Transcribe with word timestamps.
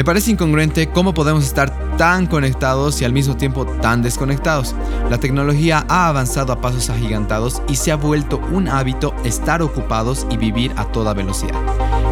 Me 0.00 0.04
parece 0.04 0.30
incongruente 0.30 0.88
cómo 0.88 1.12
podemos 1.12 1.44
estar 1.44 1.98
tan 1.98 2.26
conectados 2.26 3.02
y 3.02 3.04
al 3.04 3.12
mismo 3.12 3.36
tiempo 3.36 3.66
tan 3.66 4.00
desconectados. 4.00 4.74
La 5.10 5.18
tecnología 5.18 5.84
ha 5.90 6.08
avanzado 6.08 6.54
a 6.54 6.60
pasos 6.62 6.88
agigantados 6.88 7.60
y 7.68 7.76
se 7.76 7.92
ha 7.92 7.96
vuelto 7.96 8.38
un 8.50 8.66
hábito 8.68 9.14
estar 9.24 9.60
ocupados 9.60 10.26
y 10.30 10.38
vivir 10.38 10.72
a 10.76 10.86
toda 10.86 11.12
velocidad. 11.12 11.60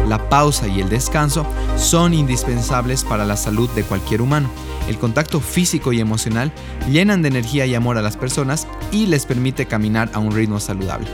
La 0.07 0.29
pausa 0.29 0.67
y 0.67 0.81
el 0.81 0.89
descanso 0.89 1.47
son 1.77 2.13
indispensables 2.13 3.03
para 3.03 3.25
la 3.25 3.35
salud 3.35 3.67
de 3.71 3.81
cualquier 3.81 4.21
humano. 4.21 4.51
El 4.87 4.99
contacto 4.99 5.39
físico 5.39 5.91
y 5.91 5.99
emocional 5.99 6.51
llenan 6.91 7.23
de 7.23 7.29
energía 7.29 7.65
y 7.65 7.73
amor 7.73 7.97
a 7.97 8.03
las 8.03 8.17
personas 8.17 8.67
y 8.91 9.07
les 9.07 9.25
permite 9.25 9.65
caminar 9.65 10.11
a 10.13 10.19
un 10.19 10.31
ritmo 10.31 10.59
saludable. 10.59 11.07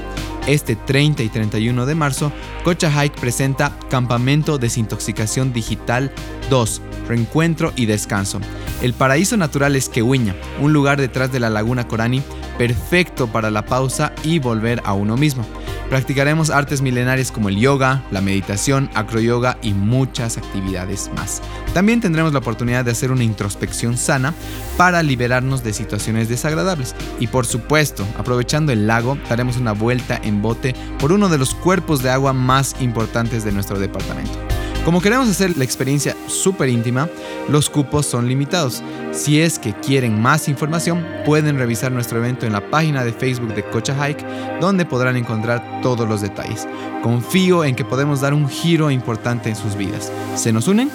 Este 0.48 0.76
30 0.76 1.24
y 1.24 1.30
31 1.30 1.88
de 1.88 1.96
marzo, 1.96 2.32
Cocha 2.64 2.92
Hike 2.92 3.20
presenta 3.20 3.72
Campamento 3.90 4.60
Desintoxicación 4.60 5.54
Digital 5.54 6.12
2, 6.52 6.82
Reencuentro 7.08 7.74
y 7.76 7.88
Descanso. 7.88 8.40
El 8.84 8.94
paraíso 8.94 9.38
natural 9.38 9.76
es 9.76 9.90
Quehuiña, 9.90 10.36
un 10.62 10.72
lugar 10.72 11.02
detrás 11.02 11.32
de 11.32 11.40
la 11.40 11.50
laguna 11.50 11.88
Corani 11.88 12.22
perfecto 12.58 13.28
para 13.28 13.52
la 13.52 13.66
pausa 13.66 14.14
y 14.24 14.40
volver 14.40 14.82
a 14.86 14.94
uno 14.94 15.18
mismo. 15.18 15.46
Practicaremos 15.90 16.50
artes 16.50 16.82
milenarias 16.82 17.32
como 17.32 17.50
el 17.50 17.58
yoga, 17.58 18.04
la 18.10 18.22
meditación, 18.22 18.90
acroyoga 18.96 19.58
y 19.62 19.74
muchas 19.74 20.38
actividades 20.38 21.12
más. 21.16 21.42
También 21.74 22.02
tendremos 22.02 22.34
la 22.34 22.40
oportunidad 22.40 22.84
de 22.84 22.92
hacer 22.92 23.12
una 23.12 23.24
introspección 23.24 23.96
sana 23.98 24.34
para 24.78 25.04
liberarnos 25.04 25.64
de 25.64 25.74
situaciones 25.74 26.28
desagradables. 26.28 26.96
Y 27.20 27.28
por 27.28 27.46
supuesto, 27.46 28.06
aprovechando 28.18 28.72
el 28.72 28.88
lago, 28.88 29.18
daremos 29.30 29.58
una 29.58 29.74
vuelta 29.74 30.20
en 30.24 30.42
bote 30.42 30.76
por 31.00 31.12
uno 31.12 31.30
de 31.30 31.38
los 31.38 31.54
cuerpos 31.54 32.02
de 32.02 32.10
agua 32.10 32.34
más 32.34 32.76
importantes 32.82 33.44
de 33.44 33.52
nuestro 33.52 33.78
departamento. 33.78 34.55
Como 34.86 35.02
queremos 35.02 35.28
hacer 35.28 35.58
la 35.58 35.64
experiencia 35.64 36.16
súper 36.28 36.70
íntima, 36.70 37.10
los 37.50 37.72
cupos 37.72 38.06
son 38.06 38.28
limitados. 38.28 38.84
Si 39.12 39.42
es 39.42 39.58
que 39.58 39.74
quieren 39.74 40.22
más 40.22 40.48
información, 40.48 41.04
pueden 41.26 41.58
revisar 41.58 41.92
nuestro 41.92 42.20
evento 42.20 42.46
en 42.46 42.54
la 42.54 42.70
página 42.70 43.04
de 43.04 43.12
Facebook 43.12 43.56
de 43.56 43.64
Cocha 43.64 43.96
Hike, 43.96 44.24
donde 44.62 44.86
podrán 44.86 45.18
encontrar 45.18 45.82
todos 45.82 46.08
los 46.08 46.22
detalles. 46.22 46.68
Confío 47.02 47.64
en 47.66 47.76
que 47.76 47.84
podemos 47.84 48.22
dar 48.22 48.36
un 48.36 48.48
giro 48.48 48.92
importante 48.92 49.50
en 49.50 49.56
sus 49.56 49.76
vidas. 49.76 50.12
¿Se 50.36 50.54
nos 50.54 50.68
unen? 50.68 50.92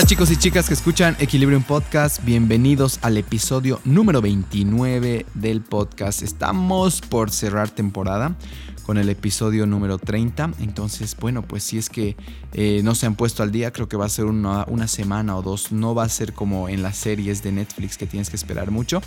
Hola 0.00 0.06
chicos 0.06 0.30
y 0.30 0.36
chicas 0.38 0.66
que 0.66 0.72
escuchan 0.72 1.14
Equilibrium 1.20 1.62
Podcast, 1.62 2.24
bienvenidos 2.24 2.98
al 3.02 3.18
episodio 3.18 3.82
número 3.84 4.22
29 4.22 5.26
del 5.34 5.60
podcast. 5.60 6.22
Estamos 6.22 7.02
por 7.02 7.30
cerrar 7.30 7.68
temporada 7.68 8.34
con 8.86 8.96
el 8.96 9.10
episodio 9.10 9.66
número 9.66 9.98
30, 9.98 10.52
entonces 10.60 11.14
bueno, 11.20 11.42
pues 11.42 11.64
si 11.64 11.76
es 11.76 11.90
que 11.90 12.16
eh, 12.54 12.80
no 12.82 12.94
se 12.94 13.04
han 13.04 13.14
puesto 13.14 13.42
al 13.42 13.52
día, 13.52 13.74
creo 13.74 13.90
que 13.90 13.98
va 13.98 14.06
a 14.06 14.08
ser 14.08 14.24
una, 14.24 14.64
una 14.68 14.88
semana 14.88 15.36
o 15.36 15.42
dos, 15.42 15.70
no 15.70 15.94
va 15.94 16.04
a 16.04 16.08
ser 16.08 16.32
como 16.32 16.70
en 16.70 16.82
las 16.82 16.96
series 16.96 17.42
de 17.42 17.52
Netflix 17.52 17.98
que 17.98 18.06
tienes 18.06 18.30
que 18.30 18.36
esperar 18.36 18.70
mucho. 18.70 19.02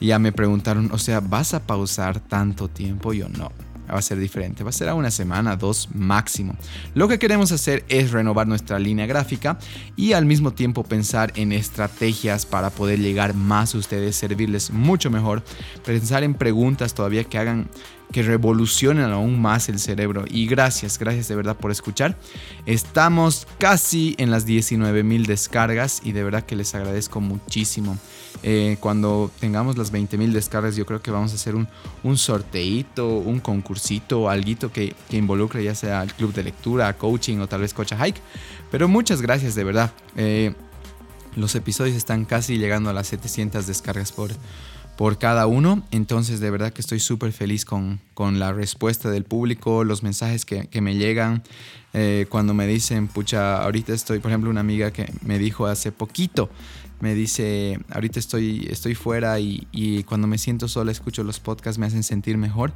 Ya 0.00 0.18
me 0.18 0.32
preguntaron, 0.32 0.88
o 0.92 0.98
sea, 0.98 1.20
¿vas 1.20 1.52
a 1.52 1.60
pausar 1.66 2.20
tanto 2.20 2.68
tiempo? 2.68 3.12
Yo 3.12 3.28
no 3.28 3.52
va 3.92 3.98
a 3.98 4.02
ser 4.02 4.18
diferente. 4.18 4.64
Va 4.64 4.70
a 4.70 4.72
ser 4.72 4.88
a 4.88 4.94
una 4.94 5.10
semana, 5.10 5.56
dos 5.56 5.88
máximo. 5.94 6.56
Lo 6.94 7.08
que 7.08 7.18
queremos 7.18 7.52
hacer 7.52 7.84
es 7.88 8.10
renovar 8.10 8.46
nuestra 8.46 8.78
línea 8.78 9.06
gráfica 9.06 9.58
y 9.96 10.12
al 10.12 10.24
mismo 10.24 10.52
tiempo 10.52 10.82
pensar 10.82 11.32
en 11.36 11.52
estrategias 11.52 12.46
para 12.46 12.70
poder 12.70 12.98
llegar 12.98 13.34
más 13.34 13.74
a 13.74 13.78
ustedes, 13.78 14.16
servirles 14.16 14.70
mucho 14.70 15.10
mejor, 15.10 15.42
pensar 15.84 16.22
en 16.24 16.34
preguntas 16.34 16.94
todavía 16.94 17.24
que 17.24 17.38
hagan 17.38 17.68
que 18.12 18.22
revolucionen 18.22 19.10
aún 19.10 19.40
más 19.40 19.68
el 19.68 19.78
cerebro. 19.78 20.24
Y 20.30 20.46
gracias, 20.46 20.98
gracias 20.98 21.28
de 21.28 21.34
verdad 21.34 21.56
por 21.56 21.70
escuchar. 21.70 22.16
Estamos 22.66 23.46
casi 23.58 24.14
en 24.18 24.30
las 24.30 24.46
19 24.46 25.02
mil 25.02 25.26
descargas 25.26 26.00
y 26.04 26.12
de 26.12 26.22
verdad 26.22 26.44
que 26.44 26.54
les 26.54 26.74
agradezco 26.74 27.20
muchísimo. 27.20 27.98
Eh, 28.44 28.76
cuando 28.80 29.30
tengamos 29.40 29.78
las 29.78 29.90
20 29.90 30.18
mil 30.18 30.32
descargas, 30.32 30.76
yo 30.76 30.84
creo 30.84 31.00
que 31.00 31.10
vamos 31.10 31.32
a 31.32 31.36
hacer 31.36 31.54
un, 31.54 31.68
un 32.02 32.18
sorteito, 32.18 33.08
un 33.08 33.40
concursito, 33.40 34.28
algo 34.28 34.70
que, 34.72 34.94
que 35.08 35.16
involucre 35.16 35.62
ya 35.62 35.74
sea 35.74 36.02
el 36.02 36.12
club 36.12 36.32
de 36.32 36.42
lectura, 36.42 36.92
coaching 36.96 37.38
o 37.38 37.48
tal 37.48 37.60
vez 37.60 37.72
coach 37.72 37.94
hike. 37.94 38.20
Pero 38.70 38.88
muchas 38.88 39.22
gracias 39.22 39.54
de 39.54 39.64
verdad. 39.64 39.92
Eh, 40.16 40.54
los 41.36 41.54
episodios 41.54 41.96
están 41.96 42.24
casi 42.24 42.58
llegando 42.58 42.90
a 42.90 42.92
las 42.92 43.06
700 43.08 43.66
descargas 43.66 44.12
por, 44.12 44.32
por 44.96 45.18
cada 45.18 45.46
uno. 45.46 45.82
Entonces, 45.90 46.40
de 46.40 46.50
verdad 46.50 46.72
que 46.72 46.80
estoy 46.80 47.00
súper 47.00 47.32
feliz 47.32 47.64
con, 47.64 48.00
con, 48.14 48.38
la 48.38 48.52
respuesta 48.52 49.10
del 49.10 49.24
público, 49.24 49.84
los 49.84 50.02
mensajes 50.02 50.44
que, 50.44 50.66
que 50.68 50.80
me 50.80 50.94
llegan. 50.94 51.42
Eh, 51.94 52.26
cuando 52.30 52.54
me 52.54 52.66
dicen, 52.66 53.06
pucha, 53.08 53.62
ahorita 53.62 53.92
estoy, 53.92 54.18
por 54.18 54.30
ejemplo, 54.30 54.48
una 54.50 54.60
amiga 54.60 54.92
que 54.92 55.12
me 55.20 55.38
dijo 55.38 55.66
hace 55.66 55.92
poquito, 55.92 56.48
me 57.02 57.16
dice, 57.16 57.80
ahorita 57.90 58.20
estoy, 58.20 58.68
estoy 58.70 58.94
fuera 58.94 59.40
y, 59.40 59.66
y, 59.72 60.04
cuando 60.04 60.28
me 60.28 60.38
siento 60.38 60.68
sola 60.68 60.92
escucho 60.92 61.24
los 61.24 61.40
podcasts, 61.40 61.76
me 61.76 61.86
hacen 61.86 62.04
sentir 62.04 62.38
mejor. 62.38 62.72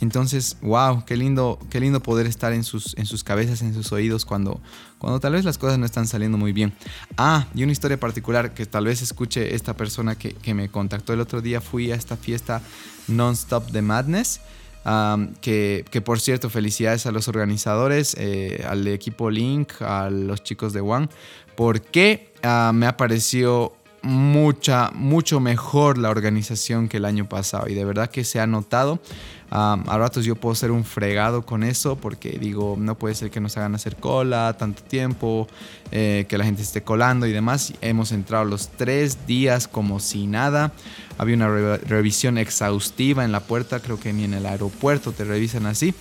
Entonces, 0.00 0.56
wow, 0.62 1.04
qué 1.04 1.16
lindo, 1.16 1.60
qué 1.70 1.78
lindo 1.78 2.00
poder 2.00 2.26
estar 2.26 2.52
en 2.52 2.64
sus, 2.64 2.98
en 2.98 3.06
sus 3.06 3.22
cabezas, 3.22 3.62
en 3.62 3.74
sus 3.74 3.92
oídos 3.92 4.24
cuando, 4.24 4.60
cuando 4.98 5.20
tal 5.20 5.34
vez 5.34 5.44
las 5.44 5.58
cosas 5.58 5.78
no 5.78 5.86
están 5.86 6.08
saliendo 6.08 6.36
muy 6.36 6.52
bien. 6.52 6.72
Ah, 7.16 7.46
y 7.54 7.62
una 7.62 7.70
historia 7.70 8.00
particular 8.00 8.52
que 8.52 8.66
tal 8.66 8.86
vez 8.86 9.00
escuche 9.00 9.54
esta 9.54 9.76
persona 9.76 10.16
que, 10.16 10.32
que 10.32 10.54
me 10.54 10.68
contactó 10.68 11.12
el 11.12 11.20
otro 11.20 11.40
día, 11.40 11.60
fui 11.60 11.92
a 11.92 11.94
esta 11.94 12.16
fiesta 12.16 12.60
Non-Stop 13.06 13.70
de 13.70 13.82
Madness. 13.82 14.40
Que, 15.42 15.84
que, 15.90 16.00
por 16.00 16.18
cierto, 16.18 16.48
felicidades 16.48 17.04
a 17.04 17.12
los 17.12 17.28
organizadores, 17.28 18.16
eh, 18.18 18.64
al 18.66 18.86
equipo 18.88 19.30
Link, 19.30 19.82
a 19.82 20.08
los 20.08 20.42
chicos 20.42 20.72
de 20.72 20.80
One, 20.80 21.10
porque 21.58 22.30
uh, 22.44 22.72
me 22.72 22.86
ha 22.86 22.96
parecido 22.96 23.74
mucha, 24.02 24.92
mucho 24.94 25.40
mejor 25.40 25.98
la 25.98 26.08
organización 26.08 26.88
que 26.88 26.98
el 26.98 27.04
año 27.04 27.28
pasado 27.28 27.68
y 27.68 27.74
de 27.74 27.84
verdad 27.84 28.10
que 28.10 28.22
se 28.22 28.38
ha 28.38 28.46
notado. 28.46 29.00
Um, 29.50 29.82
a 29.88 29.98
ratos 29.98 30.24
yo 30.24 30.36
puedo 30.36 30.54
ser 30.54 30.70
un 30.70 30.84
fregado 30.84 31.44
con 31.44 31.64
eso 31.64 31.96
porque 31.96 32.38
digo, 32.38 32.76
no 32.78 32.96
puede 32.96 33.16
ser 33.16 33.32
que 33.32 33.40
nos 33.40 33.56
hagan 33.56 33.74
hacer 33.74 33.96
cola 33.96 34.54
tanto 34.56 34.84
tiempo, 34.84 35.48
eh, 35.90 36.26
que 36.28 36.38
la 36.38 36.44
gente 36.44 36.62
esté 36.62 36.82
colando 36.82 37.26
y 37.26 37.32
demás. 37.32 37.74
Hemos 37.80 38.12
entrado 38.12 38.44
los 38.44 38.68
tres 38.68 39.26
días 39.26 39.66
como 39.66 39.98
si 39.98 40.28
nada. 40.28 40.70
Había 41.16 41.34
una 41.34 41.48
re 41.48 41.78
revisión 41.78 42.38
exhaustiva 42.38 43.24
en 43.24 43.32
la 43.32 43.40
puerta, 43.40 43.80
creo 43.80 43.98
que 43.98 44.12
ni 44.12 44.22
en 44.22 44.34
el 44.34 44.46
aeropuerto 44.46 45.10
te 45.10 45.24
revisan 45.24 45.66
así. 45.66 45.92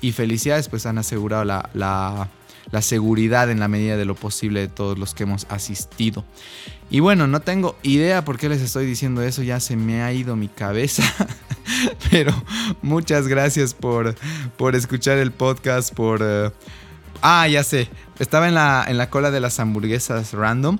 Y 0.00 0.10
felicidades, 0.10 0.68
pues 0.68 0.86
han 0.86 0.98
asegurado 0.98 1.44
la 1.44 2.28
la 2.70 2.82
seguridad 2.82 3.50
en 3.50 3.60
la 3.60 3.68
medida 3.68 3.96
de 3.96 4.04
lo 4.04 4.14
posible 4.14 4.60
de 4.60 4.68
todos 4.68 4.98
los 4.98 5.14
que 5.14 5.24
hemos 5.24 5.46
asistido. 5.48 6.24
Y 6.90 7.00
bueno, 7.00 7.26
no 7.26 7.40
tengo 7.40 7.76
idea 7.82 8.24
por 8.24 8.38
qué 8.38 8.48
les 8.48 8.60
estoy 8.60 8.86
diciendo 8.86 9.22
eso, 9.22 9.42
ya 9.42 9.60
se 9.60 9.76
me 9.76 10.02
ha 10.02 10.12
ido 10.12 10.36
mi 10.36 10.48
cabeza. 10.48 11.02
Pero 12.10 12.32
muchas 12.82 13.28
gracias 13.28 13.74
por, 13.74 14.14
por 14.56 14.74
escuchar 14.74 15.18
el 15.18 15.32
podcast, 15.32 15.94
por... 15.94 16.22
Uh... 16.22 16.52
Ah, 17.22 17.48
ya 17.48 17.64
sé, 17.64 17.88
estaba 18.18 18.48
en 18.48 18.54
la, 18.54 18.84
en 18.86 18.98
la 18.98 19.08
cola 19.08 19.30
de 19.30 19.40
las 19.40 19.58
hamburguesas 19.58 20.34
random, 20.34 20.78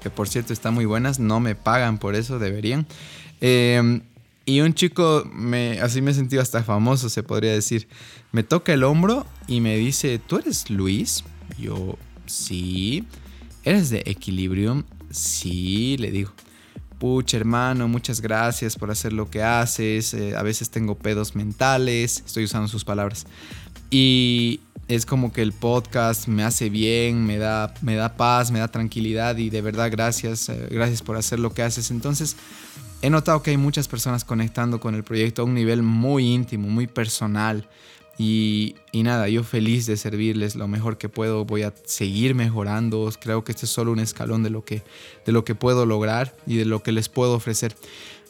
que 0.00 0.08
por 0.08 0.28
cierto 0.28 0.52
están 0.52 0.74
muy 0.74 0.84
buenas, 0.84 1.18
no 1.18 1.40
me 1.40 1.56
pagan 1.56 1.98
por 1.98 2.14
eso, 2.14 2.38
deberían. 2.38 2.86
Eh, 3.40 4.00
y 4.46 4.60
un 4.60 4.74
chico, 4.74 5.28
me, 5.32 5.80
así 5.80 6.02
me 6.02 6.12
sentido 6.12 6.42
hasta 6.42 6.62
famoso, 6.62 7.08
se 7.08 7.22
podría 7.22 7.52
decir. 7.52 7.88
Me 8.32 8.42
toca 8.42 8.74
el 8.74 8.84
hombro 8.84 9.26
y 9.46 9.60
me 9.60 9.76
dice, 9.76 10.18
¿tú 10.18 10.36
eres 10.36 10.68
Luis? 10.68 11.24
Yo, 11.58 11.96
sí. 12.26 13.04
¿Eres 13.62 13.88
de 13.88 14.02
Equilibrium? 14.04 14.84
Sí, 15.10 15.96
le 15.98 16.10
digo. 16.10 16.32
Pucha, 16.98 17.38
hermano, 17.38 17.88
muchas 17.88 18.20
gracias 18.20 18.76
por 18.76 18.90
hacer 18.90 19.14
lo 19.14 19.30
que 19.30 19.42
haces. 19.42 20.12
Eh, 20.12 20.36
a 20.36 20.42
veces 20.42 20.68
tengo 20.68 20.94
pedos 20.94 21.34
mentales. 21.34 22.22
Estoy 22.26 22.44
usando 22.44 22.68
sus 22.68 22.84
palabras. 22.84 23.26
Y 23.90 24.60
es 24.88 25.06
como 25.06 25.32
que 25.32 25.40
el 25.40 25.52
podcast 25.52 26.28
me 26.28 26.44
hace 26.44 26.68
bien, 26.68 27.24
me 27.24 27.38
da, 27.38 27.72
me 27.80 27.94
da 27.94 28.16
paz, 28.16 28.50
me 28.50 28.58
da 28.58 28.68
tranquilidad. 28.68 29.38
Y 29.38 29.48
de 29.48 29.62
verdad, 29.62 29.90
gracias. 29.90 30.50
Eh, 30.50 30.68
gracias 30.70 31.00
por 31.00 31.16
hacer 31.16 31.38
lo 31.38 31.54
que 31.54 31.62
haces. 31.62 31.90
Entonces 31.90 32.36
he 33.04 33.10
notado 33.10 33.42
que 33.42 33.50
hay 33.50 33.58
muchas 33.58 33.86
personas 33.86 34.24
conectando 34.24 34.80
con 34.80 34.94
el 34.94 35.04
proyecto 35.04 35.42
a 35.42 35.44
un 35.44 35.52
nivel 35.52 35.82
muy 35.82 36.32
íntimo, 36.32 36.68
muy 36.68 36.86
personal. 36.86 37.68
Y, 38.16 38.76
y, 38.92 39.02
nada, 39.02 39.28
yo 39.28 39.44
feliz 39.44 39.84
de 39.84 39.98
servirles 39.98 40.56
lo 40.56 40.68
mejor 40.68 40.96
que 40.96 41.10
puedo. 41.10 41.44
Voy 41.44 41.64
a 41.64 41.74
seguir 41.84 42.34
mejorando. 42.34 43.12
Creo 43.20 43.44
que 43.44 43.52
este 43.52 43.66
es 43.66 43.72
solo 43.72 43.92
un 43.92 43.98
escalón 43.98 44.42
de 44.42 44.48
lo 44.48 44.64
que, 44.64 44.82
de 45.26 45.32
lo 45.32 45.44
que 45.44 45.54
puedo 45.54 45.84
lograr 45.84 46.34
y 46.46 46.56
de 46.56 46.64
lo 46.64 46.82
que 46.82 46.92
les 46.92 47.10
puedo 47.10 47.34
ofrecer. 47.34 47.76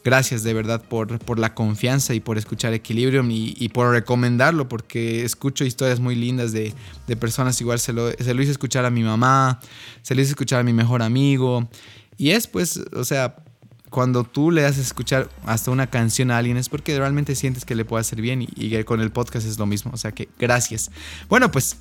gracias 0.03 0.43
de 0.43 0.53
verdad 0.53 0.83
por, 0.83 1.21
por 1.21 1.39
la 1.39 1.55
confianza 1.55 2.13
y 2.13 2.21
por 2.21 2.37
escuchar 2.37 2.75
Equilibrium 2.75 3.29
y, 3.31 3.69
por 3.69 3.93
recomendarlo, 3.93 4.69
porque 4.69 5.25
escucho 5.25 5.65
historias 5.65 6.01
muy 6.01 6.17
lindas 6.17 6.51
de, 6.51 6.75
de 7.07 7.17
personas. 7.17 7.61
Igual 7.61 7.79
se 7.79 7.93
lo, 7.93 8.11
se 8.11 8.35
lo 8.35 8.43
hice 8.43 8.51
escuchar 8.51 8.85
a 8.87 8.91
mi 8.91 9.05
mamá, 9.05 9.61
se 10.03 10.17
lo 10.17 10.21
hice 10.21 10.31
escuchar 10.31 10.59
a 10.61 10.65
mi 10.65 10.73
mejor 10.73 11.01
amigo. 11.01 11.69
Y 12.17 12.31
es 12.31 12.49
pues, 12.49 12.81
o 12.93 13.05
sea, 13.05 13.37
cuando 13.95 14.25
tú 14.25 14.51
le 14.51 14.67
haces 14.67 14.87
escuchar 14.87 15.29
hasta 15.47 15.71
una 15.71 15.87
canción 15.87 16.33
a 16.33 16.39
alguien 16.39 16.57
es 16.57 16.69
porque 16.69 16.99
realmente 16.99 17.37
sientes 17.37 17.65
que 17.65 17.77
le 17.77 17.85
puede 17.85 18.01
hacer 18.01 18.21
bien 18.21 18.43
y, 18.43 18.49
y, 18.57 18.83
con 18.83 19.01
el 19.01 19.13
podcast 19.13 19.47
es 19.47 19.57
lo 19.57 19.67
mismo. 19.67 19.93
O 19.95 19.97
sea 19.97 20.11
que 20.11 20.29
gracias. 20.37 20.91
Bueno, 21.29 21.53
pues 21.53 21.77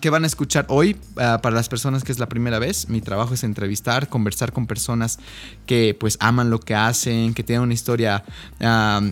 que 0.00 0.08
van 0.08 0.24
a 0.24 0.26
escuchar 0.26 0.64
hoy, 0.68 0.96
ah, 1.18 1.40
para 1.42 1.54
las 1.54 1.68
personas 1.68 2.02
que 2.02 2.12
es 2.12 2.18
la 2.18 2.28
primera 2.28 2.58
vez, 2.58 2.88
mi 2.88 3.02
trabajo 3.02 3.34
es 3.34 3.44
entrevistar, 3.44 4.08
conversar 4.08 4.54
con 4.54 4.66
personas 4.66 5.18
que 5.66 5.94
pues 5.98 6.16
aman 6.20 6.48
lo 6.48 6.60
que 6.60 6.74
hacen, 6.74 7.34
que 7.34 7.42
tienen 7.42 7.64
una 7.64 7.74
historia 7.74 8.24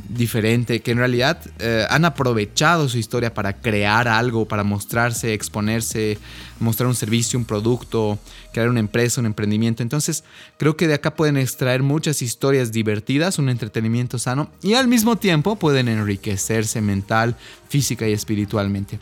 diferente, 0.08 0.80
que 0.80 0.92
en 0.92 0.98
realidad 0.98 1.38
eh, 1.58 1.84
han 1.90 2.06
aprovechado 2.06 2.88
su 2.88 2.96
historia 2.96 3.34
para 3.34 3.52
crear 3.52 4.08
algo, 4.08 4.48
para 4.48 4.64
mostrarse, 4.64 5.34
exponerse, 5.34 6.18
mostrar 6.60 6.86
un 6.86 6.94
servicio, 6.94 7.38
un 7.38 7.44
producto, 7.44 8.18
crear 8.52 8.70
una 8.70 8.80
empresa, 8.80 9.20
un 9.20 9.26
emprendimiento. 9.26 9.82
Entonces 9.82 10.24
creo 10.56 10.78
que 10.78 10.88
de 10.88 10.94
acá 10.94 11.14
pueden 11.14 11.36
extraer 11.36 11.82
muchas 11.82 12.22
historias 12.22 12.72
divertidas, 12.72 13.38
un 13.38 13.50
entretenimiento 13.50 14.18
sano 14.18 14.50
y 14.62 14.74
al 14.74 14.88
mismo 14.88 15.16
tiempo 15.16 15.56
pueden 15.56 15.88
enriquecerse 15.88 16.80
mental, 16.80 17.36
física 17.68 18.08
y 18.08 18.12
espiritualmente. 18.12 18.98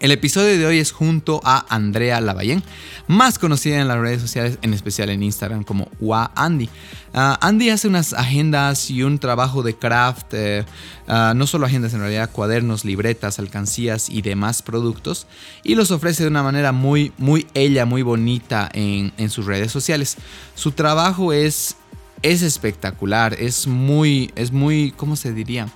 El 0.00 0.10
episodio 0.10 0.58
de 0.58 0.66
hoy 0.66 0.78
es 0.78 0.90
junto 0.90 1.40
a 1.44 1.64
Andrea 1.68 2.20
Lavallén, 2.20 2.62
más 3.06 3.38
conocida 3.38 3.80
en 3.80 3.86
las 3.86 3.98
redes 3.98 4.20
sociales, 4.20 4.58
en 4.62 4.74
especial 4.74 5.10
en 5.10 5.22
Instagram 5.22 5.62
como 5.62 5.88
Wa 6.00 6.32
Andy. 6.34 6.68
Ah, 7.14 7.38
Andy 7.40 7.70
hace 7.70 7.86
unas 7.86 8.12
agendas 8.12 8.90
y 8.90 9.04
un 9.04 9.18
trabajo 9.18 9.62
de 9.62 9.74
craft, 9.74 10.32
eh, 10.32 10.64
ah, 11.06 11.34
no 11.36 11.46
solo 11.46 11.66
agendas 11.66 11.94
en 11.94 12.00
realidad, 12.00 12.30
cuadernos, 12.32 12.84
libretas, 12.84 13.38
alcancías 13.38 14.10
y 14.10 14.22
demás 14.22 14.62
productos, 14.62 15.28
y 15.62 15.76
los 15.76 15.92
ofrece 15.92 16.24
de 16.24 16.30
una 16.30 16.42
manera 16.42 16.72
muy, 16.72 17.12
muy 17.18 17.46
ella, 17.54 17.84
muy 17.86 18.02
bonita 18.02 18.68
en, 18.72 19.12
en 19.18 19.30
sus 19.30 19.46
redes 19.46 19.70
sociales. 19.70 20.16
Su 20.56 20.72
trabajo 20.72 21.32
es, 21.32 21.76
es 22.22 22.42
espectacular, 22.42 23.34
es 23.38 23.68
muy, 23.68 24.32
es 24.34 24.50
muy, 24.50 24.92
¿cómo 24.96 25.14
se 25.14 25.32
diría? 25.32 25.68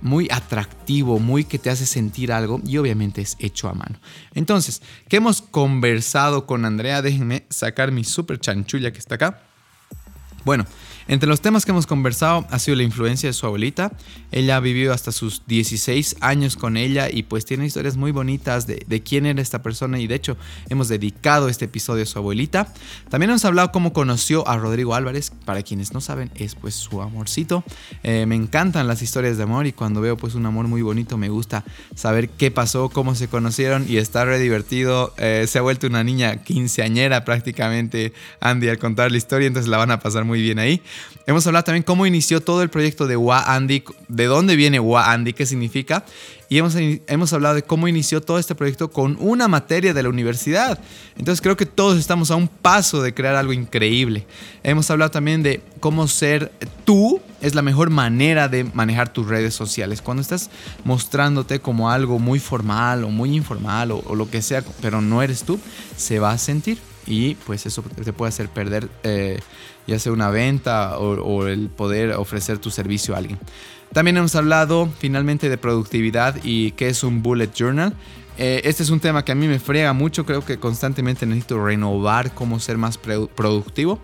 Muy 0.00 0.28
atractivo, 0.30 1.18
muy 1.18 1.44
que 1.44 1.58
te 1.58 1.70
hace 1.70 1.86
sentir 1.86 2.32
algo 2.32 2.60
y 2.64 2.78
obviamente 2.78 3.20
es 3.20 3.36
hecho 3.38 3.68
a 3.68 3.74
mano. 3.74 3.98
Entonces, 4.34 4.82
¿qué 5.08 5.16
hemos 5.16 5.42
conversado 5.42 6.46
con 6.46 6.64
Andrea? 6.64 7.02
Déjenme 7.02 7.46
sacar 7.50 7.92
mi 7.92 8.04
super 8.04 8.38
chanchulla 8.38 8.92
que 8.92 8.98
está 8.98 9.16
acá. 9.16 9.42
Bueno, 10.44 10.64
entre 11.08 11.28
los 11.28 11.40
temas 11.40 11.64
que 11.64 11.70
hemos 11.70 11.86
conversado 11.86 12.46
ha 12.50 12.58
sido 12.58 12.76
la 12.76 12.82
influencia 12.82 13.28
de 13.28 13.32
su 13.32 13.46
abuelita. 13.46 13.92
Ella 14.32 14.56
ha 14.56 14.60
vivido 14.60 14.92
hasta 14.92 15.12
sus 15.12 15.42
16 15.46 16.16
años 16.20 16.56
con 16.56 16.76
ella 16.76 17.08
y 17.10 17.22
pues 17.22 17.44
tiene 17.44 17.64
historias 17.64 17.96
muy 17.96 18.10
bonitas 18.10 18.66
de, 18.66 19.02
quién 19.04 19.26
era 19.26 19.40
esta 19.40 19.62
persona 19.62 20.00
y 20.00 20.06
de 20.06 20.16
hecho 20.16 20.36
hemos 20.68 20.88
dedicado 20.88 21.48
este 21.48 21.66
episodio 21.66 22.02
a 22.02 22.06
su 22.06 22.18
abuelita. 22.18 22.72
También 23.08 23.30
hemos 23.30 23.44
hablado 23.44 23.70
cómo 23.70 23.92
conoció 23.92 24.46
a 24.48 24.56
Rodrigo 24.56 24.94
Álvarez. 24.94 25.30
Para 25.44 25.62
quienes 25.62 25.92
no 25.92 26.00
saben, 26.00 26.30
es 26.34 26.54
pues 26.56 26.74
su 26.74 27.00
amorcito. 27.00 27.62
Eh, 28.02 28.26
me 28.26 28.34
encantan 28.34 28.88
las 28.88 29.02
historias 29.02 29.36
de 29.36 29.44
amor 29.44 29.66
y 29.66 29.72
cuando 29.72 30.00
veo 30.00 30.16
pues 30.16 30.34
un 30.34 30.44
amor 30.46 30.66
muy 30.66 30.82
bonito 30.82 31.16
me 31.16 31.28
gusta 31.28 31.64
saber 31.94 32.30
qué 32.30 32.50
pasó, 32.50 32.88
cómo 32.88 33.14
se 33.14 33.28
conocieron 33.28 33.86
y 33.88 33.98
está 33.98 34.24
re 34.24 34.38
divertido. 34.38 35.14
Eh, 35.18 35.46
se 35.48 35.58
ha 35.58 35.62
vuelto 35.62 35.86
una 35.86 36.02
niña 36.02 36.42
quinceañera 36.42 37.24
prácticamente 37.24 38.12
Andy 38.40 38.68
al 38.68 38.78
contar 38.78 39.10
la 39.12 39.18
historia, 39.18 39.46
entonces 39.46 39.68
la 39.68 39.76
van 39.76 39.90
a 39.90 40.00
pasar 40.00 40.24
muy 40.24 40.42
bien 40.42 40.58
ahí. 40.58 40.82
Hemos 41.28 41.44
hablado 41.46 41.64
también 41.64 41.82
cómo 41.82 42.06
inició 42.06 42.40
todo 42.40 42.62
el 42.62 42.70
proyecto 42.70 43.08
de 43.08 43.16
Wa 43.16 43.42
Andy, 43.52 43.82
de 44.06 44.26
dónde 44.26 44.54
viene 44.54 44.78
Wa 44.78 45.10
Andy, 45.10 45.32
qué 45.32 45.44
significa. 45.44 46.04
Y 46.48 46.58
hemos, 46.58 46.76
hemos 46.76 47.32
hablado 47.32 47.56
de 47.56 47.64
cómo 47.64 47.88
inició 47.88 48.20
todo 48.20 48.38
este 48.38 48.54
proyecto 48.54 48.92
con 48.92 49.16
una 49.18 49.48
materia 49.48 49.92
de 49.92 50.04
la 50.04 50.08
universidad. 50.08 50.78
Entonces 51.16 51.40
creo 51.40 51.56
que 51.56 51.66
todos 51.66 51.98
estamos 51.98 52.30
a 52.30 52.36
un 52.36 52.46
paso 52.46 53.02
de 53.02 53.12
crear 53.12 53.34
algo 53.34 53.52
increíble. 53.52 54.24
Hemos 54.62 54.88
hablado 54.88 55.10
también 55.10 55.42
de 55.42 55.62
cómo 55.80 56.06
ser 56.06 56.52
tú 56.84 57.20
es 57.40 57.56
la 57.56 57.62
mejor 57.62 57.90
manera 57.90 58.48
de 58.48 58.62
manejar 58.62 59.12
tus 59.12 59.26
redes 59.26 59.54
sociales. 59.54 60.02
Cuando 60.02 60.20
estás 60.20 60.48
mostrándote 60.84 61.58
como 61.58 61.90
algo 61.90 62.20
muy 62.20 62.38
formal 62.38 63.02
o 63.02 63.10
muy 63.10 63.34
informal 63.34 63.90
o, 63.90 64.14
lo 64.14 64.30
que 64.30 64.42
sea, 64.42 64.62
pero 64.80 65.00
no 65.00 65.22
eres 65.22 65.42
tú, 65.42 65.58
se 65.96 66.20
va 66.20 66.30
a 66.30 66.38
sentir 66.38 66.78
y 67.06 67.34
pues 67.34 67.66
eso 67.66 67.82
te 67.82 68.12
puede 68.12 68.28
hacer 68.28 68.48
perder 68.48 68.88
eh, 69.02 69.40
ya 69.86 69.98
sea 69.98 70.12
una 70.12 70.30
venta 70.30 70.98
o, 70.98 71.46
el 71.46 71.68
poder 71.68 72.12
ofrecer 72.12 72.58
tu 72.58 72.70
servicio 72.70 73.14
a 73.14 73.18
alguien. 73.18 73.38
También 73.92 74.16
hemos 74.16 74.34
hablado 74.34 74.88
finalmente 74.98 75.48
de 75.48 75.58
productividad 75.58 76.36
y 76.42 76.72
qué 76.72 76.88
es 76.88 77.04
un 77.04 77.22
bullet 77.22 77.50
journal. 77.54 77.94
Eh, 78.38 78.62
este 78.64 78.82
es 78.82 78.90
un 78.90 79.00
tema 79.00 79.24
que 79.24 79.32
a 79.32 79.34
mí 79.34 79.46
me 79.46 79.58
frega 79.58 79.92
mucho, 79.92 80.26
creo 80.26 80.44
que 80.44 80.58
constantemente 80.58 81.24
necesito 81.24 81.64
renovar 81.64 82.34
cómo 82.34 82.58
ser 82.60 82.76
más 82.76 82.98
productivo. 82.98 83.98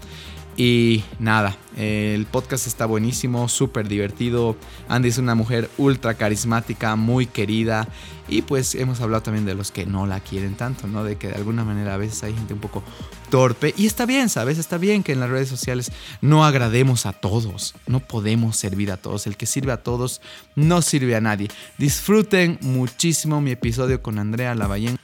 Y 0.56 1.02
nada, 1.19 1.56
el 1.78 2.26
podcast 2.26 2.66
está 2.66 2.84
buenísimo, 2.84 3.49
súper 3.49 3.88
divertido. 3.88 4.56
Andy 4.88 5.08
es 5.08 5.16
una 5.16 5.34
mujer 5.34 5.70
ultra 5.78 6.14
carismática, 6.14 6.94
muy 6.94 7.26
querida. 7.26 7.88
Y 8.28 8.43
pues 8.43 8.75
hemos 8.75 9.00
hablado 9.00 9.22
también 9.22 9.46
de 9.46 9.54
los 9.54 9.70
que 9.70 9.87
no 9.87 10.06
la 10.06 10.20
quieren 10.20 10.54
tanto, 10.54 10.87
¿no? 10.87 11.04
De 11.04 11.16
que 11.16 11.28
de 11.28 11.34
alguna 11.34 11.64
manera 11.64 11.94
a 11.94 11.96
veces 11.96 12.22
hay 12.22 12.34
gente 12.34 12.52
un 12.52 12.60
poco 12.60 12.82
torpe. 13.31 13.75
Y 13.78 13.87
está 13.87 14.04
bien, 14.04 14.28
¿sabes? 14.28 14.58
Está 14.58 14.76
bien 14.76 15.02
que 15.02 15.12
en 15.12 15.20
las 15.20 15.31
redes 15.31 15.49
sociales 15.49 15.90
no 16.20 16.44
agrademos 16.44 17.06
a 17.06 17.14
todos. 17.14 17.75
No 17.87 18.00
podemos 18.00 18.56
servir 18.56 18.93
a 18.93 18.98
todos. 18.98 19.26
El 19.26 19.38
que 19.38 19.46
sirve 19.46 19.72
a 19.72 19.82
todos 19.82 20.20
no 20.55 20.82
sirve 20.82 21.16
a 21.16 21.20
nadie. 21.22 21.48
Disfruten 21.78 22.58
muchísimo 22.60 23.40
mi 23.40 23.52
episodio 23.52 24.02
con 24.02 24.19
Andrea 24.19 24.55
Lavallén. 24.55 24.98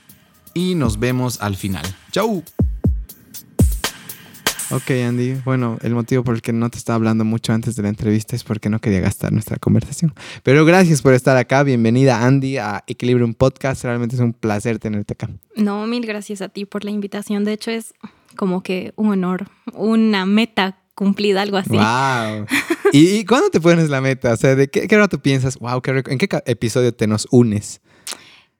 Y 0.53 0.75
nos 0.75 0.99
vemos 0.99 1.41
al 1.41 1.55
final. 1.55 1.85
¡Chau! 2.11 2.43
Ok, 4.71 4.91
Andy. 4.91 5.33
Bueno, 5.45 5.79
el 5.81 5.95
motivo 5.95 6.23
por 6.23 6.35
el 6.35 6.43
que 6.43 6.53
no 6.53 6.69
te 6.69 6.77
estaba 6.77 6.95
hablando 6.95 7.25
mucho 7.25 7.53
antes 7.53 7.75
de 7.75 7.81
la 7.81 7.89
entrevista 7.89 8.35
es 8.35 8.43
porque 8.43 8.69
no 8.69 8.79
quería 8.79 8.99
gastar 8.99 9.33
nuestra 9.33 9.57
conversación. 9.57 10.13
Pero 10.43 10.63
gracias 10.63 11.01
por 11.01 11.15
estar 11.15 11.35
acá. 11.37 11.63
Bienvenida, 11.63 12.23
Andy, 12.23 12.57
a 12.57 12.83
Equilibrium 12.85 13.33
Podcast. 13.33 13.83
Realmente 13.83 14.15
es 14.15 14.21
un 14.21 14.33
placer 14.33 14.77
tenerte 14.77 15.13
acá. 15.13 15.27
No, 15.55 15.87
mil 15.87 16.05
gracias 16.05 16.43
a 16.43 16.49
ti 16.49 16.65
por 16.65 16.85
la 16.85 16.91
invitación. 16.91 17.45
De 17.45 17.53
hecho, 17.53 17.71
es 17.71 17.95
como 18.35 18.61
que 18.61 18.93
un 18.95 19.09
honor, 19.09 19.47
una 19.73 20.27
meta 20.27 20.77
cumplida, 20.93 21.41
algo 21.41 21.57
así. 21.57 21.75
¡Wow! 21.75 22.45
¿Y, 22.93 23.25
cuándo 23.25 23.49
te 23.49 23.59
pones 23.59 23.89
la 23.89 24.01
meta? 24.01 24.33
O 24.33 24.37
sea, 24.37 24.53
¿de 24.53 24.69
qué, 24.69 24.87
qué 24.87 24.95
hora 24.95 25.07
tú 25.07 25.19
piensas? 25.19 25.57
¡Wow! 25.57 25.81
Qué 25.81 26.03
¿En 26.05 26.19
qué 26.19 26.29
episodio 26.45 26.93
te 26.93 27.07
nos 27.07 27.27
unes? 27.31 27.81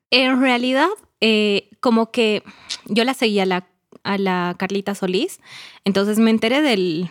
En 0.09 0.41
realidad, 0.41 0.87
eh, 1.21 1.69
como 1.81 2.09
que 2.09 2.41
yo 2.85 3.03
la 3.03 3.13
seguía 3.13 3.45
la 3.45 3.67
a 4.03 4.17
la 4.17 4.55
Carlita 4.57 4.95
Solís. 4.95 5.39
Entonces 5.85 6.19
me 6.19 6.31
enteré 6.31 6.61
del, 6.61 7.09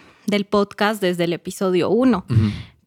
podcast 0.48 1.00
desde 1.00 1.24
el 1.24 1.32
episodio 1.32 1.90
1. 1.90 2.24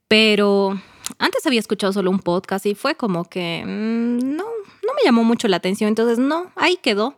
Pero 0.08 0.80
antes 1.20 1.46
había 1.46 1.60
escuchado 1.60 1.94
solo 1.94 2.12
un 2.12 2.20
podcast 2.20 2.66
y 2.66 2.76
fue 2.76 2.96
como 2.96 3.26
que 3.26 3.64
mm, 3.66 4.36
no, 4.36 4.44
no 4.44 4.94
me 4.94 5.04
llamó 5.04 5.24
mucho 5.24 5.48
la 5.48 5.58
atención. 5.58 5.88
Entonces, 5.88 6.20
no, 6.20 6.52
ahí 6.56 6.78
quedó. 6.82 7.18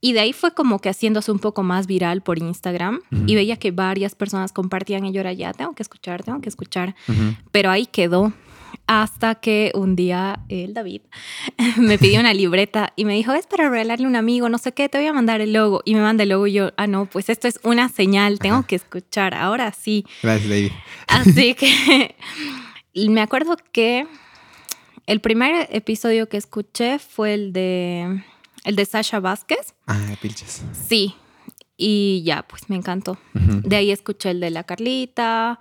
Y 0.00 0.12
de 0.12 0.20
ahí 0.20 0.32
fue 0.34 0.52
como 0.52 0.80
que 0.80 0.90
haciéndose 0.90 1.32
un 1.32 1.38
poco 1.38 1.62
más 1.62 1.86
viral 1.86 2.20
por 2.20 2.38
Instagram 2.38 3.00
y 3.26 3.36
veía 3.36 3.56
que 3.56 3.70
varias 3.70 4.14
personas 4.14 4.52
compartían 4.52 5.06
y 5.06 5.12
yo 5.12 5.20
era 5.20 5.32
ya, 5.32 5.54
tengo 5.54 5.74
que 5.74 5.82
escuchar, 5.82 6.22
tengo 6.22 6.42
que 6.42 6.50
escuchar. 6.50 6.94
Pero 7.52 7.70
ahí 7.70 7.86
quedó 7.86 8.34
hasta 8.86 9.36
que 9.36 9.72
un 9.74 9.96
día 9.96 10.40
el 10.48 10.74
David 10.74 11.02
me 11.78 11.98
pidió 11.98 12.20
una 12.20 12.34
libreta 12.34 12.92
y 12.96 13.04
me 13.04 13.14
dijo, 13.14 13.32
es 13.32 13.46
para 13.46 13.68
regalarle 13.68 14.06
a 14.06 14.08
un 14.08 14.16
amigo, 14.16 14.48
no 14.48 14.58
sé 14.58 14.72
qué, 14.72 14.88
te 14.88 14.98
voy 14.98 15.06
a 15.06 15.12
mandar 15.12 15.40
el 15.40 15.52
logo. 15.52 15.82
Y 15.84 15.94
me 15.94 16.00
manda 16.00 16.22
el 16.22 16.30
logo 16.30 16.46
y 16.46 16.52
yo, 16.52 16.72
ah, 16.76 16.86
no, 16.86 17.06
pues 17.06 17.28
esto 17.28 17.48
es 17.48 17.60
una 17.62 17.88
señal, 17.88 18.38
tengo 18.38 18.66
que 18.66 18.76
escuchar, 18.76 19.34
ahora 19.34 19.72
sí. 19.72 20.04
Gracias, 20.22 20.48
David. 20.48 20.72
Así 21.06 21.54
que 21.54 22.14
me 23.08 23.20
acuerdo 23.20 23.56
que 23.72 24.06
el 25.06 25.20
primer 25.20 25.68
episodio 25.70 26.28
que 26.28 26.36
escuché 26.36 26.98
fue 26.98 27.34
el 27.34 27.52
de, 27.52 28.22
el 28.64 28.76
de 28.76 28.84
Sasha 28.84 29.20
Vázquez. 29.20 29.74
Ah, 29.86 30.14
pilches. 30.20 30.62
Sí, 30.88 31.14
y 31.76 32.22
ya, 32.24 32.42
pues 32.42 32.70
me 32.70 32.76
encantó. 32.76 33.18
De 33.32 33.76
ahí 33.76 33.90
escuché 33.90 34.30
el 34.30 34.40
de 34.40 34.50
la 34.50 34.64
Carlita 34.64 35.58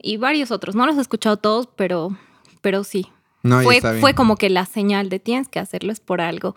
y 0.00 0.16
varios 0.16 0.50
otros. 0.50 0.74
No 0.74 0.86
los 0.86 0.96
he 0.96 1.00
escuchado 1.00 1.36
todos, 1.36 1.68
pero 1.76 2.16
pero 2.60 2.84
sí. 2.84 3.06
fue, 3.42 3.80
fue 4.00 4.14
como 4.14 4.36
que 4.36 4.50
la 4.50 4.66
señal 4.66 5.08
de 5.08 5.18
tienes 5.18 5.48
que 5.48 5.58
hacerlo 5.58 5.92
es 5.92 6.00
por 6.00 6.20
algo. 6.20 6.54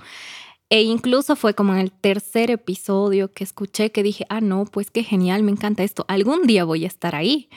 E 0.70 0.82
incluso 0.82 1.36
fue 1.36 1.54
como 1.54 1.74
en 1.74 1.80
el 1.80 1.92
tercer 1.92 2.50
episodio 2.50 3.32
que 3.32 3.44
escuché 3.44 3.92
que 3.92 4.02
dije, 4.02 4.26
ah, 4.30 4.42
no, 4.42 4.66
pues 4.66 4.90
qué 4.90 5.04
genial, 5.04 5.44
me 5.44 5.52
encanta 5.52 5.84
esto. 5.84 6.04
Algún 6.08 6.48
día 6.48 6.64
voy 6.64 6.86
a 6.86 6.88
estar 6.88 7.14
ahí. 7.16 7.48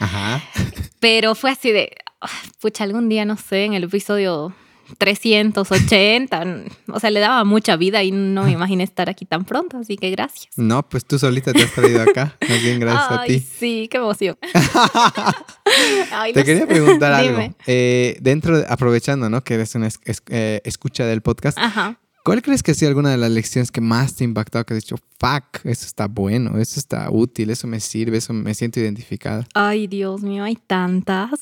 Pero 1.01 1.35
fue 1.35 1.51
así 1.51 1.73
de, 1.73 1.93
ah, 2.21 2.29
pucha, 2.61 2.85
algún 2.85 3.09
día, 3.09 3.25
no 3.25 3.37
sé, 3.39 3.65
en 3.65 3.73
el 3.73 3.85
episodio 3.85 4.55
380. 4.99 6.45
O 6.89 7.01
sea, 7.01 7.11
le 7.11 7.21
daba 7.21 7.45
mucha 7.45 7.77
vida 7.77 8.03
y 8.03 8.11
no 8.13 8.45
me 8.45 8.51
imaginé 8.53 8.85
estar 8.85 9.09
aquí 9.09 9.25
tan 9.25 9.45
pronto, 9.45 9.79
así 9.79 9.97
que 9.97 10.11
gracias. 10.11 10.57
No, 10.57 10.83
pues 10.89 11.05
tú 11.05 11.19
solita 11.19 11.53
te 11.53 11.63
has 11.63 11.73
traído 11.73 12.03
acá. 12.03 12.37
Más 12.49 12.63
bien 12.63 12.81
gracias 12.81 13.11
a 13.11 13.25
ti. 13.25 13.41
Sí, 13.41 13.89
qué 13.91 13.99
emoción. 13.99 14.37
te 16.35 16.45
quería 16.45 16.67
preguntar 16.67 17.13
algo. 17.13 17.55
Eh, 17.67 18.17
dentro, 18.21 18.63
aprovechando, 18.69 19.29
¿no? 19.31 19.43
Que 19.43 19.55
eres 19.55 19.75
una 19.75 19.89
eh, 20.29 20.61
escucha 20.65 21.07
del 21.07 21.23
podcast. 21.23 21.59
Ajá. 21.59 21.99
¿Cuál 22.25 22.43
crees 22.43 22.65
que 22.65 22.73
ha 22.73 22.75
sido 22.75 22.89
alguna 22.89 23.11
de 23.11 23.19
las 23.19 23.31
lecciones 23.31 23.71
que 23.71 23.81
más 23.81 24.17
te 24.17 24.25
ha 24.25 24.27
impactado? 24.27 24.67
Que 24.67 24.75
has 24.75 24.83
dicho, 24.83 24.97
fuck, 25.21 25.65
eso 25.65 25.87
está 25.87 26.09
bueno, 26.09 26.59
eso 26.59 26.81
está 26.81 27.09
útil, 27.09 27.51
eso 27.51 27.69
me 27.69 27.79
sirve, 27.79 28.17
eso 28.19 28.33
me 28.33 28.53
siento 28.53 28.81
identificada. 28.81 29.47
Ay, 29.55 29.87
Dios 29.87 30.23
mío, 30.23 30.43
hay 30.43 30.57
tantas. 30.57 31.39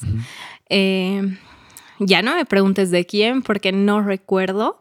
eh, 0.69 1.39
ya 2.07 2.23
no 2.23 2.35
me 2.35 2.45
preguntes 2.45 2.91
de 2.91 3.07
quién 3.07 3.43
porque 3.43 3.73
no 3.73 4.03
recuerdo. 4.03 4.79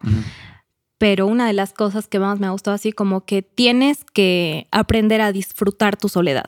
Pero 0.98 1.27
una 1.27 1.48
de 1.48 1.53
las 1.53 1.74
cosas 1.74 2.08
que 2.08 2.20
más 2.20 2.39
me 2.39 2.50
gustó 2.50 2.72
así 2.72 2.92
como 2.94 3.25
que 3.25 3.42
tienes 3.42 4.06
que 4.13 4.68
aprender 4.72 5.22
a 5.22 5.32
disfrutar 5.32 5.98
tu 5.98 6.10
soledad. 6.10 6.46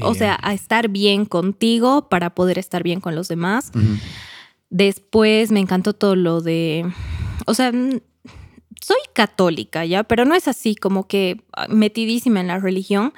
o 0.00 0.14
sea, 0.14 0.38
a 0.42 0.54
estar 0.54 0.88
bien 0.88 1.26
contigo 1.26 2.08
para 2.08 2.30
poder 2.30 2.58
estar 2.58 2.82
bien 2.82 3.00
con 3.00 3.14
los 3.14 3.28
demás. 3.28 3.72
Después 4.70 5.52
me 5.52 5.60
encantó 5.60 5.92
todo 5.92 6.16
lo 6.16 6.40
de, 6.40 6.90
o 7.46 7.54
sea, 7.54 7.70
soy 8.80 8.98
católica 9.12 9.84
ya, 9.84 10.02
pero 10.04 10.24
no 10.24 10.34
es 10.34 10.48
así 10.48 10.74
como 10.74 11.06
que 11.06 11.42
metidísima 11.68 12.40
en 12.40 12.48
la 12.48 12.58
religión. 12.58 13.12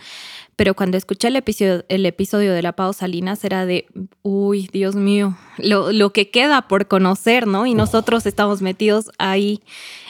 Pero 0.58 0.74
cuando 0.74 0.96
escuché 0.96 1.28
el 1.28 1.36
episodio, 1.36 1.84
el 1.88 2.04
episodio 2.04 2.52
de 2.52 2.62
la 2.62 2.72
Pau 2.72 2.92
Salinas 2.92 3.44
era 3.44 3.64
de, 3.64 3.86
uy, 4.22 4.68
Dios 4.72 4.96
mío, 4.96 5.38
lo, 5.56 6.12
que 6.12 6.32
queda 6.32 6.66
por 6.66 6.88
conocer, 6.88 7.46
¿no? 7.46 7.64
Y 7.64 7.74
nosotros 7.74 8.26
estamos 8.26 8.60
metidos 8.60 9.12
ahí 9.18 9.62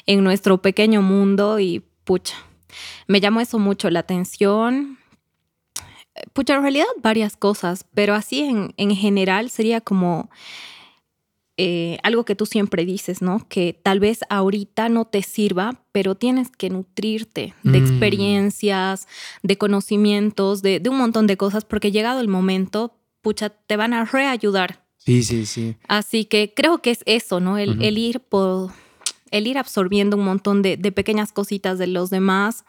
en 0.06 0.24
nuestro 0.24 0.62
pequeño 0.62 1.02
mundo 1.02 1.58
y 1.60 1.84
pucha, 2.04 2.34
me 3.06 3.20
llamó 3.20 3.40
eso 3.42 3.58
mucho 3.58 3.90
la 3.90 4.00
atención. 4.00 4.96
Pucha, 6.32 6.54
en 6.54 6.62
realidad 6.62 6.86
varias 7.02 7.36
cosas, 7.36 7.84
pero 7.92 8.14
así 8.14 8.40
en, 8.40 8.72
en 8.78 8.96
general 8.96 9.50
sería 9.50 9.82
como 9.82 10.30
eh, 11.60 11.98
algo 12.04 12.24
que 12.24 12.36
tú 12.36 12.46
siempre 12.46 12.84
dices, 12.84 13.20
¿no? 13.20 13.44
Que 13.48 13.72
tal 13.72 13.98
vez 13.98 14.20
ahorita 14.30 14.88
no 14.88 15.06
te 15.06 15.22
sirva, 15.22 15.82
pero 15.90 16.14
tienes 16.14 16.50
que 16.50 16.70
nutrirte 16.70 17.52
de 17.64 17.80
mm. 17.80 17.84
experiencias, 17.84 19.08
de 19.42 19.58
conocimientos, 19.58 20.62
de, 20.62 20.80
un 20.88 20.96
montón 20.96 21.26
de 21.26 21.36
cosas, 21.36 21.64
porque 21.64 21.90
llegado 21.90 22.20
el 22.20 22.28
momento, 22.28 22.94
pucha, 23.22 23.50
te 23.50 23.76
van 23.76 23.92
a 23.92 24.04
reayudar. 24.04 24.84
Sí, 24.98 25.24
sí, 25.24 25.46
sí. 25.46 25.74
Así 25.88 26.26
que 26.26 26.54
creo 26.54 26.78
que 26.80 26.92
es 26.92 27.00
eso, 27.06 27.40
¿no? 27.40 27.58
El, 27.58 27.98
ir 27.98 28.20
por, 28.20 28.70
el 29.32 29.48
ir 29.48 29.58
absorbiendo 29.58 30.16
un 30.16 30.24
montón 30.24 30.62
de, 30.62 30.76
de 30.76 30.92
pequeñas 30.92 31.32
cositas 31.32 31.76
de 31.78 31.88
los 31.88 32.08
demás. 32.08 32.64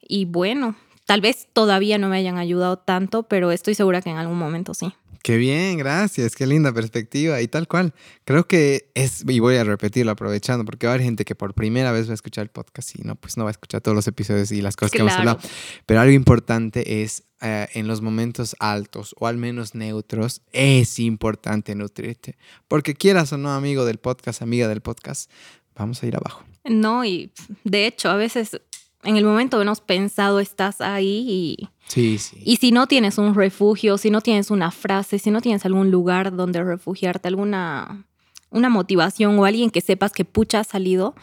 Y 0.00 0.24
bueno, 0.24 0.76
tal 1.04 1.20
vez 1.20 1.46
todavía 1.52 1.98
no 1.98 2.08
me 2.08 2.16
hayan 2.16 2.38
ayudado 2.38 2.78
tanto, 2.78 3.24
pero 3.24 3.52
estoy 3.52 3.74
segura 3.74 4.00
que 4.00 4.08
en 4.08 4.16
algún 4.16 4.38
momento 4.38 4.72
sí. 4.72 4.94
Qué 5.24 5.38
bien, 5.38 5.78
gracias, 5.78 6.34
qué 6.36 6.46
linda 6.46 6.70
perspectiva 6.70 7.40
y 7.40 7.48
tal 7.48 7.66
cual. 7.66 7.94
Creo 8.26 8.46
que 8.46 8.90
es, 8.92 9.24
y 9.26 9.40
voy 9.40 9.56
a 9.56 9.64
repetirlo 9.64 10.12
aprovechando, 10.12 10.66
porque 10.66 10.86
va 10.86 10.92
a 10.92 10.96
haber 10.96 11.06
gente 11.06 11.24
que 11.24 11.34
por 11.34 11.54
primera 11.54 11.92
vez 11.92 12.08
va 12.08 12.10
a 12.10 12.14
escuchar 12.14 12.42
el 12.42 12.50
podcast 12.50 12.94
y 12.98 13.04
no, 13.04 13.14
pues 13.14 13.38
no 13.38 13.44
va 13.44 13.48
a 13.48 13.52
escuchar 13.52 13.80
todos 13.80 13.94
los 13.94 14.06
episodios 14.06 14.52
y 14.52 14.60
las 14.60 14.76
cosas 14.76 14.92
que 14.92 14.98
hemos 14.98 15.14
hablado. 15.14 15.38
Pero 15.86 16.00
algo 16.02 16.12
importante 16.12 17.02
es 17.02 17.22
eh, 17.40 17.68
en 17.72 17.88
los 17.88 18.02
momentos 18.02 18.54
altos 18.58 19.14
o 19.18 19.26
al 19.26 19.38
menos 19.38 19.74
neutros, 19.74 20.42
es 20.52 20.98
importante 20.98 21.74
nutrirte. 21.74 22.36
Porque 22.68 22.92
quieras 22.92 23.32
o 23.32 23.38
no, 23.38 23.50
amigo 23.50 23.86
del 23.86 23.96
podcast, 23.96 24.42
amiga 24.42 24.68
del 24.68 24.82
podcast, 24.82 25.30
vamos 25.74 26.02
a 26.02 26.06
ir 26.06 26.16
abajo. 26.16 26.44
No, 26.64 27.02
y 27.02 27.32
de 27.64 27.86
hecho, 27.86 28.10
a 28.10 28.16
veces 28.16 28.60
en 29.04 29.16
el 29.16 29.24
momento 29.24 29.58
menos 29.58 29.80
pensado 29.80 30.40
estás 30.40 30.80
ahí 30.80 31.26
y 31.28 31.68
Sí, 31.86 32.18
sí. 32.18 32.38
Y 32.44 32.56
si 32.56 32.72
no 32.72 32.86
tienes 32.86 33.18
un 33.18 33.34
refugio, 33.34 33.98
si 33.98 34.10
no 34.10 34.20
tienes 34.20 34.50
una 34.50 34.70
frase, 34.70 35.18
si 35.18 35.30
no 35.30 35.40
tienes 35.40 35.64
algún 35.66 35.90
lugar 35.90 36.34
donde 36.34 36.62
refugiarte, 36.62 37.28
alguna 37.28 38.06
una 38.50 38.68
motivación 38.68 39.36
o 39.38 39.44
alguien 39.44 39.70
que 39.70 39.80
sepas 39.80 40.12
que 40.12 40.24
pucha 40.24 40.60
ha 40.60 40.64
salido, 40.64 41.14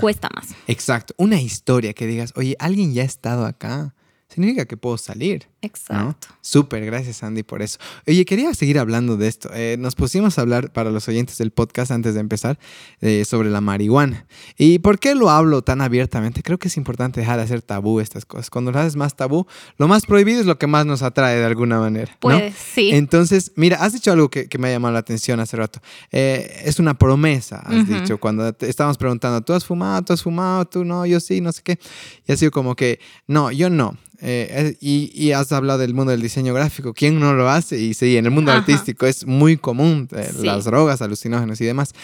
cuesta 0.00 0.30
más. 0.34 0.54
Exacto. 0.66 1.12
Una 1.18 1.38
historia 1.38 1.92
que 1.92 2.06
digas, 2.06 2.32
oye, 2.36 2.56
alguien 2.58 2.94
ya 2.94 3.02
ha 3.02 3.04
estado 3.04 3.44
acá 3.44 3.94
significa 4.30 4.64
que 4.64 4.76
puedo 4.76 4.96
salir. 4.96 5.48
Exacto. 5.62 6.28
Súper, 6.40 6.84
gracias 6.86 7.22
Andy 7.22 7.42
por 7.42 7.60
eso. 7.60 7.78
Oye, 8.06 8.24
quería 8.24 8.54
seguir 8.54 8.78
hablando 8.78 9.16
de 9.16 9.28
esto. 9.28 9.50
Eh, 9.52 9.76
nos 9.78 9.94
pusimos 9.94 10.38
a 10.38 10.42
hablar 10.42 10.72
para 10.72 10.90
los 10.90 11.06
oyentes 11.08 11.36
del 11.38 11.50
podcast 11.50 11.90
antes 11.90 12.14
de 12.14 12.20
empezar 12.20 12.58
eh, 13.00 13.24
sobre 13.26 13.50
la 13.50 13.60
marihuana. 13.60 14.26
¿Y 14.56 14.78
por 14.78 14.98
qué 14.98 15.14
lo 15.14 15.28
hablo 15.30 15.62
tan 15.62 15.80
abiertamente? 15.80 16.42
Creo 16.42 16.58
que 16.58 16.68
es 16.68 16.76
importante 16.76 17.20
dejar 17.20 17.36
de 17.38 17.44
hacer 17.44 17.60
tabú 17.62 18.00
estas 18.00 18.24
cosas. 18.24 18.48
Cuando 18.48 18.72
lo 18.72 18.78
haces 18.78 18.96
más 18.96 19.16
tabú, 19.16 19.46
lo 19.76 19.88
más 19.88 20.06
prohibido 20.06 20.40
es 20.40 20.46
lo 20.46 20.58
que 20.58 20.66
más 20.66 20.86
nos 20.86 21.02
atrae 21.02 21.36
de 21.36 21.44
alguna 21.44 21.78
manera. 21.78 22.16
Pues 22.20 22.54
sí. 22.54 22.90
Entonces, 22.92 23.52
mira, 23.56 23.78
has 23.78 23.92
dicho 23.92 24.12
algo 24.12 24.30
que, 24.30 24.48
me 24.58 24.68
ha 24.68 24.72
llamado 24.72 24.94
la 24.94 25.00
atención 25.00 25.40
hace 25.40 25.56
rato. 25.56 25.80
Eh, 26.12 26.62
es 26.64 26.78
una 26.78 26.94
promesa, 26.94 27.60
has 27.60 27.88
dicho, 27.88 28.18
cuando 28.18 28.52
te 28.52 28.68
estábamos 28.68 28.98
preguntando, 28.98 29.40
¿tú 29.40 29.52
has 29.52 29.64
fumado? 29.64 30.02
¿Tú 30.02 30.12
has 30.12 30.22
fumado? 30.22 30.66
¿Tú 30.66 30.84
no? 30.84 31.06
Yo 31.06 31.18
sí, 31.20 31.40
no 31.40 31.50
sé 31.52 31.62
qué. 31.62 31.78
Y 32.26 32.32
ha 32.32 32.36
sido 32.36 32.50
como 32.50 32.76
que, 32.76 33.00
no, 33.26 33.50
yo 33.50 33.70
no. 33.70 33.96
Eh, 34.22 34.76
y, 34.80 35.32
has 35.32 35.50
hablado 35.52 35.78
del 35.78 35.94
mundo 35.94 36.10
del 36.12 36.20
diseño 36.20 36.52
gráfico. 36.52 36.92
¿Quién 36.92 37.18
no 37.18 37.32
lo 37.32 37.48
hace? 37.48 37.78
Y 37.78 37.94
sí, 37.94 38.16
en 38.16 38.26
el 38.26 38.30
mundo 38.30 38.52
artístico 38.52 39.06
es 39.06 39.26
muy 39.26 39.56
común 39.56 40.08
eh, 40.12 40.30
las 40.42 40.64
drogas, 40.64 41.00
alucinógenos 41.00 41.60
y 41.60 41.64
demás. 41.64 41.94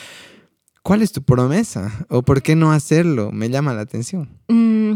¿Cuál 0.83 1.03
es 1.03 1.13
tu 1.13 1.23
promesa? 1.23 2.07
¿O 2.09 2.23
por 2.23 2.43
qué 2.43 2.55
no 2.57 2.73
hacerlo? 2.73 3.33
Me 3.33 3.51
llama 3.51 3.75
la 3.75 3.83
atención. 3.83 4.31
Mm, 4.49 4.95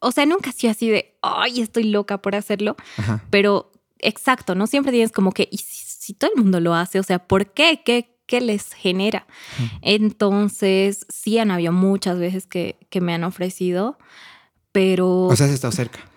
o 0.00 0.12
sea, 0.12 0.26
nunca 0.26 0.50
ha 0.50 0.52
sido 0.52 0.70
así 0.70 0.88
de, 0.88 1.16
ay, 1.22 1.60
estoy 1.60 1.84
loca 1.84 2.18
por 2.18 2.34
hacerlo. 2.34 2.76
Pero 3.30 3.70
exacto, 3.98 4.54
¿no? 4.54 4.66
Siempre 4.66 4.92
tienes 4.92 5.12
como 5.12 5.32
que, 5.32 5.48
¿y 5.50 5.58
si, 5.58 6.14
todo 6.14 6.30
el 6.34 6.42
mundo 6.42 6.60
lo 6.60 6.74
hace? 6.74 6.98
O 6.98 7.02
sea, 7.02 7.18
¿por 7.18 7.52
qué? 7.52 7.82
¿Qué, 7.84 8.16
qué 8.26 8.40
les 8.40 8.72
genera? 8.72 9.26
Entonces, 9.82 11.04
sí 11.08 11.38
han 11.38 11.50
habido 11.50 11.72
muchas 11.72 12.18
veces 12.18 12.46
que, 12.46 12.76
que 12.88 13.00
me 13.00 13.12
han 13.12 13.24
ofrecido, 13.24 13.98
pero... 14.72 15.24
O 15.24 15.36
sea, 15.36 15.46
has 15.46 15.52
estado 15.52 15.72
cerca 15.72 16.13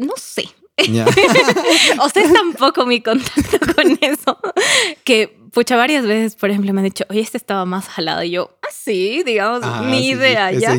no 0.00 0.14
sé. 0.16 0.48
o 2.00 2.08
sea, 2.08 2.22
es 2.22 2.32
tampoco 2.32 2.86
mi 2.86 3.00
contacto 3.00 3.58
con 3.74 3.98
eso. 4.00 4.38
Que, 5.04 5.36
pucha, 5.52 5.76
varias 5.76 6.06
veces, 6.06 6.36
por 6.36 6.50
ejemplo, 6.50 6.72
me 6.72 6.80
han 6.80 6.84
dicho, 6.84 7.04
oye, 7.10 7.20
este 7.20 7.36
estaba 7.36 7.64
más 7.64 7.88
jalado. 7.88 8.22
Y 8.22 8.30
yo, 8.30 8.56
ah, 8.62 8.68
sí, 8.72 9.22
digamos, 9.24 9.60
ah, 9.62 9.82
mi 9.82 10.08
idea 10.08 10.52
ya. 10.52 10.74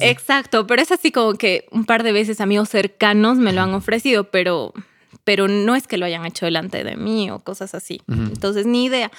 Exacto, 0.00 0.66
pero 0.66 0.82
es 0.82 0.92
así 0.92 1.12
como 1.12 1.34
que 1.34 1.66
un 1.70 1.84
par 1.84 2.02
de 2.02 2.12
veces 2.12 2.40
amigos 2.40 2.68
cercanos 2.68 3.38
me 3.38 3.52
lo 3.52 3.62
han 3.62 3.74
ofrecido, 3.74 4.30
pero, 4.30 4.72
pero 5.24 5.48
no 5.48 5.76
es 5.76 5.86
que 5.86 5.98
lo 5.98 6.06
hayan 6.06 6.24
hecho 6.26 6.46
delante 6.46 6.84
de 6.84 6.96
mí 6.96 7.30
o 7.30 7.40
cosas 7.40 7.74
así. 7.74 8.00
Entonces, 8.08 8.66
ni 8.66 8.86
idea. 8.86 9.10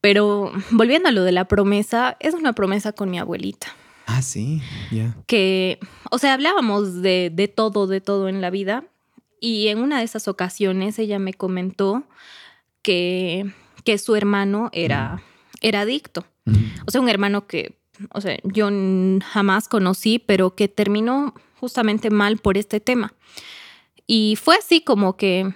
Pero 0.00 0.52
volviendo 0.70 1.10
a 1.10 1.12
lo 1.12 1.22
de 1.24 1.32
la 1.32 1.44
promesa, 1.46 2.16
es 2.20 2.34
una 2.34 2.54
promesa 2.54 2.92
con 2.92 3.10
mi 3.10 3.18
abuelita. 3.18 3.68
Ah, 4.12 4.22
sí, 4.22 4.60
ya. 4.90 5.16
Que, 5.26 5.78
o 6.10 6.18
sea, 6.18 6.34
hablábamos 6.34 7.00
de, 7.00 7.30
de, 7.32 7.46
todo, 7.46 7.86
de 7.86 8.00
todo 8.00 8.28
en 8.28 8.40
la 8.40 8.50
vida. 8.50 8.84
Y 9.40 9.68
en 9.68 9.78
una 9.78 9.98
de 9.98 10.04
esas 10.04 10.26
ocasiones 10.26 10.98
ella 10.98 11.18
me 11.18 11.32
comentó 11.32 12.02
que, 12.82 13.52
que 13.84 13.98
su 13.98 14.16
hermano 14.16 14.68
era, 14.72 15.22
era 15.60 15.82
adicto. 15.82 16.26
O 16.86 16.90
sea, 16.90 17.00
un 17.00 17.08
hermano 17.08 17.46
que, 17.46 17.78
o 18.12 18.20
sea, 18.20 18.36
yo 18.42 18.68
jamás 19.24 19.68
conocí, 19.68 20.18
pero 20.18 20.56
que 20.56 20.66
terminó 20.66 21.34
justamente 21.60 22.10
mal 22.10 22.38
por 22.38 22.58
este 22.58 22.80
tema. 22.80 23.14
Y 24.08 24.36
fue 24.42 24.56
así 24.56 24.80
como 24.80 25.16
que 25.16 25.54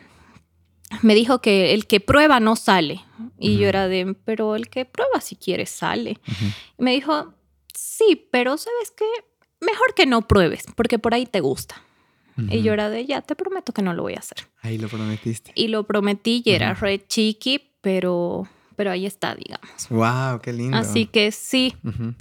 me 1.02 1.14
dijo 1.16 1.40
que 1.40 1.74
el 1.74 1.86
que 1.86 1.98
prueba 1.98 2.38
no 2.38 2.54
sale. 2.54 3.04
Y 3.38 3.58
yo 3.58 3.66
era 3.66 3.88
de, 3.88 4.14
pero 4.24 4.54
el 4.54 4.68
que 4.68 4.84
prueba 4.84 5.20
si 5.20 5.34
quiere 5.34 5.66
sale. 5.66 6.20
Y 6.78 6.82
me 6.82 6.92
dijo, 6.92 7.34
sí, 7.74 8.28
pero 8.30 8.56
¿sabes 8.56 8.92
qué? 8.96 9.04
Mejor 9.60 9.94
que 9.94 10.06
no 10.06 10.26
pruebes, 10.26 10.64
porque 10.74 10.98
por 10.98 11.14
ahí 11.14 11.26
te 11.26 11.40
gusta. 11.40 11.82
Y 12.36 12.62
yo 12.62 12.72
era 12.72 12.90
de, 12.90 13.06
ya, 13.06 13.22
te 13.22 13.36
prometo 13.36 13.72
que 13.72 13.80
no 13.80 13.94
lo 13.94 14.02
voy 14.02 14.14
a 14.14 14.18
hacer. 14.18 14.38
Ahí 14.60 14.76
lo 14.76 14.88
prometiste. 14.88 15.52
Y 15.54 15.68
lo 15.68 15.84
prometí 15.84 16.42
y 16.44 16.50
era 16.50 16.74
re 16.74 17.06
chiqui, 17.06 17.70
pero, 17.80 18.48
pero 18.74 18.90
ahí 18.90 19.06
está, 19.06 19.36
digamos. 19.36 19.68
Wow, 19.88 20.40
qué 20.40 20.52
lindo. 20.52 20.76
Así 20.76 21.06
que 21.06 21.30
sí. 21.30 21.76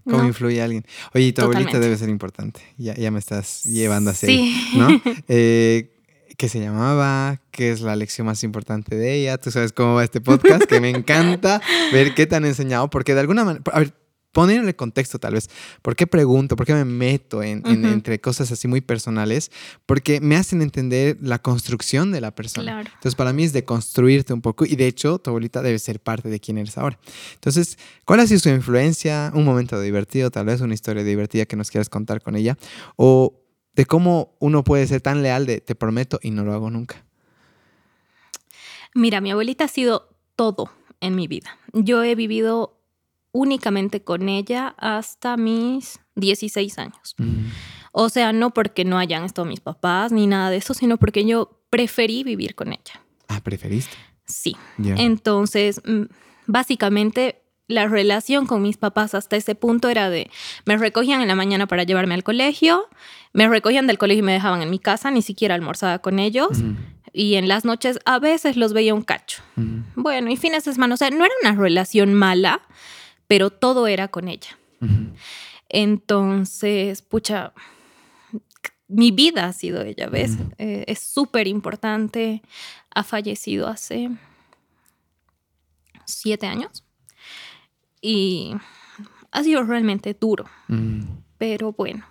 ¿Cómo 0.08 0.24
influye 0.24 0.62
alguien? 0.62 0.86
Oye, 1.16 1.34
tu 1.34 1.42
abuelita 1.42 1.80
debe 1.80 1.98
ser 1.98 2.10
importante. 2.10 2.62
Ya, 2.78 2.94
ya 2.94 3.10
me 3.10 3.18
estás 3.18 3.64
llevando 3.64 4.12
a 4.12 4.14
sí. 4.14 4.56
¿no? 4.76 4.88
Eh, 5.28 5.90
¿Qué 6.38 6.50
se 6.50 6.60
llamaba? 6.60 7.42
¿Qué 7.52 7.72
es 7.72 7.82
la 7.82 7.96
lección 7.96 8.28
más 8.28 8.44
importante 8.44 8.96
de 8.96 9.16
ella? 9.16 9.38
Tú 9.38 9.52
sabes 9.52 9.72
cómo 9.72 9.96
va 9.96 10.04
este 10.04 10.20
podcast, 10.20 10.64
que 10.64 10.80
me 10.80 10.90
encanta 10.90 11.62
ver 11.92 12.14
qué 12.16 12.26
te 12.26 12.36
han 12.36 12.46
enseñado, 12.46 12.90
porque 12.90 13.14
de 13.14 13.20
alguna 13.20 13.46
manera, 13.46 13.64
a 13.72 13.80
ver, 13.80 13.94
poniéndole 14.34 14.76
contexto 14.76 15.20
tal 15.20 15.36
vez. 15.36 15.50
¿Por 15.82 15.96
qué 15.96 16.06
pregunto? 16.08 16.58
¿Por 16.58 16.66
qué 16.66 16.74
me 16.74 16.84
meto 16.84 17.42
en, 17.42 17.64
entre 17.66 18.20
cosas 18.20 18.52
así 18.52 18.68
muy 18.68 18.82
personales? 18.82 19.52
Porque 19.86 20.20
me 20.20 20.36
hacen 20.36 20.62
entender 20.62 21.18
la 21.22 21.40
construcción 21.40 22.12
de 22.12 22.20
la 22.20 22.36
persona. 22.36 22.74
Claro. 22.74 22.90
Entonces, 22.90 23.16
para 23.16 23.32
mí 23.32 23.44
es 23.44 23.54
de 23.54 23.64
construirte 23.64 24.34
un 24.34 24.42
poco 24.42 24.66
y 24.66 24.76
de 24.76 24.88
hecho, 24.88 25.20
tu 25.20 25.30
abuelita 25.30 25.62
debe 25.62 25.80
ser 25.80 26.02
parte 26.02 26.28
de 26.30 26.40
quién 26.40 26.58
eres 26.58 26.78
ahora. 26.78 27.00
Entonces, 27.36 27.78
¿cuál 28.04 28.20
ha 28.20 28.28
sido 28.28 28.40
su 28.40 28.50
influencia? 28.50 29.32
Un 29.34 29.46
momento 29.46 29.80
divertido, 29.80 30.32
tal 30.32 30.48
vez 30.48 30.60
una 30.62 30.74
historia 30.74 31.04
divertida 31.04 31.46
que 31.46 31.56
nos 31.56 31.72
quieras 31.72 31.90
contar 31.90 32.22
con 32.22 32.36
ella 32.36 32.58
o 32.96 33.40
de 33.76 33.86
cómo 33.86 34.36
uno 34.40 34.64
puede 34.64 34.86
ser 34.88 35.02
tan 35.02 35.22
leal 35.22 35.46
de 35.46 35.62
te 35.62 35.76
prometo 35.76 36.20
y 36.22 36.32
no 36.32 36.44
lo 36.44 36.54
hago 36.54 36.70
nunca. 36.70 37.06
Mira, 38.96 39.22
mi 39.22 39.32
abuelita 39.32 39.66
ha 39.66 39.68
sido 39.68 40.10
todo 40.36 40.72
en 41.02 41.16
mi 41.16 41.28
vida. 41.28 41.60
Yo 41.74 42.04
he 42.04 42.16
vivido 42.16 42.80
únicamente 43.34 44.04
con 44.04 44.30
ella 44.30 44.74
hasta 44.78 45.36
mis 45.36 46.00
16 46.16 46.78
años. 46.78 47.16
O 47.92 48.08
sea, 48.08 48.32
no 48.32 48.52
porque 48.52 48.86
no 48.86 48.98
hayan 48.98 49.26
estado 49.26 49.46
mis 49.46 49.60
papás 49.60 50.14
ni 50.14 50.28
nada 50.28 50.50
de 50.50 50.58
eso, 50.58 50.74
sino 50.74 50.98
porque 50.98 51.26
yo 51.26 51.60
preferí 51.70 52.24
vivir 52.24 52.56
con 52.56 52.72
ella. 52.72 53.04
Ah, 53.28 53.42
preferiste. 53.44 53.98
Sí. 54.26 54.56
Entonces, 54.78 55.82
mm, 55.84 56.04
básicamente, 56.46 57.42
la 57.68 57.88
relación 57.88 58.46
con 58.46 58.62
mis 58.62 58.78
papás 58.78 59.16
hasta 59.16 59.36
ese 59.36 59.56
punto 59.56 59.90
era 59.90 60.10
de, 60.10 60.30
me 60.66 60.78
recogían 60.78 61.22
en 61.22 61.28
la 61.28 61.36
mañana 61.36 61.68
para 61.68 61.84
llevarme 61.84 62.14
al 62.14 62.24
colegio, 62.24 62.88
me 63.34 63.48
recogían 63.48 63.88
del 63.88 63.98
colegio 63.98 64.24
y 64.24 64.26
me 64.26 64.34
dejaban 64.34 64.62
en 64.62 64.70
mi 64.70 64.80
casa, 64.80 65.12
ni 65.12 65.22
siquiera 65.22 65.56
almorzaba 65.56 66.00
con 66.00 66.20
ellos, 66.20 66.50
y 67.14 67.36
en 67.36 67.48
las 67.48 67.66
noches 67.66 68.00
a 68.06 68.20
veces 68.20 68.58
los 68.58 68.74
veía 68.74 68.94
un 68.94 69.02
cacho. 69.02 69.42
Bueno, 69.96 70.30
y 70.30 70.38
fines 70.38 70.66
de 70.66 70.74
semana, 70.74 70.96
o 70.96 70.98
sea, 70.98 71.10
no 71.10 71.26
era 71.26 71.34
una 71.42 71.56
relación 71.56 72.14
mala, 72.14 72.62
pero 73.34 73.50
todo 73.50 73.88
era 73.88 74.10
con 74.10 74.28
ella. 74.28 74.60
Entonces, 75.68 77.02
pucha, 77.02 77.52
mi 78.88 79.10
vida 79.10 79.46
ha 79.48 79.54
sido 79.54 79.82
ella, 79.82 80.08
¿ves? 80.08 80.38
Eh, 80.60 80.84
es 80.86 81.00
súper 81.00 81.48
importante. 81.48 82.44
Ha 82.94 83.04
fallecido 83.04 83.68
hace 83.68 84.12
siete 86.06 86.46
años 86.46 86.84
y 88.02 88.54
ha 89.32 89.44
sido 89.44 89.64
realmente 89.64 90.14
duro, 90.14 90.46
Mm, 90.68 91.02
pero 91.40 91.72
bueno. 91.72 92.06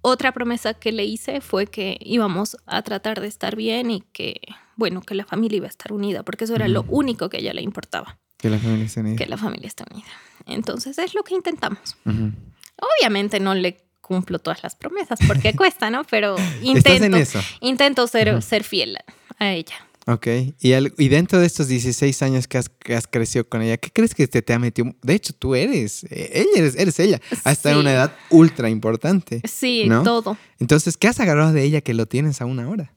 Otra 0.00 0.30
promesa 0.30 0.74
que 0.74 0.92
le 0.92 1.04
hice 1.04 1.40
fue 1.40 1.66
que 1.66 1.98
íbamos 2.00 2.56
a 2.66 2.82
tratar 2.82 3.20
de 3.20 3.26
estar 3.26 3.56
bien 3.56 3.90
y 3.90 4.02
que, 4.12 4.40
bueno, 4.76 5.00
que 5.00 5.16
la 5.16 5.24
familia 5.24 5.56
iba 5.56 5.66
a 5.66 5.70
estar 5.70 5.92
unida, 5.92 6.22
porque 6.22 6.44
eso 6.44 6.54
era 6.54 6.68
lo 6.68 6.82
Ujú. 6.82 6.98
único 6.98 7.28
que 7.28 7.38
a 7.38 7.40
ella 7.40 7.52
le 7.52 7.62
importaba, 7.62 8.16
Que 8.38 8.48
la 8.48 8.58
familia 8.58 8.86
esté 8.86 9.00
unida. 9.00 9.16
que 9.16 9.26
la 9.26 9.36
familia 9.36 9.66
esté 9.66 9.82
unida. 9.90 10.06
Entonces 10.46 10.98
es 10.98 11.14
lo 11.14 11.22
que 11.24 11.34
intentamos. 11.34 11.96
Obviamente 12.04 13.40
no 13.40 13.54
le 13.54 13.78
cumplo 14.00 14.38
todas 14.38 14.62
las 14.62 14.76
promesas 14.76 15.18
porque 15.26 15.52
cuesta, 15.56 15.90
¿no? 15.90 16.04
Pero 16.04 16.36
intento, 16.62 17.18
intento 17.60 18.06
ser, 18.06 18.40
ser 18.42 18.62
fiel 18.64 18.96
a 19.38 19.50
ella. 19.52 19.74
Ok. 20.08 20.28
Y, 20.60 20.72
al- 20.74 20.94
y 20.98 21.08
dentro 21.08 21.40
de 21.40 21.46
estos 21.46 21.66
16 21.66 22.22
años 22.22 22.46
que 22.46 22.58
has, 22.58 22.68
que 22.68 22.94
has 22.94 23.08
crecido 23.08 23.44
con 23.48 23.60
ella, 23.62 23.76
¿qué 23.76 23.90
crees 23.90 24.14
que 24.14 24.28
te, 24.28 24.40
te 24.40 24.52
ha 24.52 24.58
metido? 24.60 24.94
De 25.02 25.14
hecho, 25.14 25.32
tú 25.32 25.56
eres, 25.56 26.04
eh, 26.04 26.30
ella 26.32 26.50
eres, 26.54 26.76
eres 26.76 27.00
ella. 27.00 27.20
Hasta 27.42 27.70
en 27.70 27.76
Sí. 27.76 27.80
una 27.80 27.92
edad 27.92 28.16
ultra 28.30 28.70
importante. 28.70 29.42
Sí, 29.48 29.86
¿No? 29.88 30.04
todo. 30.04 30.38
Entonces, 30.60 30.96
¿qué 30.96 31.08
has 31.08 31.18
agarrado 31.18 31.52
de 31.52 31.64
ella 31.64 31.80
que 31.80 31.92
lo 31.92 32.06
tienes 32.06 32.40
aún 32.40 32.60
ahora? 32.60 32.92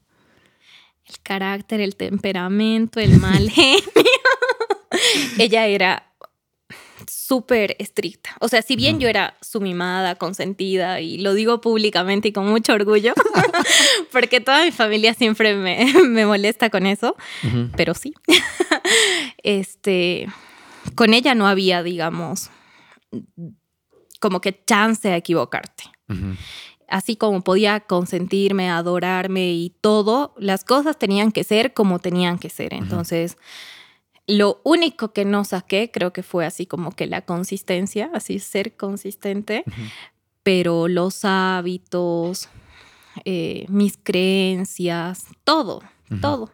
El 1.04 1.18
carácter, 1.24 1.80
el 1.80 1.96
temperamento, 1.96 3.00
el 3.00 3.18
mal 3.18 3.50
genio. 3.50 3.82
ella 5.38 5.66
era 5.66 6.09
súper 7.10 7.74
estricta. 7.80 8.30
O 8.40 8.48
sea, 8.48 8.62
si 8.62 8.76
bien 8.76 9.00
yo 9.00 9.08
era 9.08 9.36
su 9.40 9.60
mimada, 9.60 10.14
consentida, 10.14 11.00
y 11.00 11.18
lo 11.18 11.34
digo 11.34 11.60
públicamente 11.60 12.28
y 12.28 12.32
con 12.32 12.46
mucho 12.46 12.72
orgullo, 12.72 13.14
porque 14.12 14.40
toda 14.40 14.64
mi 14.64 14.70
familia 14.70 15.12
siempre 15.14 15.56
me, 15.56 15.92
me 16.06 16.24
molesta 16.24 16.70
con 16.70 16.86
eso, 16.86 17.16
pero 17.76 17.94
sí. 17.94 18.14
este, 19.42 20.28
con 20.94 21.12
ella 21.12 21.34
no 21.34 21.48
había, 21.48 21.82
digamos, 21.82 22.50
como 24.20 24.40
que 24.40 24.62
chance 24.64 25.10
a 25.10 25.16
equivocarte. 25.16 25.84
Así 26.88 27.16
como 27.16 27.42
podía 27.42 27.80
consentirme, 27.80 28.70
adorarme 28.70 29.52
y 29.52 29.70
todo, 29.80 30.34
las 30.38 30.64
cosas 30.64 30.98
tenían 30.98 31.32
que 31.32 31.44
ser 31.44 31.72
como 31.72 31.98
tenían 31.98 32.38
que 32.38 32.50
ser. 32.50 32.74
Entonces, 32.74 33.36
lo 34.26 34.60
único 34.64 35.12
que 35.12 35.24
no 35.24 35.44
saqué 35.44 35.90
creo 35.92 36.12
que 36.12 36.22
fue 36.22 36.46
así 36.46 36.66
como 36.66 36.92
que 36.92 37.06
la 37.06 37.22
consistencia, 37.22 38.10
así 38.14 38.38
ser 38.38 38.76
consistente, 38.76 39.64
pero 40.42 40.88
los 40.88 41.24
hábitos, 41.24 42.48
eh, 43.24 43.66
mis 43.68 43.98
creencias, 44.02 45.24
todo, 45.44 45.82
todo. 46.20 46.52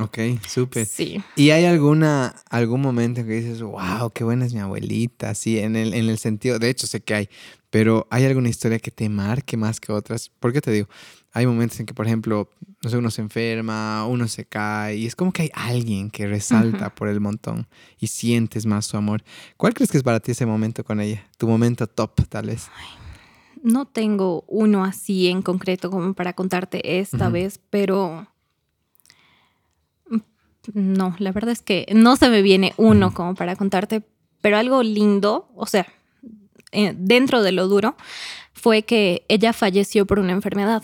Ok, 0.00 0.18
súper. 0.46 0.86
Sí. 0.86 1.20
¿Y 1.34 1.50
hay 1.50 1.64
alguna, 1.64 2.36
algún 2.50 2.80
momento 2.80 3.24
que 3.24 3.32
dices, 3.32 3.60
wow, 3.62 4.10
qué 4.14 4.22
buena 4.22 4.46
es 4.46 4.54
mi 4.54 4.60
abuelita? 4.60 5.34
Sí, 5.34 5.58
en 5.58 5.74
el, 5.74 5.92
en 5.92 6.08
el 6.08 6.18
sentido, 6.18 6.58
de 6.58 6.70
hecho 6.70 6.86
sé 6.86 7.00
que 7.00 7.14
hay, 7.14 7.28
pero 7.70 8.06
¿hay 8.10 8.24
alguna 8.24 8.48
historia 8.48 8.78
que 8.78 8.90
te 8.90 9.08
marque 9.08 9.56
más 9.56 9.80
que 9.80 9.92
otras? 9.92 10.28
¿Por 10.28 10.52
qué 10.52 10.60
te 10.60 10.70
digo? 10.70 10.88
Hay 11.32 11.46
momentos 11.46 11.78
en 11.78 11.86
que, 11.86 11.94
por 11.94 12.06
ejemplo, 12.06 12.48
no 12.82 12.90
sé, 12.90 12.96
uno 12.96 13.10
se 13.10 13.20
enferma, 13.20 14.06
uno 14.06 14.28
se 14.28 14.44
cae, 14.44 14.96
y 14.96 15.06
es 15.06 15.14
como 15.14 15.32
que 15.32 15.42
hay 15.42 15.50
alguien 15.52 16.10
que 16.10 16.26
resalta 16.26 16.94
por 16.94 17.08
el 17.08 17.20
montón 17.20 17.66
y 17.98 18.06
sientes 18.06 18.66
más 18.66 18.86
su 18.86 18.96
amor. 18.96 19.22
¿Cuál 19.56 19.74
crees 19.74 19.90
que 19.90 19.98
es 19.98 20.02
para 20.02 20.20
ti 20.20 20.32
ese 20.32 20.46
momento 20.46 20.84
con 20.84 21.00
ella? 21.00 21.26
Tu 21.36 21.46
momento 21.46 21.86
top, 21.86 22.26
tal 22.28 22.46
vez. 22.46 22.68
No 23.62 23.86
tengo 23.86 24.44
uno 24.46 24.84
así 24.84 25.28
en 25.28 25.42
concreto 25.42 25.90
como 25.90 26.14
para 26.14 26.32
contarte 26.32 27.00
esta 27.00 27.28
vez, 27.28 27.60
pero 27.70 28.26
mm, 30.08 30.18
no, 30.72 31.14
la 31.18 31.32
verdad 31.32 31.50
es 31.50 31.62
que 31.62 31.86
no 31.92 32.16
se 32.16 32.30
me 32.30 32.42
viene 32.42 32.72
uno 32.76 33.12
como 33.12 33.34
para 33.34 33.56
contarte, 33.56 34.02
pero 34.40 34.56
algo 34.56 34.82
lindo, 34.82 35.50
o 35.56 35.66
sea, 35.66 35.86
eh, 36.72 36.94
dentro 36.96 37.42
de 37.42 37.52
lo 37.52 37.66
duro, 37.66 37.96
fue 38.52 38.82
que 38.82 39.24
ella 39.28 39.52
falleció 39.52 40.06
por 40.06 40.18
una 40.18 40.32
enfermedad. 40.32 40.82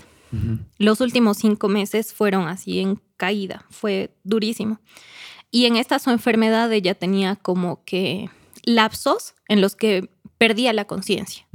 Los 0.78 1.00
últimos 1.00 1.38
cinco 1.38 1.68
meses 1.68 2.12
fueron 2.12 2.46
así 2.48 2.80
en 2.80 3.00
caída, 3.16 3.64
fue 3.70 4.14
durísimo. 4.24 4.80
Y 5.50 5.66
en 5.66 5.76
esta 5.76 5.98
su 5.98 6.10
enfermedad 6.10 6.72
ella 6.72 6.94
tenía 6.94 7.36
como 7.36 7.84
que 7.84 8.30
lapsos 8.64 9.34
en 9.48 9.60
los 9.60 9.76
que 9.76 10.10
perdía 10.38 10.72
la 10.72 10.86
conciencia 10.86 11.46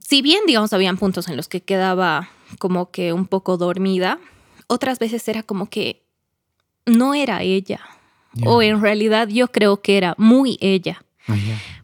si 0.00 0.22
bien, 0.22 0.42
digamos, 0.46 0.72
habían 0.72 0.96
puntos 0.96 1.28
en 1.28 1.36
los 1.36 1.48
que 1.48 1.62
quedaba 1.62 2.28
como 2.58 2.90
que 2.90 3.12
un 3.12 3.26
poco 3.26 3.56
dormida, 3.56 4.18
otras 4.66 4.98
veces 4.98 5.26
era 5.28 5.42
como 5.42 5.68
que 5.68 6.02
no 6.86 7.14
era 7.14 7.42
ella. 7.42 7.80
O 8.44 8.62
en 8.62 8.80
realidad 8.80 9.28
yo 9.28 9.48
creo 9.48 9.80
que 9.80 9.96
era 9.96 10.14
muy 10.18 10.58
ella. 10.60 11.03
Ah. 11.26 11.36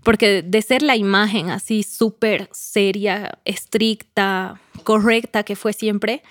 Porque 0.03 0.43
de 0.43 0.63
ser 0.63 0.83
la 0.83 0.97
imagen 0.97 1.51
así 1.51 1.83
súper 1.83 2.49
seria, 2.53 3.39
estricta, 3.45 4.61
correcta 4.85 5.43
que 5.43 5.57
fue 5.57 5.73
siempre, 5.73 6.23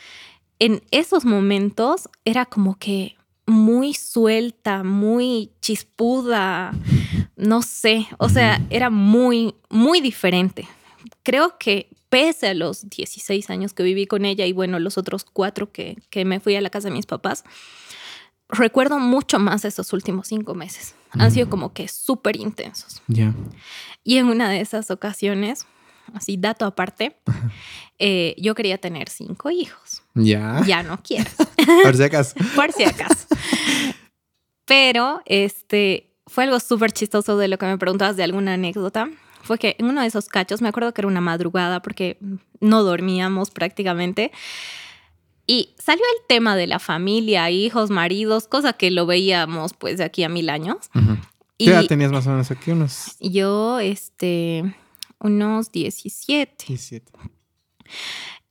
en 0.59 0.81
esos 0.91 1.25
momentos 1.25 2.09
era 2.25 2.45
como 2.45 2.77
que 2.77 3.15
muy 3.45 3.93
suelta, 3.93 4.83
muy 4.83 5.51
chispuda, 5.61 6.71
no 7.35 7.61
sé, 7.61 8.07
o 8.19 8.29
sea, 8.29 8.61
era 8.69 8.89
muy, 8.89 9.55
muy 9.69 10.01
diferente. 10.01 10.67
Creo 11.23 11.57
que 11.57 11.89
pese 12.09 12.47
a 12.47 12.53
los 12.53 12.89
16 12.89 13.49
años 13.49 13.73
que 13.73 13.83
viví 13.83 14.05
con 14.05 14.25
ella 14.25 14.45
y 14.45 14.51
bueno, 14.51 14.79
los 14.79 14.97
otros 14.97 15.25
cuatro 15.25 15.71
que, 15.71 15.97
que 16.09 16.25
me 16.25 16.39
fui 16.39 16.55
a 16.55 16.61
la 16.61 16.69
casa 16.69 16.89
de 16.89 16.95
mis 16.95 17.05
papás, 17.05 17.43
recuerdo 18.49 18.99
mucho 18.99 19.39
más 19.39 19.63
esos 19.65 19.93
últimos 19.93 20.27
cinco 20.27 20.53
meses. 20.55 20.95
Han 21.11 21.31
sido 21.31 21.45
Ujú. 21.45 21.51
como 21.51 21.73
que 21.73 21.87
súper 21.87 22.35
intensos. 22.35 23.01
Ya. 23.07 23.33
Y 24.03 24.17
en 24.17 24.27
una 24.27 24.49
de 24.49 24.61
esas 24.61 24.91
ocasiones, 24.91 25.65
así 26.13 26.37
dato 26.37 26.65
aparte, 26.65 27.15
eh, 27.99 28.35
yo 28.37 28.55
quería 28.55 28.77
tener 28.77 29.09
cinco 29.09 29.49
hijos. 29.51 30.03
Ya. 30.15 30.61
Ya 30.65 30.83
no 30.83 30.99
quiero, 31.01 31.29
Por 31.83 31.95
si 31.95 32.03
acaso. 32.03 32.35
por 32.55 32.71
si 32.71 32.83
acaso. 32.83 33.27
Pero 34.65 35.21
este 35.25 36.11
fue 36.27 36.43
algo 36.43 36.59
súper 36.59 36.91
chistoso 36.91 37.37
de 37.37 37.47
lo 37.47 37.57
que 37.57 37.65
me 37.65 37.77
preguntabas 37.77 38.17
de 38.17 38.23
alguna 38.23 38.53
anécdota. 38.53 39.09
Fue 39.41 39.57
que 39.57 39.75
en 39.79 39.87
uno 39.87 40.01
de 40.01 40.07
esos 40.07 40.27
cachos, 40.27 40.61
me 40.61 40.67
acuerdo 40.69 40.93
que 40.93 41.01
era 41.01 41.07
una 41.07 41.21
madrugada 41.21 41.81
porque 41.81 42.19
no 42.59 42.83
dormíamos 42.83 43.49
prácticamente. 43.49 44.31
Y 45.51 45.73
salió 45.79 46.03
el 46.19 46.27
tema 46.27 46.55
de 46.55 46.67
la 46.67 46.77
familia, 46.77 47.49
hijos, 47.49 47.89
maridos, 47.89 48.47
cosa 48.47 48.73
que 48.73 48.91
lo 48.91 49.07
veíamos 49.07 49.73
pues 49.73 49.97
de 49.97 50.03
aquí 50.03 50.21
a 50.21 50.29
mil 50.29 50.47
años. 50.47 50.91
Ujú. 50.93 51.15
¿Qué 51.57 51.65
Y 51.65 51.69
edad 51.69 51.87
tenías 51.87 52.11
más 52.11 52.27
o 52.27 52.29
menos 52.29 52.51
aquí? 52.51 52.69
Unos 52.69 53.15
yo, 53.19 53.79
este, 53.79 54.75
unos 55.19 55.71
17. 55.71 56.65
17. 56.67 57.11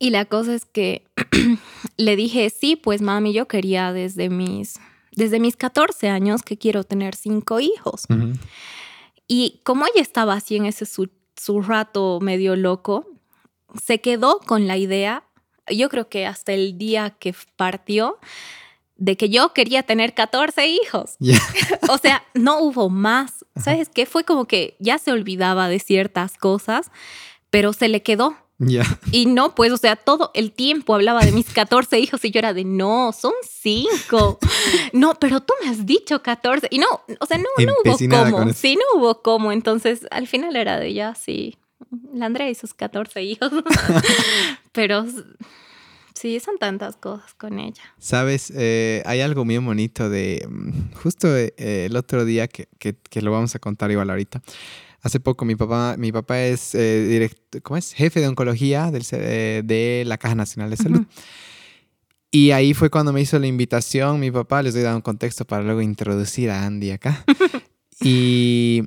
Y 0.01 0.11
la 0.11 0.25
cosa 0.25 0.57
es 0.57 0.65
que 0.65 1.07
le 1.97 2.17
dije, 2.17 2.51
sí, 2.51 2.75
pues 2.75 3.01
mami, 3.01 3.33
yo 3.33 3.47
quería 3.47 3.93
desde 3.93 4.29
mis, 4.29 4.81
desde 5.13 5.39
mis 5.39 5.55
14 5.55 6.09
años 6.09 6.43
que 6.43 6.59
quiero 6.59 6.83
tener 6.83 7.15
cinco 7.15 7.61
hijos. 7.61 8.07
Y 9.29 9.61
como 9.63 9.87
ella 9.87 10.03
estaba 10.03 10.35
así 10.35 10.57
en 10.57 10.67
ese 10.67 10.85
su, 10.85 11.11
su 11.37 11.63
rato 11.63 12.19
medio 12.21 12.57
loco, 12.57 13.07
se 13.81 14.01
quedó 14.01 14.41
con 14.41 14.67
la 14.67 14.77
idea, 14.77 15.28
yo 15.71 15.89
creo 15.89 16.09
que 16.09 16.27
hasta 16.27 16.53
el 16.53 16.79
día 16.79 17.11
que 17.19 17.35
partió, 17.57 18.19
de 18.99 19.17
que 19.17 19.29
yo 19.31 19.53
quería 19.55 19.85
tener 19.85 20.13
14 20.13 20.67
hijos. 20.67 21.17
O 21.91 21.97
sea, 21.97 22.23
no 22.35 22.61
hubo 22.61 22.91
más. 22.91 23.47
¿Sabes 23.57 23.89
qué? 23.89 24.05
Fue 24.05 24.25
como 24.25 24.47
que 24.47 24.77
ya 24.79 24.99
se 24.99 25.11
olvidaba 25.11 25.69
de 25.69 25.79
ciertas 25.79 26.37
cosas, 26.37 26.91
pero 27.49 27.73
se 27.73 27.89
le 27.89 28.03
quedó. 28.03 28.37
Ya. 28.59 28.85
Y 29.11 29.27
no, 29.27 29.55
pues, 29.55 29.73
o 29.73 29.79
sea, 29.79 29.97
todo 29.97 30.33
el 30.35 30.53
tiempo 30.53 30.95
hablaba 30.95 31.21
de 31.25 31.33
mis 31.33 31.49
14 31.51 31.99
hijos 31.99 32.25
y 32.25 32.31
yo 32.31 32.41
era 32.41 32.53
de, 32.53 32.65
no, 32.65 33.13
son 33.13 33.33
5. 33.43 34.39
No, 34.93 35.15
pero 35.15 35.41
tú 35.41 35.55
me 35.63 35.71
has 35.71 35.87
dicho 35.87 36.23
14. 36.23 36.69
Y 36.71 36.79
no, 36.79 36.87
o 37.21 37.27
sea, 37.27 37.39
no, 37.39 37.45
no 37.65 37.73
hubo 37.85 37.97
cómo. 37.97 38.53
Sí, 38.53 38.77
no 38.77 39.01
hubo 39.01 39.23
cómo. 39.23 39.53
Entonces, 39.53 40.07
al 40.11 40.27
final 40.27 40.57
era 40.57 40.79
de 40.79 40.93
ya, 40.93 41.15
sí, 41.15 41.57
la 42.13 42.27
Andrea 42.27 42.49
y 42.51 42.55
sus 42.55 42.75
14 42.75 43.23
hijos. 43.23 43.51
pero 44.73 45.05
sí, 46.15 46.41
son 46.41 46.59
tantas 46.59 46.97
cosas 46.97 47.35
con 47.35 47.59
ella. 47.59 47.83
Sabes, 47.99 48.53
Eh, 48.55 49.03
hay 49.07 49.21
algo 49.21 49.45
bien 49.45 49.65
bonito 49.65 50.09
de 50.11 50.47
mm, 50.49 50.93
justo 51.03 51.29
eh, 51.37 51.53
el 51.57 51.97
otro 51.97 52.25
día 52.25 52.49
que, 52.49 52.69
que- 52.79 52.95
que 52.97 53.23
lo 53.23 53.31
vamos 53.33 53.55
a 53.55 53.59
contar 53.59 53.91
igual 53.91 54.11
ahorita. 54.11 54.43
Hace 55.01 55.21
poco 55.21 55.45
mi 55.45 55.55
papá, 55.55 55.95
mi 55.97 56.11
papá 56.11 56.41
es, 56.43 56.75
eh, 56.75 57.07
direct- 57.09 57.63
¿cómo 57.63 57.77
es? 57.77 57.93
jefe 57.93 58.19
de 58.21 58.27
oncología 58.29 58.91
del, 58.91 59.05
eh, 59.13 59.63
de 59.65 60.03
la 60.07 60.19
Caja 60.19 60.35
Nacional 60.35 60.71
de 60.71 60.77
Salud. 60.77 61.01
Ujú. 61.01 61.09
Y 62.31 62.51
ahí 62.51 62.75
fue 62.75 62.91
cuando 62.91 63.13
me 63.13 63.21
hizo 63.23 63.39
la 63.39 63.47
invitación 63.47 64.21
mi 64.21 64.31
papá, 64.31 64.61
les 64.63 64.75
doy 64.75 64.83
dando 64.83 64.97
un 64.97 65.03
contexto 65.03 65.47
para 65.47 65.63
luego 65.63 65.81
introducir 65.83 66.51
a 66.51 66.67
Andy 66.67 66.91
acá. 66.91 67.25
y 68.03 68.83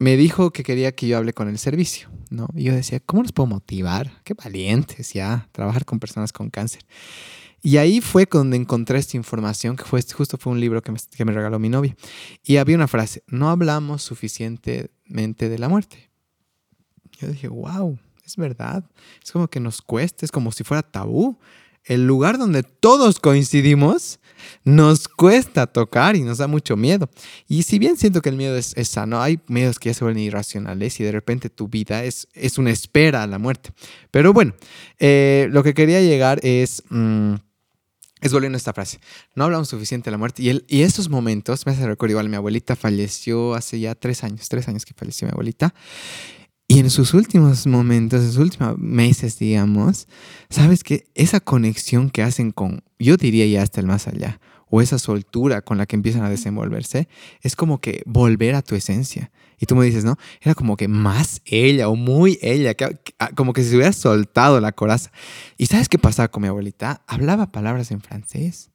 me 0.00 0.16
dijo 0.16 0.50
que 0.50 0.62
quería 0.62 0.92
que 0.92 1.06
yo 1.06 1.18
hable 1.18 1.34
con 1.34 1.48
el 1.48 1.58
servicio, 1.58 2.08
¿no? 2.30 2.48
Y 2.54 2.64
yo 2.64 2.74
decía, 2.74 3.00
¿cómo 3.00 3.22
los 3.22 3.32
puedo 3.32 3.46
motivar? 3.46 4.10
Qué 4.24 4.32
valientes 4.32 5.12
ya, 5.12 5.46
trabajar 5.52 5.84
con 5.84 6.00
personas 6.00 6.32
con 6.32 6.48
cáncer. 6.48 6.86
Y 7.62 7.76
ahí 7.76 8.00
fue 8.00 8.26
donde 8.30 8.56
encontré 8.56 8.98
esta 8.98 9.18
información, 9.18 9.76
que 9.76 9.84
fue 9.84 10.00
justo 10.02 10.38
fue 10.38 10.54
un 10.54 10.60
libro 10.60 10.80
que 10.82 10.90
me, 10.90 10.98
que 11.14 11.24
me 11.26 11.32
regaló 11.32 11.58
mi 11.58 11.68
novia. 11.68 11.94
Y 12.42 12.56
había 12.56 12.76
una 12.76 12.88
frase, 12.88 13.22
no 13.26 13.50
hablamos 13.50 14.02
suficientemente 14.02 15.50
de 15.50 15.58
la 15.58 15.68
muerte. 15.68 16.10
Yo 17.18 17.28
dije, 17.28 17.48
wow, 17.48 17.98
es 18.24 18.36
verdad. 18.36 18.82
Es 19.22 19.30
como 19.32 19.48
que 19.48 19.60
nos 19.60 19.82
cuesta, 19.82 20.24
es 20.24 20.32
como 20.32 20.50
si 20.50 20.64
fuera 20.64 20.82
tabú. 20.82 21.38
El 21.90 22.06
lugar 22.06 22.38
donde 22.38 22.62
todos 22.62 23.18
coincidimos 23.18 24.20
nos 24.62 25.08
cuesta 25.08 25.66
tocar 25.66 26.14
y 26.14 26.22
nos 26.22 26.38
da 26.38 26.46
mucho 26.46 26.76
miedo. 26.76 27.10
Y 27.48 27.64
si 27.64 27.80
bien 27.80 27.96
siento 27.96 28.22
que 28.22 28.28
el 28.28 28.36
miedo 28.36 28.56
es, 28.56 28.76
es 28.76 28.88
sano, 28.88 29.20
hay 29.20 29.40
miedos 29.48 29.80
que 29.80 29.88
ya 29.88 29.94
se 29.94 30.04
vuelven 30.04 30.22
irracionales 30.22 31.00
y 31.00 31.02
de 31.02 31.10
repente 31.10 31.50
tu 31.50 31.66
vida 31.66 32.04
es, 32.04 32.28
es 32.32 32.58
una 32.58 32.70
espera 32.70 33.24
a 33.24 33.26
la 33.26 33.40
muerte. 33.40 33.72
Pero 34.12 34.32
bueno, 34.32 34.54
eh, 35.00 35.48
lo 35.50 35.64
que 35.64 35.74
quería 35.74 36.00
llegar 36.00 36.38
es... 36.44 36.84
mm, 36.90 37.34
es 38.20 38.32
volviendo 38.32 38.54
a 38.54 38.58
esta 38.58 38.72
frase. 38.72 39.00
No 39.34 39.44
hablamos 39.44 39.68
suficiente 39.68 40.10
de 40.10 40.12
la 40.12 40.18
muerte. 40.18 40.42
Y, 40.44 40.50
el, 40.50 40.64
y 40.68 40.82
estos 40.82 41.08
momentos, 41.08 41.66
me 41.66 41.72
hace 41.72 41.86
recordar 41.86 42.10
igual, 42.10 42.28
mi 42.28 42.36
abuelita 42.36 42.76
falleció 42.76 43.54
hace 43.54 43.80
ya 43.80 43.96
tres 43.96 44.22
años, 44.22 44.48
tres 44.48 44.68
años 44.68 44.84
que 44.84 44.94
falleció 44.94 45.26
mi 45.26 45.32
abuelita. 45.32 45.74
Y 46.72 46.78
en 46.78 46.88
sus 46.88 47.14
últimos 47.14 47.66
momentos, 47.66 48.20
en 48.22 48.28
sus 48.28 48.36
últimos 48.36 48.78
meses, 48.78 49.36
digamos, 49.40 50.06
sabes 50.50 50.84
que 50.84 51.08
esa 51.16 51.40
conexión 51.40 52.10
que 52.10 52.22
hacen 52.22 52.52
con, 52.52 52.84
yo 52.96 53.16
diría 53.16 53.44
ya 53.46 53.62
hasta 53.62 53.80
el 53.80 53.88
más 53.88 54.06
allá, 54.06 54.40
o 54.68 54.80
esa 54.80 55.00
soltura 55.00 55.62
con 55.62 55.78
la 55.78 55.86
que 55.86 55.96
empiezan 55.96 56.22
a 56.22 56.30
desenvolverse, 56.30 57.08
es 57.42 57.56
como 57.56 57.80
que 57.80 58.04
volver 58.06 58.54
a 58.54 58.62
tu 58.62 58.76
esencia. 58.76 59.32
Y 59.58 59.66
tú 59.66 59.74
me 59.74 59.84
dices, 59.84 60.04
¿no? 60.04 60.16
Era 60.40 60.54
como 60.54 60.76
que 60.76 60.86
más 60.86 61.42
ella 61.44 61.88
o 61.88 61.96
muy 61.96 62.38
ella, 62.40 62.74
que, 62.74 62.96
que- 63.02 63.14
ah, 63.18 63.30
como 63.34 63.52
que 63.52 63.64
se 63.64 63.74
hubiera 63.74 63.92
soltado 63.92 64.60
la 64.60 64.70
coraza. 64.70 65.10
¿Y 65.58 65.66
sabes 65.66 65.88
qué 65.88 65.98
pasaba 65.98 66.28
con 66.28 66.42
mi 66.42 66.48
abuelita? 66.48 67.02
Hablaba 67.08 67.50
palabras 67.50 67.90
en 67.90 68.00
francés. 68.00 68.69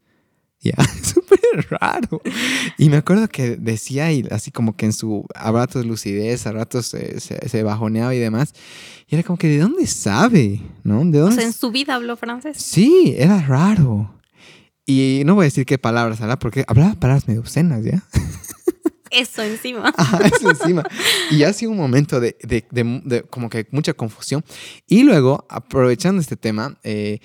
Ya, 0.66 0.74
súper 1.04 1.40
raro. 1.70 2.22
Y 2.80 2.90
me 2.90 2.98
acuerdo 2.98 3.28
que 3.28 3.56
decía, 3.56 4.12
y 4.12 4.26
así 4.32 4.50
como 4.52 4.76
que 4.76 4.88
en 4.88 4.94
su, 4.94 5.26
a 5.36 5.52
ratos 5.52 5.86
lucidez, 5.86 6.48
a 6.48 6.52
ratos 6.52 6.88
se, 6.88 7.20
se- 7.20 7.48
se 7.48 7.62
bajoneaba 7.64 8.16
y 8.16 8.20
demás. 8.20 8.54
Y 9.08 9.14
era 9.16 9.24
como 9.24 9.38
que, 9.38 9.48
¿de 9.48 9.60
dónde 9.60 9.86
sabe? 9.86 10.60
¿No? 10.84 11.06
¿De 11.06 11.20
O 11.22 11.26
dónde? 11.26 11.36
sea, 11.36 11.46
en 11.46 11.54
su 11.54 11.70
vida 11.72 11.94
habló 11.96 12.18
francés. 12.18 12.58
Sí, 12.60 13.14
era 13.16 13.40
raro. 13.42 14.12
Y 14.88 15.22
no 15.26 15.36
voy 15.36 15.44
a 15.44 15.46
decir 15.46 15.66
qué 15.68 15.78
palabras 15.78 16.20
hablaba, 16.22 16.40
porque 16.40 16.64
hablaba 16.68 16.96
palabras 16.96 17.28
medio 17.28 17.42
obscenas, 17.42 17.84
¿ya? 17.86 18.04
Eso 19.12 19.44
encima. 19.44 19.94
Ajá, 19.98 20.20
eso 20.28 20.50
encima. 20.50 20.84
Y 21.32 21.44
ha 21.44 21.54
sido 21.54 21.72
un 21.72 21.78
momento 21.78 22.20
de, 22.20 22.36
de- 22.42 22.66
de- 22.72 23.02
de 23.06 23.22
como 23.24 23.50
que 23.50 23.66
mucha 23.72 23.94
confusión. 23.94 24.44
Y 24.88 25.04
luego, 25.04 25.46
aprovechando 25.50 26.20
este 26.20 26.36
tema, 26.36 26.78
eh, 26.84 27.20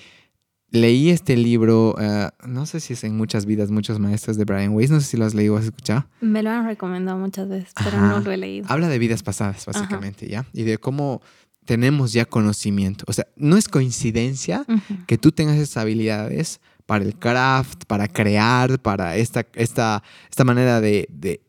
leí 0.71 1.09
este 1.09 1.37
libro, 1.37 1.95
eh, 1.99 2.29
no 2.47 2.65
sé 2.65 2.79
si 2.79 2.93
es 2.93 3.03
en 3.03 3.15
Muchas 3.15 3.45
vidas, 3.45 3.69
muchos 3.69 3.99
maestros 3.99 4.37
de 4.37 4.45
Brian 4.45 4.73
Weiss, 4.73 4.89
no 4.89 4.99
sé 4.99 5.07
si 5.07 5.17
lo 5.17 5.25
has 5.25 5.35
leído 5.35 5.53
o 5.53 5.57
has 5.57 5.65
escuchado. 5.65 6.07
Me 6.21 6.41
lo 6.41 6.49
han 6.49 6.65
recomendado 6.65 7.17
muchas 7.17 7.47
veces, 7.47 7.71
pero 7.83 7.99
no 7.99 8.19
lo 8.19 8.31
he 8.31 8.37
leído. 8.37 8.65
Habla 8.69 8.87
de 8.87 8.97
vidas 8.97 9.21
pasadas, 9.21 9.65
básicamente, 9.65 10.27
¿ya? 10.27 10.45
Y 10.53 10.63
de 10.63 10.77
cómo 10.77 11.21
tenemos 11.65 12.13
ya 12.13 12.25
conocimiento. 12.25 13.05
O 13.07 13.13
sea, 13.13 13.27
no 13.35 13.57
es 13.57 13.67
coincidencia 13.67 14.65
que 15.07 15.17
tú 15.17 15.31
tengas 15.31 15.57
esas 15.57 15.77
habilidades 15.77 16.59
para 16.85 17.05
el 17.05 17.15
craft, 17.15 17.85
para 17.85 18.07
crear, 18.07 18.79
para 18.79 19.15
esta, 19.17 19.45
esta, 19.53 20.03
esta 20.29 20.43
manera 20.43 20.81
de, 20.81 21.07
de, 21.11 21.41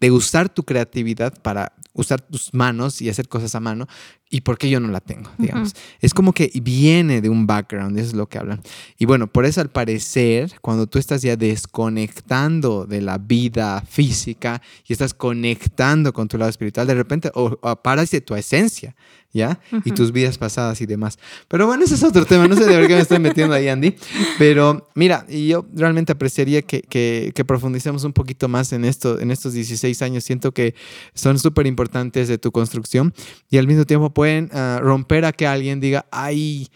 de 0.00 0.10
usar 0.10 0.48
tu 0.48 0.62
creatividad 0.62 1.34
para 1.42 1.72
usar 2.00 2.20
tus 2.20 2.52
manos 2.54 3.00
y 3.02 3.08
hacer 3.08 3.28
cosas 3.28 3.54
a 3.54 3.60
mano. 3.60 3.86
¿Y 4.28 4.42
por 4.42 4.58
qué 4.58 4.70
yo 4.70 4.78
no 4.80 4.88
la 4.88 5.00
tengo? 5.00 5.30
Digamos. 5.38 5.74
Es 6.00 6.14
como 6.14 6.32
que 6.32 6.50
viene 6.62 7.20
de 7.20 7.28
un 7.28 7.46
background, 7.46 7.98
eso 7.98 8.08
es 8.08 8.14
lo 8.14 8.28
que 8.28 8.38
hablan. 8.38 8.62
Y 8.96 9.04
bueno, 9.04 9.26
por 9.26 9.44
eso 9.44 9.60
al 9.60 9.70
parecer, 9.70 10.52
cuando 10.60 10.86
tú 10.86 10.98
estás 10.98 11.22
ya 11.22 11.36
desconectando 11.36 12.86
de 12.86 13.00
la 13.00 13.18
vida 13.18 13.82
física 13.82 14.62
y 14.86 14.92
estás 14.92 15.14
conectando 15.14 16.12
con 16.12 16.28
tu 16.28 16.38
lado 16.38 16.48
espiritual, 16.48 16.86
de 16.86 16.94
repente 16.94 17.30
o, 17.34 17.58
o 17.60 17.68
aparece 17.68 18.20
tu 18.20 18.34
esencia, 18.34 18.94
¿ya? 19.32 19.60
Y 19.84 19.92
tus 19.92 20.12
vidas 20.12 20.38
pasadas 20.38 20.80
y 20.80 20.86
demás. 20.86 21.18
Pero 21.48 21.66
bueno, 21.66 21.84
ese 21.84 21.94
es 21.94 22.02
otro 22.02 22.24
tema, 22.26 22.48
no 22.48 22.56
sé 22.56 22.66
de 22.66 22.76
por 22.76 22.86
qué 22.88 22.94
me 22.94 23.00
estoy 23.00 23.18
metiendo 23.18 23.54
ahí, 23.54 23.68
Andy. 23.68 23.94
Pero 24.38 24.88
mira, 24.94 25.24
y 25.28 25.48
yo 25.48 25.66
realmente 25.72 26.12
apreciaría 26.12 26.62
que, 26.62 26.82
que, 26.82 27.32
que 27.34 27.44
profundicemos 27.44 28.04
un 28.04 28.12
poquito 28.12 28.48
más 28.48 28.72
en, 28.72 28.84
esto, 28.84 29.20
en 29.20 29.30
estos 29.30 29.52
16 29.52 30.02
años. 30.02 30.24
Siento 30.24 30.52
que 30.52 30.74
son 31.14 31.38
súper 31.38 31.66
importantes 31.66 32.28
de 32.28 32.38
tu 32.38 32.50
construcción 32.50 33.14
y 33.48 33.58
al 33.58 33.66
mismo 33.66 33.84
tiempo 33.84 34.10
pueden 34.10 34.50
ah, 34.52 34.80
romper 34.82 35.24
a 35.24 35.32
que 35.32 35.46
alguien 35.46 35.80
diga, 35.80 36.06
ay, 36.10 36.68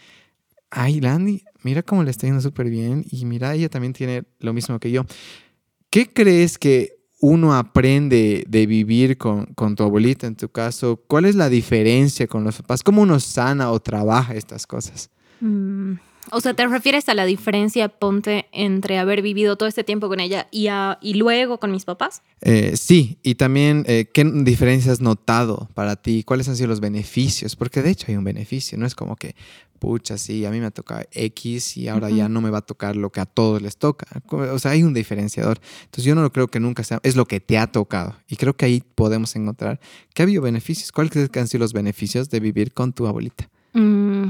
ay, 0.69 1.01
Landy, 1.01 1.43
mira 1.63 1.83
cómo 1.83 2.03
le 2.03 2.11
está 2.11 2.27
yendo 2.27 2.41
súper 2.41 2.69
bien 2.69 3.05
y 3.09 3.25
mira, 3.25 3.53
ella 3.53 3.69
también 3.69 3.93
tiene 3.93 4.23
lo 4.39 4.53
mismo 4.53 4.79
que 4.79 4.91
yo. 4.91 5.05
¿Qué 5.89 6.07
crees 6.07 6.57
que 6.57 6.94
uno 7.25 7.55
aprende 7.55 8.45
de 8.47 8.65
vivir 8.65 9.17
con, 9.17 9.47
tu 9.75 9.83
abuelita 9.83 10.27
en 10.27 10.35
tu 10.35 10.49
caso? 10.49 11.01
¿Cuál 11.07 11.25
es 11.25 11.35
la 11.35 11.49
diferencia 11.49 12.27
con 12.27 12.43
los 12.43 12.57
papás? 12.57 12.83
¿Cómo 12.83 13.01
uno 13.01 13.19
sana 13.19 13.71
o 13.71 13.79
trabaja 13.79 14.35
estas 14.35 14.67
cosas? 14.67 15.09
Mm, 15.41 15.93
O 16.31 16.41
sea, 16.41 16.53
¿te 16.53 16.67
refieres 16.67 17.07
a 17.09 17.13
la 17.13 17.25
diferencia, 17.25 17.87
ponte, 17.89 18.47
entre 18.51 18.97
haber 18.97 19.21
vivido 19.21 19.55
todo 19.57 19.67
este 19.69 19.83
tiempo 19.83 20.07
con 20.07 20.19
ella 20.19 20.47
y, 20.51 20.67
a- 20.67 20.97
y 21.01 21.13
luego 21.15 21.59
con 21.59 21.71
mis 21.71 21.85
papás? 21.85 22.21
Eh, 22.41 22.75
sí, 22.75 23.17
y 23.23 23.35
también, 23.35 23.83
eh, 23.87 24.09
¿qué 24.13 24.23
diferencia 24.23 24.91
has 24.91 25.01
notado 25.01 25.69
para 25.73 25.95
ti? 25.95 26.23
¿Cuáles 26.23 26.47
han 26.49 26.55
sido 26.55 26.67
los 26.69 26.79
beneficios? 26.81 27.55
Porque 27.55 27.81
de 27.81 27.91
hecho 27.91 28.05
hay 28.09 28.15
un 28.17 28.23
beneficio, 28.23 28.77
no 28.77 28.85
es 28.85 28.95
como 28.95 29.15
que, 29.15 29.35
pucha, 29.79 30.17
sí, 30.17 30.45
a 30.45 30.51
mí 30.51 30.59
me 30.59 30.71
toca 30.71 31.05
X 31.11 31.77
y 31.77 31.87
ahora 31.89 32.09
ya 32.09 32.27
no 32.27 32.41
me 32.41 32.49
va 32.49 32.59
a 32.59 32.61
tocar 32.61 32.95
lo 32.95 33.11
que 33.11 33.19
a 33.19 33.25
todos 33.25 33.61
les 33.61 33.77
toca. 33.77 34.07
O 34.31 34.57
sea, 34.57 34.71
hay 34.71 34.81
un 34.83 34.93
diferenciador. 34.93 35.59
Entonces 35.83 36.05
yo 36.05 36.15
no 36.15 36.31
creo 36.31 36.47
que 36.47 36.59
nunca 36.59 36.83
sea, 36.83 36.99
es 37.03 37.15
lo 37.15 37.25
que 37.25 37.39
te 37.39 37.57
ha 37.57 37.67
tocado. 37.67 38.15
Y 38.27 38.35
creo 38.37 38.55
que 38.55 38.65
ahí 38.65 38.81
podemos 38.95 39.35
encontrar 39.35 39.79
que 40.13 40.21
ha 40.21 40.25
habido 40.25 40.41
beneficios. 40.41 40.91
¿Cuáles 40.91 41.11
han 41.35 41.47
sido 41.47 41.59
los 41.59 41.73
beneficios 41.73 42.29
de 42.29 42.39
vivir 42.39 42.73
con 42.73 42.93
tu 42.93 43.05
abuelita? 43.05 43.47
Mm, 43.73 44.29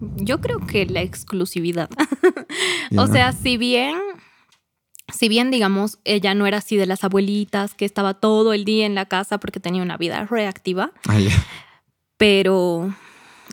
yo 0.00 0.40
creo 0.40 0.58
que 0.66 0.86
la 0.86 1.02
exclusividad. 1.02 1.88
o 2.98 3.06
sea, 3.06 3.32
si 3.32 3.56
bien, 3.56 3.96
si 5.12 5.28
bien, 5.28 5.50
digamos, 5.50 5.98
ella 6.04 6.34
no 6.34 6.46
era 6.46 6.58
así 6.58 6.76
de 6.76 6.86
las 6.86 7.04
abuelitas 7.04 7.74
que 7.74 7.84
estaba 7.84 8.14
todo 8.14 8.52
el 8.52 8.64
día 8.64 8.86
en 8.86 8.94
la 8.94 9.06
casa 9.06 9.38
porque 9.38 9.60
tenía 9.60 9.82
una 9.82 9.96
vida 9.96 10.24
reactiva, 10.26 10.92
Ah, 11.08 11.18
pero, 12.16 12.94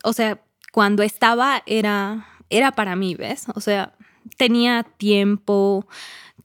o 0.03 0.13
sea, 0.13 0.41
cuando 0.71 1.03
estaba 1.03 1.61
era, 1.65 2.27
era 2.49 2.71
para 2.71 2.95
mí, 2.95 3.15
¿ves? 3.15 3.45
O 3.55 3.61
sea, 3.61 3.93
tenía 4.37 4.83
tiempo. 4.83 5.85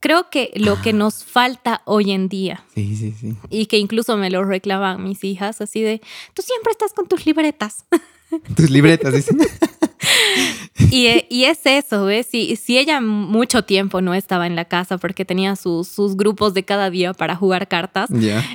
Creo 0.01 0.31
que 0.31 0.53
lo 0.55 0.81
que 0.83 0.93
nos 0.93 1.25
falta 1.25 1.83
hoy 1.85 2.13
en 2.13 2.29
día, 2.29 2.65
Sí, 2.75 2.95
sí, 2.97 3.13
sí. 3.13 3.37
y 3.51 3.67
que 3.67 3.79
incluso 3.79 4.17
me 4.17 4.31
lo 4.31 4.45
reclaman 4.45 5.03
mis 5.03 5.25
hijas, 5.25 5.61
así 5.61 5.81
de, 5.83 6.01
tú 6.35 6.43
siempre 6.43 6.71
estás 6.71 6.93
con 6.93 7.09
tus 7.09 7.27
libretas. 7.27 7.85
Tus 8.57 8.71
libretas, 8.71 9.13
dicen. 9.13 9.39
y, 10.91 11.07
eh, 11.07 11.27
y, 11.31 11.45
es 11.45 11.61
eso, 11.65 12.05
¿ves? 12.05 12.27
Si, 12.31 12.57
si 12.57 12.79
ella 12.79 13.01
mucho 13.01 13.65
tiempo 13.65 14.01
no 14.01 14.15
estaba 14.15 14.47
en 14.47 14.57
la 14.57 14.67
casa 14.67 14.99
porque 14.99 15.25
tenía 15.25 15.57
sus, 15.57 15.89
sus 15.89 16.17
grupos 16.17 16.55
de 16.55 16.65
cada 16.65 16.91
día 16.91 17.15
para 17.15 17.37
jugar 17.37 17.69
cartas, 17.69 18.11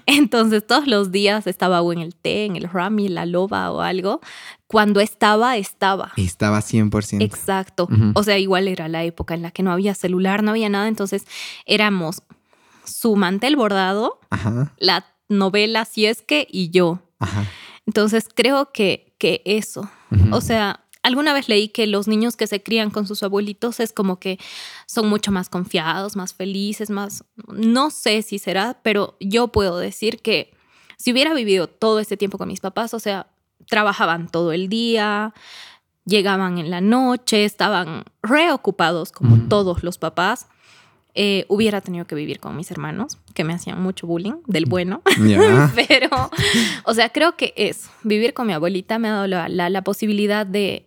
entonces 0.06 0.66
todos 0.66 0.88
los 0.88 1.12
días 1.12 1.48
estaba 1.48 1.82
o 1.82 1.94
en 1.94 2.00
el 2.00 2.16
té, 2.16 2.46
en 2.46 2.56
el 2.56 2.70
rami, 2.70 3.08
la 3.08 3.26
loba 3.26 3.72
o 3.72 3.82
algo. 3.82 4.22
Cuando 4.68 5.02
estaba, 5.02 5.58
estaba. 5.58 6.14
Estaba 6.18 6.60
100%. 6.60 7.24
Exacto. 7.24 7.88
O 8.16 8.24
sea, 8.24 8.40
igual 8.40 8.68
era 8.68 8.88
la 8.88 9.04
época 9.04 9.34
en 9.36 9.44
la 9.44 9.52
que 9.52 9.62
no 9.62 9.72
había 9.72 9.94
celular, 9.94 10.42
no 10.44 10.52
había 10.52 10.70
nada, 10.70 10.88
entonces 10.88 11.26
éramos 11.66 12.24
su 12.86 13.16
mantel 13.16 13.56
bordado, 13.56 14.20
la 14.78 15.06
novela 15.30 15.86
Si 15.86 16.06
es 16.06 16.22
que 16.22 16.48
y 16.50 16.70
yo. 16.70 17.00
Entonces 17.86 18.28
creo 18.34 18.72
que, 18.72 19.13
que 19.24 19.42
eso, 19.46 19.90
o 20.32 20.42
sea, 20.42 20.82
alguna 21.02 21.32
vez 21.32 21.48
leí 21.48 21.70
que 21.70 21.88
los 21.88 22.10
niños 22.10 22.36
que 22.36 22.46
se 22.46 22.62
crían 22.62 22.90
con 22.90 23.08
sus 23.08 23.24
abuelitos 23.24 23.80
es 23.80 23.94
como 23.94 24.20
que 24.20 24.38
son 24.86 25.08
mucho 25.08 25.32
más 25.32 25.48
confiados, 25.48 26.18
más 26.18 26.34
felices, 26.34 26.90
más, 26.90 27.24
no 27.48 27.90
sé 27.90 28.22
si 28.22 28.38
será, 28.38 28.82
pero 28.84 29.16
yo 29.22 29.48
puedo 29.48 29.78
decir 29.78 30.22
que 30.22 30.52
si 30.98 31.14
hubiera 31.14 31.34
vivido 31.34 31.68
todo 31.68 32.02
este 32.02 32.18
tiempo 32.18 32.38
con 32.38 32.50
mis 32.50 32.60
papás, 32.60 32.94
o 32.94 33.00
sea, 33.00 33.28
trabajaban 33.70 34.28
todo 34.28 34.52
el 34.52 34.68
día, 34.68 35.34
llegaban 36.04 36.58
en 36.58 36.70
la 36.70 36.82
noche, 36.82 37.46
estaban 37.46 38.04
reocupados 38.22 39.14
como 39.14 39.48
todos 39.48 39.84
los 39.84 39.98
papás. 39.98 40.50
Eh, 41.16 41.46
hubiera 41.48 41.80
tenido 41.82 42.06
que 42.06 42.16
vivir 42.16 42.40
con 42.40 42.56
mis 42.56 42.72
hermanos, 42.72 43.20
que 43.36 43.44
me 43.44 43.54
hacían 43.54 43.80
mucho 43.82 44.08
bullying, 44.08 44.42
del 44.48 44.66
bueno. 44.66 45.04
Pero, 45.88 46.10
o 46.86 46.94
sea, 46.96 47.10
creo 47.10 47.38
que 47.38 47.54
es, 47.56 47.90
vivir 48.04 48.34
con 48.34 48.48
mi 48.48 48.54
abuelita 48.54 48.98
me 48.98 49.10
ha 49.10 49.14
dado 49.14 49.28
la, 49.28 49.48
la, 49.48 49.82
posibilidad 49.84 50.46
de, 50.46 50.86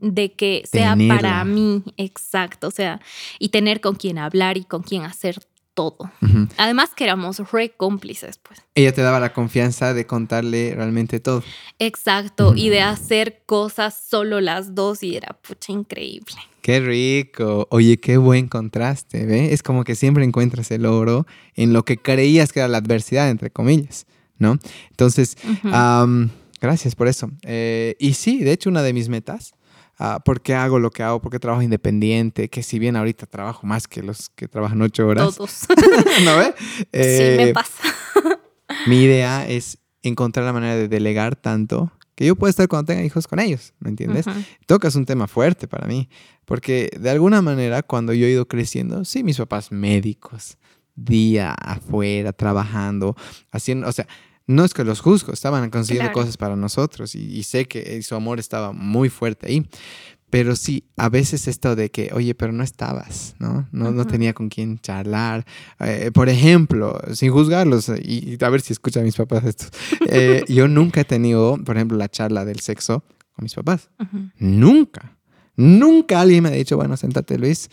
de 0.00 0.32
que 0.32 0.62
sea 0.70 0.96
para 1.08 1.44
mí, 1.44 1.82
exacto, 1.96 2.68
o 2.68 2.70
sea, 2.70 3.00
y 3.40 3.48
tener 3.48 3.80
con 3.80 3.96
quién 3.96 4.18
hablar 4.18 4.56
y 4.58 4.64
con 4.64 4.82
quién 4.82 5.02
hacer 5.02 5.40
todo. 5.74 6.10
Además 6.58 6.90
que 6.94 7.04
éramos 7.04 7.38
re 7.50 7.70
cómplices, 7.70 8.38
pues. 8.38 8.60
Ella 8.74 8.92
te 8.92 9.02
daba 9.02 9.20
la 9.20 9.32
confianza 9.32 9.94
de 9.94 10.06
contarle 10.06 10.74
realmente 10.74 11.20
todo. 11.20 11.42
Exacto, 11.78 12.54
y 12.54 12.68
de 12.68 12.82
hacer 12.82 13.42
cosas 13.46 13.98
solo 14.08 14.40
las 14.40 14.74
dos 14.74 15.02
y 15.02 15.16
era 15.16 15.36
pucha 15.40 15.72
increíble. 15.72 16.36
Qué 16.60 16.80
rico. 16.80 17.66
Oye, 17.70 17.98
qué 17.98 18.18
buen 18.18 18.48
contraste, 18.48 19.26
¿ve? 19.26 19.52
Es 19.52 19.62
como 19.62 19.82
que 19.84 19.96
siempre 19.96 20.24
encuentras 20.24 20.70
el 20.70 20.86
oro 20.86 21.26
en 21.54 21.72
lo 21.72 21.84
que 21.84 21.96
creías 21.96 22.52
que 22.52 22.60
era 22.60 22.68
la 22.68 22.78
adversidad, 22.78 23.30
entre 23.30 23.50
comillas, 23.50 24.06
¿no? 24.38 24.58
Entonces, 24.90 25.36
gracias 26.60 26.94
por 26.94 27.08
eso. 27.08 27.30
Eh, 27.42 27.96
y 27.98 28.14
sí, 28.14 28.44
de 28.44 28.52
hecho, 28.52 28.70
una 28.70 28.82
de 28.82 28.92
mis 28.92 29.08
metas 29.08 29.54
uh, 30.02 30.20
por 30.24 30.40
qué 30.40 30.54
hago 30.54 30.78
lo 30.78 30.90
que 30.90 31.02
hago, 31.02 31.20
por 31.20 31.30
qué 31.30 31.38
trabajo 31.38 31.62
independiente, 31.62 32.48
que 32.48 32.62
si 32.62 32.78
bien 32.78 32.96
ahorita 32.96 33.26
trabajo 33.26 33.66
más 33.66 33.86
que 33.86 34.02
los 34.02 34.30
que 34.30 34.48
trabajan 34.48 34.82
ocho 34.82 35.06
horas. 35.06 35.36
Todos. 35.36 35.66
¿No 36.24 36.36
ve? 36.36 36.54
sí, 36.58 36.86
me 36.92 37.48
eh, 37.48 37.52
pasa. 37.54 37.82
mi 38.86 39.02
idea 39.02 39.46
es 39.48 39.78
encontrar 40.02 40.44
la 40.44 40.52
manera 40.52 40.76
de 40.76 40.88
delegar 40.88 41.36
tanto 41.36 41.92
que 42.14 42.26
yo 42.26 42.36
pueda 42.36 42.50
estar 42.50 42.68
cuando 42.68 42.92
tenga 42.92 43.04
hijos 43.04 43.26
con 43.26 43.40
ellos, 43.40 43.72
¿me 43.78 43.88
entiendes? 43.88 44.26
Tocas 44.66 44.96
un 44.96 45.06
tema 45.06 45.26
fuerte 45.28 45.66
para 45.66 45.86
mí, 45.86 46.10
porque 46.44 46.90
de 47.00 47.08
alguna 47.08 47.40
manera 47.40 47.82
cuando 47.82 48.12
yo 48.12 48.26
he 48.26 48.30
ido 48.30 48.46
creciendo, 48.46 49.04
sí, 49.06 49.24
mis 49.24 49.38
papás 49.38 49.72
médicos, 49.72 50.58
día 50.94 51.52
afuera, 51.52 52.32
trabajando, 52.34 53.16
haciendo, 53.50 53.88
o 53.88 53.92
sea, 53.92 54.06
no 54.46 54.64
es 54.64 54.74
que 54.74 54.84
los 54.84 55.00
juzgo, 55.00 55.32
estaban 55.32 55.70
consiguiendo 55.70 56.12
cosas 56.12 56.36
para 56.36 56.56
nosotros 56.56 57.14
y, 57.14 57.42
sé 57.42 57.66
que 57.66 58.02
su 58.02 58.14
amor 58.14 58.38
estaba 58.38 58.72
muy 58.72 59.08
fuerte 59.08 59.48
ahí. 59.48 59.66
Pero 60.30 60.56
sí, 60.56 60.86
a 60.96 61.10
veces 61.10 61.46
esto 61.46 61.76
de 61.76 61.90
que, 61.90 62.10
oye, 62.14 62.34
pero 62.34 62.52
no 62.52 62.64
estabas, 62.64 63.34
¿no? 63.38 63.68
No, 63.70 63.90
no 63.90 64.06
tenía 64.06 64.32
con 64.32 64.48
quién 64.48 64.78
charlar. 64.78 65.44
Eh, 65.78 66.10
por 66.10 66.30
ejemplo, 66.30 66.98
sin 67.12 67.30
juzgarlos, 67.30 67.90
y, 68.02 68.38
a 68.42 68.48
ver 68.48 68.62
si 68.62 68.72
escuchan 68.72 69.04
mis 69.04 69.16
papás 69.16 69.44
esto. 69.44 69.66
Eh, 70.08 70.42
yo 70.48 70.68
nunca 70.68 71.02
he 71.02 71.04
tenido, 71.04 71.58
por 71.62 71.76
ejemplo, 71.76 71.98
la 71.98 72.08
charla 72.08 72.46
del 72.46 72.60
sexo 72.60 73.04
con 73.34 73.42
mis 73.42 73.52
papás. 73.52 73.90
Nunca. 74.38 75.18
Nunca 75.54 76.22
alguien 76.22 76.44
me 76.44 76.48
ha 76.48 76.52
dicho, 76.52 76.76
bueno, 76.76 76.96
sentate 76.96 77.36
Luis, 77.36 77.68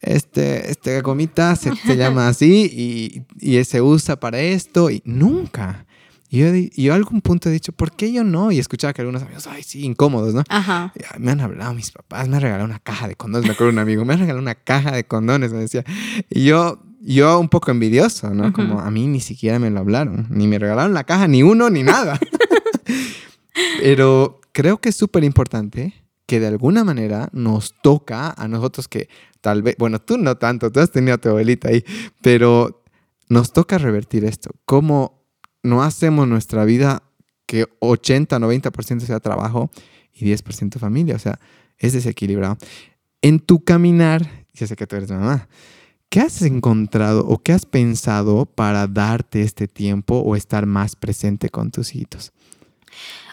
este, 0.00 0.70
este 0.70 1.00
gomita 1.02 1.56
se, 1.56 1.74
llama 1.96 2.28
así 2.28 2.70
y, 2.72 3.56
y, 3.56 3.62
se 3.64 3.82
usa 3.82 4.18
para 4.18 4.40
esto 4.40 4.90
y 4.90 5.02
nunca. 5.04 5.86
Y 6.32 6.38
yo, 6.38 6.46
yo 6.76 6.92
a 6.92 6.96
algún 6.96 7.20
punto 7.20 7.48
he 7.48 7.52
dicho, 7.52 7.72
¿por 7.72 7.92
qué 7.92 8.12
yo 8.12 8.22
no? 8.22 8.52
Y 8.52 8.60
escuchaba 8.60 8.92
que 8.92 9.02
algunos 9.02 9.22
amigos, 9.22 9.48
ay, 9.48 9.64
sí, 9.64 9.84
incómodos, 9.84 10.32
¿no? 10.32 10.44
Ajá. 10.48 10.92
me 11.18 11.32
han 11.32 11.40
hablado 11.40 11.74
mis 11.74 11.90
papás, 11.90 12.28
me 12.28 12.36
han 12.36 12.42
regalado 12.42 12.66
una 12.66 12.78
caja 12.78 13.08
de 13.08 13.16
condones. 13.16 13.48
Me 13.48 13.54
acuerdo 13.54 13.72
un 13.72 13.80
amigo, 13.80 14.04
me 14.04 14.14
han 14.14 14.20
regalado 14.20 14.40
una 14.40 14.54
caja 14.54 14.92
de 14.92 15.04
condones, 15.04 15.52
me 15.52 15.58
decía. 15.58 15.84
Y 16.30 16.44
yo, 16.44 16.80
yo 17.00 17.40
un 17.40 17.48
poco 17.48 17.72
envidioso, 17.72 18.32
¿no? 18.32 18.52
Como 18.52 18.80
a 18.80 18.90
mí 18.92 19.08
ni 19.08 19.20
siquiera 19.20 19.58
me 19.58 19.70
lo 19.70 19.80
hablaron, 19.80 20.28
ni 20.30 20.46
me 20.46 20.60
regalaron 20.60 20.94
la 20.94 21.02
caja, 21.02 21.26
ni 21.26 21.42
uno, 21.42 21.68
ni 21.68 21.82
nada. 21.82 22.18
Pero 23.80 24.40
creo 24.52 24.80
que 24.80 24.90
es 24.90 24.96
súper 24.96 25.24
importante 25.24 25.94
que 26.30 26.38
de 26.38 26.46
alguna 26.46 26.84
manera 26.84 27.28
nos 27.32 27.74
toca 27.82 28.32
a 28.38 28.46
nosotros 28.46 28.86
que 28.86 29.08
tal 29.40 29.62
vez, 29.64 29.74
bueno, 29.80 30.00
tú 30.00 30.16
no 30.16 30.36
tanto, 30.36 30.70
tú 30.70 30.78
has 30.78 30.92
tenido 30.92 31.16
a 31.16 31.18
tu 31.18 31.28
abuelita 31.28 31.70
ahí, 31.70 31.84
pero 32.22 32.84
nos 33.28 33.52
toca 33.52 33.78
revertir 33.78 34.24
esto. 34.24 34.52
¿Cómo 34.64 35.24
no 35.64 35.82
hacemos 35.82 36.28
nuestra 36.28 36.64
vida 36.64 37.02
que 37.46 37.66
80, 37.80 38.38
90% 38.38 39.00
sea 39.00 39.18
trabajo 39.18 39.72
y 40.12 40.32
10% 40.32 40.78
familia? 40.78 41.16
O 41.16 41.18
sea, 41.18 41.40
es 41.78 41.94
desequilibrado. 41.94 42.58
En 43.22 43.40
tu 43.40 43.64
caminar, 43.64 44.46
ya 44.54 44.68
sé 44.68 44.76
que 44.76 44.86
tú 44.86 44.94
eres 44.94 45.10
mamá, 45.10 45.48
¿qué 46.10 46.20
has 46.20 46.42
encontrado 46.42 47.26
o 47.26 47.42
qué 47.42 47.54
has 47.54 47.66
pensado 47.66 48.46
para 48.46 48.86
darte 48.86 49.42
este 49.42 49.66
tiempo 49.66 50.20
o 50.20 50.36
estar 50.36 50.64
más 50.64 50.94
presente 50.94 51.48
con 51.48 51.72
tus 51.72 51.96
hijos? 51.96 52.32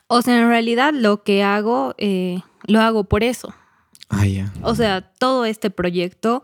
O 0.08 0.22
sea, 0.22 0.40
en 0.40 0.48
realidad 0.48 0.94
lo 0.94 1.24
que 1.24 1.44
hago, 1.44 1.94
eh, 1.98 2.42
lo 2.66 2.80
hago 2.82 3.04
por 3.04 3.24
eso. 3.24 3.54
Ah, 4.10 4.26
ya. 4.26 4.54
O 4.62 4.74
sea, 4.74 5.02
todo 5.02 5.46
este 5.46 5.70
proyecto 5.70 6.42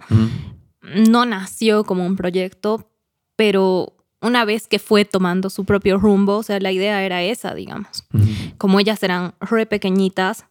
no 0.81 1.25
nació 1.25 1.85
como 1.85 2.05
un 2.05 2.17
proyecto, 2.17 2.91
pero 3.37 3.93
una 4.21 4.43
vez 4.43 4.67
que 4.67 4.79
fue 4.79 5.05
tomando 5.05 5.49
su 5.49 5.63
propio 5.63 5.97
rumbo, 5.97 6.37
o 6.37 6.43
sea, 6.43 6.59
la 6.59 6.71
idea 6.73 7.03
era 7.03 7.23
esa, 7.23 7.55
digamos. 7.55 8.05
Como 8.57 8.79
ellas 8.81 9.01
eran 9.01 9.33
re 9.39 9.65
pequeñitas, 9.65 10.45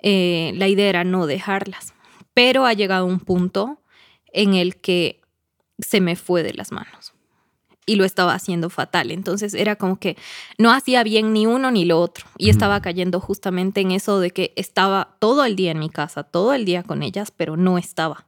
eh, 0.00 0.52
la 0.54 0.68
idea 0.68 0.88
era 0.88 1.04
no 1.04 1.26
dejarlas. 1.26 1.94
Pero 2.34 2.66
ha 2.66 2.74
llegado 2.74 3.06
un 3.06 3.20
punto 3.20 3.80
en 4.32 4.54
el 4.54 4.76
que 4.76 5.22
se 5.78 6.00
me 6.00 6.14
fue 6.14 6.42
de 6.42 6.52
las 6.52 6.72
manos 6.72 7.14
y 7.88 7.96
lo 7.96 8.04
estaba 8.04 8.34
haciendo 8.34 8.68
fatal. 8.68 9.10
Entonces 9.10 9.54
era 9.54 9.74
como 9.74 9.98
que 9.98 10.18
no 10.58 10.70
hacía 10.70 11.02
bien 11.02 11.32
ni 11.32 11.46
uno 11.46 11.70
ni 11.70 11.86
lo 11.86 11.98
otro. 11.98 12.26
Y 12.36 12.50
estaba 12.50 12.82
cayendo 12.82 13.18
justamente 13.18 13.80
en 13.80 13.92
eso 13.92 14.20
de 14.20 14.30
que 14.30 14.52
estaba 14.56 15.16
todo 15.18 15.46
el 15.46 15.56
día 15.56 15.70
en 15.70 15.78
mi 15.78 15.88
casa, 15.88 16.22
todo 16.22 16.52
el 16.52 16.66
día 16.66 16.82
con 16.82 17.02
ellas, 17.02 17.32
pero 17.34 17.56
no 17.56 17.78
estaba. 17.78 18.26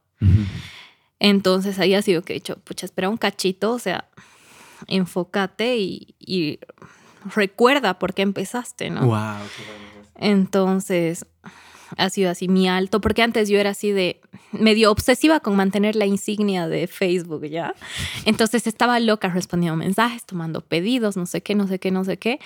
Entonces 1.19 1.77
ahí 1.77 1.93
ha 1.93 2.01
sido 2.01 2.23
que 2.23 2.33
he 2.33 2.37
dicho, 2.37 2.57
pucha, 2.57 2.87
espera 2.87 3.07
un 3.07 3.17
cachito, 3.17 3.73
o 3.73 3.79
sea, 3.79 4.09
enfócate 4.87 5.77
y, 5.77 6.59
recuerda 7.35 7.99
por 7.99 8.15
qué 8.15 8.23
empezaste, 8.23 8.89
¿no? 8.89 9.05
Wow, 9.05 9.45
Entonces, 10.15 11.27
ha 11.97 12.09
sido 12.09 12.31
así 12.31 12.47
mi 12.47 12.67
alto, 12.67 13.01
porque 13.01 13.21
antes 13.21 13.49
yo 13.49 13.59
era 13.59 13.71
así 13.71 13.91
de 13.91 14.21
medio 14.51 14.91
obsesiva 14.91 15.39
con 15.39 15.55
mantener 15.55 15.95
la 15.95 16.05
insignia 16.05 16.67
de 16.67 16.87
Facebook, 16.87 17.45
¿ya? 17.45 17.73
Entonces 18.25 18.67
estaba 18.67 18.99
loca 18.99 19.29
respondiendo 19.29 19.77
mensajes, 19.77 20.25
tomando 20.25 20.61
pedidos, 20.61 21.17
no 21.17 21.25
sé 21.25 21.41
qué, 21.41 21.55
no 21.55 21.67
sé 21.67 21.79
qué, 21.79 21.91
no 21.91 22.03
sé 22.03 22.17
qué, 22.17 22.39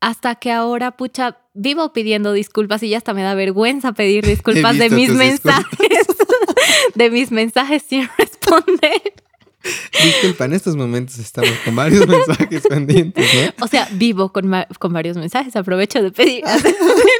hasta 0.00 0.36
que 0.36 0.52
ahora, 0.52 0.92
pucha, 0.92 1.38
vivo 1.54 1.92
pidiendo 1.92 2.32
disculpas 2.32 2.82
y 2.82 2.90
ya 2.90 2.98
hasta 2.98 3.14
me 3.14 3.22
da 3.22 3.34
vergüenza 3.34 3.92
pedir 3.92 4.26
disculpas 4.26 4.78
de 4.78 4.90
mis 4.90 5.10
mensajes, 5.10 6.06
de 6.94 7.10
mis 7.10 7.30
mensajes 7.30 7.82
sin 7.82 8.08
responder. 8.18 9.27
Disculpa, 10.04 10.44
en 10.44 10.52
estos 10.52 10.76
momentos 10.76 11.18
estamos 11.18 11.52
con 11.64 11.74
varios 11.74 12.06
mensajes 12.08 12.62
pendientes, 12.68 13.26
¿no? 13.34 13.64
O 13.64 13.68
sea, 13.68 13.88
vivo 13.92 14.32
con, 14.32 14.50
con 14.78 14.92
varios 14.92 15.16
mensajes, 15.16 15.56
aprovecho 15.56 16.02
de 16.02 16.10
pedir. 16.12 16.44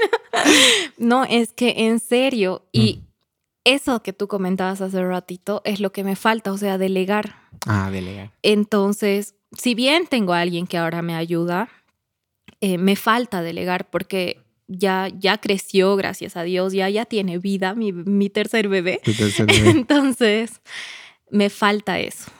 no, 0.98 1.24
es 1.24 1.52
que 1.52 1.74
en 1.86 1.98
serio, 1.98 2.66
y 2.72 2.94
mm. 2.94 3.06
eso 3.64 4.02
que 4.02 4.12
tú 4.12 4.28
comentabas 4.28 4.80
hace 4.80 5.02
ratito 5.02 5.62
es 5.64 5.80
lo 5.80 5.92
que 5.92 6.04
me 6.04 6.16
falta, 6.16 6.52
o 6.52 6.58
sea, 6.58 6.78
delegar. 6.78 7.36
Ah, 7.66 7.90
delegar. 7.90 8.32
Entonces, 8.42 9.34
si 9.56 9.74
bien 9.74 10.06
tengo 10.06 10.32
a 10.32 10.40
alguien 10.40 10.66
que 10.66 10.78
ahora 10.78 11.02
me 11.02 11.14
ayuda, 11.14 11.68
eh, 12.60 12.78
me 12.78 12.96
falta 12.96 13.42
delegar 13.42 13.90
porque 13.90 14.40
ya, 14.68 15.08
ya 15.18 15.38
creció, 15.38 15.96
gracias 15.96 16.36
a 16.36 16.42
Dios, 16.42 16.72
ya, 16.72 16.88
ya 16.90 17.06
tiene 17.06 17.38
vida 17.38 17.74
mi, 17.74 17.92
mi 17.92 18.30
tercer 18.30 18.68
bebé. 18.68 19.00
tercer 19.04 19.46
bebé. 19.46 19.70
Entonces, 19.70 20.60
me 21.30 21.50
falta 21.50 21.98
eso. 21.98 22.30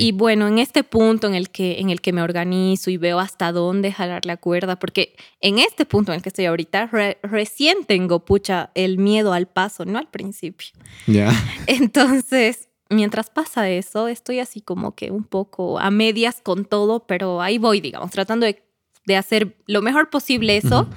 Y 0.00 0.12
bueno, 0.12 0.46
en 0.48 0.58
este 0.58 0.82
punto 0.84 1.26
en 1.26 1.34
el, 1.34 1.50
que, 1.50 1.80
en 1.80 1.90
el 1.90 2.00
que 2.00 2.12
me 2.12 2.22
organizo 2.22 2.90
y 2.90 2.96
veo 2.96 3.18
hasta 3.18 3.52
dónde 3.52 3.92
jalar 3.92 4.24
la 4.26 4.36
cuerda, 4.36 4.78
porque 4.78 5.14
en 5.40 5.58
este 5.58 5.84
punto 5.84 6.12
en 6.12 6.16
el 6.16 6.22
que 6.22 6.30
estoy 6.30 6.46
ahorita, 6.46 6.86
re- 6.86 7.18
recién 7.22 7.84
tengo, 7.86 8.24
pucha, 8.24 8.70
el 8.74 8.98
miedo 8.98 9.32
al 9.32 9.46
paso, 9.48 9.84
no 9.84 9.98
al 9.98 10.08
principio. 10.08 10.68
Ya. 11.06 11.30
Entonces, 11.66 12.68
mientras 12.90 13.30
pasa 13.30 13.68
eso, 13.68 14.08
estoy 14.08 14.38
así 14.40 14.60
como 14.60 14.94
que 14.94 15.10
un 15.10 15.24
poco 15.24 15.78
a 15.78 15.90
medias 15.90 16.40
con 16.42 16.64
todo, 16.64 17.06
pero 17.06 17.40
ahí 17.42 17.58
voy, 17.58 17.80
digamos, 17.80 18.10
tratando 18.10 18.46
de, 18.46 18.62
de 19.06 19.16
hacer 19.16 19.56
lo 19.66 19.82
mejor 19.82 20.10
posible 20.10 20.56
eso, 20.56 20.88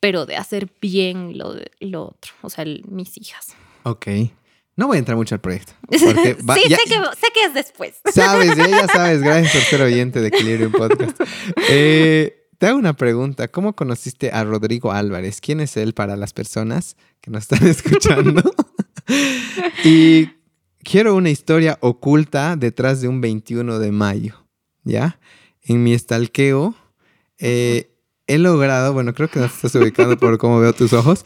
pero 0.00 0.26
de 0.26 0.36
hacer 0.36 0.68
bien 0.80 1.36
lo, 1.38 1.54
lo 1.80 2.02
otro, 2.04 2.32
o 2.42 2.50
sea, 2.50 2.62
el- 2.64 2.84
mis 2.88 3.16
hijas. 3.18 3.54
Ok. 3.82 4.06
No 4.78 4.86
voy 4.86 4.96
a 4.96 4.98
entrar 5.00 5.16
mucho 5.16 5.34
al 5.34 5.40
proyecto. 5.40 5.72
Porque 5.88 6.34
va- 6.48 6.54
sí, 6.54 6.62
ya- 6.68 6.76
sé, 6.76 6.84
que, 6.84 6.94
sé 6.94 7.26
que 7.34 7.44
es 7.46 7.52
después. 7.54 7.96
Sabes, 8.14 8.56
ya, 8.56 8.68
ya 8.68 8.86
sabes. 8.86 9.20
Gracias 9.22 9.52
por 9.52 9.62
ser 9.64 9.82
oyente 9.82 10.20
de 10.20 10.28
Equilibrium 10.28 10.70
Podcast. 10.72 11.20
Eh, 11.68 12.46
te 12.58 12.66
hago 12.68 12.78
una 12.78 12.94
pregunta. 12.94 13.48
¿Cómo 13.48 13.74
conociste 13.74 14.30
a 14.30 14.44
Rodrigo 14.44 14.92
Álvarez? 14.92 15.40
¿Quién 15.40 15.58
es 15.60 15.76
él 15.76 15.94
para 15.94 16.16
las 16.16 16.32
personas 16.32 16.96
que 17.20 17.30
nos 17.32 17.42
están 17.42 17.66
escuchando? 17.68 18.42
y 19.84 20.28
quiero 20.84 21.14
una 21.16 21.30
historia 21.30 21.76
oculta 21.80 22.54
detrás 22.56 23.00
de 23.00 23.08
un 23.08 23.20
21 23.20 23.80
de 23.80 23.90
mayo. 23.90 24.44
¿Ya? 24.84 25.18
En 25.62 25.82
mi 25.82 25.92
estalqueo 25.92 26.74
eh, 27.38 27.90
he 28.28 28.38
logrado, 28.38 28.92
bueno, 28.92 29.12
creo 29.12 29.28
que 29.28 29.40
no 29.40 29.48
te 29.48 29.54
estás 29.54 29.74
ubicando 29.74 30.16
por 30.16 30.38
cómo 30.38 30.60
veo 30.60 30.72
tus 30.72 30.92
ojos. 30.92 31.24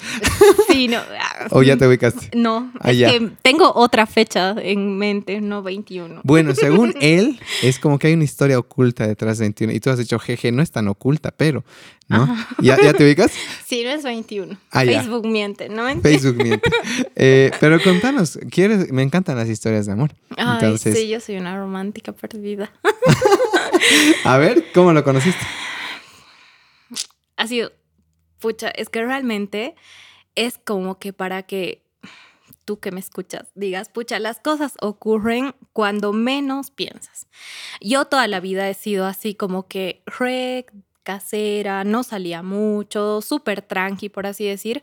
Sí, 0.73 0.89
no. 0.89 0.99
ah, 0.99 1.47
¿O 1.51 1.63
ya 1.63 1.77
te 1.77 1.87
ubicaste? 1.87 2.31
No, 2.37 2.73
Ah, 2.81 2.91
es 2.91 2.99
ya. 2.99 3.11
que 3.11 3.31
tengo 3.43 3.73
otra 3.75 4.07
fecha 4.07 4.55
en 4.59 4.97
mente, 4.99 5.41
no 5.41 5.63
21. 5.63 6.21
Bueno, 6.25 6.55
según 6.55 6.95
él, 7.01 7.39
es 7.63 7.79
como 7.79 7.99
que 7.99 8.09
hay 8.09 8.15
una 8.15 8.25
historia 8.25 8.59
oculta 8.59 9.07
detrás 9.07 9.39
de 9.39 9.45
21. 9.45 9.73
Y 9.73 9.81
tú 9.81 9.91
has 9.91 9.99
dicho, 9.99 10.19
jeje, 10.19 10.53
no 10.53 10.63
es 10.63 10.71
tan 10.71 10.89
oculta, 10.89 11.31
pero, 11.31 11.65
¿no? 12.09 12.27
¿Ya, 12.61 12.77
ya 12.83 12.93
te 12.93 13.05
ubicas? 13.05 13.33
Sí, 13.67 13.83
no 13.85 13.91
es 13.91 14.03
21. 14.03 14.59
Ah. 14.71 14.81
Facebook 14.85 15.27
miente, 15.27 15.69
¿no? 15.71 15.85
Facebook 16.03 16.37
miente. 16.37 16.71
Eh, 17.17 17.51
pero 17.59 17.83
contanos, 17.83 18.39
¿quieres? 18.51 18.93
Me 18.93 19.03
encantan 19.03 19.37
las 19.37 19.49
historias 19.49 19.87
de 19.87 19.93
amor. 19.93 20.11
Ay, 20.37 20.59
Entonces, 20.61 20.95
sí, 20.99 21.09
yo 21.09 21.21
soy 21.21 21.37
una 21.37 21.57
romántica 21.59 22.13
perdida. 22.13 22.71
a 24.25 24.37
ver, 24.37 24.65
¿cómo 24.75 24.93
lo 24.93 25.03
conociste? 25.05 25.41
Ha 27.37 27.47
sido, 27.47 27.73
pucha, 28.41 28.69
es 28.69 28.89
que 28.91 29.03
realmente 29.05 29.75
es 30.35 30.59
como 30.59 30.99
que 30.99 31.13
para 31.13 31.43
que 31.43 31.83
tú 32.65 32.79
que 32.79 32.93
me 32.93 33.01
escuchas 33.01 33.49
digas, 33.55 33.89
pucha, 33.89 34.19
las 34.19 34.39
cosas 34.39 34.75
ocurren 34.81 35.55
cuando 35.73 36.13
menos 36.13 36.71
piensas. 36.71 37.27
Yo 37.81 38.05
toda 38.05 38.29
la 38.29 38.41
vida 38.41 38.69
he 38.69 38.75
sido 38.75 39.07
así 39.07 39.35
como 39.35 39.67
que 39.67 40.03
re 40.07 40.67
casera, 41.03 41.85
no 41.85 42.03
salía 42.03 42.43
mucho, 42.43 43.21
súper 43.21 43.63
tranqui, 43.63 44.09
por 44.09 44.27
así 44.27 44.47
decir, 44.47 44.83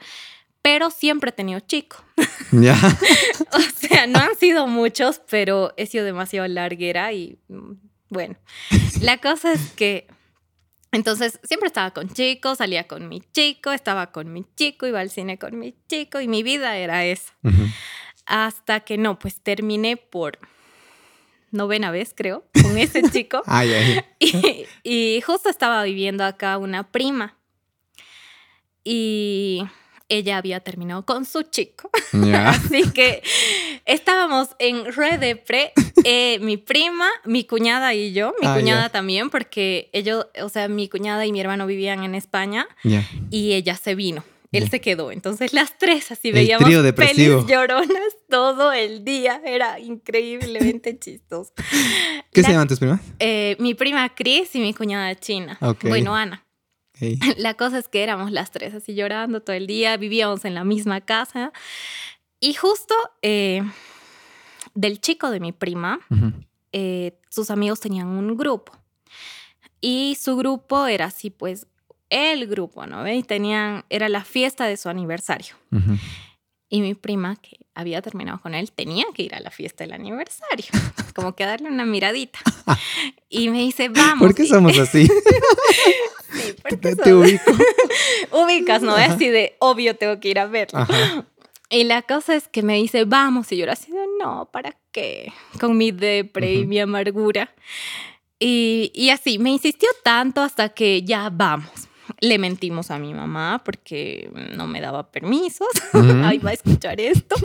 pero 0.61 0.89
siempre 0.91 1.29
he 1.29 1.33
tenido 1.33 1.59
chico. 1.61 1.97
Ya. 2.51 2.75
O 3.51 3.59
sea, 3.59 4.05
no 4.05 4.19
han 4.19 4.35
sido 4.35 4.67
muchos, 4.67 5.21
pero 5.29 5.73
he 5.77 5.87
sido 5.87 6.05
demasiado 6.05 6.47
larguera 6.47 7.11
y 7.13 7.39
mm, 7.47 7.73
bueno, 8.09 8.35
la 9.01 9.17
cosa 9.17 9.53
es 9.53 9.71
que 9.71 10.07
entonces 10.91 11.39
siempre 11.43 11.67
estaba 11.67 11.91
con 11.91 12.09
chicos, 12.09 12.57
salía 12.57 12.87
con 12.87 13.07
mi 13.07 13.21
chico, 13.31 13.71
estaba 13.71 14.11
con 14.11 14.33
mi 14.33 14.45
chico, 14.55 14.87
iba 14.87 14.99
al 14.99 15.09
cine 15.09 15.37
con 15.37 15.57
mi 15.59 15.75
chico 15.87 16.19
y 16.19 16.27
mi 16.27 16.43
vida 16.43 16.77
era 16.77 17.05
esa. 17.05 17.33
Hasta 18.25 18.81
que 18.81 18.97
no, 18.97 19.19
pues 19.19 19.41
terminé 19.41 19.97
por 19.97 20.39
novena 21.51 21.91
vez, 21.91 22.13
creo, 22.15 22.45
con 22.61 22.77
ese 22.77 23.01
chico. 23.11 23.41
Ay, 23.45 23.73
ay. 23.73 23.99
Y, 24.19 24.65
y 24.83 25.21
justo 25.21 25.49
estaba 25.49 25.83
viviendo 25.83 26.23
acá 26.23 26.57
una 26.57 26.91
prima. 26.91 27.37
Y 28.83 29.63
ella 30.09 30.37
había 30.37 30.59
terminado 30.59 31.05
con 31.05 31.23
su 31.25 31.43
chico. 31.43 31.89
Así 32.33 32.91
que 32.91 33.21
estábamos 33.85 34.49
en 34.59 34.85
red 34.93 35.19
de 35.19 35.35
pre, 35.35 35.71
eh, 36.03 36.39
mi 36.41 36.57
prima, 36.57 37.07
mi 37.25 37.43
cuñada 37.45 37.93
y 37.93 38.11
yo, 38.13 38.33
mi 38.41 38.47
Ah, 38.47 38.55
cuñada 38.55 38.89
también, 38.89 39.29
porque 39.29 39.89
ellos, 39.93 40.27
o 40.41 40.49
sea, 40.49 40.67
mi 40.67 40.89
cuñada 40.89 41.25
y 41.25 41.31
mi 41.31 41.39
hermano 41.41 41.65
vivían 41.67 42.03
en 42.03 42.15
España 42.15 42.67
y 43.29 43.53
ella 43.53 43.75
se 43.77 43.95
vino. 43.95 44.23
Él 44.51 44.67
se 44.67 44.81
quedó. 44.81 45.11
Entonces 45.11 45.53
las 45.53 45.77
tres 45.77 46.11
así 46.11 46.29
El 46.29 46.33
veíamos 46.33 46.67
pelis 46.95 47.45
lloronas 47.47 48.17
todo 48.27 48.73
el 48.73 49.05
día. 49.05 49.39
Era 49.45 49.79
increíblemente 49.79 50.97
chistoso. 50.99 51.53
¿Qué 52.33 52.41
La- 52.41 52.47
se 52.47 52.51
llaman 52.53 52.67
tus 52.67 52.79
primas? 52.79 52.99
Eh, 53.19 53.55
mi 53.59 53.75
prima 53.75 54.09
Chris 54.15 54.55
y 54.55 54.59
mi 54.59 54.73
cuñada 54.73 55.13
China. 55.15 55.55
Ok. 55.61 55.83
Bueno, 55.83 56.15
Ana. 56.15 56.43
Ok. 57.01 57.19
La 57.37 57.53
cosa 57.55 57.77
es 57.79 57.87
que 57.87 58.03
éramos 58.03 58.31
las 58.31 58.51
tres 58.51 58.73
así 58.73 58.93
llorando 58.95 59.41
todo 59.41 59.55
el 59.55 59.67
día, 59.67 59.95
vivíamos 59.97 60.45
en 60.45 60.53
la 60.55 60.63
misma 60.63 61.01
casa. 61.01 61.51
Y 62.39 62.53
justo 62.53 62.93
eh, 63.21 63.61
del 64.73 64.99
chico 65.01 65.29
de 65.31 65.39
mi 65.39 65.51
prima, 65.51 65.99
Ujú. 66.09 66.33
eh, 66.71 67.13
sus 67.29 67.51
amigos 67.51 67.79
tenían 67.79 68.07
un 68.07 68.35
grupo. 68.37 68.73
Y 69.81 70.17
su 70.21 70.35
grupo 70.35 70.87
era 70.87 71.05
así, 71.05 71.29
pues, 71.29 71.67
el 72.09 72.47
grupo, 72.47 72.85
¿no? 72.85 73.07
Y 73.07 73.23
tenían, 73.23 73.85
era 73.89 74.09
la 74.09 74.23
fiesta 74.25 74.65
de 74.65 74.75
su 74.77 74.89
aniversario. 74.89 75.55
Ujú. 75.71 75.97
Y 76.69 76.81
mi 76.81 76.95
prima, 76.95 77.35
que 77.37 77.57
había 77.73 78.01
terminado 78.01 78.41
con 78.41 78.53
él, 78.55 78.71
tenía 78.71 79.05
que 79.13 79.23
ir 79.23 79.33
a 79.35 79.39
la 79.39 79.51
fiesta 79.51 79.83
del 79.83 79.93
aniversario, 79.93 80.65
como 81.15 81.33
que 81.35 81.45
darle 81.45 81.69
una 81.69 81.85
miradita. 81.85 82.39
Y 83.31 83.49
me 83.49 83.59
dice, 83.59 83.89
vamos. 83.89 84.25
¿Por 84.27 84.33
qué 84.35 84.47
somos 84.47 84.77
así? 84.79 85.07
Sí, 86.31 86.55
porque 86.61 86.77
Te, 86.77 86.95
son- 87.03 87.13
ubico. 87.13 87.51
ubicas, 88.31 88.81
¿no? 88.81 88.97
Es 88.97 89.09
así 89.11 89.27
de 89.29 89.55
obvio 89.59 89.95
tengo 89.95 90.19
que 90.19 90.29
ir 90.29 90.39
a 90.39 90.45
verlo. 90.45 90.79
Ajá. 90.79 91.25
Y 91.71 91.83
la 91.83 92.01
cosa 92.01 92.35
es 92.35 92.47
que 92.47 92.63
me 92.63 92.75
dice, 92.75 93.05
vamos. 93.05 93.51
Y 93.51 93.57
yo 93.57 93.63
era 93.63 93.73
así 93.73 93.91
de, 93.91 94.05
no, 94.19 94.49
¿para 94.51 94.75
qué? 94.91 95.31
Con 95.59 95.77
mi 95.77 95.91
depre 95.91 96.53
y 96.53 96.65
mi 96.65 96.79
amargura. 96.79 97.53
Y, 98.39 98.91
y 98.95 99.09
así, 99.11 99.37
me 99.37 99.51
insistió 99.51 99.89
tanto 100.03 100.41
hasta 100.41 100.69
que 100.69 101.03
ya 101.03 101.29
vamos. 101.31 101.88
Le 102.21 102.37
mentimos 102.37 102.91
a 102.91 102.99
mi 102.99 103.13
mamá 103.13 103.61
porque 103.63 104.29
no 104.55 104.67
me 104.67 104.81
daba 104.81 105.09
permisos. 105.11 105.67
Ujú. 105.93 106.21
Ay, 106.25 106.37
va 106.39 106.51
a 106.51 106.53
escuchar 106.53 106.99
esto. 106.99 107.35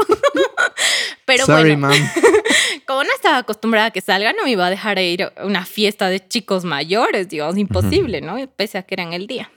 Pero 1.24 1.46
Sorry, 1.46 1.76
bueno, 1.76 1.88
mom. 1.88 1.96
como 2.86 3.04
no 3.04 3.10
estaba 3.14 3.38
acostumbrada 3.38 3.86
a 3.86 3.90
que 3.90 4.00
salga, 4.00 4.32
no 4.32 4.44
me 4.44 4.50
iba 4.50 4.66
a 4.66 4.70
dejar 4.70 4.98
ir 4.98 5.22
a 5.22 5.32
una 5.44 5.64
fiesta 5.64 6.08
de 6.08 6.26
chicos 6.26 6.64
mayores, 6.64 7.28
digamos, 7.28 7.56
imposible, 7.56 8.20
¿no? 8.20 8.36
Pese 8.56 8.78
a 8.78 8.82
que 8.82 8.94
era 8.94 9.04
en 9.04 9.12
el 9.12 9.26
día. 9.26 9.50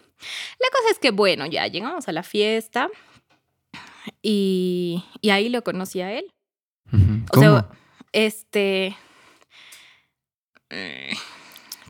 La 0.59 0.67
cosa 0.71 0.91
es 0.91 0.99
que, 0.99 1.11
bueno, 1.11 1.45
ya 1.45 1.67
llegamos 1.67 2.07
a 2.07 2.11
la 2.11 2.23
fiesta 2.23 2.89
y, 4.21 5.03
y 5.21 5.29
ahí 5.29 5.49
lo 5.49 5.63
conocí 5.63 6.01
a 6.01 6.13
él. 6.13 6.31
O 7.31 7.39
sea, 7.39 7.67
este... 8.13 8.95
mm, 10.69 11.15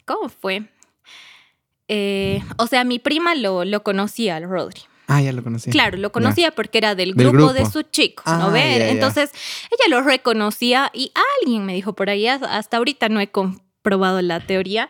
¿Cómo 0.06 0.30
fue? 0.30 0.63
Eh, 1.88 2.41
o 2.58 2.67
sea, 2.67 2.84
mi 2.84 3.00
prima 3.00 3.34
lo, 3.36 3.63
lo 3.65 3.84
conocía 3.84 4.36
al 4.36 4.43
Rodri. 4.43 4.82
ah, 5.08 5.21
ya 5.21 5.32
lo 5.32 5.41
conocí. 5.43 5.69
Claro, 5.71 5.97
lo 5.97 6.12
conocía 6.12 6.52
porque 6.52 6.78
era 6.80 6.95
del 6.95 7.13
Del 7.13 7.32
grupo, 7.32 7.54
de 7.54 7.65
su 7.69 7.84
chico, 7.84 8.23
Ah, 8.26 8.38
¿no 8.39 8.52
ve? 8.52 8.60
ya, 8.60 8.78
ya. 8.80 8.89
Entonces, 8.89 9.32
ella 9.71 9.95
lo 9.95 10.02
reconocía 10.02 10.91
y 10.93 11.12
alguien 11.41 11.65
me 11.65 11.73
dijo 11.73 11.93
por 11.93 12.10
ahí, 12.10 12.28
hasta 12.28 12.78
ahorita 12.78 13.08
no 13.10 13.19
he 13.21 13.28
comprobado 13.30 14.21
la 14.21 14.39
teoría, 14.41 14.89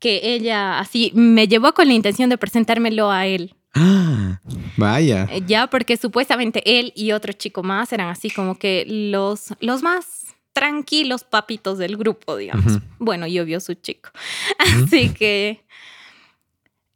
que 0.00 0.20
ella 0.34 0.80
así 0.80 1.12
me 1.14 1.46
llevó 1.46 1.72
con 1.72 1.86
la 1.88 1.94
intención 1.94 2.28
de 2.30 2.36
presentármelo 2.38 3.10
a 3.12 3.26
él, 3.26 3.54
Ah, 3.76 4.40
vaya. 4.76 5.28
eh, 5.30 5.42
ya 5.46 5.68
porque 5.68 5.96
supuestamente 5.96 6.62
él 6.80 6.92
y 6.96 7.12
otro 7.12 7.32
chico 7.32 7.62
más 7.62 7.92
eran 7.92 8.08
así 8.08 8.30
como 8.30 8.58
que 8.58 8.84
los, 8.88 9.54
los 9.60 9.82
más 9.82 10.26
tranquilos 10.52 11.24
papitos 11.24 11.78
del 11.78 11.96
grupo, 11.96 12.36
digamos. 12.36 12.78
Bueno, 13.00 13.26
y 13.26 13.40
obvio 13.40 13.58
su 13.58 13.74
chico. 13.74 14.10
Así 14.58 15.08
que 15.08 15.63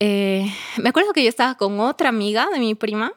eh, 0.01 0.47
me 0.77 0.89
acuerdo 0.91 1.13
que 1.13 1.23
yo 1.23 1.29
estaba 1.29 1.57
con 1.57 1.81
otra 1.81 2.09
amiga 2.09 2.49
de 2.53 2.59
mi 2.61 2.75
prima 2.75 3.13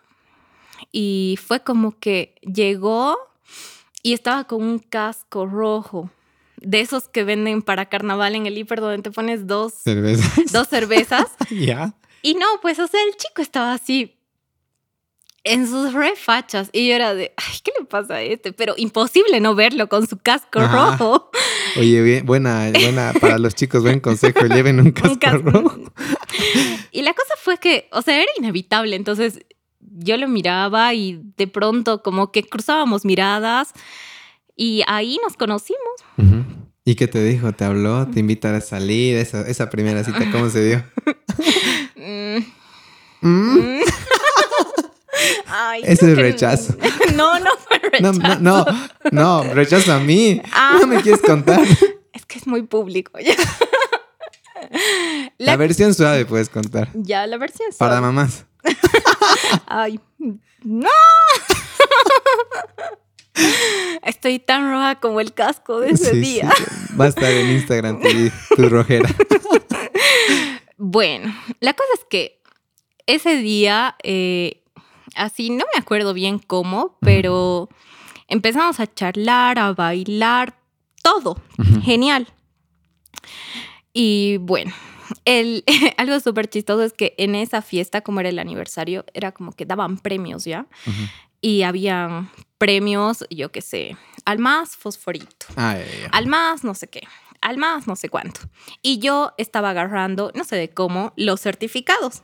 y 0.91 1.37
fue 1.45 1.61
como 1.61 1.97
que 1.99 2.35
llegó 2.41 3.17
y 4.03 4.13
estaba 4.13 4.45
con 4.45 4.63
un 4.63 4.79
casco 4.79 5.45
rojo. 5.45 6.09
De 6.57 6.79
esos 6.79 7.07
que 7.07 7.23
venden 7.23 7.63
para 7.63 7.87
carnaval 7.87 8.35
en 8.35 8.45
el 8.45 8.55
hiper 8.57 8.81
donde 8.81 9.01
te 9.01 9.09
pones 9.09 9.47
dos, 9.47 9.73
Cerveza. 9.73 10.29
dos 10.51 10.67
cervezas. 10.67 11.25
ya. 11.49 11.93
Y 12.21 12.35
no, 12.35 12.45
pues, 12.61 12.77
o 12.77 12.85
sea, 12.85 13.01
el 13.03 13.15
chico 13.17 13.41
estaba 13.41 13.73
así 13.73 14.15
en 15.43 15.67
sus 15.67 15.93
refachas. 15.93 16.69
Y 16.71 16.87
yo 16.87 16.93
era 16.95 17.13
de, 17.13 17.33
ay, 17.37 17.59
¿qué 17.63 17.71
le 17.79 17.85
pasa 17.85 18.15
a 18.15 18.21
este? 18.21 18.53
Pero 18.53 18.73
imposible 18.77 19.39
no 19.39 19.55
verlo 19.55 19.89
con 19.89 20.07
su 20.07 20.17
casco 20.17 20.59
Ajá. 20.59 20.91
rojo. 20.97 21.31
Oye, 21.77 22.01
bien, 22.01 22.25
buena, 22.25 22.69
buena 22.71 23.13
para 23.19 23.37
los 23.37 23.55
chicos, 23.55 23.81
buen 23.83 23.99
consejo, 23.99 24.45
lleven 24.45 24.79
un 24.79 24.91
casco 24.91 25.17
cas- 25.19 25.41
rojo. 25.41 25.91
Y 26.91 27.01
la 27.01 27.13
cosa 27.13 27.33
fue 27.41 27.57
que, 27.57 27.87
o 27.91 28.01
sea, 28.01 28.17
era 28.21 28.31
inevitable. 28.37 28.95
Entonces 28.95 29.39
yo 29.79 30.17
lo 30.17 30.27
miraba 30.27 30.93
y 30.93 31.21
de 31.37 31.47
pronto 31.47 32.01
como 32.03 32.31
que 32.31 32.43
cruzábamos 32.43 33.03
miradas 33.03 33.73
Y 34.55 34.83
ahí 34.87 35.17
nos 35.23 35.35
conocimos. 35.37 35.81
¿Y 36.85 36.95
qué 36.95 37.07
te 37.07 37.23
dijo? 37.23 37.51
¿Te 37.53 37.63
habló? 37.63 38.07
¿Te 38.07 38.19
invitó 38.19 38.47
a 38.49 38.61
salir? 38.61 39.15
Esa, 39.17 39.47
esa 39.47 39.69
primera 39.69 40.03
cita, 40.03 40.19
¿cómo 40.31 40.49
se 40.49 40.65
dio? 40.67 40.83
Mm, 41.95 42.43
Mm. 43.23 43.79
Ay, 45.47 45.81
Ese 45.85 46.11
es 46.11 46.17
rechazo. 46.17 46.75
No, 47.15 47.39
no 47.39 47.49
fue 47.57 47.99
No, 48.01 48.11
rechazo. 48.11 48.39
no, 48.41 48.65
no, 48.65 49.43
no, 49.43 49.53
rechazo 49.53 49.93
a 49.93 49.99
mí. 49.99 50.41
Ah. 50.53 50.77
No 50.79 50.87
me 50.87 51.01
quieres 51.01 51.21
contar. 51.21 51.59
Es 52.13 52.25
que 52.25 52.39
es 52.39 52.47
muy 52.47 52.61
público. 52.63 53.17
ya. 53.19 53.33
La 55.37 55.53
La- 55.53 55.55
versión 55.57 55.93
suave 55.93 56.25
puedes 56.25 56.49
contar. 56.49 56.89
ya 56.93 57.25
la 57.27 57.37
versión 57.37 57.69
Para 57.77 57.97
suave. 57.99 58.05
mamás. 58.07 58.45
Ay, 59.65 59.99
no. 60.63 60.89
Estoy 64.03 64.39
tan 64.39 64.71
roja 64.71 64.95
como 64.99 65.19
el 65.21 65.33
casco 65.33 65.79
de 65.79 65.91
ese 65.91 66.11
Sí, 66.11 66.19
día. 66.19 66.51
sí. 66.55 66.63
Va 66.99 67.05
a 67.05 67.07
estar 67.07 67.31
en 67.31 67.49
Instagram 67.51 68.01
tu, 68.01 68.55
tu 68.55 68.69
rojera. 68.69 69.09
Bueno, 70.77 71.33
la 71.59 71.73
cosa 71.73 71.89
es 71.97 72.05
que 72.09 72.41
ese 73.07 73.37
día, 73.37 73.95
eh, 74.03 74.60
así 75.15 75.49
no 75.49 75.65
me 75.73 75.79
acuerdo 75.79 76.13
bien 76.13 76.39
cómo, 76.39 76.97
pero 77.01 77.69
empezamos 78.27 78.79
a 78.79 78.87
charlar, 78.87 79.59
a 79.59 79.73
bailar, 79.73 80.57
todo. 81.03 81.41
Genial. 81.83 82.27
Y 83.93 84.37
bueno, 84.37 84.73
el, 85.25 85.63
algo 85.97 86.19
súper 86.19 86.49
chistoso 86.49 86.83
es 86.83 86.93
que 86.93 87.13
en 87.17 87.35
esa 87.35 87.61
fiesta, 87.61 88.01
como 88.01 88.19
era 88.19 88.29
el 88.29 88.39
aniversario, 88.39 89.05
era 89.13 89.31
como 89.31 89.51
que 89.51 89.65
daban 89.65 89.97
premios 89.97 90.45
ya. 90.45 90.67
Y 91.41 91.63
habían 91.63 92.29
premios, 92.57 93.25
yo 93.29 93.51
qué 93.51 93.61
sé, 93.61 93.97
al 94.25 94.39
más 94.39 94.75
fosforito, 94.75 95.47
Ah, 95.55 95.77
al 96.11 96.27
más 96.27 96.63
no 96.63 96.75
sé 96.75 96.87
qué, 96.87 97.01
al 97.41 97.57
más 97.57 97.87
no 97.87 97.95
sé 97.95 98.09
cuánto. 98.09 98.41
Y 98.83 98.99
yo 98.99 99.33
estaba 99.37 99.71
agarrando, 99.71 100.31
no 100.35 100.43
sé 100.43 100.55
de 100.55 100.69
cómo, 100.69 101.13
los 101.15 101.41
certificados. 101.41 102.23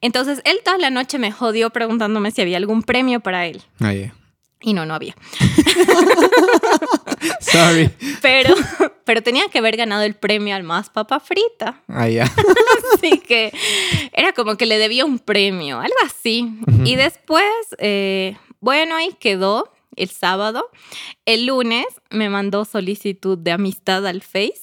Entonces 0.00 0.40
él 0.44 0.60
toda 0.64 0.78
la 0.78 0.90
noche 0.90 1.18
me 1.18 1.32
jodió 1.32 1.70
preguntándome 1.70 2.30
si 2.30 2.42
había 2.42 2.56
algún 2.56 2.82
premio 2.82 3.20
para 3.20 3.46
él. 3.46 3.62
Ya. 3.78 4.14
Y 4.62 4.74
no, 4.74 4.84
no 4.84 4.94
había. 4.94 5.14
Sorry. 7.40 7.90
Pero, 8.20 8.54
pero 9.04 9.22
tenía 9.22 9.48
que 9.48 9.58
haber 9.58 9.78
ganado 9.78 10.02
el 10.02 10.14
premio 10.14 10.54
al 10.54 10.64
más 10.64 10.90
papa 10.90 11.18
frita. 11.18 11.80
Ah, 11.88 12.08
ya. 12.08 12.24
Así 12.94 13.18
que 13.20 13.52
era 14.12 14.32
como 14.32 14.56
que 14.56 14.66
le 14.66 14.76
debía 14.76 15.06
un 15.06 15.18
premio, 15.18 15.80
algo 15.80 15.94
así. 16.04 16.58
Y 16.84 16.96
después, 16.96 17.44
eh, 17.78 18.36
bueno, 18.60 18.96
ahí 18.96 19.16
quedó 19.18 19.72
el 19.96 20.10
sábado. 20.10 20.70
El 21.26 21.46
lunes 21.46 21.86
me 22.10 22.28
mandó 22.28 22.64
solicitud 22.64 23.36
de 23.38 23.52
amistad 23.52 24.06
al 24.06 24.22
Face. 24.22 24.62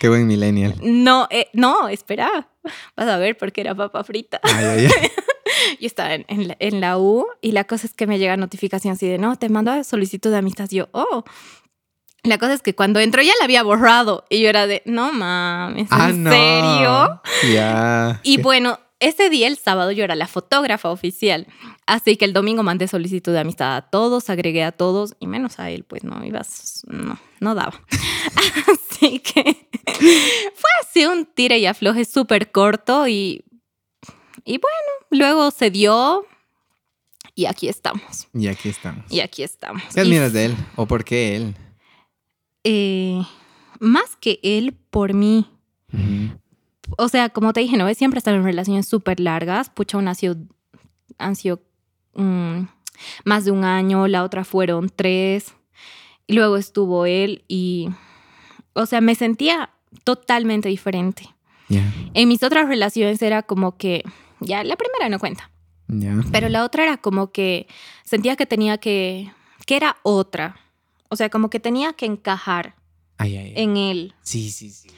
Qué 0.00 0.08
buen 0.08 0.26
millennial. 0.26 0.74
No, 0.82 1.26
eh, 1.30 1.48
no, 1.52 1.88
espera. 1.88 2.48
Vas 2.96 3.08
a 3.08 3.16
ver 3.18 3.36
porque 3.36 3.60
era 3.60 3.74
papa 3.74 4.04
frita. 4.04 4.40
Yo 5.80 5.86
estaba 5.86 6.14
en, 6.14 6.24
en 6.28 6.48
la, 6.48 6.56
en 6.60 6.80
la 6.80 6.98
U 6.98 7.26
y 7.40 7.52
la 7.52 7.64
cosa 7.64 7.86
es 7.86 7.94
que 7.94 8.06
me 8.06 8.18
llega 8.18 8.36
notificación 8.36 8.92
así 8.94 9.08
de, 9.08 9.18
no, 9.18 9.36
te 9.36 9.48
mando 9.48 9.82
solicitud 9.84 10.30
de 10.30 10.36
amistad. 10.38 10.68
Yo, 10.70 10.88
oh. 10.92 11.24
La 12.24 12.36
cosa 12.38 12.52
es 12.54 12.62
que 12.62 12.74
cuando 12.74 13.00
entro 13.00 13.22
ya 13.22 13.32
la 13.38 13.44
había 13.44 13.62
borrado 13.62 14.24
y 14.28 14.40
yo 14.42 14.48
era 14.48 14.66
de, 14.66 14.82
no 14.84 15.12
mames, 15.12 15.82
¿en 15.82 15.88
Ah, 15.90 16.12
no. 16.12 16.30
serio? 16.30 17.54
Ya. 17.54 18.20
Y 18.24 18.40
bueno, 18.42 18.78
ese 19.00 19.30
día, 19.30 19.46
el 19.46 19.58
sábado, 19.58 19.92
yo 19.92 20.04
era 20.04 20.14
la 20.16 20.26
fotógrafa 20.26 20.90
oficial. 20.90 21.46
Así 21.86 22.16
que 22.16 22.24
el 22.24 22.32
domingo 22.32 22.62
mandé 22.62 22.88
solicitud 22.88 23.32
de 23.32 23.40
amistad 23.40 23.76
a 23.76 23.82
todos, 23.82 24.28
agregué 24.30 24.64
a 24.64 24.72
todos 24.72 25.14
y 25.20 25.26
menos 25.26 25.58
a 25.58 25.70
él, 25.70 25.84
pues 25.84 26.04
no 26.04 26.24
ibas, 26.24 26.82
no, 26.88 27.18
no 27.40 27.54
daba. 27.54 27.80
Así 29.00 29.20
que 29.20 29.68
fue 29.84 30.70
así 30.82 31.06
un 31.06 31.24
tire 31.26 31.58
y 31.58 31.66
afloje 31.66 32.04
súper 32.04 32.50
corto 32.50 33.06
y, 33.06 33.44
y 34.44 34.58
bueno, 34.58 34.88
luego 35.10 35.50
se 35.52 35.70
dio 35.70 36.26
y 37.34 37.46
aquí 37.46 37.68
estamos. 37.68 38.26
Y 38.34 38.48
aquí 38.48 38.68
estamos. 38.68 39.04
Y 39.10 39.20
aquí 39.20 39.44
estamos. 39.44 39.82
¿Qué 39.94 40.00
Y, 40.00 40.02
admiras 40.02 40.32
de 40.32 40.46
él? 40.46 40.56
¿O 40.74 40.86
por 40.86 41.04
qué 41.04 41.36
él? 41.36 41.54
eh, 42.64 43.22
más 43.78 44.16
que 44.16 44.40
él, 44.42 44.74
por 44.90 45.14
mí. 45.14 45.46
O 46.96 47.08
sea, 47.08 47.28
como 47.28 47.52
te 47.52 47.60
dije, 47.60 47.76
no 47.76 47.92
siempre 47.94 48.18
estar 48.18 48.34
en 48.34 48.44
relaciones 48.44 48.86
súper 48.88 49.20
largas. 49.20 49.70
Pucha, 49.70 49.98
una 49.98 50.12
ha 50.12 50.14
sido, 50.14 50.36
han 51.18 51.36
sido 51.36 51.60
mm, 52.14 52.62
más 53.24 53.44
de 53.44 53.50
un 53.50 53.64
año, 53.64 54.06
la 54.08 54.24
otra 54.24 54.44
fueron 54.44 54.88
tres. 54.94 55.54
Y 56.26 56.34
luego 56.34 56.56
estuvo 56.56 57.06
él 57.06 57.44
y, 57.48 57.88
o 58.74 58.86
sea, 58.86 59.00
me 59.00 59.14
sentía 59.14 59.70
totalmente 60.04 60.68
diferente. 60.68 61.28
Ya. 61.68 61.90
En 62.14 62.28
mis 62.28 62.42
otras 62.42 62.68
relaciones 62.68 63.20
era 63.22 63.42
como 63.42 63.76
que, 63.76 64.04
ya, 64.40 64.62
la 64.64 64.76
primera 64.76 65.08
no 65.08 65.18
cuenta, 65.18 65.50
Ya. 65.88 66.14
pero 66.32 66.48
la 66.48 66.64
otra 66.64 66.82
era 66.84 66.96
como 66.98 67.32
que 67.32 67.66
sentía 68.04 68.36
que 68.36 68.46
tenía 68.46 68.78
que, 68.78 69.30
que 69.66 69.76
era 69.76 69.96
otra. 70.02 70.56
O 71.08 71.16
sea, 71.16 71.30
como 71.30 71.48
que 71.48 71.60
tenía 71.60 71.94
que 71.94 72.04
encajar 72.06 72.74
Ay, 73.16 73.36
ay, 73.36 73.46
ay. 73.56 73.62
en 73.62 73.76
él. 73.78 74.14
Sí, 74.22 74.50
sí, 74.50 74.70
sí. 74.70 74.88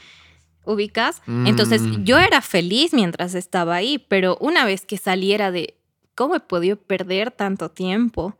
Ubicas. 0.65 1.23
Entonces 1.27 1.83
Mm. 1.83 2.05
yo 2.05 2.19
era 2.19 2.41
feliz 2.43 2.93
mientras 2.93 3.35
estaba 3.35 3.75
ahí, 3.77 3.99
pero 4.09 4.37
una 4.41 4.65
vez 4.65 4.85
que 4.87 4.99
saliera 4.99 5.51
de 5.51 5.75
cómo 6.15 6.35
he 6.37 6.41
podido 6.41 6.77
perder 6.77 7.31
tanto 7.31 7.71
tiempo 7.71 8.37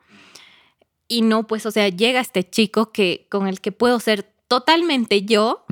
y 1.09 1.23
no, 1.23 1.47
pues, 1.47 1.67
o 1.67 1.71
sea, 1.71 1.89
llega 1.89 2.21
este 2.21 2.49
chico 2.49 2.93
que 2.93 3.27
con 3.31 3.47
el 3.49 3.61
que 3.61 3.73
puedo 3.73 3.99
ser 4.01 4.31
totalmente 4.49 5.23
yo 5.23 5.65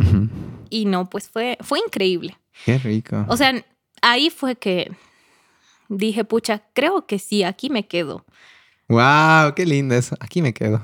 y 0.70 0.84
no, 0.86 1.08
pues 1.10 1.28
fue 1.28 1.58
fue 1.60 1.78
increíble. 1.86 2.36
Qué 2.64 2.78
rico. 2.78 3.24
O 3.28 3.36
sea, 3.36 3.52
ahí 4.02 4.30
fue 4.30 4.56
que 4.56 4.90
dije, 5.88 6.24
pucha, 6.24 6.62
creo 6.74 7.06
que 7.06 7.18
sí, 7.18 7.44
aquí 7.44 7.70
me 7.70 7.86
quedo. 7.86 8.24
wow, 8.88 9.54
qué 9.54 9.64
lindo 9.66 9.94
eso. 9.94 10.16
Aquí 10.20 10.42
me 10.42 10.52
quedo. 10.54 10.82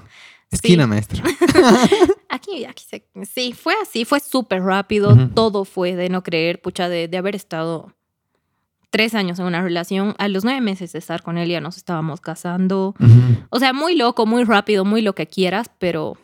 Esquina, 0.50 0.86
maestro. 0.86 1.22
Aquí, 2.34 2.64
aquí 2.64 2.84
se, 2.84 3.06
sí, 3.32 3.52
fue 3.52 3.74
así, 3.80 4.04
fue 4.04 4.18
súper 4.18 4.60
rápido, 4.60 5.16
todo 5.34 5.64
fue 5.64 5.94
de 5.94 6.08
no 6.08 6.24
creer, 6.24 6.60
pucha, 6.60 6.88
de, 6.88 7.06
de 7.06 7.16
haber 7.16 7.36
estado 7.36 7.94
tres 8.90 9.14
años 9.14 9.38
en 9.38 9.44
una 9.44 9.62
relación, 9.62 10.16
a 10.18 10.26
los 10.26 10.42
nueve 10.42 10.60
meses 10.60 10.92
de 10.92 10.98
estar 10.98 11.22
con 11.22 11.38
él 11.38 11.48
ya 11.48 11.60
nos 11.60 11.76
estábamos 11.76 12.20
casando, 12.20 12.96
o 13.50 13.58
sea, 13.60 13.72
muy 13.72 13.94
loco, 13.94 14.26
muy 14.26 14.42
rápido, 14.42 14.84
muy 14.84 15.00
lo 15.00 15.14
que 15.14 15.28
quieras, 15.28 15.70
pero, 15.78 16.16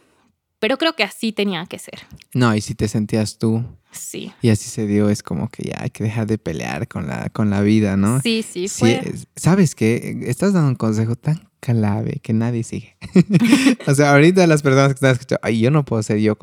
pero 0.58 0.78
creo 0.78 0.96
que 0.96 1.04
así 1.04 1.30
tenía 1.30 1.64
que 1.66 1.78
ser, 1.78 2.00
No, 2.34 2.56
y 2.56 2.61
si 2.61 2.74
te 2.74 2.88
sentías 2.88 3.38
tú 3.38 3.64
sí, 3.93 4.32
y 4.43 4.49
así 4.51 4.68
se 4.70 4.86
dio, 4.86 5.09
es 5.11 5.22
como 5.22 5.49
que 5.49 5.64
ya 5.70 5.78
hay 5.82 5.91
que 5.91 6.05
dejar 6.05 6.26
de 6.26 6.38
pelear 6.38 6.88
con 6.88 7.07
la, 7.07 7.28
con 7.30 7.51
la 7.51 7.61
vida, 7.62 7.97
¿no? 7.97 8.20
sí, 8.20 8.43
sí, 8.43 8.68
Sí, 8.68 8.78
fue, 8.78 9.01
es- 9.05 9.26
¿Sabes 9.36 9.74
qué? 9.74 10.18
Estás 10.26 10.53
dando 10.53 10.68
un 10.68 10.74
consejo 10.76 11.16
tan 11.16 11.49
clave 11.61 12.20
que 12.22 12.32
nadie 12.32 12.62
sigue. 12.62 12.97
o 13.86 13.95
sea, 13.95 14.12
ahorita 14.12 14.47
las 14.47 14.62
personas 14.62 14.88
que 14.88 14.95
están 14.95 15.12
escuchando, 15.12 15.41
ay, 15.43 15.61
yo 15.61 15.70
no 15.70 15.84
puedo 15.84 16.03
ser 16.03 16.18
yo. 16.18 16.36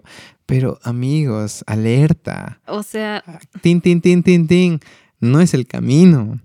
Pero 0.45 0.79
amigos, 0.83 1.63
alerta. 1.67 2.59
o 2.67 2.83
sea, 2.83 3.23
Tin, 3.61 3.81
tin, 3.81 4.01
tin, 4.01 4.23
tin, 4.23 4.47
tin. 4.47 4.79
No 5.19 5.41
es 5.41 5.53
el 5.53 5.65
camino. 5.67 6.39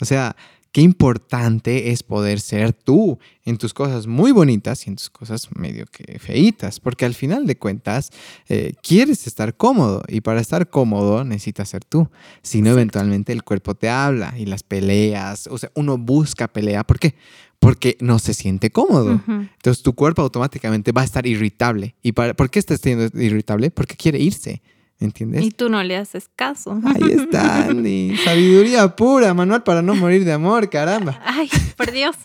O 0.00 0.04
sea, 0.04 0.36
qué 0.78 0.82
importante 0.82 1.90
es 1.90 2.04
poder 2.04 2.38
ser 2.38 2.72
tú 2.72 3.18
en 3.44 3.58
tus 3.58 3.74
cosas 3.74 4.06
muy 4.06 4.30
bonitas 4.30 4.86
y 4.86 4.90
en 4.90 4.94
tus 4.94 5.10
cosas 5.10 5.48
medio 5.56 5.86
que 5.86 6.20
feitas. 6.20 6.78
Porque 6.78 7.04
al 7.04 7.14
final 7.14 7.48
de 7.48 7.58
cuentas, 7.58 8.10
eh, 8.48 8.74
quieres 8.80 9.26
estar 9.26 9.56
cómodo. 9.56 10.04
Y 10.06 10.20
para 10.20 10.40
estar 10.40 10.70
cómodo 10.70 11.24
necesitas 11.24 11.70
ser 11.70 11.84
tú. 11.84 12.08
Si 12.42 12.62
no, 12.62 12.70
eventualmente 12.70 13.32
el 13.32 13.42
cuerpo 13.42 13.74
te 13.74 13.88
habla 13.88 14.32
y 14.38 14.46
las 14.46 14.62
peleas. 14.62 15.48
O 15.48 15.58
sea, 15.58 15.72
uno 15.74 15.98
busca 15.98 16.46
pelea. 16.46 16.84
¿Por 16.84 17.00
qué? 17.00 17.16
Porque 17.58 17.96
no 17.98 18.20
se 18.20 18.32
siente 18.32 18.70
cómodo. 18.70 19.20
Entonces 19.26 19.82
tu 19.82 19.94
cuerpo 19.96 20.22
automáticamente 20.22 20.92
va 20.92 21.00
a 21.00 21.06
estar 21.06 21.26
irritable. 21.26 21.96
¿Y 22.04 22.12
para, 22.12 22.34
por 22.34 22.50
qué 22.50 22.60
estás 22.60 22.80
siendo 22.80 23.06
irritable? 23.20 23.72
Porque 23.72 23.96
quiere 23.96 24.20
irse. 24.20 24.62
¿Entiendes? 25.00 25.44
y 25.44 25.52
tú 25.52 25.68
no 25.68 25.80
le 25.84 25.96
haces 25.96 26.28
caso. 26.34 26.80
Ahí 26.84 27.12
está, 27.12 27.66
Andy. 27.66 28.16
Sabiduría 28.24 28.96
pura, 28.96 29.32
manual 29.32 29.62
para 29.62 29.80
no 29.80 29.94
morir 29.94 30.24
de 30.24 30.32
amor, 30.32 30.68
caramba. 30.70 31.20
Ay, 31.24 31.48
por 31.76 31.92
Dios. 31.92 32.16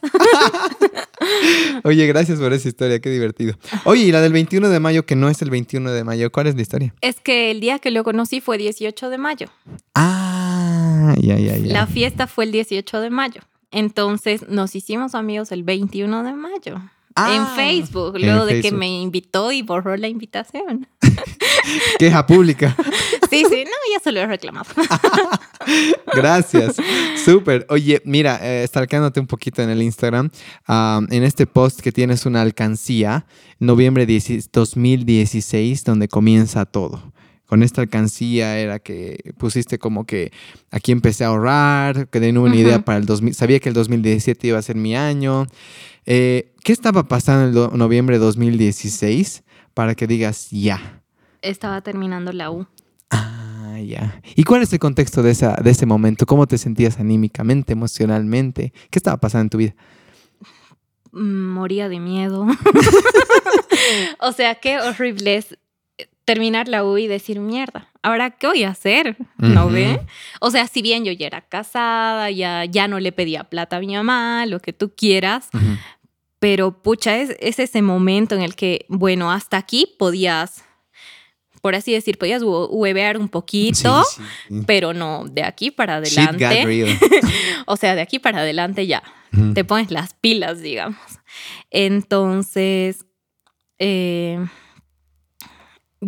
Oye, 1.83 2.07
gracias 2.07 2.39
por 2.39 2.51
esa 2.51 2.67
historia, 2.67 2.99
qué 2.99 3.11
divertido. 3.11 3.55
Oye, 3.85 4.05
y 4.05 4.11
la 4.11 4.21
del 4.21 4.33
21 4.33 4.69
de 4.69 4.79
mayo, 4.79 5.05
que 5.05 5.15
no 5.15 5.29
es 5.29 5.43
el 5.43 5.51
21 5.51 5.91
de 5.91 6.03
mayo, 6.03 6.31
¿cuál 6.31 6.47
es 6.47 6.55
la 6.55 6.63
historia? 6.63 6.95
Es 7.01 7.19
que 7.19 7.51
el 7.51 7.59
día 7.59 7.77
que 7.77 7.91
lo 7.91 8.03
conocí 8.03 8.41
fue 8.41 8.57
18 8.57 9.09
de 9.11 9.17
mayo. 9.19 9.47
Ah, 9.93 11.13
ya, 11.21 11.37
ya, 11.37 11.57
ya. 11.57 11.73
La 11.73 11.85
fiesta 11.85 12.25
fue 12.25 12.45
el 12.45 12.51
18 12.51 13.01
de 13.01 13.09
mayo. 13.11 13.41
Entonces 13.69 14.47
nos 14.49 14.75
hicimos 14.75 15.13
amigos 15.13 15.51
el 15.51 15.63
21 15.63 16.23
de 16.23 16.33
mayo. 16.33 16.81
En 17.15 17.41
Ah, 17.41 17.53
Facebook, 17.55 18.15
en 18.15 18.23
luego 18.23 18.45
de 18.45 18.61
que 18.61 18.71
me 18.71 19.01
invitó 19.01 19.51
y 19.51 19.61
borró 19.61 19.95
la 19.97 20.07
invitación. 20.07 20.87
Queja 21.99 22.25
pública. 22.25 22.75
Sí, 23.29 23.43
sí, 23.49 23.63
no, 23.65 23.71
ya 23.91 23.99
se 24.03 24.11
lo 24.11 24.19
he 24.19 24.27
reclamado. 24.27 24.67
Gracias. 26.13 26.75
Súper. 27.25 27.65
Oye, 27.69 27.99
mira, 28.05 28.39
eh, 28.43 28.63
stalkeándote 28.67 29.19
un 29.19 29.25
poquito 29.25 29.63
en 29.63 29.71
el 29.71 29.81
Instagram, 29.81 30.29
en 30.67 31.23
este 31.23 31.47
post 31.47 31.79
que 31.79 31.91
tienes 31.91 32.27
una 32.27 32.43
alcancía, 32.43 33.25
noviembre 33.57 34.05
10 34.05 34.51
2016, 34.51 35.83
donde 35.83 36.07
comienza 36.09 36.65
todo. 36.65 37.12
Con 37.45 37.61
esta 37.61 37.81
alcancía 37.81 38.57
era 38.57 38.79
que 38.79 39.33
pusiste 39.37 39.77
como 39.77 40.05
que 40.05 40.31
aquí 40.71 40.91
empecé 40.91 41.23
a 41.23 41.27
ahorrar, 41.27 42.07
que 42.07 42.19
tenía 42.19 42.39
una 42.39 42.55
idea 42.55 42.83
para 42.83 42.97
el 42.97 43.05
2000, 43.05 43.33
sabía 43.35 43.59
que 43.59 43.69
el 43.69 43.75
2017 43.75 44.47
iba 44.47 44.57
a 44.57 44.61
ser 44.61 44.75
mi 44.75 44.95
año. 44.95 45.45
Eh, 46.05 46.53
¿Qué 46.63 46.71
estaba 46.71 47.07
pasando 47.07 47.69
en 47.71 47.77
noviembre 47.77 48.17
de 48.17 48.25
2016 48.25 49.43
para 49.73 49.93
que 49.95 50.07
digas 50.07 50.49
ya? 50.51 51.01
Estaba 51.41 51.81
terminando 51.81 52.31
la 52.31 52.49
U. 52.49 52.65
Ah, 53.09 53.77
ya. 53.85 54.21
¿Y 54.35 54.43
cuál 54.43 54.63
es 54.63 54.71
el 54.73 54.79
contexto 54.79 55.21
de, 55.21 55.31
esa, 55.31 55.55
de 55.55 55.71
ese 55.71 55.85
momento? 55.85 56.25
¿Cómo 56.25 56.47
te 56.47 56.57
sentías 56.57 56.99
anímicamente, 56.99 57.73
emocionalmente? 57.73 58.73
¿Qué 58.89 58.99
estaba 58.99 59.17
pasando 59.17 59.43
en 59.43 59.49
tu 59.49 59.57
vida? 59.57 59.75
Mm, 61.11 61.53
Moría 61.53 61.89
de 61.89 61.99
miedo. 61.99 62.47
o 64.19 64.31
sea, 64.31 64.55
qué 64.55 64.79
horrible 64.79 65.37
es 65.37 65.57
terminar 66.25 66.67
la 66.67 66.83
U 66.85 66.97
y 66.97 67.07
decir, 67.07 67.39
mierda, 67.39 67.89
¿ahora 68.01 68.31
qué 68.31 68.47
voy 68.47 68.63
a 68.63 68.69
hacer? 68.69 69.17
¿No 69.37 69.69
ve? 69.69 69.99
O 70.39 70.51
sea, 70.51 70.67
si 70.67 70.81
bien 70.81 71.03
yo 71.05 71.11
ya 71.11 71.27
era 71.27 71.41
casada, 71.41 72.31
ya, 72.31 72.65
ya 72.65 72.87
no 72.87 72.99
le 72.99 73.11
pedía 73.11 73.43
plata 73.43 73.77
a 73.77 73.79
mi 73.79 73.93
mamá, 73.95 74.45
lo 74.45 74.59
que 74.59 74.71
tú 74.73 74.93
quieras, 74.95 75.49
pero 76.39 76.81
pucha, 76.81 77.17
es, 77.17 77.35
es 77.39 77.59
ese 77.59 77.81
momento 77.81 78.35
en 78.35 78.41
el 78.41 78.55
que, 78.55 78.85
bueno, 78.89 79.31
hasta 79.31 79.57
aquí 79.57 79.95
podías, 79.99 80.63
por 81.61 81.75
así 81.75 81.91
decir, 81.93 82.17
podías 82.17 82.41
hue- 82.41 82.67
huevear 82.69 83.17
un 83.17 83.29
poquito, 83.29 84.03
Sí, 84.03 84.21
sí, 84.21 84.23
sí. 84.49 84.63
pero 84.65 84.93
no, 84.93 85.25
de 85.29 85.43
aquí 85.43 85.71
para 85.71 85.95
adelante, 85.97 86.37
o 87.65 87.75
sea, 87.77 87.95
de 87.95 88.01
aquí 88.01 88.19
para 88.19 88.39
adelante 88.39 88.87
ya, 88.87 89.03
te 89.53 89.63
pones 89.63 89.89
las 89.91 90.13
pilas, 90.13 90.61
digamos. 90.61 90.99
Entonces, 91.69 93.05
eh, 93.79 94.39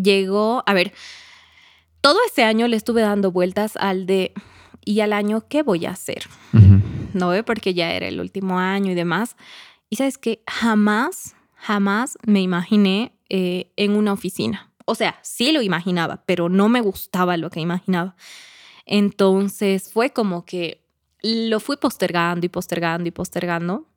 llegó, 0.02 0.64
a 0.66 0.74
ver, 0.74 0.94
todo 2.02 2.18
ese 2.28 2.44
año 2.44 2.68
le 2.68 2.78
estuve 2.78 3.02
dando 3.02 3.32
vueltas 3.32 3.78
al 3.78 4.06
de, 4.06 4.34
¿y 4.84 5.00
al 5.00 5.14
año 5.14 5.48
qué 5.48 5.64
voy 5.64 5.86
a 5.86 5.92
hacer? 5.92 6.28
¿no 7.16 7.30
ve? 7.30 7.44
Porque 7.44 7.74
ya 7.74 7.94
era 7.94 8.08
el 8.08 8.20
último 8.20 8.60
año 8.60 8.92
y 8.92 8.96
demás. 8.96 9.36
Y 9.90 9.96
sabes 9.96 10.18
que 10.18 10.44
jamás, 10.46 11.36
jamás 11.56 12.18
me 12.26 12.42
imaginé 12.42 13.14
eh, 13.30 13.72
en 13.78 13.96
una 13.96 14.14
oficina. 14.14 14.72
O 14.86 14.94
sea, 14.94 15.18
sí 15.24 15.52
lo 15.52 15.62
imaginaba, 15.62 16.24
pero 16.26 16.50
no 16.50 16.70
me 16.70 16.82
gustaba 16.82 17.38
lo 17.38 17.50
que 17.50 17.62
imaginaba. 17.62 18.16
Entonces 18.86 19.92
fue 19.92 20.12
como 20.12 20.46
que 20.46 20.86
lo 21.24 21.60
fui 21.60 21.78
postergando 21.78 22.46
y 22.46 22.50
postergando 22.50 23.08
y 23.08 23.12
postergando. 23.12 23.88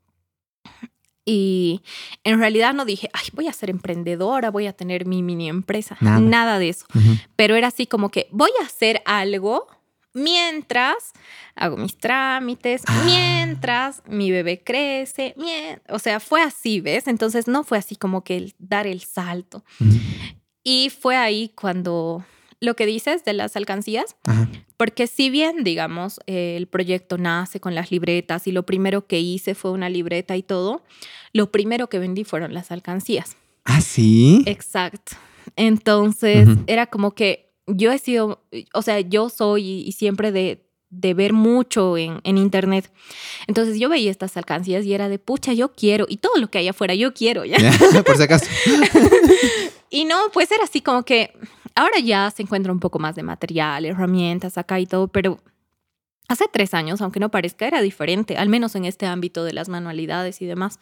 Y 1.31 1.83
en 2.25 2.39
realidad 2.39 2.73
no 2.73 2.87
dije, 2.87 3.11
ay, 3.13 3.27
voy 3.35 3.49
a 3.49 3.53
ser 3.53 3.69
emprendedora, 3.69 4.51
voy 4.51 4.67
a 4.67 4.73
tener 4.73 5.05
mi 5.05 5.23
mini 5.23 5.51
empresa. 5.51 5.99
Nada. 6.01 6.21
Nada 6.21 6.59
de 6.59 6.71
eso 6.71 6.87
pero 7.37 7.55
era 7.55 7.69
así 7.69 7.87
como 7.87 8.11
que 8.11 8.29
voy 8.31 8.51
a 8.63 8.65
hacer 8.65 9.03
algo 9.05 9.67
mientras 10.15 11.13
hago 11.55 11.77
mis 11.77 11.99
trámites, 11.99 12.83
Ah. 12.87 13.03
mientras 13.05 14.03
mi 14.07 14.31
bebé 14.31 14.63
crece, 14.65 15.35
o 15.89 15.99
sea, 15.99 16.19
fue 16.21 16.41
así, 16.43 16.81
¿ves? 16.81 17.07
Entonces 17.07 17.47
no 17.47 17.63
fue 17.65 17.79
así 17.79 17.95
como 17.97 18.25
que 18.25 18.37
el 18.37 18.55
dar 18.59 18.87
el 18.87 19.01
salto. 19.03 19.65
Y 20.65 20.91
fue 20.91 21.17
ahí 21.17 21.51
cuando 21.55 22.25
lo 22.61 22.75
que 22.75 22.87
dices 22.87 23.25
de 23.25 23.33
las 23.33 23.57
alcancías, 23.57 24.17
Ajá. 24.27 24.49
porque 24.77 25.07
si 25.07 25.31
bien, 25.31 25.65
digamos, 25.65 26.21
eh, 26.27 26.57
el 26.57 26.67
proyecto 26.67 27.19
nace 27.19 27.61
con 27.61 27.75
las 27.75 27.91
libretas 27.91 28.47
y 28.47 28.53
lo 28.53 28.65
primero 28.65 29.07
que 29.07 29.21
hice 29.21 29.55
fue 29.55 29.71
una 29.71 29.89
libreta 29.89 30.37
y 30.37 30.43
todo, 30.43 30.83
lo 31.33 31.51
primero 31.53 31.89
que 31.89 31.99
vendí 31.99 32.25
fueron 32.25 32.55
las 32.55 32.71
alcancías. 32.71 33.37
¿Ah, 33.65 33.81
sí? 33.81 34.43
Exacto. 34.47 35.17
Entonces, 35.57 36.49
era 36.67 36.87
como 36.87 37.15
que 37.15 37.53
yo 37.67 37.93
he 37.93 37.99
sido, 37.99 38.43
o 38.75 38.83
sea, 38.83 39.01
yo 39.01 39.29
soy 39.29 39.83
y, 39.87 39.93
siempre 39.93 40.33
de, 40.33 40.65
de 40.91 41.15
ver 41.15 41.33
mucho 41.33 41.97
en, 41.97 42.21
en 42.25 42.39
internet. 42.39 42.91
Entonces 43.47 43.79
yo 43.79 43.89
veía 43.89 44.11
estas 44.11 44.37
alcancías 44.37 44.85
y 44.85 44.95
era 44.95 45.09
de, 45.09 45.19
pucha, 45.19 45.53
yo 45.53 45.73
quiero, 45.73 46.07
y 46.09 46.17
todo 46.19 46.37
lo 46.37 46.51
que 46.51 46.59
hay 46.59 46.69
afuera, 46.69 46.95
yo 46.95 47.13
quiero. 47.13 47.45
Ya, 47.45 47.59
Por 48.07 48.17
si 48.17 48.23
acaso. 48.23 48.47
Y 49.91 50.05
no, 50.05 50.17
pues 50.33 50.51
era 50.53 50.65
así 50.65 50.81
como 50.81 51.03
que 51.05 51.33
ahora 51.79 51.99
ya 52.01 52.31
se 52.31 52.43
encuentra 52.43 52.73
un 52.73 52.81
poco 52.81 52.99
más 52.99 53.15
de 53.15 53.23
material, 53.23 53.85
herramientas 53.87 54.59
acá 54.59 54.79
y 54.81 54.87
todo, 54.87 55.09
pero 55.09 55.39
hace 56.29 56.45
tres 56.53 56.75
años, 56.75 57.01
aunque 57.01 57.21
no 57.21 57.31
parezca, 57.31 57.67
era 57.67 57.81
diferente, 57.81 58.37
al 58.37 58.49
menos 58.49 58.75
en 58.75 58.85
este 58.85 59.07
ámbito 59.07 59.45
de 59.45 59.53
las 59.55 59.69
manualidades 59.69 60.43
y 60.43 60.47
demás. 60.47 60.79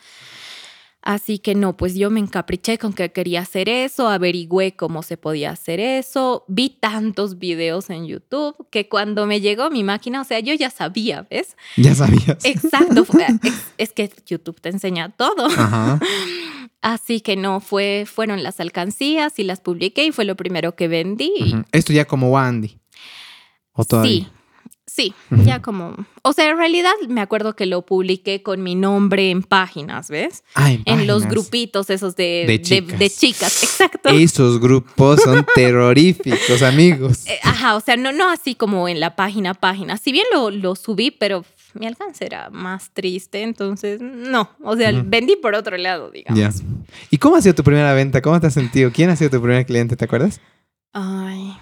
Así 1.02 1.38
que 1.38 1.54
no, 1.54 1.76
pues 1.76 1.94
yo 1.94 2.10
me 2.10 2.18
encapriché 2.18 2.78
con 2.78 2.92
que 2.92 3.12
quería 3.12 3.40
hacer 3.42 3.68
eso, 3.68 4.08
averigüé 4.08 4.74
cómo 4.74 5.04
se 5.04 5.16
podía 5.16 5.50
hacer 5.52 5.78
eso, 5.78 6.44
vi 6.48 6.68
tantos 6.68 7.38
videos 7.38 7.90
en 7.90 8.06
YouTube 8.08 8.56
que 8.70 8.88
cuando 8.88 9.24
me 9.26 9.40
llegó 9.40 9.70
mi 9.70 9.84
máquina, 9.84 10.20
o 10.20 10.24
sea, 10.24 10.40
yo 10.40 10.52
ya 10.54 10.68
sabía, 10.68 11.24
¿ves? 11.30 11.56
Ya 11.76 11.94
sabías. 11.94 12.44
Exacto, 12.44 13.04
fue- 13.04 13.24
es, 13.44 13.54
es 13.78 13.92
que 13.92 14.10
YouTube 14.26 14.60
te 14.60 14.70
enseña 14.70 15.10
todo. 15.10 15.46
Ajá. 15.46 16.00
Así 16.88 17.20
que 17.20 17.34
no, 17.34 17.58
fue, 17.58 18.04
fueron 18.06 18.44
las 18.44 18.60
alcancías 18.60 19.40
y 19.40 19.42
las 19.42 19.60
publiqué 19.60 20.04
y 20.06 20.12
fue 20.12 20.24
lo 20.24 20.36
primero 20.36 20.76
que 20.76 20.86
vendí. 20.86 21.32
Esto 21.72 21.92
ya 21.92 22.04
como 22.04 22.30
Wandy. 22.30 22.78
¿O 23.72 23.84
todavía? 23.84 24.30
Sí, 24.86 25.12
sí, 25.34 25.44
ya 25.44 25.60
como... 25.60 25.96
O 26.22 26.32
sea, 26.32 26.48
en 26.48 26.56
realidad 26.56 26.92
me 27.08 27.20
acuerdo 27.20 27.56
que 27.56 27.66
lo 27.66 27.84
publiqué 27.84 28.42
con 28.44 28.62
mi 28.62 28.76
nombre 28.76 29.30
en 29.32 29.42
páginas, 29.42 30.08
¿ves? 30.08 30.44
Ah, 30.54 30.70
en 30.70 30.82
En 30.86 31.06
los 31.08 31.26
grupitos 31.26 31.90
esos 31.90 32.14
de, 32.14 32.44
De 32.46 32.58
de- 32.58 32.62
chicas. 32.62 32.98
de 33.00 33.10
chicas, 33.10 33.62
exacto. 33.64 34.08
Esos 34.10 34.60
grupos 34.60 35.20
son 35.22 35.44
terroríficos, 35.56 36.62
amigos. 36.62 37.26
Eh, 37.26 37.38
Ajá, 37.42 37.74
o 37.74 37.80
sea, 37.80 37.96
no, 37.96 38.12
no 38.12 38.30
así 38.30 38.54
como 38.54 38.88
en 38.88 39.00
la 39.00 39.16
página 39.16 39.54
página. 39.54 39.96
Si 39.96 40.12
bien 40.12 40.26
lo, 40.32 40.50
lo 40.52 40.76
subí, 40.76 41.10
pero 41.10 41.44
mi 41.76 41.86
alcance 41.86 42.24
era 42.24 42.50
más 42.50 42.90
triste, 42.90 43.42
entonces 43.42 44.00
no. 44.00 44.50
O 44.62 44.76
sea, 44.76 44.92
vendí 45.04 45.36
por 45.36 45.54
otro 45.54 45.76
lado, 45.76 46.10
digamos. 46.10 46.38
Ya. 46.38 46.50
¿Y 47.10 47.18
cómo 47.18 47.36
ha 47.36 47.42
sido 47.42 47.54
tu 47.54 47.62
primera 47.62 47.92
venta? 47.94 48.22
¿Cómo 48.22 48.40
te 48.40 48.46
has 48.48 48.54
sentido? 48.54 48.90
¿Quién 48.92 49.10
ha 49.10 49.16
sido 49.16 49.30
tu 49.30 49.42
primer 49.42 49.64
cliente? 49.66 49.96
¿Te 49.96 50.04
acuerdas? 50.04 50.40
Ay. 50.92 51.56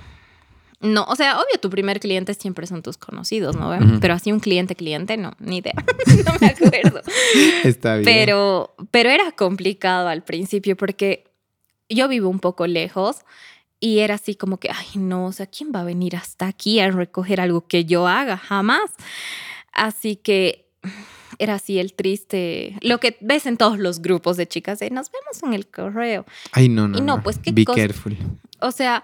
No, 0.81 1.05
o 1.09 1.17
sea, 1.17 1.37
obvio, 1.37 1.59
tu 1.61 1.71
primer 1.71 1.99
cliente 1.99 2.35
siempre 2.35 2.67
son 2.67 2.83
tus 2.83 2.99
conocidos, 2.99 3.57
¿no? 3.57 3.71
Ujú. 3.71 4.01
Pero 4.01 4.15
así 4.15 4.31
un 4.33 4.41
cliente, 4.41 4.77
cliente, 4.77 5.17
no, 5.17 5.33
ni 5.39 5.59
idea. 5.59 5.73
no 6.27 6.33
me 6.41 6.47
acuerdo. 6.49 7.01
Está 7.65 7.95
bien. 7.95 8.05
Pero, 8.05 8.75
pero 8.91 9.09
era 9.09 9.33
complicado 9.33 10.09
al 10.09 10.23
principio 10.23 10.77
porque 10.77 11.25
yo 11.89 12.07
vivo 12.09 12.29
un 12.29 12.39
poco 12.39 12.67
lejos 12.67 13.19
y 13.81 14.01
era 14.01 14.15
así 14.15 14.35
como 14.35 14.59
que, 14.59 14.71
ay, 14.71 14.99
no, 14.99 15.27
o 15.27 15.33
sea, 15.33 15.47
¿quién 15.47 15.73
va 15.75 15.81
a 15.81 15.85
venir 15.85 16.17
hasta 16.17 16.47
aquí 16.47 16.81
a 16.81 16.91
recoger 16.91 17.41
algo 17.41 17.67
que 17.67 17.85
yo 17.85 18.07
haga? 18.07 18.37
Jamás. 18.37 18.91
Así 19.75 20.17
que 20.17 20.67
era 21.39 21.55
así 21.55 21.79
el 21.79 21.95
triste, 21.95 22.77
lo 22.81 22.99
que 22.99 23.17
ves 23.21 23.47
en 23.47 23.57
todos 23.57 23.79
los 23.79 24.01
grupos 24.01 24.37
de 24.37 24.47
chicas, 24.47 24.79
de 24.79 24.91
nos 24.91 25.11
vemos 25.11 25.43
en 25.43 25.53
el 25.53 25.67
correo. 25.67 26.25
Ay, 26.53 26.69
no, 26.69 26.89
no. 26.89 26.99
y 26.99 27.01
no, 27.01 27.23
pues, 27.23 27.39
¿qué 27.39 27.53
Be 27.53 27.65
cosa? 27.65 27.81
careful. 27.81 28.17
O 28.61 28.71
sea, 28.71 29.03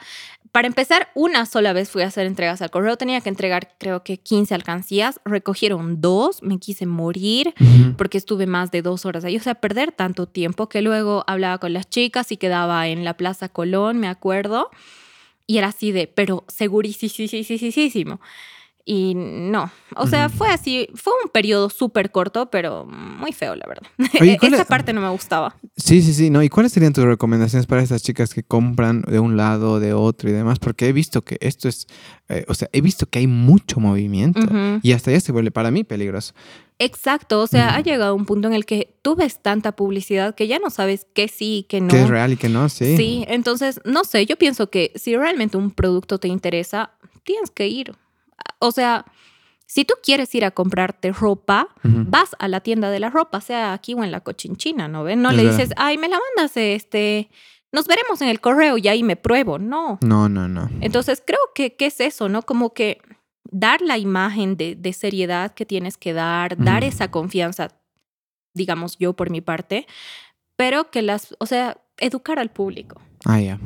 para 0.52 0.66
empezar, 0.66 1.08
una 1.14 1.46
sola 1.46 1.72
vez 1.72 1.90
fui 1.90 2.02
a 2.02 2.06
hacer 2.06 2.26
entregas 2.26 2.60
al 2.60 2.70
correo. 2.70 2.96
Tenía 2.96 3.20
que 3.20 3.28
entregar, 3.28 3.74
creo 3.78 4.02
que 4.02 4.16
15 4.16 4.54
alcancías. 4.54 5.20
Recogieron 5.24 6.00
dos. 6.00 6.42
Me 6.42 6.58
quise 6.58 6.86
morir 6.86 7.54
porque 7.96 8.18
estuve 8.18 8.46
más 8.46 8.72
de 8.72 8.82
dos 8.82 9.06
horas 9.06 9.24
ahí. 9.24 9.36
O 9.36 9.40
sea, 9.40 9.54
perder 9.54 9.92
tanto 9.92 10.26
tiempo 10.26 10.68
que 10.68 10.82
luego 10.82 11.22
hablaba 11.28 11.58
con 11.58 11.72
las 11.72 11.88
chicas 11.88 12.32
y 12.32 12.36
quedaba 12.36 12.88
en 12.88 13.04
la 13.04 13.14
Plaza 13.16 13.48
Colón, 13.48 13.98
me 13.98 14.08
acuerdo. 14.08 14.70
Y 15.46 15.58
era 15.58 15.68
así 15.68 15.92
de, 15.92 16.08
pero 16.08 16.44
segurísimo. 16.48 18.20
Y 18.92 19.14
no, 19.14 19.70
o 19.94 20.08
sea, 20.08 20.28
fue 20.28 20.48
así, 20.48 20.88
fue 20.96 21.12
un 21.22 21.30
periodo 21.30 21.70
súper 21.70 22.10
corto, 22.10 22.50
pero 22.50 22.86
muy 22.86 23.30
feo, 23.30 23.54
la 23.54 23.64
verdad. 23.68 23.86
Oye, 24.20 24.36
¿cuál 24.40 24.54
Esa 24.54 24.62
es- 24.62 24.68
parte 24.68 24.92
no 24.92 25.00
me 25.00 25.08
gustaba. 25.10 25.54
Sí, 25.76 26.02
sí, 26.02 26.12
sí. 26.12 26.28
No, 26.28 26.42
¿y 26.42 26.48
cuáles 26.48 26.72
serían 26.72 26.92
tus 26.92 27.04
recomendaciones 27.04 27.68
para 27.68 27.82
estas 27.84 28.02
chicas 28.02 28.34
que 28.34 28.42
compran 28.42 29.02
de 29.02 29.20
un 29.20 29.36
lado, 29.36 29.78
de 29.78 29.92
otro 29.92 30.28
y 30.28 30.32
demás? 30.32 30.58
Porque 30.58 30.88
he 30.88 30.92
visto 30.92 31.22
que 31.22 31.36
esto 31.40 31.68
es, 31.68 31.86
eh, 32.28 32.44
o 32.48 32.54
sea, 32.54 32.68
he 32.72 32.80
visto 32.80 33.06
que 33.06 33.20
hay 33.20 33.28
mucho 33.28 33.78
movimiento 33.78 34.40
y 34.82 34.90
hasta 34.90 35.12
ya 35.12 35.20
se 35.20 35.30
vuelve 35.30 35.52
para 35.52 35.70
mí 35.70 35.84
peligroso. 35.84 36.34
Exacto, 36.80 37.42
o 37.42 37.46
sea, 37.46 37.76
ha 37.76 37.82
llegado 37.82 38.16
un 38.16 38.26
punto 38.26 38.48
en 38.48 38.54
el 38.54 38.66
que 38.66 38.92
tú 39.02 39.14
ves 39.14 39.40
tanta 39.40 39.76
publicidad 39.76 40.34
que 40.34 40.48
ya 40.48 40.58
no 40.58 40.68
sabes 40.70 41.06
qué 41.14 41.28
sí 41.28 41.58
y 41.58 41.62
qué 41.62 41.80
no. 41.80 41.88
Que 41.90 42.02
es 42.02 42.08
real 42.08 42.32
y 42.32 42.36
que 42.36 42.48
no, 42.48 42.68
sí. 42.68 42.96
Sí, 42.96 43.24
entonces, 43.28 43.80
no 43.84 44.02
sé, 44.02 44.26
yo 44.26 44.34
pienso 44.34 44.68
que 44.68 44.90
si 44.96 45.16
realmente 45.16 45.56
un 45.56 45.70
producto 45.70 46.18
te 46.18 46.26
interesa, 46.26 46.90
tienes 47.22 47.50
que 47.52 47.68
ir. 47.68 47.92
O 48.58 48.70
sea, 48.72 49.04
Si 49.72 49.84
tú 49.84 49.94
quieres 50.02 50.34
ir 50.34 50.44
a 50.44 50.50
comprarte 50.50 51.12
ropa, 51.12 51.68
vas 51.84 52.34
a 52.40 52.48
la 52.48 52.58
tienda 52.60 52.90
de 52.90 52.98
la 52.98 53.08
ropa, 53.08 53.40
sea 53.40 53.72
aquí 53.72 53.94
o 53.94 54.02
en 54.02 54.10
la 54.10 54.20
cochinchina, 54.20 54.88
¿no 54.88 55.04
ven? 55.04 55.22
No 55.22 55.30
Es 55.30 55.36
le 55.36 55.44
verdad. 55.44 55.58
dices, 55.58 55.74
ay, 55.76 55.96
me 55.96 56.08
la 56.08 56.18
mandas, 56.18 56.56
este, 56.56 57.30
nos 57.70 57.86
veremos 57.86 58.20
en 58.20 58.28
el 58.30 58.40
correo 58.40 58.78
y 58.78 58.88
ahí 58.88 59.04
me 59.04 59.14
pruebo. 59.14 59.60
No. 59.60 60.00
No, 60.02 60.28
no, 60.28 60.48
no. 60.48 60.68
Entonces 60.80 61.22
creo 61.24 61.38
que, 61.54 61.76
que 61.76 61.86
es 61.86 62.00
eso, 62.00 62.28
¿no? 62.28 62.42
Como 62.42 62.74
que 62.74 63.00
dar 63.44 63.80
la 63.80 63.96
imagen 63.96 64.56
de, 64.56 64.74
de 64.74 64.92
seriedad 64.92 65.52
que 65.54 65.64
tienes 65.66 65.96
que 65.96 66.14
dar, 66.14 66.56
dar 66.56 66.82
esa 66.82 67.12
confianza, 67.12 67.68
digamos 68.54 68.96
yo 68.98 69.12
por 69.12 69.30
mi 69.30 69.40
parte, 69.40 69.86
pero 70.56 70.90
que 70.90 71.02
las, 71.02 71.36
o 71.38 71.46
sea, 71.46 71.78
educar 71.98 72.40
al 72.40 72.50
público. 72.50 73.00
Ah, 73.26 73.40
ya. 73.40 73.58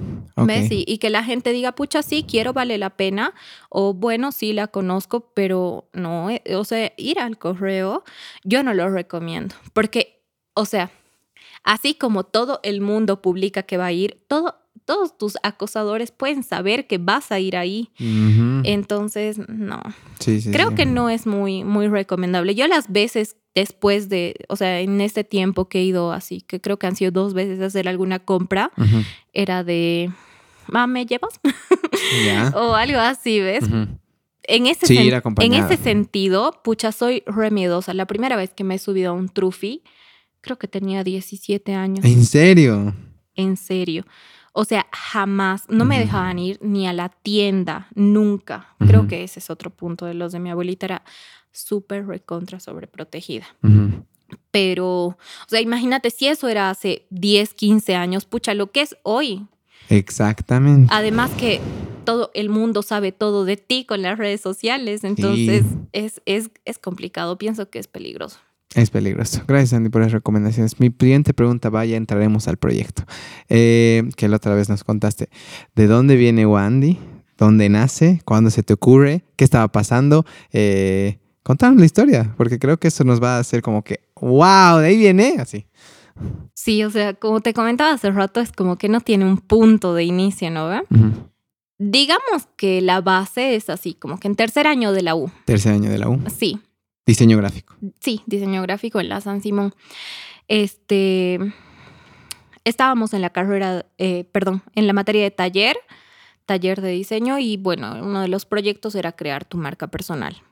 Y, 0.71 0.85
y 0.87 0.99
que 0.99 1.11
la 1.11 1.23
gente 1.23 1.53
diga, 1.53 1.73
pucha, 1.73 2.03
sí, 2.03 2.25
quiero, 2.29 2.53
vale 2.53 2.77
la 2.79 2.91
pena. 2.91 3.35
O 3.69 3.95
bueno, 3.95 4.33
sí, 4.33 4.53
la 4.53 4.67
conozco, 4.69 5.31
pero 5.35 5.89
no. 5.93 6.31
eh, 6.31 6.43
O 6.57 6.65
sea, 6.65 6.93
ir 6.97 7.21
al 7.21 7.39
correo, 7.39 8.05
yo 8.43 8.63
no 8.63 8.75
lo 8.75 8.89
recomiendo. 8.91 9.55
Porque, 9.73 10.21
o 10.55 10.65
sea, 10.65 10.91
así 11.63 11.95
como 11.95 12.25
todo 12.25 12.61
el 12.63 12.81
mundo 12.81 13.23
publica 13.23 13.63
que 13.63 13.77
va 13.77 13.87
a 13.87 13.93
ir, 13.93 14.25
todo, 14.29 14.57
todos 14.85 15.17
tus 15.17 15.37
acosadores 15.43 16.11
pueden 16.11 16.43
saber 16.43 16.87
que 16.87 16.99
vas 16.99 17.33
a 17.33 17.41
ir 17.41 17.57
ahí. 17.57 17.91
Entonces, 18.65 19.39
no. 19.49 19.83
Sí, 20.19 20.41
sí, 20.41 20.51
Creo 20.51 20.71
sí. 20.71 20.75
que 20.75 20.87
no 20.87 21.09
es 21.11 21.27
muy, 21.27 21.65
muy 21.65 21.89
recomendable. 21.89 22.55
Yo 22.55 22.67
las 22.67 22.91
veces 22.93 23.37
después 23.55 24.09
de, 24.09 24.35
o 24.49 24.57
sea, 24.57 24.81
en 24.81 25.01
este 25.01 25.25
tiempo 25.25 25.69
que 25.69 25.79
he 25.81 25.85
ido 25.85 26.13
así, 26.13 26.41
que 26.43 26.61
creo 26.61 26.79
que 26.79 26.87
han 26.87 26.97
sido 26.97 27.11
dos 27.13 27.35
veces 27.35 27.61
a 27.61 27.67
hacer 27.67 27.89
alguna 27.89 28.19
compra, 28.19 28.73
era 29.33 29.65
de, 29.65 30.11
ma, 30.67 30.87
¿me 30.87 31.07
llevas? 31.07 31.41
O 32.55 32.75
algo 32.75 32.99
así, 32.99 33.41
¿ves? 33.41 33.65
En 34.47 34.67
ese, 34.67 34.87
Sí, 34.87 34.99
en 35.41 35.55
ese 35.55 35.77
sentido, 35.77 36.61
pucha, 36.63 36.93
soy 36.93 37.23
re 37.27 37.51
miedosa. 37.51 37.95
La 37.95 38.07
primera 38.07 38.37
vez 38.37 38.53
que 38.53 38.65
me 38.65 38.75
he 38.75 38.79
subido 38.79 39.11
a 39.11 39.15
un 39.15 39.29
trufi, 39.29 39.83
creo 40.41 40.59
que 40.59 40.69
tenía 40.69 41.03
17 41.05 41.73
años. 41.75 42.05
¿En 42.05 42.25
serio? 42.27 42.95
En 43.37 43.57
serio. 43.57 44.05
O 44.57 44.65
sea, 44.65 44.87
jamás, 44.93 45.65
no 45.69 45.85
me 45.85 45.99
dejaban 45.99 46.39
ir 46.39 46.59
ni 46.63 46.87
a 46.87 46.93
la 46.93 47.09
tienda, 47.09 47.89
nunca. 47.95 48.69
Creo 48.79 49.09
que 49.09 49.25
ese 49.25 49.41
es 49.41 49.51
otro 49.51 49.71
punto 49.71 50.07
de 50.07 50.15
los 50.15 50.31
de 50.31 50.39
mi 50.39 50.49
abuelita, 50.49 50.87
era 50.87 51.03
súper 51.51 52.07
recontra 52.07 52.61
sobreprotegida. 52.61 53.47
Pero, 54.53 54.89
o 55.07 55.17
sea, 55.49 55.61
imagínate 55.61 56.11
si 56.11 56.29
eso 56.29 56.49
era 56.49 56.71
hace 56.71 57.07
10, 57.11 57.55
15 57.55 57.95
años, 57.97 58.25
pucha, 58.27 58.55
lo 58.55 58.71
que 58.71 58.83
es 58.83 58.97
hoy. 59.03 59.47
Exactamente. 59.89 60.89
Además 60.95 61.31
que 61.33 61.61
todo 62.05 62.31
el 62.35 62.49
mundo 62.49 62.83
sabe 62.83 63.11
todo 63.13 63.45
de 63.45 63.57
ti 63.57 63.85
con 63.85 64.03
las 64.03 64.19
redes 64.19 64.41
sociales, 64.41 65.03
entonces 65.05 65.65
Sí. 65.65 65.79
es, 65.93 66.23
es, 66.27 66.51
es 66.65 66.79
complicado, 66.79 67.39
pienso 67.39 67.71
que 67.71 67.79
es 67.81 67.89
peligroso. 67.89 68.39
Es 68.75 68.91
peligroso. 68.91 69.43
Gracias, 69.47 69.73
Andy, 69.73 69.89
por 69.89 70.03
las 70.03 70.13
recomendaciones. 70.13 70.81
Mi 70.81 70.93
siguiente 70.99 71.33
pregunta, 71.33 71.71
vaya, 71.71 71.97
entraremos 71.97 72.49
al 72.49 72.57
proyecto. 72.57 73.05
Eh, 73.49 74.03
que 74.17 74.29
la 74.29 74.37
otra 74.37 74.55
vez 74.55 74.69
nos 74.69 74.83
contaste. 74.83 75.29
¿De 75.77 75.87
dónde 75.87 76.17
viene 76.17 76.45
Wandy? 76.45 76.99
¿Dónde 77.39 77.69
nace? 77.69 78.21
¿Cuándo 78.25 78.51
se 78.51 78.63
te 78.63 78.75
ocurre? 78.75 79.25
¿Qué 79.37 79.45
estaba 79.45 79.69
pasando? 79.69 80.25
Eh, 80.53 81.19
contanos 81.43 81.79
la 81.79 81.87
historia, 81.87 82.35
porque 82.37 82.59
creo 82.59 82.79
que 82.79 82.89
eso 82.89 83.05
nos 83.05 83.23
va 83.23 83.37
a 83.37 83.39
hacer 83.39 83.63
como 83.63 83.83
que, 83.83 84.01
wow, 84.21 84.79
de 84.79 84.89
ahí 84.89 84.97
viene, 84.97 85.37
así. 85.39 85.67
Sí, 86.55 86.83
o 86.85 86.91
sea, 86.91 87.15
como 87.15 87.41
te 87.41 87.55
comentaba 87.55 87.93
hace 87.93 88.11
rato, 88.11 88.41
es 88.41 88.53
como 88.53 88.77
que 88.77 88.89
no 88.89 89.01
tiene 89.01 89.25
un 89.25 89.39
punto 89.39 89.95
de 89.95 90.05
inicio, 90.05 90.51
¿no? 90.51 90.69
ve? 90.69 90.83
Digamos 91.79 92.49
que 92.57 92.81
la 92.81 93.01
base 93.01 93.57
es 93.57 93.69
así, 93.69 93.95
como 93.95 94.19
que 94.19 94.29
en 94.29 94.37
tercer 94.37 94.67
año 94.67 94.93
de 94.93 95.03
la 95.03 95.17
U. 95.17 95.31
Tercer 95.45 95.73
año 95.73 95.91
de 95.91 95.99
la 95.99 96.09
U. 96.09 96.21
Sí, 96.35 96.61
Diseño 97.07 97.37
gráfico. 97.37 97.75
sí, 98.01 98.23
diseño 98.27 98.63
gráfico 98.63 99.01
en 99.01 99.09
la 99.09 99.21
San 99.21 99.43
Simón. 99.43 99.75
Este, 100.49 101.39
estábamos 102.65 103.15
en 103.15 103.23
la 103.23 103.31
carrera, 103.31 103.87
eh, 103.99 104.25
perdón, 104.33 104.63
en 104.75 104.87
la 104.87 104.93
materia 104.93 105.23
de 105.23 105.31
taller, 105.31 105.77
taller 106.47 106.81
de 106.81 106.91
diseño 106.91 107.39
y 107.39 107.57
bueno, 107.57 107.95
uno 108.03 108.21
de 108.21 108.29
los 108.29 108.45
proyectos 108.45 108.95
era 108.95 109.13
crear 109.13 109.45
tu 109.45 109.57
marca 109.57 109.87
personal. 109.87 110.43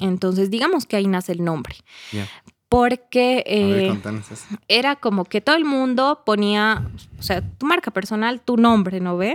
Entonces, 0.00 0.50
digamos 0.50 0.86
que 0.86 0.96
ahí 0.96 1.06
nace 1.06 1.32
el 1.32 1.44
nombre. 1.44 1.76
Ya. 2.12 2.28
Porque 2.68 3.44
ver, 3.46 4.14
eh, 4.16 4.54
era 4.68 4.96
como 4.96 5.24
que 5.24 5.42
todo 5.42 5.56
el 5.56 5.66
mundo 5.66 6.22
ponía, 6.24 6.90
o 7.18 7.22
sea, 7.22 7.42
tu 7.42 7.66
marca 7.66 7.90
personal, 7.90 8.40
tu 8.40 8.56
nombre, 8.56 9.00
¿no 9.00 9.18
ve? 9.18 9.34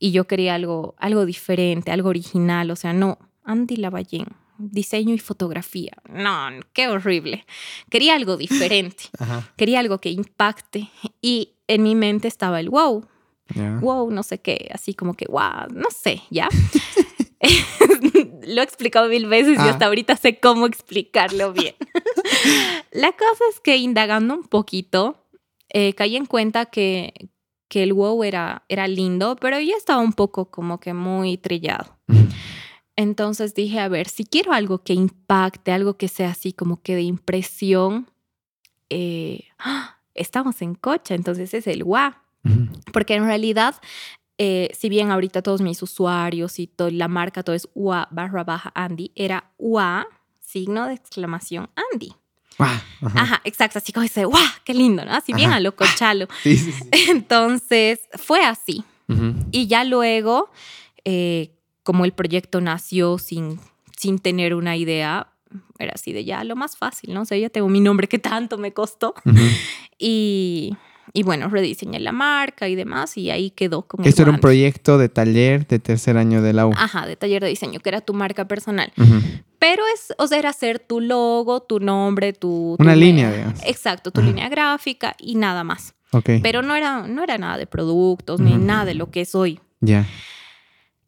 Y 0.00 0.10
yo 0.10 0.26
quería 0.26 0.56
algo, 0.56 0.96
algo 0.98 1.24
diferente, 1.26 1.92
algo 1.92 2.08
original, 2.08 2.70
o 2.72 2.76
sea, 2.76 2.92
no, 2.92 3.18
Andy 3.44 3.76
Lavallén, 3.76 4.26
diseño 4.58 5.14
y 5.14 5.18
fotografía. 5.18 5.92
No, 6.08 6.48
qué 6.72 6.88
horrible. 6.88 7.44
Quería 7.90 8.14
algo 8.14 8.36
diferente, 8.36 9.04
Ajá. 9.18 9.52
quería 9.56 9.80
algo 9.80 9.98
que 9.98 10.10
impacte. 10.10 10.88
Y 11.22 11.54
en 11.68 11.82
mi 11.82 11.94
mente 11.94 12.28
estaba 12.28 12.60
el 12.60 12.70
wow, 12.70 13.06
Ya. 13.54 13.78
wow, 13.80 14.10
no 14.10 14.22
sé 14.22 14.40
qué, 14.40 14.70
así 14.72 14.94
como 14.94 15.14
que 15.14 15.26
wow, 15.28 15.68
no 15.72 15.90
sé, 15.90 16.22
¿ya? 16.30 16.48
Lo 18.46 18.60
he 18.60 18.64
explicado 18.64 19.08
mil 19.08 19.26
veces 19.26 19.58
y 19.58 19.60
Ah. 19.60 19.70
hasta 19.70 19.86
ahorita 19.86 20.16
sé 20.16 20.38
cómo 20.38 20.66
explicarlo 20.66 21.52
bien. 21.52 21.74
La 22.92 23.12
cosa 23.12 23.44
es 23.50 23.60
que 23.60 23.76
indagando 23.76 24.34
un 24.34 24.44
poquito, 24.44 25.22
eh, 25.68 25.92
caí 25.94 26.16
en 26.16 26.26
cuenta 26.26 26.66
que, 26.66 27.12
que 27.68 27.82
el 27.82 27.92
wow 27.92 28.24
era, 28.24 28.64
era 28.68 28.88
lindo, 28.88 29.36
pero 29.36 29.58
ya 29.60 29.76
estaba 29.76 30.00
un 30.00 30.12
poco 30.12 30.50
como 30.50 30.78
que 30.80 30.94
muy 30.94 31.36
trillado. 31.38 31.96
Entonces 32.96 33.54
dije, 33.54 33.78
a 33.80 33.88
ver, 33.88 34.08
si 34.08 34.24
quiero 34.24 34.52
algo 34.52 34.82
que 34.82 34.94
impacte, 34.94 35.70
algo 35.70 35.98
que 35.98 36.08
sea 36.08 36.30
así 36.30 36.52
como 36.52 36.80
que 36.82 36.94
de 36.94 37.02
impresión, 37.02 38.10
eh, 38.88 39.44
¡ah! 39.58 39.98
estamos 40.14 40.62
en 40.62 40.74
cocha, 40.74 41.14
entonces 41.14 41.52
es 41.52 41.66
el 41.66 41.84
wow. 41.84 42.12
Ujú. 42.44 42.68
Porque 42.92 43.14
en 43.14 43.26
realidad, 43.26 43.74
eh, 44.38 44.70
si 44.76 44.88
bien 44.88 45.10
ahorita 45.10 45.42
todos 45.42 45.60
mis 45.60 45.82
usuarios 45.82 46.58
y 46.58 46.66
toda 46.66 46.90
la 46.90 47.08
marca, 47.08 47.42
todo 47.42 47.54
es 47.54 47.68
UA 47.74 48.08
barra 48.10 48.44
baja 48.44 48.72
Andy, 48.74 49.12
era 49.14 49.52
UA, 49.58 50.06
signo 50.40 50.86
de 50.86 50.94
exclamación 50.94 51.68
Andy. 51.92 52.14
Ah, 52.58 52.82
ajá. 53.02 53.20
Ajá, 53.20 53.40
exacto, 53.44 53.78
así 53.78 53.92
como 53.92 54.04
dice, 54.04 54.24
¡guau! 54.24 54.42
¡Qué 54.64 54.72
lindo! 54.72 55.04
¿no? 55.04 55.12
Así 55.12 55.34
bien 55.34 55.52
a 55.52 55.60
lo 55.60 55.76
cochalo. 55.76 56.26
Sí, 56.42 56.56
sí, 56.56 56.72
sí. 56.72 56.88
Entonces, 57.10 58.00
fue 58.14 58.42
así. 58.44 58.84
Y 59.52 59.66
ya 59.66 59.84
luego, 59.84 60.50
eh, 61.04 61.55
como 61.86 62.04
el 62.04 62.10
proyecto 62.10 62.60
nació 62.60 63.16
sin, 63.16 63.60
sin 63.96 64.18
tener 64.18 64.56
una 64.56 64.76
idea, 64.76 65.28
era 65.78 65.92
así 65.94 66.12
de 66.12 66.24
ya 66.24 66.42
lo 66.42 66.56
más 66.56 66.76
fácil, 66.76 67.14
¿no? 67.14 67.22
O 67.22 67.24
sea, 67.24 67.38
ya 67.38 67.48
tengo 67.48 67.68
mi 67.68 67.78
nombre 67.78 68.08
que 68.08 68.18
tanto 68.18 68.58
me 68.58 68.72
costó. 68.72 69.14
Ujú. 69.24 69.38
Y, 69.96 70.76
y 71.12 71.22
bueno, 71.22 71.48
rediseñé 71.48 72.00
la 72.00 72.10
marca 72.10 72.68
y 72.68 72.74
demás, 72.74 73.16
y 73.16 73.30
ahí 73.30 73.50
quedó 73.50 73.86
el 74.00 74.06
Esto 74.08 74.22
era 74.22 74.32
un 74.32 74.40
proyecto 74.40 74.98
de 74.98 75.08
taller 75.08 75.64
de 75.68 75.78
tercer 75.78 76.16
año 76.16 76.42
de 76.42 76.54
la 76.54 76.66
U. 76.66 76.72
Ajá, 76.76 77.06
de 77.06 77.14
taller 77.14 77.40
de 77.40 77.50
diseño, 77.50 77.78
que 77.78 77.88
era 77.88 78.00
tu 78.00 78.14
marca 78.14 78.48
personal. 78.48 78.92
Pero 79.60 79.84
es, 79.94 80.12
o 80.18 80.26
sea, 80.26 80.40
era 80.40 80.50
hacer 80.50 80.80
tu 80.80 81.00
logo, 81.00 81.62
tu 81.62 81.78
nombre, 81.78 82.32
tu... 82.32 82.74
Una 82.80 82.96
línea, 82.96 83.30
digamos. 83.30 83.60
Exacto, 83.64 84.10
tu 84.10 84.22
línea 84.22 84.48
gráfica 84.48 85.14
y 85.20 85.36
nada 85.36 85.62
más. 85.62 85.94
Ok. 86.10 86.30
Pero 86.42 86.62
no 86.62 86.74
era, 86.74 87.06
no 87.06 87.22
era 87.22 87.38
nada 87.38 87.58
de 87.58 87.68
productos 87.68 88.40
ni 88.40 88.56
nada 88.56 88.86
de 88.86 88.94
lo 88.94 89.12
que 89.12 89.20
es 89.20 89.36
hoy. 89.36 89.60
Ya. 89.80 90.04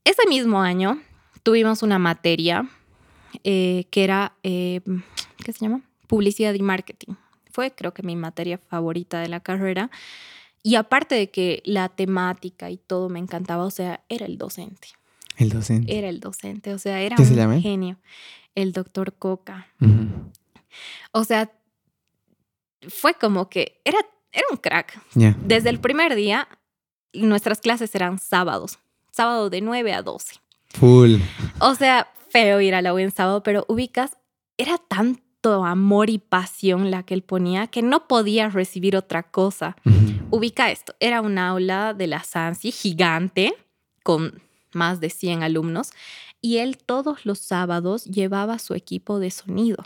Ese 0.09 0.27
mismo 0.27 0.63
año 0.63 1.03
tuvimos 1.43 1.83
una 1.83 1.99
materia 1.99 2.67
eh, 3.45 3.85
que 3.91 4.05
era, 4.05 4.33
eh, 4.43 4.81
¿qué 5.45 5.53
se 5.53 5.59
llama? 5.59 5.83
Publicidad 6.07 6.55
y 6.55 6.63
marketing. 6.63 7.13
Fue 7.51 7.73
creo 7.75 7.93
que 7.93 8.03
mi 8.03 8.17
materia 8.17 8.57
favorita 8.57 9.21
de 9.21 9.29
la 9.29 9.41
carrera. 9.41 9.91
Y 10.63 10.77
aparte 10.77 11.15
de 11.15 11.31
que 11.31 11.63
la 11.67 11.91
temática 11.91 12.71
y 12.71 12.79
todo 12.79 13.11
me 13.11 13.19
encantaba, 13.19 13.67
o 13.67 13.71
sea, 13.71 14.03
era 14.09 14.25
el 14.25 14.39
docente. 14.39 14.89
El 15.37 15.51
docente. 15.51 15.99
Era 15.99 16.09
el 16.09 16.21
docente, 16.21 16.73
o 16.73 16.79
sea, 16.79 17.03
era 17.03 17.15
¿Qué 17.17 17.23
un 17.25 17.29
se 17.29 17.35
llama 17.35 17.57
él? 17.57 17.63
genio. 17.63 17.99
El 18.55 18.73
doctor 18.73 19.13
Coca. 19.13 19.67
O 21.13 21.25
sea, 21.25 21.53
fue 22.89 23.13
como 23.13 23.51
que 23.51 23.79
era, 23.85 23.99
era 24.33 24.47
un 24.51 24.57
crack. 24.57 25.03
Desde 25.45 25.69
el 25.69 25.81
primer 25.81 26.15
día, 26.15 26.49
nuestras 27.13 27.61
clases 27.61 27.95
eran 27.95 28.19
sábados. 28.19 28.79
Sábado 29.19 29.51
de 29.51 29.61
9 29.63 29.93
a 29.95 30.03
12. 30.03 30.37
Full. 30.75 31.17
O 31.59 31.75
sea, 31.75 32.07
feo 32.31 32.61
ir 32.61 32.77
a 32.77 32.83
la 32.83 32.95
U 32.95 32.99
en 32.99 33.11
sábado, 33.11 33.43
pero 33.43 33.65
ubicas, 33.67 34.17
era 34.59 34.79
tanto 34.79 35.65
amor 35.65 36.09
y 36.09 36.19
pasión 36.19 36.93
la 36.93 37.03
que 37.03 37.15
él 37.15 37.23
ponía 37.23 37.67
que 37.67 37.83
no 37.83 38.07
podía 38.07 38.49
recibir 38.49 38.97
otra 38.97 39.25
cosa. 39.25 39.75
Ubica 40.31 40.71
esto, 40.71 40.95
era 41.01 41.21
un 41.21 41.37
aula 41.37 41.95
de 41.95 42.07
la 42.07 42.23
SANSI 42.23 42.71
gigante 42.71 43.55
con 44.05 44.41
más 44.73 45.01
de 45.01 45.11
100 45.11 45.43
alumnos 45.43 45.91
y 46.41 46.59
él 46.59 46.79
todos 46.79 47.27
los 47.27 47.41
sábados 47.41 48.05
llevaba 48.05 48.61
su 48.61 48.75
equipo 48.75 49.19
de 49.19 49.33
sonido. 49.33 49.79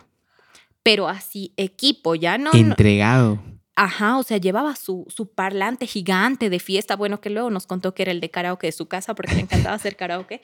Pero 0.83 1.09
así, 1.09 1.55
equipo, 1.57 2.17
ya 2.17 2.37
no, 2.37 2.51
no- 2.53 2.59
Entregado. 2.59 3.41
Ajá, 3.75 4.19
o 4.19 4.23
sea, 4.23 4.37
llevaba 4.37 4.77
su, 4.77 5.07
su 5.09 5.29
parlante 5.29 5.87
gigante 5.87 6.51
de 6.51 6.59
fiesta, 6.59 6.95
bueno, 6.95 7.23
que 7.23 7.31
luego 7.31 7.49
nos 7.49 7.67
contó 7.67 7.95
que 7.95 8.03
era 8.03 8.13
el 8.13 8.21
de 8.21 8.31
karaoke 8.31 8.67
de 8.67 8.73
su 8.73 8.87
casa 8.87 9.15
porque 9.15 9.35
le 9.35 9.41
encantaba 9.41 9.75
hacer 9.75 9.97
karaoke. 9.97 10.43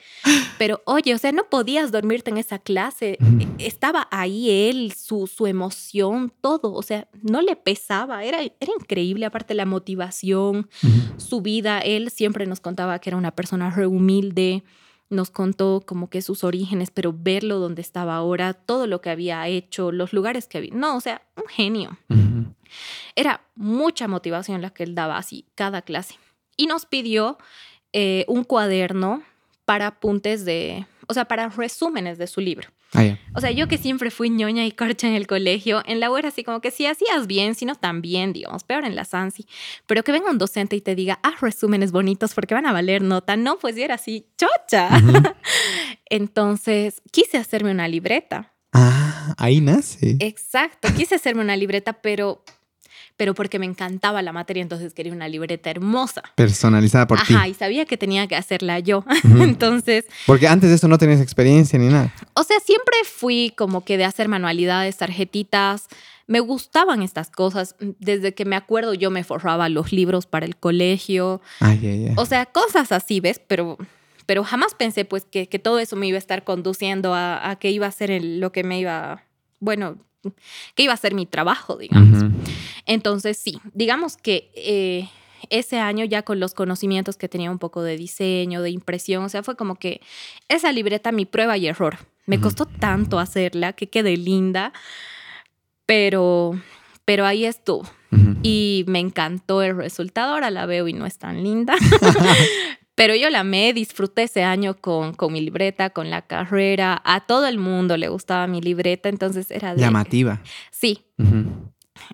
Pero 0.57 0.81
oye, 0.85 1.13
o 1.13 1.17
sea, 1.19 1.31
no 1.31 1.43
podías 1.47 1.91
dormirte 1.91 2.31
en 2.31 2.37
esa 2.37 2.57
clase. 2.57 3.19
E, 3.21 3.47
estaba 3.59 4.07
ahí 4.09 4.49
él, 4.49 4.93
su, 4.93 5.27
su 5.27 5.45
emoción, 5.45 6.33
todo. 6.41 6.73
O 6.73 6.81
sea, 6.81 7.07
no 7.21 7.41
le 7.41 7.55
pesaba, 7.55 8.23
era, 8.23 8.41
era 8.41 8.73
increíble. 8.79 9.27
Aparte 9.27 9.53
la 9.53 9.65
motivación, 9.65 10.67
su 11.17 11.41
vida. 11.41 11.79
Él 11.79 12.09
siempre 12.09 12.47
nos 12.47 12.61
contaba 12.61 12.97
que 12.97 13.11
era 13.11 13.17
una 13.17 13.31
persona 13.31 13.69
re 13.69 13.85
humilde 13.85 14.63
nos 15.09 15.31
contó 15.31 15.81
como 15.85 16.09
que 16.09 16.21
sus 16.21 16.43
orígenes, 16.43 16.91
pero 16.91 17.13
verlo 17.17 17.57
donde 17.57 17.81
estaba 17.81 18.15
ahora, 18.15 18.53
todo 18.53 18.85
lo 18.85 19.01
que 19.01 19.09
había 19.09 19.47
hecho, 19.47 19.91
los 19.91 20.13
lugares 20.13 20.47
que 20.47 20.59
había. 20.59 20.73
No, 20.73 20.95
o 20.95 21.01
sea, 21.01 21.23
un 21.35 21.47
genio. 21.47 21.97
Era 23.19 23.41
mucha 23.55 24.07
motivación 24.07 24.61
la 24.61 24.69
que 24.69 24.83
él 24.83 24.95
daba 24.95 25.17
así 25.17 25.43
cada 25.55 25.81
clase. 25.81 26.15
Y 26.55 26.67
nos 26.67 26.85
pidió 26.85 27.37
eh, 27.91 28.23
un 28.29 28.45
cuaderno 28.45 29.23
para 29.65 29.87
apuntes 29.87 30.45
de, 30.45 30.85
o 31.05 31.13
sea, 31.13 31.25
para 31.25 31.49
resúmenes 31.49 32.17
de 32.17 32.27
su 32.27 32.39
libro. 32.39 32.69
Ah, 32.93 33.17
o 33.35 33.41
sea, 33.41 33.51
yo 33.51 33.67
que 33.67 33.77
siempre 33.77 34.09
fui 34.09 34.29
ñoña 34.29 34.65
y 34.65 34.71
corcha 34.71 35.05
en 35.05 35.15
el 35.15 35.27
colegio, 35.27 35.83
en 35.85 35.99
la 35.99 36.09
U 36.09 36.15
era 36.15 36.29
así 36.29 36.45
como 36.45 36.61
que 36.61 36.71
si 36.71 36.85
hacías 36.85 37.27
bien, 37.27 37.55
si 37.55 37.65
no 37.65 37.75
también, 37.75 38.31
digamos, 38.31 38.63
peor 38.63 38.85
en 38.85 38.95
la 38.95 39.03
SANSI. 39.03 39.45
Pero 39.85 40.01
que 40.05 40.13
venga 40.13 40.31
un 40.31 40.37
docente 40.37 40.77
y 40.77 40.81
te 40.81 40.95
diga, 40.95 41.19
haz 41.21 41.41
resúmenes 41.41 41.91
bonitos 41.91 42.33
porque 42.33 42.53
van 42.53 42.67
a 42.67 42.71
valer 42.71 43.01
nota. 43.01 43.35
No, 43.35 43.59
pues 43.59 43.75
yo 43.75 43.83
era 43.83 43.95
así, 43.95 44.27
chocha. 44.37 44.89
Entonces, 46.09 47.01
quise 47.11 47.37
hacerme 47.37 47.71
una 47.71 47.89
libreta. 47.89 48.53
Ah, 48.71 49.35
ahí 49.37 49.59
nace. 49.59 50.15
Exacto, 50.21 50.87
quise 50.95 51.15
hacerme 51.15 51.41
una 51.41 51.57
libreta, 51.57 52.01
pero 52.01 52.45
pero 53.19 53.35
porque 53.35 53.59
me 53.59 53.65
encantaba 53.65 54.21
la 54.21 54.31
materia, 54.31 54.63
entonces 54.63 54.93
quería 54.93 55.11
una 55.11 55.27
libreta 55.27 55.69
hermosa. 55.69 56.23
Personalizada 56.35 57.05
por 57.05 57.21
ti. 57.23 57.33
Ajá, 57.33 57.49
y 57.49 57.53
sabía 57.53 57.83
que 57.83 57.97
tenía 57.97 58.25
que 58.27 58.37
hacerla 58.37 58.79
yo. 58.79 59.03
entonces... 59.41 60.05
Porque 60.25 60.47
antes 60.47 60.69
de 60.69 60.75
esto 60.75 60.87
no 60.87 60.97
tenías 60.97 61.19
experiencia 61.19 61.77
ni 61.77 61.89
nada. 61.89 62.13
O 62.33 62.43
sea, 62.43 62.61
siempre 62.61 62.95
fui 63.03 63.51
como 63.57 63.83
que 63.83 63.97
de 63.97 64.05
hacer 64.05 64.29
manualidades, 64.29 64.95
tarjetitas. 64.95 65.87
Me 66.27 66.39
gustaban 66.39 67.01
estas 67.01 67.29
cosas. 67.29 67.75
Desde 67.99 68.33
que 68.33 68.45
me 68.45 68.55
acuerdo 68.55 68.93
yo 68.93 69.11
me 69.11 69.25
forraba 69.25 69.67
los 69.67 69.91
libros 69.91 70.25
para 70.25 70.45
el 70.45 70.55
colegio. 70.55 71.41
Ay, 71.59 71.79
ay, 71.83 72.07
ay. 72.07 72.13
O 72.15 72.25
sea, 72.25 72.45
cosas 72.45 72.93
así, 72.93 73.19
¿ves? 73.19 73.41
Pero 73.45 73.77
pero 74.25 74.45
jamás 74.45 74.75
pensé 74.75 75.03
pues 75.03 75.25
que, 75.25 75.45
todo 75.59 75.79
eso 75.79 75.97
me 75.97 76.07
iba 76.07 76.15
a 76.15 76.19
estar 76.19 76.45
conduciendo 76.45 77.13
a, 77.13 77.57
que 77.59 77.69
iba 77.69 77.85
a 77.85 77.91
ser 77.91 78.23
lo 78.23 78.53
que 78.53 78.63
me 78.63 78.79
iba, 78.79 79.23
bueno, 79.59 79.97
que 80.75 80.83
iba 80.83 80.93
a 80.93 80.97
ser 80.97 81.15
mi 81.15 81.25
trabajo, 81.25 81.75
digamos. 81.77 82.31
Entonces, 82.89 83.37
sí, 83.37 83.61
digamos 83.75 84.17
que 84.17 84.51
eh, 84.55 85.07
ese 85.51 85.77
año 85.77 86.05
ya 86.05 86.23
con 86.23 86.39
los 86.39 86.55
conocimientos 86.55 87.17
que 87.17 87.29
tenía 87.29 87.51
un 87.51 87.59
poco 87.59 87.83
de 87.83 87.95
diseño, 87.95 88.63
de 88.63 88.71
impresión, 88.71 89.23
o 89.23 89.29
sea, 89.29 89.43
fue 89.43 89.55
como 89.55 89.75
que 89.75 90.01
esa 90.47 90.71
libreta, 90.71 91.11
mi 91.11 91.27
prueba 91.27 91.55
y 91.55 91.67
error. 91.67 91.99
Me 92.25 92.41
costó 92.41 92.65
tanto 92.65 93.19
hacerla 93.19 93.73
que 93.73 93.89
quede 93.89 94.17
linda, 94.17 94.73
pero, 95.85 96.59
pero 97.05 97.27
ahí 97.27 97.45
estuvo. 97.45 97.83
Y 98.41 98.85
me 98.87 98.97
encantó 98.97 99.61
el 99.61 99.77
resultado, 99.77 100.33
ahora 100.33 100.49
la 100.49 100.65
veo 100.65 100.87
y 100.87 100.93
no 100.93 101.05
es 101.05 101.19
tan 101.19 101.43
linda. 101.43 101.75
Pero 102.95 103.15
yo 103.15 103.29
la 103.29 103.41
amé, 103.41 103.71
disfruté 103.71 104.23
ese 104.23 104.43
año 104.43 104.75
con, 104.75 105.13
con 105.13 105.31
mi 105.31 105.39
libreta, 105.39 105.89
con 105.91 106.09
la 106.09 106.23
carrera. 106.23 107.01
A 107.05 107.21
todo 107.21 107.47
el 107.47 107.57
mundo 107.57 107.95
le 107.95 108.09
gustaba 108.09 108.45
mi 108.45 108.59
libreta, 108.59 109.07
entonces 109.07 109.51
era 109.51 109.73
de... 109.73 109.79
Llamativa. 109.79 110.41
Sí. 110.69 111.05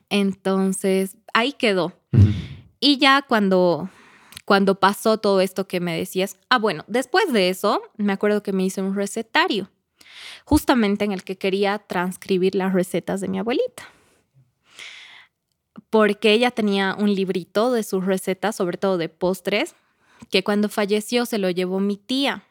Entonces, 0.09 1.17
ahí 1.33 1.53
quedó. 1.53 1.93
Y 2.79 2.97
ya 2.97 3.23
cuando, 3.27 3.89
cuando 4.45 4.79
pasó 4.79 5.17
todo 5.17 5.41
esto 5.41 5.67
que 5.67 5.79
me 5.79 5.97
decías, 5.97 6.38
ah, 6.49 6.59
bueno, 6.59 6.83
después 6.88 7.31
de 7.33 7.49
eso, 7.49 7.81
me 7.97 8.13
acuerdo 8.13 8.43
que 8.43 8.53
me 8.53 8.63
hice 8.63 8.81
un 8.81 8.95
recetario, 8.95 9.69
justamente 10.45 11.05
en 11.05 11.11
el 11.11 11.23
que 11.23 11.38
quería 11.38 11.79
transcribir 11.79 12.55
las 12.55 12.73
recetas 12.73 13.21
de 13.21 13.27
mi 13.27 13.39
abuelita. 13.39 13.83
Porque 15.89 16.33
ella 16.33 16.51
tenía 16.51 16.95
un 16.97 17.13
librito 17.13 17.71
de 17.71 17.83
sus 17.83 18.05
recetas, 18.05 18.55
sobre 18.55 18.77
todo 18.77 18.97
de 18.97 19.09
postres, 19.09 19.75
que 20.29 20.43
cuando 20.43 20.69
falleció 20.69 21.25
se 21.25 21.38
lo 21.38 21.49
llevó 21.49 21.79
mi 21.79 21.97
tía. 21.97 22.43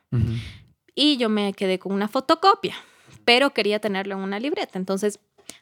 Y 0.94 1.16
yo 1.16 1.28
me 1.28 1.52
quedé 1.54 1.78
con 1.78 1.92
una 1.92 2.08
fotocopia, 2.08 2.76
pero 3.24 3.50
quería 3.50 3.80
tenerlo 3.80 4.14
en 4.14 4.20
una 4.20 4.38
libreta. 4.38 4.78
Entonces, 4.78 5.18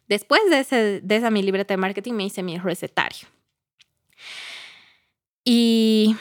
después 0.08 0.40
de, 0.50 0.60
ese, 0.60 1.00
de 1.00 1.16
esa 1.16 1.30
mi 1.30 1.42
libreta 1.42 1.74
de 1.74 1.78
marketing, 1.78 2.12
me 2.14 2.24
hice 2.24 2.42
mi 2.42 2.58
recetario. 2.58 3.28
Y 5.44 6.16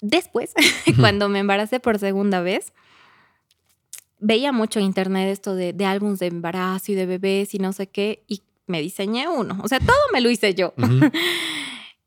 después, 0.00 0.52
cuando 1.00 1.28
me 1.28 1.38
embaracé 1.38 1.80
por 1.80 1.98
segunda 1.98 2.40
vez, 2.40 2.72
veía 4.18 4.52
mucho 4.52 4.78
en 4.78 4.86
internet 4.86 5.28
esto 5.28 5.54
de, 5.54 5.72
de 5.72 5.84
álbumes 5.84 6.18
de 6.18 6.26
embarazo 6.26 6.92
y 6.92 6.94
de 6.94 7.06
bebés 7.06 7.54
y 7.54 7.58
no 7.58 7.72
sé 7.72 7.88
qué, 7.88 8.22
y 8.28 8.42
me 8.66 8.80
diseñé 8.80 9.28
uno. 9.28 9.58
O 9.62 9.68
sea, 9.68 9.80
todo 9.80 9.96
me 10.12 10.20
lo 10.20 10.30
hice 10.30 10.54
yo. 10.54 10.74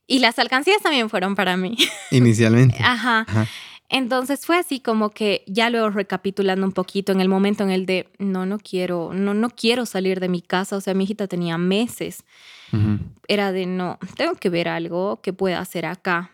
Y 0.08 0.20
las 0.20 0.38
alcancías 0.38 0.82
también 0.82 1.10
fueron 1.10 1.36
para 1.36 1.58
mí. 1.58 1.78
Inicialmente. 2.12 2.78
Ajá. 2.84 3.26
Entonces 3.90 4.46
fue 4.46 4.58
así 4.58 4.80
como 4.80 5.12
que 5.12 5.44
ya 5.48 5.70
luego 5.70 5.90
recapitulando 5.90 6.66
un 6.66 6.72
poquito 6.72 7.12
en 7.12 7.22
el 7.22 7.30
momento 7.30 7.64
en 7.64 7.70
el 7.70 7.86
de 7.86 8.10
no, 8.18 8.46
no 8.46 8.58
quiero, 8.58 9.12
no, 9.14 9.34
no 9.34 9.50
quiero 9.50 9.86
salir 9.86 10.20
de 10.20 10.30
mi 10.30 10.42
casa. 10.42 10.76
O 10.76 10.82
sea, 10.82 10.94
mi 10.94 11.04
hijita 11.04 11.28
tenía 11.28 11.58
meses. 11.58 12.24
Era 13.28 13.54
de 13.54 13.66
no, 13.66 14.00
tengo 14.18 14.36
que 14.36 14.50
ver 14.50 14.68
algo 14.68 15.22
que 15.22 15.32
pueda 15.32 15.60
hacer 15.60 15.86
acá. 15.86 16.32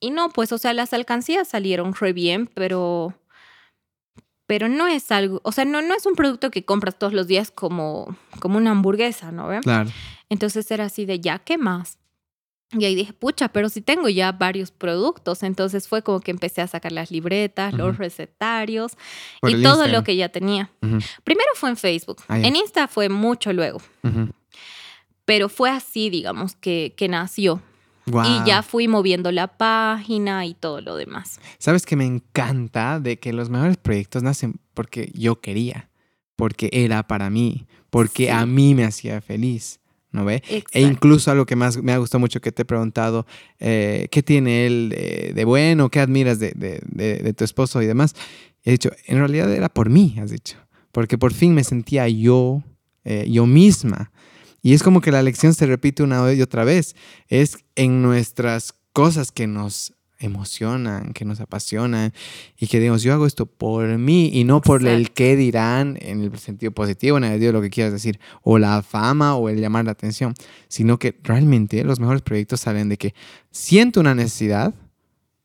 Y 0.00 0.10
no, 0.10 0.30
pues, 0.30 0.50
o 0.52 0.58
sea, 0.58 0.72
las 0.72 0.92
alcancías 0.94 1.48
salieron 1.48 1.94
re 1.94 2.12
bien, 2.12 2.48
pero, 2.54 3.14
pero 4.46 4.68
no 4.68 4.88
es 4.88 5.12
algo, 5.12 5.40
o 5.44 5.52
sea, 5.52 5.64
no, 5.64 5.82
no 5.82 5.94
es 5.94 6.06
un 6.06 6.14
producto 6.14 6.50
que 6.50 6.64
compras 6.64 6.98
todos 6.98 7.12
los 7.12 7.26
días 7.26 7.50
como, 7.50 8.16
como 8.40 8.56
una 8.56 8.70
hamburguesa, 8.70 9.30
¿no? 9.32 9.48
Claro. 9.60 9.90
Entonces 10.30 10.70
era 10.70 10.86
así 10.86 11.04
de 11.04 11.20
ya, 11.20 11.38
¿qué 11.40 11.58
más? 11.58 11.98
Y 12.72 12.84
ahí 12.84 12.94
dije, 12.94 13.12
pucha, 13.12 13.48
pero 13.48 13.68
si 13.68 13.82
tengo 13.82 14.08
ya 14.08 14.32
varios 14.32 14.70
productos. 14.70 15.42
Entonces 15.42 15.88
fue 15.88 16.02
como 16.02 16.20
que 16.20 16.30
empecé 16.30 16.62
a 16.62 16.66
sacar 16.66 16.92
las 16.92 17.10
libretas, 17.10 17.74
los 17.74 17.98
recetarios 17.98 18.92
y 19.46 19.62
todo 19.62 19.86
lo 19.88 20.02
que 20.04 20.16
ya 20.16 20.30
tenía. 20.30 20.70
Primero 21.24 21.50
fue 21.54 21.70
en 21.70 21.76
Facebook. 21.76 22.22
Ah, 22.28 22.38
en 22.38 22.56
Insta 22.56 22.88
fue 22.88 23.08
mucho 23.08 23.52
luego. 23.52 23.80
Pero 25.24 25.48
fue 25.48 25.70
así, 25.70 26.10
digamos, 26.10 26.56
que, 26.56 26.94
que 26.96 27.08
nació. 27.08 27.62
Y 28.06 28.44
ya 28.44 28.62
fui 28.62 28.88
moviendo 28.88 29.30
la 29.30 29.46
página 29.46 30.44
y 30.46 30.54
todo 30.54 30.80
lo 30.80 30.96
demás. 30.96 31.40
¿Sabes 31.58 31.86
que 31.86 31.94
me 31.94 32.04
encanta 32.04 32.98
de 32.98 33.18
que 33.18 33.32
los 33.32 33.48
mejores 33.48 33.76
proyectos 33.76 34.22
nacen 34.22 34.60
porque 34.74 35.12
yo 35.14 35.40
quería, 35.40 35.88
porque 36.34 36.68
era 36.72 37.06
para 37.06 37.30
mí, 37.30 37.66
porque 37.90 38.32
a 38.32 38.44
mí 38.44 38.74
me 38.74 38.84
hacía 38.84 39.20
feliz? 39.20 39.78
¿No 40.12 40.24
ve? 40.24 40.42
E 40.72 40.80
incluso 40.80 41.30
algo 41.30 41.46
que 41.46 41.56
más 41.56 41.82
me 41.82 41.92
ha 41.92 41.98
gustado 41.98 42.20
mucho 42.20 42.40
que 42.40 42.52
te 42.52 42.62
he 42.62 42.64
preguntado, 42.64 43.26
eh, 43.58 44.08
¿qué 44.10 44.22
tiene 44.22 44.66
él 44.66 45.32
de, 45.34 45.44
bueno? 45.44 45.90
¿Qué 45.90 46.00
admiras 46.00 46.38
de, 46.38 47.34
tu 47.36 47.44
esposo 47.44 47.82
y 47.82 47.86
demás? 47.86 48.14
he 48.64 48.70
dicho, 48.72 48.90
en 49.06 49.18
realidad 49.18 49.52
era 49.52 49.68
por 49.68 49.90
mí, 49.90 50.16
has 50.20 50.30
dicho, 50.30 50.56
porque 50.92 51.18
por 51.18 51.32
fin 51.32 51.54
me 51.54 51.64
sentía 51.64 52.08
yo, 52.08 52.62
eh, 53.04 53.26
yo 53.28 53.46
misma. 53.46 54.12
Y 54.62 54.74
es 54.74 54.84
como 54.84 55.00
que 55.00 55.10
la 55.10 55.22
lección 55.22 55.54
se 55.54 55.66
repite 55.66 56.04
una 56.04 56.22
vez 56.22 56.38
y 56.38 56.42
otra 56.42 56.62
vez. 56.62 56.94
Es 57.26 57.64
en 57.74 58.00
nuestras 58.00 58.74
cosas 58.92 59.32
que 59.32 59.48
nos 59.48 59.94
emocionan, 60.24 61.12
que 61.12 61.24
nos 61.24 61.40
apasionan 61.40 62.12
y 62.58 62.66
que 62.66 62.80
digamos, 62.80 63.02
yo 63.02 63.12
hago 63.12 63.26
esto 63.26 63.46
por 63.46 63.86
mí 63.98 64.30
y 64.32 64.44
no 64.44 64.60
por 64.60 64.86
el 64.86 65.10
qué 65.12 65.36
dirán 65.36 65.98
en 66.00 66.22
el 66.22 66.38
sentido 66.38 66.72
positivo, 66.72 67.18
en 67.18 67.24
el 67.24 67.30
sentido 67.30 67.52
de 67.52 67.58
lo 67.58 67.62
que 67.62 67.70
quieras 67.70 67.92
decir, 67.92 68.20
o 68.42 68.58
la 68.58 68.82
fama 68.82 69.36
o 69.36 69.48
el 69.48 69.60
llamar 69.60 69.84
la 69.84 69.92
atención, 69.92 70.34
sino 70.68 70.98
que 70.98 71.18
realmente 71.22 71.84
los 71.84 72.00
mejores 72.00 72.22
proyectos 72.22 72.60
salen 72.60 72.88
de 72.88 72.96
que 72.96 73.14
siento 73.50 74.00
una 74.00 74.14
necesidad 74.14 74.74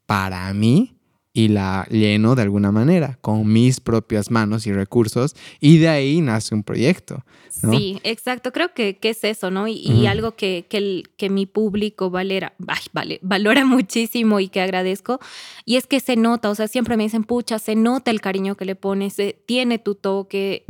para 0.05 0.53
mí 0.53 0.96
y 1.37 1.49
la 1.49 1.85
lleno 1.91 2.33
de 2.33 2.41
alguna 2.41 2.71
manera 2.71 3.19
con 3.21 3.45
mis 3.45 3.79
propias 3.79 4.31
manos 4.31 4.65
y 4.65 4.73
recursos 4.73 5.35
y 5.59 5.77
de 5.77 5.87
ahí 5.87 6.19
nace 6.19 6.55
un 6.55 6.63
proyecto. 6.63 7.23
Sí, 7.51 7.99
exacto. 8.03 8.51
Creo 8.51 8.73
que, 8.73 8.97
es 8.99 9.23
eso, 9.23 9.51
¿no? 9.51 9.67
Y, 9.67 10.07
algo 10.07 10.31
que, 10.35 10.65
que, 10.67 11.29
mi 11.29 11.45
público 11.45 12.09
valera, 12.09 12.53
vale, 12.91 13.19
valora 13.21 13.65
muchísimo 13.65 14.39
y 14.39 14.47
que 14.47 14.61
agradezco. 14.61 15.19
Y 15.63 15.75
es 15.75 15.85
que 15.85 15.99
se 15.99 16.15
nota, 16.15 16.49
o 16.49 16.55
sea, 16.55 16.67
siempre 16.67 16.97
me 16.97 17.03
dicen, 17.03 17.23
pucha, 17.23 17.59
se 17.59 17.75
nota 17.75 18.09
el 18.09 18.19
cariño 18.19 18.55
que 18.55 18.65
le 18.65 18.75
pones, 18.75 19.17
tiene 19.45 19.77
tu 19.77 19.93
toque. 19.93 20.65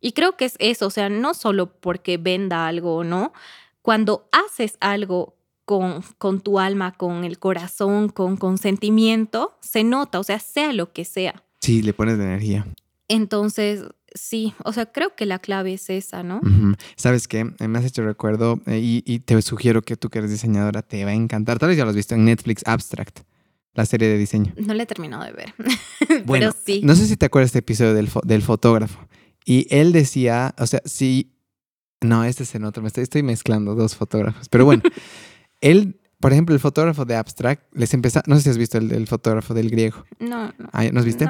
Y 0.00 0.12
creo 0.12 0.36
que 0.36 0.46
es 0.46 0.56
eso, 0.58 0.88
o 0.88 0.90
sea, 0.90 1.10
no 1.10 1.32
solo 1.32 1.72
porque 1.72 2.16
venda 2.16 2.66
algo 2.66 2.96
o 2.96 3.04
no, 3.04 3.32
cuando 3.82 4.28
haces 4.32 4.78
algo 4.80 5.36
con, 5.64 6.02
con 6.18 6.40
tu 6.40 6.58
alma, 6.58 6.92
con 6.92 7.24
el 7.24 7.38
corazón, 7.38 8.08
con 8.08 8.36
consentimiento, 8.36 9.56
se 9.60 9.84
nota, 9.84 10.18
o 10.20 10.24
sea, 10.24 10.38
sea 10.38 10.72
lo 10.72 10.92
que 10.92 11.04
sea. 11.04 11.42
Sí, 11.60 11.82
le 11.82 11.92
pones 11.92 12.18
la 12.18 12.24
energía. 12.24 12.66
Entonces, 13.08 13.84
sí, 14.14 14.54
o 14.64 14.72
sea, 14.72 14.86
creo 14.86 15.14
que 15.14 15.26
la 15.26 15.38
clave 15.38 15.74
es 15.74 15.90
esa, 15.90 16.22
¿no? 16.22 16.40
¿Sabes 16.96 17.28
qué? 17.28 17.44
Me 17.44 17.78
has 17.78 17.84
hecho 17.84 18.02
recuerdo 18.02 18.60
eh, 18.66 18.80
y, 18.82 19.18
te 19.20 19.40
sugiero 19.42 19.82
que 19.82 19.96
tú 19.96 20.08
que 20.08 20.18
eres 20.18 20.30
diseñadora 20.30 20.82
te 20.82 21.04
va 21.04 21.10
a 21.10 21.14
encantar. 21.14 21.58
Tal 21.58 21.68
vez 21.68 21.78
ya 21.78 21.84
lo 21.84 21.90
has 21.90 21.96
visto 21.96 22.14
en 22.14 22.24
Netflix 22.24 22.62
Abstract, 22.66 23.20
la 23.74 23.86
serie 23.86 24.08
de 24.08 24.18
diseño. 24.18 24.52
No 24.56 24.74
la 24.74 24.82
he 24.82 24.86
terminado 24.86 25.24
de 25.24 25.32
ver, 25.32 25.54
bueno, 26.24 26.50
pero 26.50 26.54
sí. 26.64 26.80
No 26.84 26.94
sé 26.94 27.06
si 27.06 27.16
te 27.16 27.26
acuerdas 27.26 27.52
de 27.52 27.58
este 27.58 27.58
episodio 27.60 27.94
del, 27.94 28.08
del 28.24 28.42
fotógrafo. 28.42 29.06
Y 29.44 29.66
él 29.70 29.92
decía, 29.92 30.54
o 30.58 30.66
sea, 30.66 30.80
si... 30.84 31.32
No, 32.00 32.24
este 32.24 32.42
es 32.42 32.54
en 32.54 32.64
otro, 32.64 32.82
me 32.82 32.88
estoy, 32.88 33.04
estoy 33.04 33.22
mezclando 33.22 33.74
dos 33.74 33.94
fotógrafos. 33.94 34.48
Pero 34.48 34.64
bueno, 34.64 34.82
él 35.62 35.98
por 36.22 36.32
ejemplo, 36.32 36.54
el 36.54 36.60
fotógrafo 36.60 37.04
de 37.04 37.16
Abstract 37.16 37.64
les 37.74 37.92
empezó, 37.94 38.20
no 38.28 38.36
sé 38.36 38.42
si 38.42 38.50
has 38.50 38.56
visto 38.56 38.78
el, 38.78 39.08
fotógrafo 39.08 39.54
del 39.54 39.68
griego. 39.70 40.04
No, 40.20 40.52
no. 40.56 40.92
¿No 40.92 41.00
has 41.00 41.04
visto? 41.04 41.24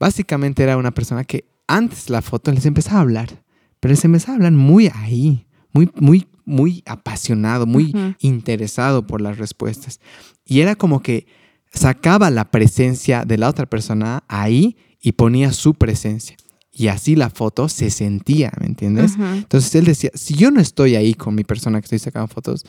Básicamente 0.00 0.64
era 0.64 0.76
una 0.76 0.90
persona 0.90 1.22
que 1.22 1.44
antes 1.68 2.10
la 2.10 2.22
foto 2.22 2.50
les 2.50 2.66
empezaba 2.66 2.98
a 2.98 3.02
hablar, 3.02 3.44
pero 3.78 3.92
les 3.92 4.04
empezaba 4.04 4.32
a 4.32 4.36
hablar 4.38 4.50
muy 4.50 4.90
ahí, 4.92 5.46
muy, 5.72 5.88
muy, 5.94 6.26
muy 6.44 6.82
apasionado, 6.86 7.66
muy 7.66 7.94
interesado 8.18 9.06
por 9.06 9.20
las 9.20 9.38
respuestas. 9.38 10.00
Y 10.44 10.58
era 10.58 10.74
como 10.74 11.02
que 11.02 11.28
sacaba 11.72 12.28
la 12.30 12.50
presencia 12.50 13.24
de 13.24 13.38
la 13.38 13.48
otra 13.48 13.66
persona 13.66 14.24
ahí 14.26 14.76
y 15.00 15.12
ponía 15.12 15.52
su 15.52 15.74
presencia. 15.74 16.36
Y 16.72 16.88
así 16.88 17.14
la 17.14 17.30
foto 17.30 17.68
se 17.68 17.90
sentía, 17.90 18.50
¿me 18.58 18.66
entiendes? 18.66 19.12
Entonces 19.16 19.72
él 19.76 19.84
decía, 19.84 20.10
si 20.14 20.34
yo 20.34 20.50
no 20.50 20.60
estoy 20.60 20.96
ahí 20.96 21.14
con 21.14 21.36
mi 21.36 21.44
persona 21.44 21.80
que 21.80 21.84
estoy 21.84 22.00
sacando 22.00 22.26
fotos, 22.26 22.64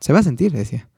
se 0.00 0.12
va 0.12 0.20
a 0.20 0.22
sentir, 0.22 0.52
decía. 0.52 0.88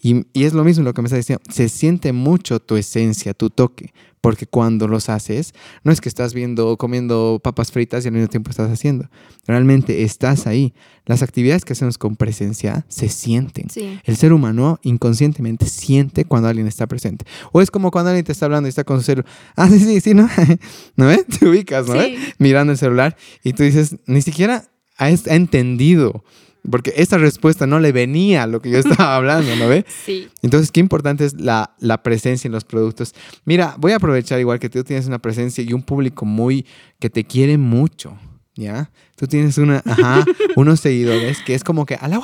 Y, 0.00 0.24
es 0.34 0.52
lo 0.52 0.64
mismo 0.64 0.84
lo 0.84 0.94
que 0.94 1.02
me 1.02 1.06
está 1.06 1.16
diciendo, 1.16 1.42
se 1.50 1.68
siente 1.68 2.12
mucho 2.12 2.60
tu 2.60 2.76
esencia, 2.76 3.34
tu 3.34 3.50
toque, 3.50 3.92
porque 4.20 4.46
cuando 4.46 4.86
los 4.86 5.08
haces, 5.08 5.54
no 5.82 5.90
es 5.90 6.00
que 6.00 6.08
estás 6.08 6.34
viendo, 6.34 6.76
comiendo 6.76 7.40
papas 7.42 7.72
fritas 7.72 8.04
y 8.04 8.08
al 8.08 8.14
mismo 8.14 8.28
tiempo 8.28 8.50
estás 8.50 8.70
haciendo, 8.70 9.08
realmente 9.46 10.04
estás 10.04 10.46
ahí. 10.46 10.72
Las 11.04 11.22
actividades 11.22 11.64
que 11.64 11.72
hacemos 11.72 11.98
con 11.98 12.14
presencia 12.14 12.84
se 12.88 13.08
sienten. 13.08 13.66
El 14.04 14.16
ser 14.16 14.32
humano 14.32 14.78
inconscientemente 14.82 15.66
siente 15.66 16.24
cuando 16.24 16.48
alguien 16.48 16.66
está 16.68 16.86
presente. 16.86 17.24
O 17.50 17.60
es 17.60 17.70
como 17.70 17.90
cuando 17.90 18.10
alguien 18.10 18.24
te 18.24 18.32
está 18.32 18.44
hablando 18.44 18.68
y 18.68 18.70
está 18.70 18.84
con 18.84 18.98
su 18.98 19.04
celular. 19.04 19.26
Ah, 19.56 19.68
sí, 19.68 19.80
sí, 19.80 20.00
sí, 20.00 20.14
¿no? 20.14 20.28
¿No 20.96 21.06
ves? 21.06 21.26
Te 21.38 21.48
ubicas, 21.48 21.88
¿no? 21.88 21.94
Mirando 22.38 22.72
el 22.72 22.78
celular 22.78 23.16
y 23.42 23.52
tú 23.52 23.62
dices, 23.62 23.96
ni 24.06 24.22
siquiera 24.22 24.64
ha 24.96 25.10
entendido 25.10 26.24
porque 26.70 26.92
esa 26.96 27.18
respuesta 27.18 27.66
no 27.66 27.80
le 27.80 27.92
venía 27.92 28.42
a 28.42 28.46
lo 28.46 28.60
que 28.60 28.70
yo 28.70 28.78
estaba 28.78 29.16
hablando, 29.16 29.54
¿no 29.56 29.68
ve? 29.68 29.84
Sí. 30.04 30.28
Entonces, 30.42 30.70
qué 30.70 30.80
importante 30.80 31.24
es 31.24 31.40
la, 31.40 31.74
la, 31.78 32.02
presencia 32.02 32.48
en 32.48 32.52
los 32.52 32.64
productos. 32.64 33.14
Mira, 33.44 33.74
voy 33.78 33.92
a 33.92 33.96
aprovechar 33.96 34.38
igual 34.40 34.58
que 34.58 34.68
tú 34.68 34.82
tienes 34.84 35.06
una 35.06 35.18
presencia 35.18 35.62
y 35.64 35.72
un 35.72 35.82
público 35.82 36.24
muy 36.24 36.66
que 36.98 37.10
te 37.10 37.24
quiere 37.24 37.58
mucho, 37.58 38.16
¿ya? 38.58 38.90
Tú 39.16 39.26
tienes 39.28 39.56
una, 39.56 39.82
ajá, 39.86 40.24
unos 40.56 40.80
seguidores 40.80 41.40
que 41.42 41.54
es 41.54 41.62
como 41.62 41.86
que, 41.86 41.94
a 41.94 42.08
la 42.08 42.20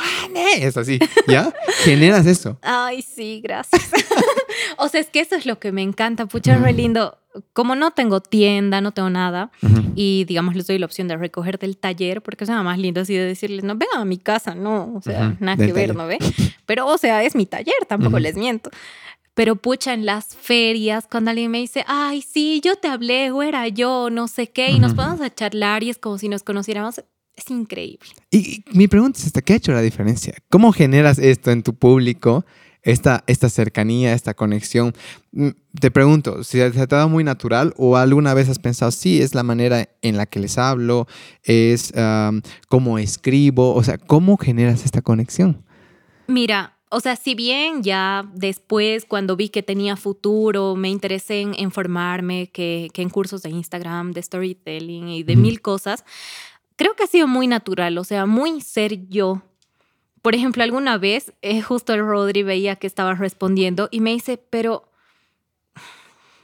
es 0.57 0.77
así, 0.77 0.99
¿ya? 1.29 1.53
Generas 1.85 2.27
eso. 2.27 2.59
Ay, 2.61 3.03
sí, 3.03 3.41
gracias. 3.43 3.83
o 4.79 4.89
sea, 4.89 5.01
es 5.01 5.11
que 5.11 5.21
eso 5.21 5.37
es 5.37 5.47
lo 5.47 5.59
que 5.61 5.71
me 5.71 5.83
encanta, 5.83 6.27
pucha, 6.27 6.55
es 6.55 6.61
re 6.61 6.73
lindo 6.73 7.19
como 7.53 7.75
no 7.75 7.91
tengo 7.93 8.21
tienda, 8.21 8.81
no 8.81 8.93
tengo 8.93 9.11
nada, 9.11 9.51
y 9.97 10.25
digamos 10.25 10.55
les 10.55 10.69
doy 10.69 10.79
la 10.79 10.87
opción 10.87 11.09
de 11.09 11.17
recoger 11.17 11.59
del 11.59 11.77
taller, 11.77 12.23
porque 12.23 12.45
es 12.45 12.51
nada 12.51 12.63
más 12.63 12.79
lindo 12.79 13.01
así 13.01 13.15
de 13.15 13.25
decirles, 13.25 13.65
no, 13.65 13.75
vengan 13.77 14.01
a 14.01 14.05
mi 14.05 14.19
casa, 14.19 14.55
no, 14.55 14.95
o 14.95 15.03
sea, 15.03 15.37
nada 15.41 15.57
que 15.57 15.73
ver, 15.73 15.97
¿no 15.97 16.07
ve? 16.07 16.19
Pero, 16.67 16.87
o 16.87 16.97
sea, 16.97 17.25
es 17.25 17.35
mi 17.35 17.47
taller, 17.47 17.75
tampoco 17.89 18.21
les 18.21 18.37
miento. 18.37 18.71
Pero 19.35 19.57
pucha, 19.57 19.95
en 19.95 20.07
las 20.07 20.37
ferias, 20.37 21.07
cuando 21.11 21.31
alguien 21.31 21.51
me 21.51 21.59
dice, 21.59 21.85
ay, 21.89 22.23
sí, 22.23 22.61
yo 22.65 22.77
te 22.77 22.89
hablé, 22.89 23.31
o 23.33 23.43
era 23.43 23.67
yo, 23.69 24.09
no 24.11 24.29
sé 24.29 24.49
qué, 24.51 24.71
y 24.71 24.79
nos 24.79 24.95
podemos 24.95 25.21
a 25.21 25.35
charlar 25.35 25.83
y 25.83 25.91
es 25.91 25.99
como 25.99 26.19
si 26.19 26.29
nos 26.29 26.45
conociéramos, 26.45 27.03
es 27.37 27.51
increíble. 27.51 28.09
Y, 28.31 28.65
mi 28.73 28.87
pregunta 28.87 29.19
es 29.19 29.27
esta, 29.27 29.43
¿qué 29.43 29.55
ha 29.55 29.57
hecho 29.57 29.73
la 29.73 29.83
diferencia? 29.83 30.35
¿Cómo 30.51 30.73
generas 30.73 31.19
esto 31.19 31.51
en 31.51 31.63
tu 31.63 31.75
público? 31.75 32.45
esta, 32.85 33.25
esta 33.27 33.49
cercanía, 33.49 34.13
esta 34.13 34.35
conexión. 34.35 34.95
Mm, 35.33 35.49
te 35.81 35.91
pregunto, 35.91 36.45
si 36.45 36.59
se 36.59 36.71
te 36.71 36.81
ha 36.81 36.87
dado 36.87 37.09
muy 37.09 37.25
natural 37.25 37.73
o 37.77 37.97
alguna 37.97 38.35
vez 38.35 38.49
has 38.49 38.59
pensado, 38.59 38.91
sí, 38.91 39.21
es 39.21 39.35
la 39.35 39.43
manera 39.43 39.89
en 40.03 40.17
la 40.17 40.27
que 40.27 40.39
les 40.39 40.59
hablo, 40.59 41.09
es 41.43 41.93
cómo 42.69 42.99
escribo, 42.99 43.75
o 43.75 43.83
sea, 43.83 43.99
¿cómo 43.99 44.37
generas 44.37 44.85
esta 44.85 45.03
conexión? 45.03 45.65
Mira, 46.27 46.74
o 46.95 47.01
sea, 47.01 47.17
si 47.17 47.35
bien 47.35 47.83
ya 47.83 48.25
después, 48.35 49.05
cuando 49.05 49.37
vi 49.37 49.49
que 49.49 49.63
tenía 49.63 49.97
futuro, 49.97 50.77
me 50.77 50.89
interesé 50.89 51.41
en, 51.41 51.71
formarme, 51.71 52.49
que, 52.49 52.91
en 52.95 53.11
cursos 53.11 53.43
de 53.43 53.51
Instagram, 53.51 54.13
de 54.13 54.23
storytelling 54.23 55.09
y 55.09 55.23
de 55.25 55.37
mil 55.37 55.61
cosas, 55.61 56.05
creo 56.77 56.95
que 56.95 57.03
ha 57.03 57.09
sido 57.09 57.27
muy 57.27 57.47
natural, 57.47 57.99
o 57.99 58.05
sea, 58.05 58.27
muy 58.27 58.61
ser 58.61 59.09
yo 59.09 59.43
por 60.23 60.35
ejemplo, 60.35 60.63
alguna 60.63 60.97
vez 60.97 61.35
eh, 61.43 61.61
justo 61.61 61.93
el 61.93 62.01
Rodri 62.01 62.43
veía 62.43 62.77
que 62.77 62.87
estaba 62.87 63.13
respondiendo 63.13 63.91
y 63.91 64.01
me 64.01 64.11
dice, 64.13 64.39
pero 64.39 64.91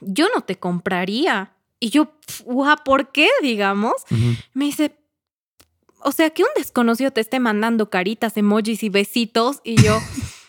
yo 0.02 0.26
no 0.34 0.42
te 0.42 0.58
compraría. 0.58 1.54
Y 1.78 1.88
yo, 1.88 2.12
¿por 2.84 3.10
qué? 3.10 3.26
Digamos. 3.40 3.94
Me 4.52 4.66
dice, 4.66 4.98
o 6.02 6.12
sea, 6.12 6.28
que 6.28 6.42
un 6.42 6.50
desconocido 6.56 7.10
te 7.10 7.20
esté 7.20 7.40
mandando 7.40 7.88
caritas, 7.88 8.36
emojis 8.36 8.82
y 8.82 8.90
besitos 8.90 9.60
y 9.64 9.80
yo, 9.82 9.98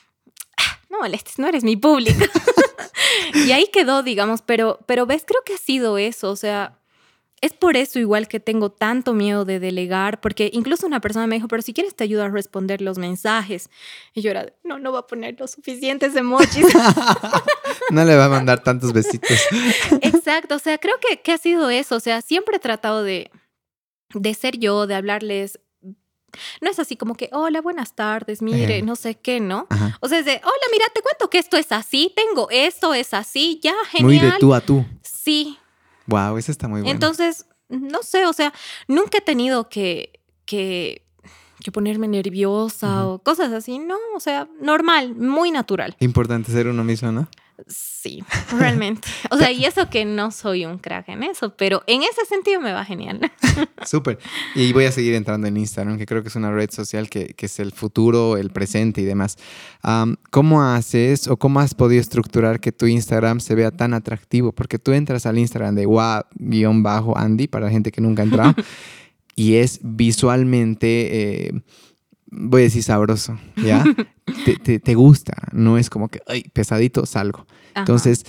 no 0.91 0.99
molestes, 0.99 1.39
no 1.39 1.47
eres 1.47 1.63
mi 1.63 1.75
público. 1.75 2.25
y 3.33 3.51
ahí 3.51 3.67
quedó, 3.71 4.03
digamos, 4.03 4.41
pero, 4.41 4.79
pero 4.85 5.05
ves, 5.05 5.23
creo 5.25 5.41
que 5.45 5.55
ha 5.55 5.57
sido 5.57 5.97
eso, 5.97 6.29
o 6.29 6.35
sea, 6.35 6.77
es 7.41 7.53
por 7.53 7.75
eso 7.75 7.97
igual 7.97 8.27
que 8.27 8.39
tengo 8.39 8.71
tanto 8.71 9.13
miedo 9.13 9.45
de 9.45 9.59
delegar, 9.59 10.21
porque 10.21 10.51
incluso 10.53 10.85
una 10.85 11.01
persona 11.01 11.25
me 11.25 11.35
dijo, 11.35 11.47
pero 11.47 11.63
si 11.63 11.73
quieres 11.73 11.95
te 11.95 12.03
ayudo 12.03 12.23
a 12.23 12.29
responder 12.29 12.81
los 12.81 12.99
mensajes. 12.99 13.69
Y 14.13 14.21
yo 14.21 14.29
era, 14.29 14.53
no, 14.63 14.77
no 14.77 14.91
va 14.91 14.99
a 14.99 15.07
poner 15.07 15.39
los 15.39 15.51
suficientes 15.51 16.15
emojis. 16.15 16.67
no 17.89 18.05
le 18.05 18.15
va 18.15 18.25
a 18.25 18.29
mandar 18.29 18.61
tantos 18.61 18.93
besitos. 18.93 19.39
Exacto, 20.01 20.55
o 20.55 20.59
sea, 20.59 20.77
creo 20.77 20.95
que, 20.99 21.21
que 21.21 21.31
ha 21.31 21.37
sido 21.39 21.71
eso, 21.71 21.95
o 21.95 21.99
sea, 21.99 22.21
siempre 22.21 22.57
he 22.57 22.59
tratado 22.59 23.01
de, 23.03 23.31
de 24.13 24.33
ser 24.35 24.59
yo, 24.59 24.85
de 24.85 24.93
hablarles 24.93 25.59
no 26.61 26.69
es 26.69 26.79
así 26.79 26.95
como 26.95 27.15
que, 27.15 27.29
hola, 27.31 27.61
buenas 27.61 27.95
tardes, 27.95 28.41
mire, 28.41 28.77
eh. 28.77 28.81
no 28.81 28.95
sé 28.95 29.15
qué, 29.15 29.39
¿no? 29.39 29.67
O 29.99 30.07
sea, 30.07 30.19
es 30.19 30.25
de, 30.25 30.33
hola, 30.43 30.65
mira, 30.71 30.85
te 30.93 31.01
cuento 31.01 31.29
que 31.29 31.37
esto 31.37 31.57
es 31.57 31.71
así, 31.71 32.13
tengo 32.15 32.47
esto, 32.49 32.93
es 32.93 33.13
así, 33.13 33.59
ya, 33.61 33.73
genial. 33.89 34.05
Muy 34.05 34.31
de 34.31 34.37
tú 34.39 34.53
a 34.53 34.61
tú. 34.61 34.85
Sí, 35.01 35.57
Wow, 36.07 36.37
eso 36.37 36.51
está 36.51 36.67
muy 36.67 36.81
bueno. 36.81 36.93
Entonces, 36.93 37.45
no 37.69 38.03
sé, 38.03 38.25
o 38.25 38.33
sea, 38.33 38.53
nunca 38.87 39.19
he 39.19 39.21
tenido 39.21 39.69
que, 39.69 40.19
que, 40.45 41.05
que 41.63 41.71
ponerme 41.71 42.07
nerviosa 42.07 43.07
o 43.07 43.19
cosas 43.19 43.53
así, 43.53 43.79
no, 43.79 43.97
o 44.15 44.19
sea, 44.19 44.47
normal, 44.61 45.15
muy 45.15 45.51
natural. 45.51 45.95
Importante 45.99 46.51
ser 46.51 46.67
uno 46.67 46.83
mismo, 46.83 47.11
¿no? 47.11 47.29
Sí, 47.67 48.23
realmente. 48.57 49.07
O 49.29 49.37
sea, 49.37 49.51
y 49.51 49.65
eso 49.65 49.89
que 49.89 50.05
no 50.05 50.31
soy 50.31 50.65
un 50.65 50.77
crack 50.77 51.09
en 51.09 51.23
eso, 51.23 51.55
pero 51.55 51.83
en 51.87 52.03
ese 52.03 52.25
sentido 52.27 52.61
me 52.61 52.73
va 52.73 52.83
genial. 52.85 53.31
Súper. 53.85 54.19
Y 54.55 54.73
voy 54.73 54.85
a 54.85 54.91
seguir 54.91 55.13
entrando 55.13 55.47
en 55.47 55.57
Instagram, 55.57 55.97
que 55.97 56.05
creo 56.05 56.21
que 56.21 56.29
es 56.29 56.35
una 56.35 56.51
red 56.51 56.69
social 56.71 57.09
que, 57.09 57.35
es 57.37 57.59
el 57.59 57.71
futuro, 57.71 58.37
el 58.37 58.51
presente 58.51 59.01
y 59.01 59.05
demás. 59.05 59.37
¿Cómo 60.29 60.63
haces 60.63 61.27
o 61.27 61.37
cómo 61.37 61.59
has 61.59 61.73
podido 61.73 62.01
estructurar 62.01 62.59
que 62.59 62.71
tu 62.71 62.85
Instagram 62.85 63.39
se 63.39 63.55
vea 63.55 63.71
tan 63.71 63.93
atractivo? 63.93 64.51
Porque 64.51 64.79
tú 64.79 64.91
entras 64.93 65.25
al 65.25 65.37
Instagram 65.37 65.75
de 65.75 65.85
wa-andy, 65.85 67.47
para 67.47 67.65
la 67.65 67.71
gente 67.71 67.91
que 67.91 68.01
nunca 68.01 68.21
ha 68.21 68.25
entrado, 68.25 68.55
y 69.35 69.55
es 69.55 69.79
visualmente... 69.81 71.47
Eh, 71.47 71.61
voy 72.31 72.61
a 72.61 72.63
decir 72.65 72.81
sabroso, 72.81 73.37
¿ya? 73.57 73.83
te, 74.83 74.95
gusta, 74.95 75.33
no 75.51 75.77
es 75.77 75.89
como 75.89 76.07
que, 76.07 76.21
ay, 76.27 76.43
pesadito, 76.53 77.05
salgo. 77.05 77.45
Entonces, 77.75 78.25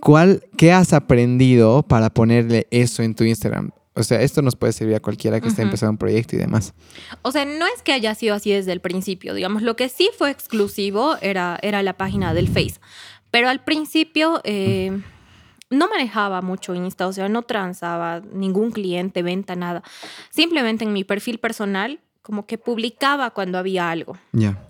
¿cuál, 0.00 0.44
¿qué 0.56 0.72
has 0.72 0.92
aprendido 0.92 1.82
para 1.82 2.10
ponerle 2.10 2.68
eso 2.70 3.02
en 3.02 3.14
tu 3.14 3.24
Instagram? 3.24 3.70
O 3.94 4.02
sea, 4.02 4.20
esto 4.20 4.42
nos 4.42 4.56
puede 4.56 4.74
servir 4.74 4.94
a 4.94 5.00
cualquiera 5.00 5.40
que 5.40 5.48
esté 5.48 5.62
empezando 5.62 5.92
un 5.92 5.96
proyecto 5.96 6.36
y 6.36 6.38
demás. 6.38 6.74
O 7.22 7.32
sea, 7.32 7.46
no 7.46 7.66
es 7.66 7.80
que 7.82 7.94
haya 7.94 8.14
sido 8.14 8.34
así 8.34 8.52
desde 8.52 8.72
el 8.72 8.80
principio, 8.80 9.32
digamos, 9.32 9.62
lo 9.62 9.74
que 9.74 9.88
sí 9.88 10.10
fue 10.18 10.30
exclusivo 10.30 11.16
era, 11.22 11.58
era 11.62 11.82
la 11.82 11.94
página 11.94 12.34
del 12.34 12.48
Face. 12.48 12.74
Pero 13.30 13.48
al 13.48 13.64
principio 13.64 14.42
eh, 14.44 15.00
no 15.70 15.88
manejaba 15.88 16.42
mucho 16.42 16.74
Insta, 16.74 17.06
o 17.06 17.12
sea, 17.12 17.30
no 17.30 17.42
transaba 17.42 18.20
ningún 18.20 18.70
cliente, 18.70 19.22
venta, 19.22 19.56
nada. 19.56 19.82
Simplemente 20.30 20.84
en 20.84 20.92
mi 20.92 21.04
perfil 21.04 21.38
personal 21.38 22.00
como 22.26 22.44
que 22.44 22.58
publicaba 22.58 23.30
cuando 23.30 23.56
había 23.56 23.88
algo. 23.88 24.18
Ya. 24.32 24.68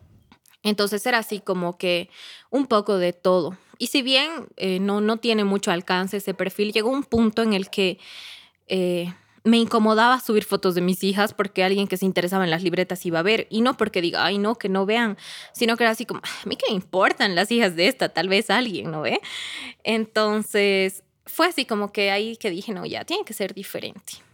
Entonces 0.63 1.07
era 1.07 1.17
así 1.17 1.41
como 1.41 1.79
que 1.79 2.11
un 2.51 2.67
poco 2.67 2.99
de 2.99 3.15
todo. 3.15 3.57
Y 3.79 3.87
si 3.87 4.03
bien 4.03 4.31
eh, 4.59 4.79
no, 4.79 5.01
no 5.01 5.17
tiene 5.17 5.45
mucho 5.45 5.71
alcance 5.71 6.19
ese 6.19 6.35
perfil, 6.35 6.75
llegó 6.75 6.91
un 6.91 7.03
punto 7.03 7.43
en 7.43 7.55
el 7.55 7.71
que 7.71 7.99
eh, 8.67 9.11
me 9.43 9.57
incomodaba 9.57 10.21
subir 10.21 10.45
fotos 10.45 10.75
de 10.75 10.83
mis 10.83 11.03
hijas 11.03 11.33
porque 11.33 11.65
alguien 11.65 11.89
que 11.89 11.97
se 11.97 12.05
interesaba 12.05 12.45
en 12.45 12.51
las 12.51 12.63
libretas 12.63 13.07
iba 13.07 13.21
a 13.21 13.23
ver. 13.23 13.47
Y 13.49 13.63
no 13.63 13.79
porque 13.79 14.03
diga, 14.03 14.27
ay, 14.27 14.37
no, 14.37 14.57
que 14.57 14.69
no 14.69 14.85
vean, 14.85 15.17
sino 15.55 15.79
que 15.79 15.85
era 15.85 15.93
así 15.93 16.05
como, 16.05 16.21
a 16.21 16.47
mí 16.47 16.57
qué 16.57 16.67
me 16.69 16.75
importan 16.75 17.35
las 17.35 17.51
hijas 17.51 17.75
de 17.75 17.89
esta, 17.89 18.11
tal 18.11 18.29
vez 18.29 18.51
alguien, 18.51 18.91
¿no 18.91 19.01
ve? 19.01 19.19
Entonces 19.83 21.05
fue 21.25 21.47
así 21.47 21.65
como 21.65 21.91
que 21.91 22.11
ahí 22.11 22.37
que 22.37 22.51
dije, 22.51 22.75
no, 22.75 22.85
ya, 22.85 23.07
tiene 23.07 23.25
que 23.25 23.33
ser 23.33 23.55
diferente. 23.55 24.26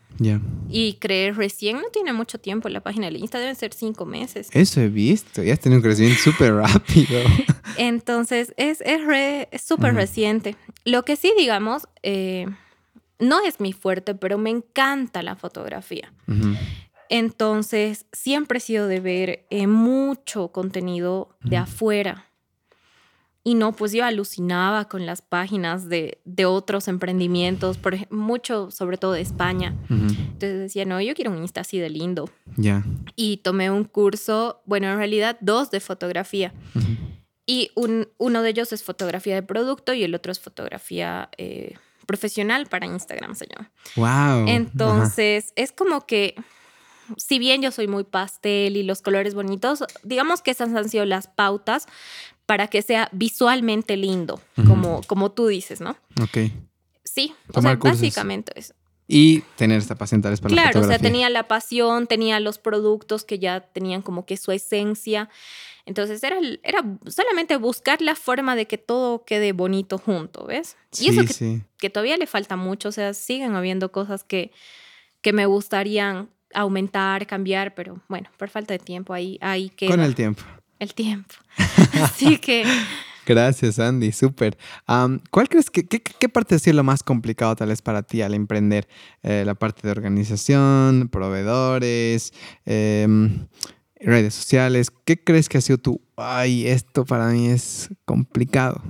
Y 0.68 0.94
creé 0.94 1.32
recién, 1.32 1.76
no 1.76 1.88
tiene 1.92 2.12
mucho 2.12 2.38
tiempo 2.38 2.68
la 2.68 2.80
página 2.80 3.10
de 3.10 3.18
Insta, 3.18 3.38
deben 3.38 3.56
ser 3.56 3.74
cinco 3.74 4.06
meses. 4.06 4.48
Eso 4.52 4.80
he 4.80 4.88
visto, 4.88 5.42
ya 5.42 5.52
has 5.52 5.60
tenido 5.60 5.78
un 5.78 5.82
crecimiento 5.82 6.20
súper 6.24 6.54
rápido. 6.54 7.20
Entonces, 7.78 8.54
es 8.56 8.78
súper 9.62 9.90
es, 9.90 9.96
reciente. 9.96 10.56
Lo 10.84 11.04
que 11.04 11.16
sí, 11.16 11.32
digamos, 11.36 11.88
eh, 12.02 12.46
no 13.18 13.40
es 13.44 13.60
mi 13.60 13.72
fuerte, 13.72 14.14
pero 14.14 14.38
me 14.38 14.50
encanta 14.50 15.22
la 15.22 15.36
fotografía. 15.36 16.12
Entonces, 17.08 18.06
siempre 18.12 18.58
he 18.58 18.60
sido 18.60 18.88
de 18.88 19.00
ver 19.00 19.46
eh, 19.50 19.66
mucho 19.66 20.48
contenido 20.48 21.36
de 21.42 21.58
afuera. 21.58 22.31
Y 23.44 23.54
no, 23.54 23.72
pues 23.72 23.92
yo 23.92 24.04
alucinaba 24.04 24.84
con 24.84 25.04
las 25.04 25.20
páginas 25.20 25.88
de, 25.88 26.20
otros 26.46 26.86
emprendimientos, 26.86 27.76
por 27.76 27.96
mucho, 28.12 28.70
sobre 28.70 28.98
todo 28.98 29.12
de 29.12 29.20
España. 29.20 29.74
Entonces 29.88 30.60
decía, 30.60 30.84
no, 30.84 31.00
yo 31.00 31.14
quiero 31.14 31.32
un 31.32 31.38
Insta 31.38 31.62
así 31.62 31.78
de 31.78 31.90
lindo. 31.90 32.30
Ya. 32.56 32.84
Y 33.16 33.38
tomé 33.38 33.70
un 33.70 33.84
curso, 33.84 34.62
bueno, 34.64 34.86
en 34.88 34.96
realidad 34.96 35.38
dos 35.40 35.72
de 35.72 35.80
fotografía. 35.80 36.54
Y 37.44 37.72
un, 37.74 38.08
uno 38.18 38.42
de 38.42 38.50
ellos 38.50 38.72
es 38.72 38.84
fotografía 38.84 39.34
de 39.34 39.42
producto 39.42 39.92
y 39.92 40.04
el 40.04 40.14
otro 40.14 40.30
es 40.30 40.38
fotografía 40.38 41.28
eh, 41.36 41.74
profesional 42.06 42.66
para 42.66 42.86
Instagram, 42.86 43.34
se 43.34 43.48
llama. 43.48 43.70
Wow. 43.96 44.48
Entonces, 44.48 45.52
es 45.56 45.72
como 45.72 46.06
que, 46.06 46.36
si 47.16 47.40
bien 47.40 47.60
yo 47.60 47.72
soy 47.72 47.88
muy 47.88 48.04
pastel 48.04 48.76
y 48.76 48.84
los 48.84 49.02
colores 49.02 49.34
bonitos, 49.34 49.84
digamos 50.04 50.42
que 50.42 50.52
esas 50.52 50.72
han 50.72 50.88
sido 50.88 51.04
las 51.04 51.26
pautas 51.26 51.88
para 52.46 52.68
que 52.68 52.82
sea 52.82 53.08
visualmente 53.12 53.96
lindo, 53.96 54.40
como, 54.66 55.02
como 55.06 55.32
tú 55.32 55.46
dices, 55.46 55.80
¿no? 55.80 55.96
Ok. 56.22 56.50
Sí, 57.04 57.34
o 57.52 57.60
sea, 57.60 57.76
básicamente 57.76 58.52
eso. 58.56 58.74
Y 59.08 59.40
tener 59.56 59.78
esta 59.78 59.96
pasión 59.96 60.22
tal 60.22 60.30
vez 60.30 60.40
para 60.40 60.52
claro, 60.52 60.66
la 60.68 60.72
fotografía. 60.72 60.96
o 60.96 61.00
sea, 61.00 61.10
tenía 61.10 61.30
la 61.30 61.48
pasión, 61.48 62.06
tenía 62.06 62.40
los 62.40 62.58
productos 62.58 63.24
que 63.24 63.38
ya 63.38 63.60
tenían 63.60 64.00
como 64.00 64.24
que 64.24 64.36
su 64.36 64.52
esencia. 64.52 65.28
Entonces 65.84 66.22
era, 66.22 66.38
era 66.62 66.82
solamente 67.06 67.56
buscar 67.56 68.00
la 68.00 68.14
forma 68.14 68.56
de 68.56 68.66
que 68.66 68.78
todo 68.78 69.24
quede 69.24 69.52
bonito 69.52 69.98
junto, 69.98 70.46
¿ves? 70.46 70.76
y 70.98 71.08
eso 71.08 71.24
que, 71.26 71.60
que, 71.76 71.90
todavía 71.90 72.16
le 72.16 72.26
falta 72.26 72.56
mucho, 72.56 72.88
o 72.88 72.92
sea, 72.92 73.14
siguen 73.14 73.56
habiendo 73.56 73.90
cosas 73.90 74.22
que, 74.22 74.52
que 75.20 75.32
me 75.32 75.44
gustarían 75.46 76.30
aumentar, 76.54 77.26
cambiar, 77.26 77.74
pero 77.74 78.00
bueno, 78.08 78.30
por 78.36 78.48
falta 78.48 78.74
de 78.74 78.78
tiempo 78.78 79.12
ahí, 79.12 79.38
ahí 79.40 79.70
que... 79.70 79.88
Con 79.88 80.00
el 80.00 80.14
tiempo. 80.14 80.42
El 80.82 80.94
tiempo. 80.94 81.32
Así 82.02 82.38
que... 82.38 82.64
Gracias, 83.24 83.78
Andy, 83.78 84.10
súper. 84.10 84.58
¿Cuál 85.30 85.48
crees 85.48 85.70
que, 85.70 85.86
qué, 85.86 86.28
parte 86.28 86.56
ha 86.56 86.58
sido 86.58 86.74
lo 86.74 86.82
más 86.82 87.04
complicado 87.04 87.54
tal 87.54 87.68
vez 87.68 87.80
para 87.80 88.02
ti 88.02 88.20
al 88.20 88.34
emprender? 88.34 88.88
Eh, 89.22 89.44
la 89.46 89.54
parte 89.54 89.82
de 89.84 89.92
organización, 89.92 91.08
proveedores, 91.08 92.32
em, 92.64 93.46
redes 94.00 94.34
sociales. 94.34 94.90
¿Qué 94.90 95.22
crees 95.22 95.48
que 95.48 95.58
ha 95.58 95.60
sido 95.60 95.78
tu, 95.78 96.00
ay, 96.16 96.66
esto 96.66 97.04
para 97.04 97.28
mí 97.28 97.46
es 97.46 97.90
complicado? 98.04 98.82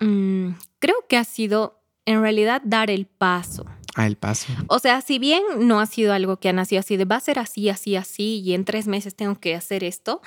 Mm, 0.00 0.50
creo 0.78 1.06
que 1.08 1.16
ha 1.16 1.24
sido 1.24 1.80
en 2.04 2.20
realidad 2.20 2.60
dar 2.66 2.90
el 2.90 3.06
paso. 3.06 3.64
Ah, 3.96 4.06
el 4.06 4.16
paso. 4.16 4.52
O 4.68 4.78
sea, 4.78 5.00
si 5.00 5.18
bien 5.18 5.42
no 5.58 5.80
ha 5.80 5.86
sido 5.86 6.12
algo 6.12 6.36
que 6.36 6.48
ha 6.48 6.52
nacido 6.52 6.80
así 6.80 6.96
de 6.96 7.04
va 7.04 7.16
a 7.16 7.20
ser 7.20 7.38
así, 7.38 7.68
así, 7.68 7.96
así 7.96 8.40
y 8.40 8.54
en 8.54 8.64
tres 8.64 8.86
meses 8.86 9.16
tengo 9.16 9.40
que 9.40 9.54
hacer 9.54 9.84
esto, 9.84 10.20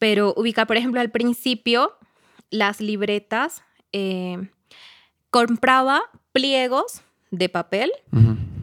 pero 0.00 0.32
ubica, 0.36 0.66
por 0.66 0.78
ejemplo, 0.78 0.98
al 1.00 1.10
principio 1.10 1.92
las 2.50 2.80
libretas, 2.80 3.62
eh, 3.92 4.48
compraba 5.30 6.00
pliegos 6.32 7.02
de 7.30 7.50
papel, 7.50 7.92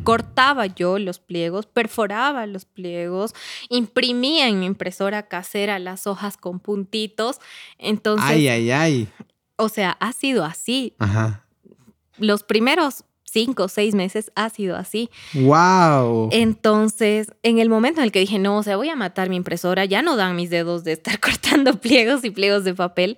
cortaba 0.04 0.66
yo 0.66 0.98
los 0.98 1.20
pliegos, 1.20 1.68
perforaba 1.68 2.48
los 2.48 2.66
pliegos, 2.66 3.36
imprimía 3.70 4.48
en 4.48 4.60
mi 4.60 4.66
impresora 4.66 5.28
casera 5.28 5.78
las 5.78 6.08
hojas 6.08 6.38
con 6.38 6.60
puntitos. 6.60 7.40
Entonces. 7.78 8.28
Ay, 8.28 8.48
ay, 8.48 8.72
ay. 8.72 9.08
O 9.58 9.70
sea, 9.70 9.92
ha 10.00 10.14
sido 10.14 10.44
así. 10.44 10.96
Ajá. 10.98 11.46
Los 12.18 12.42
primeros 12.42 13.06
cinco 13.30 13.64
o 13.66 13.68
seis 13.68 13.94
meses 13.94 14.32
ha 14.36 14.50
sido 14.50 14.76
así. 14.76 15.10
¡Wow! 15.34 16.30
Entonces, 16.32 17.28
en 17.44 17.60
el 17.60 17.70
momento 17.70 18.00
en 18.00 18.06
el 18.06 18.12
que 18.12 18.20
dije, 18.20 18.40
no, 18.40 18.58
o 18.58 18.64
sea, 18.64 18.78
voy 18.78 18.90
a 18.90 18.96
matar 18.96 19.30
mi 19.30 19.36
impresora, 19.36 19.86
ya 19.86 20.02
no 20.02 20.16
dan 20.16 20.36
mis 20.36 20.50
dedos 20.50 20.84
de 20.84 20.94
estar 20.94 21.20
cortando 21.20 21.80
pliegos 21.80 22.24
y 22.24 22.32
pliegos 22.32 22.64
de 22.64 22.74
papel. 22.74 23.18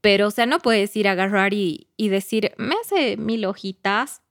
Pero, 0.00 0.28
o 0.28 0.30
sea, 0.30 0.46
no 0.46 0.60
puedes 0.60 0.94
ir 0.96 1.08
a 1.08 1.12
agarrar 1.12 1.52
y, 1.52 1.88
decir, 1.98 2.52
me 2.58 2.76
hace 2.82 3.16
mil 3.16 3.44
hojitas. 3.44 4.22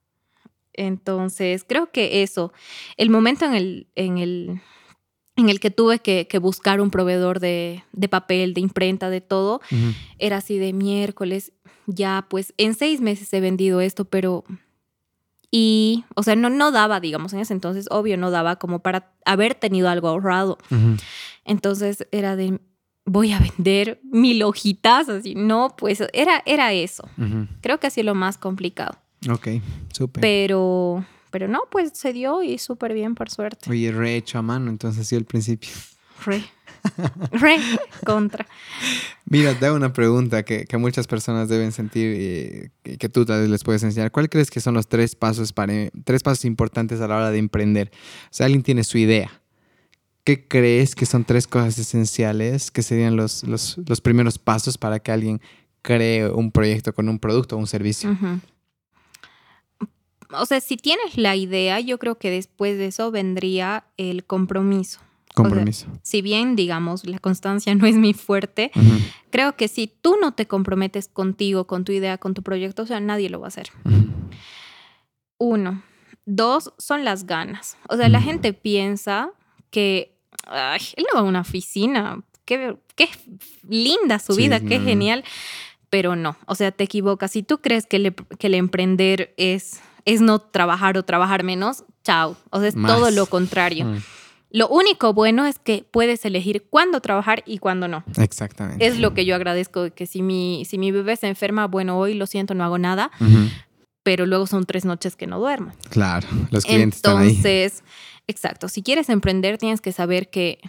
Entonces, 0.74 1.66
creo 1.68 1.92
que 1.92 2.24
eso, 2.24 2.54
el 2.98 3.10
momento 3.10 3.46
en 3.46 3.56
el, 3.56 3.88
en 3.96 4.18
el, 4.18 4.62
en 5.36 5.50
el 5.50 5.60
que 5.60 5.72
tuve 5.72 6.00
que, 6.00 6.40
buscar 6.40 6.80
un 6.80 6.92
proveedor 6.92 7.40
de, 7.40 7.84
papel, 8.10 8.54
de 8.54 8.62
imprenta, 8.62 9.10
de 9.10 9.22
todo, 9.22 9.62
era 10.18 10.38
así 10.38 10.58
de 10.58 10.72
miércoles, 10.72 11.52
ya 11.88 12.26
pues 12.30 12.54
en 12.58 12.74
seis 12.74 13.02
meses 13.02 13.34
he 13.34 13.42
vendido 13.42 13.82
esto, 13.82 14.06
pero... 14.06 14.46
Y, 15.52 16.06
o 16.16 16.24
sea, 16.24 16.36
no, 16.36 16.50
no 16.50 16.72
daba, 16.72 17.00
digamos, 17.00 17.34
en 17.34 17.40
ese 17.40 17.54
entonces, 17.54 17.88
obvio, 17.92 18.18
no 18.18 18.32
daba 18.32 18.58
como 18.58 18.80
para 18.80 19.12
haber 19.26 19.56
tenido 19.56 19.90
algo 19.90 20.08
ahorrado. 20.08 20.58
Entonces 21.44 22.08
era 22.12 22.36
de, 22.36 22.60
voy 23.06 23.32
a 23.32 23.40
vender 23.40 24.00
mil 24.04 24.44
hojitas, 24.44 25.10
así. 25.10 25.36
No, 25.36 25.76
pues 25.78 26.04
era, 26.14 26.44
era 26.46 26.74
eso. 26.74 27.08
Creo 27.62 27.80
que 27.80 27.88
ha 27.88 27.90
sido 27.90 28.06
lo 28.06 28.16
más 28.16 28.38
complicado. 28.38 28.98
Ok, 29.30 29.48
súper. 29.94 30.22
Pero, 30.22 31.06
pero 31.32 31.48
no, 31.48 31.62
pues 31.72 31.92
se 31.94 32.14
dio 32.14 32.44
y 32.44 32.58
súper 32.58 32.94
bien, 32.94 33.16
por 33.16 33.30
suerte. 33.30 33.70
Oye, 33.70 33.92
re 33.92 34.16
hecho 34.16 34.38
a 34.40 34.42
mano, 34.42 34.70
entonces 34.70 35.08
sí, 35.08 35.16
al 35.16 35.26
principio. 35.26 35.70
Re. 36.26 36.44
Re 37.32 37.58
contra. 38.06 38.48
Mira, 39.26 39.58
te 39.58 39.66
hago 39.66 39.76
una 39.76 39.94
pregunta 39.94 40.44
que, 40.44 40.66
que 40.66 40.78
muchas 40.78 41.08
personas 41.08 41.50
deben 41.50 41.72
sentir 41.72 42.72
y 42.84 42.98
que 42.98 43.10
tú 43.10 43.26
tal 43.26 43.42
vez 43.42 43.50
les 43.50 43.64
puedes 43.64 43.84
enseñar. 43.84 44.12
¿Cuál 44.12 44.30
crees 44.30 44.52
que 44.52 44.60
son 44.60 44.74
los 44.76 44.88
tres 44.88 45.16
pasos, 45.16 45.54
para, 45.54 45.74
tres 46.04 46.24
pasos 46.24 46.46
importantes 46.46 47.02
a 47.02 47.08
la 47.08 47.18
hora 47.18 47.32
de 47.32 47.40
emprender? 47.40 47.92
O 48.26 48.28
sea, 48.34 48.46
alguien 48.46 48.64
tiene 48.64 48.84
su 48.84 48.98
idea 48.98 49.42
¿qué 50.26 50.48
crees 50.48 50.96
que 50.96 51.06
son 51.06 51.24
tres 51.24 51.48
cosas 51.48 51.78
esenciales 51.78 52.72
que 52.72 52.82
serían 52.82 53.16
los, 53.16 53.44
los, 53.44 53.78
los 53.88 54.02
primeros 54.02 54.38
pasos 54.40 54.78
para 54.78 55.00
que 55.00 55.12
alguien 55.12 55.40
cree 55.82 56.28
un 56.28 56.52
proyecto 56.52 56.94
con 56.94 57.08
un 57.08 57.20
producto 57.20 57.56
o 57.56 57.60
un 57.60 57.68
servicio? 57.68 58.18
O 60.32 60.46
sea, 60.48 60.60
si 60.60 60.76
tienes 60.76 61.18
la 61.18 61.36
idea, 61.36 61.80
yo 61.80 62.00
creo 62.00 62.18
que 62.18 62.32
después 62.32 62.78
de 62.78 62.88
eso 62.88 63.12
vendría 63.12 63.86
el 63.96 64.26
compromiso. 64.26 65.00
Compromiso. 65.36 65.88
si 66.02 66.22
bien, 66.22 66.56
digamos, 66.56 67.06
la 67.06 67.20
constancia 67.20 67.76
no 67.76 67.86
es 67.86 67.96
mi 67.96 68.14
fuerte, 68.14 68.72
creo 69.30 69.56
que 69.56 69.68
si 69.68 69.88
tú 69.88 70.16
no 70.20 70.34
te 70.34 70.48
comprometes 70.48 71.08
contigo, 71.08 71.68
con 71.68 71.84
tu 71.84 71.92
idea, 71.92 72.18
con 72.18 72.34
tu 72.34 72.42
proyecto, 72.42 72.84
o 72.84 72.86
sea, 72.86 73.00
nadie 73.00 73.30
lo 73.30 73.40
va 73.40 73.48
a 73.48 73.50
hacer. 73.50 73.72
Uno. 75.38 75.84
Dos, 76.26 76.74
son 76.80 77.04
las 77.04 77.28
ganas. 77.28 77.78
O 77.88 77.98
sea, 77.98 78.10
la 78.10 78.22
gente 78.22 78.54
piensa 78.54 79.30
que 79.70 80.18
él 80.96 81.06
no 81.12 81.20
va 81.20 81.20
a 81.20 81.30
una 81.30 81.42
oficina, 81.42 82.24
qué, 82.46 82.78
qué 82.96 83.10
linda 83.68 84.20
su 84.20 84.36
vida, 84.36 84.60
qué 84.60 84.80
genial, 84.80 85.24
pero 85.90 86.16
no, 86.16 86.38
o 86.46 86.56
sea, 86.56 86.72
te 86.72 86.84
equivocas. 86.84 87.32
Si 87.32 87.44
tú 87.44 87.60
crees 87.60 87.86
que, 87.86 88.14
que 88.40 88.48
el 88.48 88.56
emprender 88.56 89.34
es, 89.38 89.82
es 90.06 90.22
no 90.22 90.40
trabajar 90.40 90.98
o 90.98 91.04
trabajar 91.04 91.44
menos, 91.44 91.84
chao, 92.04 92.36
o 92.50 92.60
sea, 92.60 92.70
es 92.70 92.76
todo 92.76 93.12
lo 93.12 93.26
contrario. 93.28 93.88
Lo 94.56 94.70
único 94.70 95.14
bueno 95.14 95.46
es 95.46 95.60
que 95.60 95.86
puedes 95.92 96.24
elegir 96.24 96.66
cuándo 96.70 97.02
trabajar 97.02 97.44
y 97.46 97.58
cuándo 97.58 97.90
no. 97.90 98.06
Exactamente. 98.18 98.88
Es 98.88 99.00
lo 99.00 99.14
que 99.14 99.26
yo 99.26 99.36
agradezco, 99.36 99.92
que 99.94 100.06
si 100.06 100.22
mi, 100.22 100.64
si 100.64 100.78
mi 100.78 100.92
bebé 100.92 101.18
se 101.18 101.28
enferma, 101.28 101.68
bueno, 101.68 102.00
hoy 102.00 102.14
lo 102.14 102.26
siento, 102.26 102.54
no 102.54 102.64
hago 102.64 102.78
nada, 102.78 103.12
pero 104.04 104.26
luego 104.26 104.48
son 104.48 104.66
tres 104.66 104.86
noches 104.86 105.18
que 105.18 105.28
no 105.28 105.40
duermo. 105.40 105.74
Claro, 105.90 106.26
los 106.52 106.64
clientes 106.64 107.00
están 107.00 107.18
ahí. 107.18 107.30
Entonces, 107.32 107.84
Exacto, 108.28 108.70
si 108.70 108.82
quieres 108.82 109.10
emprender 109.10 109.58
tienes 109.58 109.82
que 109.82 109.92
saber 109.92 110.30
que, 110.30 110.60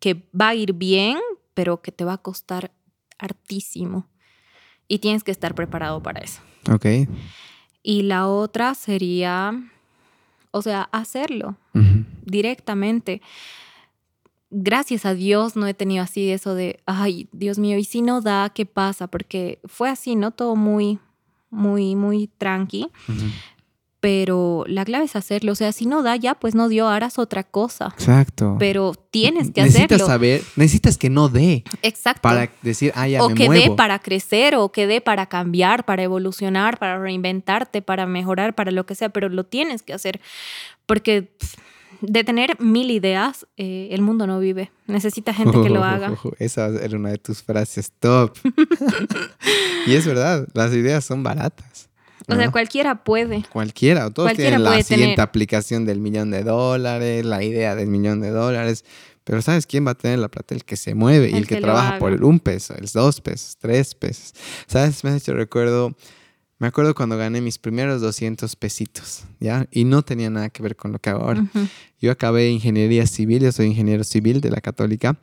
que 0.00 0.24
va 0.38 0.48
a 0.48 0.54
ir 0.56 0.72
bien, 0.72 1.18
pero 1.54 1.80
que 1.80 1.92
te 1.92 2.04
va 2.04 2.14
a 2.14 2.18
costar 2.18 2.72
hartísimo. 3.18 4.08
Y 4.88 4.98
tienes 4.98 5.22
que 5.22 5.30
estar 5.30 5.54
preparado 5.54 6.02
para 6.02 6.18
eso. 6.20 6.40
Ok. 6.68 6.86
Y 7.84 8.02
la 8.02 8.26
otra 8.26 8.74
sería, 8.74 9.54
o 10.50 10.60
sea, 10.60 10.82
hacerlo 10.90 11.56
directamente. 12.24 13.20
Gracias 14.50 15.06
a 15.06 15.14
Dios 15.14 15.56
no 15.56 15.66
he 15.66 15.74
tenido 15.74 16.04
así 16.04 16.30
eso 16.30 16.54
de, 16.54 16.80
ay, 16.84 17.28
Dios 17.32 17.58
mío, 17.58 17.78
y 17.78 17.84
si 17.84 18.02
no 18.02 18.20
da, 18.20 18.50
¿qué 18.54 18.66
pasa? 18.66 19.06
Porque 19.06 19.60
fue 19.64 19.88
así, 19.88 20.14
¿no? 20.14 20.30
Todo 20.30 20.56
muy, 20.56 20.98
muy, 21.50 21.96
muy 21.96 22.28
tranqui. 22.38 22.90
pero 24.02 24.64
la 24.66 24.84
clave 24.84 25.04
es 25.04 25.14
hacerlo. 25.14 25.52
O 25.52 25.54
sea, 25.54 25.70
si 25.70 25.86
no 25.86 26.02
da 26.02 26.16
ya, 26.16 26.34
pues 26.34 26.56
no 26.56 26.68
dio, 26.68 26.88
harás 26.88 27.20
otra 27.20 27.44
cosa. 27.44 27.94
Exacto. 27.96 28.56
Pero 28.58 28.94
tienes 29.12 29.52
que 29.52 29.62
necesitas 29.62 29.84
hacerlo. 29.84 30.06
saber, 30.06 30.42
necesitas 30.56 30.98
que 30.98 31.08
no 31.08 31.28
dé 31.28 31.62
Exacto. 31.82 32.20
para 32.20 32.50
decir, 32.62 32.90
ah, 32.96 33.06
ya 33.06 33.22
o 33.22 33.28
me 33.28 33.36
que 33.36 33.48
dé 33.48 33.70
para 33.70 34.00
crecer, 34.00 34.56
o 34.56 34.72
que 34.72 34.88
dé 34.88 35.00
para 35.00 35.26
cambiar, 35.26 35.84
para 35.84 36.02
evolucionar, 36.02 36.80
para 36.80 36.98
reinventarte, 36.98 37.80
para 37.80 38.04
mejorar, 38.06 38.56
para 38.56 38.72
lo 38.72 38.86
que 38.86 38.96
sea, 38.96 39.08
pero 39.10 39.28
lo 39.28 39.44
tienes 39.44 39.84
que 39.84 39.92
hacer. 39.92 40.20
Porque 40.84 41.22
pff, 41.22 41.54
de 42.02 42.24
tener 42.24 42.60
mil 42.60 42.90
ideas, 42.90 43.46
eh, 43.56 43.88
el 43.92 44.02
mundo 44.02 44.26
no 44.26 44.38
vive. 44.38 44.70
Necesita 44.86 45.32
gente 45.32 45.62
que 45.62 45.70
lo 45.70 45.82
haga. 45.84 46.14
Esa 46.38 46.66
era 46.66 46.96
una 46.98 47.10
de 47.10 47.18
tus 47.18 47.42
frases 47.42 47.92
top. 47.98 48.36
y 49.86 49.94
es 49.94 50.06
verdad, 50.06 50.46
las 50.52 50.72
ideas 50.72 51.04
son 51.04 51.22
baratas. 51.22 51.88
O 52.28 52.36
sea, 52.36 52.50
cualquiera 52.50 53.02
puede. 53.02 53.44
Cualquiera, 53.52 54.10
todos 54.10 54.28
Cualquiera 54.28 54.56
tienen 54.56 54.64
la 54.64 54.82
siguiente 54.82 55.14
tener. 55.14 55.20
aplicación 55.20 55.84
del 55.84 56.00
millón 56.00 56.30
de 56.30 56.44
dólares, 56.44 57.24
la 57.24 57.42
idea 57.42 57.74
del 57.74 57.88
millón 57.88 58.20
de 58.20 58.30
dólares. 58.30 58.84
Pero 59.24 59.42
¿sabes 59.42 59.66
quién 59.66 59.86
va 59.86 59.92
a 59.92 59.94
tener 59.94 60.18
la 60.18 60.28
plata? 60.28 60.54
El 60.54 60.64
que 60.64 60.76
se 60.76 60.94
mueve 60.94 61.30
y 61.30 61.32
El 61.32 61.38
el 61.38 61.46
que, 61.46 61.60
trabaja 61.60 61.98
por 61.98 62.12
el 62.12 62.24
un 62.24 62.40
peso, 62.40 62.74
el 62.74 62.86
dos 62.86 63.20
pesos, 63.20 63.56
tres 63.58 63.94
pesos. 63.94 64.34
¿Sabes? 64.66 65.02
Me 65.04 65.10
has 65.10 65.16
hecho 65.16 65.34
recuerdo, 65.34 65.94
me 66.62 66.68
acuerdo 66.68 66.94
cuando 66.94 67.16
gané 67.16 67.40
mis 67.40 67.58
primeros 67.58 68.00
200 68.00 68.54
pesitos, 68.54 69.24
¿ya? 69.40 69.66
Y 69.72 69.82
no 69.82 70.02
tenía 70.02 70.30
nada 70.30 70.48
que 70.48 70.62
ver 70.62 70.76
con 70.76 70.92
lo 70.92 71.00
que 71.00 71.10
hago 71.10 71.22
ahora. 71.24 71.40
Ujú. 71.40 71.66
Yo 72.00 72.12
acabé 72.12 72.50
ingeniería 72.50 73.04
civil, 73.08 73.42
yo 73.42 73.50
soy 73.50 73.66
ingeniero 73.66 74.04
civil 74.04 74.40
de 74.40 74.52
la 74.52 74.60
católica. 74.60 75.18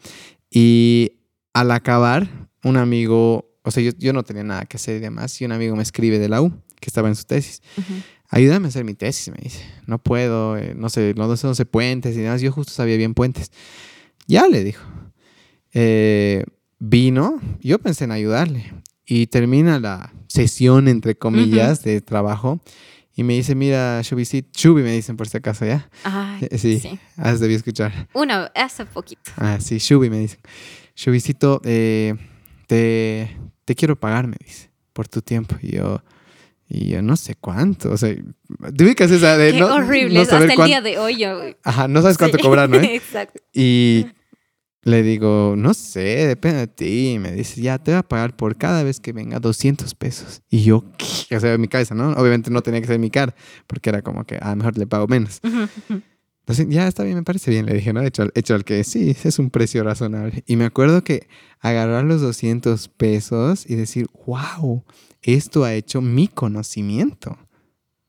Y 0.51 1.13
al 1.53 1.71
acabar, 1.71 2.49
un 2.61 2.75
amigo, 2.75 3.57
o 3.63 3.71
sea, 3.71 3.81
yo, 3.81 3.91
yo 3.97 4.11
no 4.11 4.23
tenía 4.23 4.43
nada 4.43 4.65
que 4.65 4.75
hacer 4.75 4.97
y 4.97 4.99
demás, 4.99 5.39
y 5.39 5.45
un 5.45 5.53
amigo 5.53 5.77
me 5.77 5.83
escribe 5.83 6.19
de 6.19 6.27
la 6.27 6.41
U, 6.41 6.51
que 6.81 6.87
estaba 6.87 7.07
en 7.07 7.15
su 7.15 7.23
tesis. 7.23 7.61
Ujú. 7.77 7.93
Ayúdame 8.27 8.65
a 8.65 8.67
hacer 8.67 8.83
mi 8.83 8.93
tesis, 8.93 9.33
me 9.33 9.41
dice. 9.41 9.63
No 9.87 9.97
puedo, 9.97 10.57
eh, 10.57 10.73
no 10.75 10.89
sé, 10.89 11.13
no, 11.15 11.37
sé, 11.37 11.47
no 11.47 11.55
sé 11.55 11.65
puentes 11.65 12.17
y 12.17 12.19
demás. 12.19 12.41
Yo 12.41 12.51
justo 12.51 12.73
sabía 12.73 12.97
bien 12.97 13.13
puentes. 13.13 13.49
Ya 14.27 14.45
le 14.49 14.61
dijo. 14.61 14.83
Eh, 15.73 16.43
vino, 16.79 17.39
yo 17.61 17.79
pensé 17.79 18.03
en 18.03 18.11
ayudarle. 18.11 18.73
Y 19.11 19.25
termina 19.27 19.79
la 19.79 20.13
sesión, 20.27 20.87
entre 20.87 21.15
comillas, 21.15 21.81
de 21.83 21.99
trabajo. 21.99 22.59
Y 23.15 23.23
me 23.23 23.33
dice, 23.33 23.55
mira, 23.55 23.99
Shubicit, 24.03 24.55
Shubi 24.55 24.83
me 24.83 24.91
dicen 24.93 25.17
por 25.17 25.27
si 25.27 25.35
acaso, 25.37 25.65
¿ya? 25.65 25.89
Ay, 26.03 26.47
Eh, 26.51 26.57
Sí, 26.59 26.79
sí. 26.79 26.99
has 27.17 27.39
debido 27.39 27.57
escuchar. 27.57 28.07
Una, 28.13 28.51
hace 28.55 28.85
poquito. 28.85 29.31
Ah, 29.35 29.57
sí, 29.59 29.79
Shubi 29.79 30.09
me 30.11 30.19
dicen. 30.19 30.39
Shubicito, 30.95 31.59
eh, 31.65 32.13
te, 32.67 33.35
te 33.65 33.73
quiero 33.75 33.99
pagar, 33.99 34.27
me 34.27 34.37
dice, 34.45 34.69
por 34.93 35.07
tu 35.07 35.21
tiempo. 35.23 35.55
Y 35.61 35.71
yo, 35.77 36.03
y 36.69 36.89
yo 36.89 37.01
no 37.01 37.17
sé 37.17 37.33
cuánto. 37.35 37.91
O 37.91 37.97
sea, 37.97 38.13
te 38.77 38.83
ubicas 38.85 39.09
esa 39.09 39.37
de 39.37 39.53
Qué 39.53 39.59
no, 39.59 39.73
horrible. 39.73 40.13
no 40.13 40.21
Hasta 40.21 40.37
el 40.43 40.49
día 40.67 40.81
de 40.81 40.99
hoy 40.99 41.17
yo... 41.17 41.41
Ajá, 41.63 41.87
no 41.87 42.01
sabes 42.03 42.17
cuánto 42.19 42.37
Sí. 42.37 42.43
cobrar, 42.43 42.69
¿no? 42.69 42.77
eh? 42.77 42.95
Exacto. 42.95 43.41
Y 43.53 44.05
le 44.89 45.03
digo, 45.03 45.55
no 45.57 45.73
sé, 45.73 46.27
depende 46.27 46.59
de 46.59 46.67
ti. 46.67 47.11
Y 47.13 47.19
me 47.19 47.31
dice, 47.31 47.61
ya, 47.61 47.77
te 47.77 47.91
voy 47.91 47.99
a 47.99 48.03
pagar 48.03 48.35
por 48.35 48.57
cada 48.57 48.83
vez 48.83 48.99
que 48.99 49.13
venga 49.13 49.39
200 49.39 49.93
pesos. 49.95 50.41
Y 50.49 50.63
yo, 50.63 50.83
¿qué? 50.97 51.35
O 51.35 51.39
sea, 51.39 51.53
en 51.53 51.61
mi 51.61 51.67
cabeza, 51.67 51.95
¿no? 51.95 52.11
Obviamente 52.11 52.49
no 52.51 52.61
tenía 52.61 52.81
que 52.81 52.87
ser 52.87 52.99
mi 52.99 53.09
cara, 53.09 53.35
porque 53.67 53.89
era 53.89 54.01
como 54.01 54.25
que, 54.25 54.37
a 54.37 54.49
lo 54.49 54.55
mejor 54.57 54.77
le 54.77 54.87
pago 54.87 55.07
menos. 55.07 55.39
Entonces, 56.49 56.67
ya 56.69 56.87
está 56.87 57.03
bien, 57.03 57.15
me 57.15 57.23
parece 57.23 57.51
bien. 57.51 57.65
Le 57.65 57.75
dije, 57.75 57.93
¿no? 57.93 58.01
Hecho, 58.01 58.27
hecho 58.33 58.55
al 58.55 58.63
que 58.63 58.83
sí, 58.83 59.15
es 59.23 59.39
un 59.39 59.49
precio 59.51 59.83
razonable. 59.83 60.43
Y 60.47 60.55
me 60.55 60.65
acuerdo 60.65 61.03
que 61.03 61.27
agarrar 61.59 62.05
los 62.05 62.21
200 62.21 62.87
pesos 62.89 63.69
y 63.69 63.75
decir, 63.75 64.07
wow, 64.25 64.83
esto 65.21 65.63
ha 65.63 65.73
hecho 65.73 66.01
mi 66.01 66.27
conocimiento, 66.27 67.37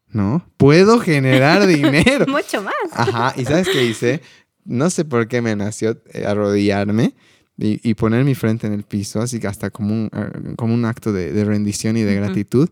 ¿no? 0.06 0.46
Puedo 0.56 1.00
generar 1.00 1.66
dinero. 1.66 2.26
Mucho 2.28 2.62
más. 2.62 2.74
Ajá, 2.92 3.34
y 3.36 3.44
¿sabes 3.44 3.68
qué 3.68 3.84
hice? 3.84 4.22
No 4.70 4.88
sé 4.90 5.04
por 5.04 5.28
qué 5.28 5.42
me 5.42 5.54
nació 5.56 6.00
eh, 6.12 6.24
arrodillarme 6.26 7.14
y, 7.58 7.80
y 7.88 7.94
poner 7.94 8.24
mi 8.24 8.34
frente 8.34 8.66
en 8.66 8.72
el 8.72 8.84
piso, 8.84 9.20
así 9.20 9.38
que 9.40 9.46
hasta 9.48 9.70
como 9.70 9.92
un, 9.94 10.10
eh, 10.12 10.54
como 10.56 10.72
un 10.74 10.84
acto 10.84 11.12
de, 11.12 11.32
de 11.32 11.44
rendición 11.44 11.96
y 11.96 12.02
de 12.02 12.14
gratitud 12.14 12.68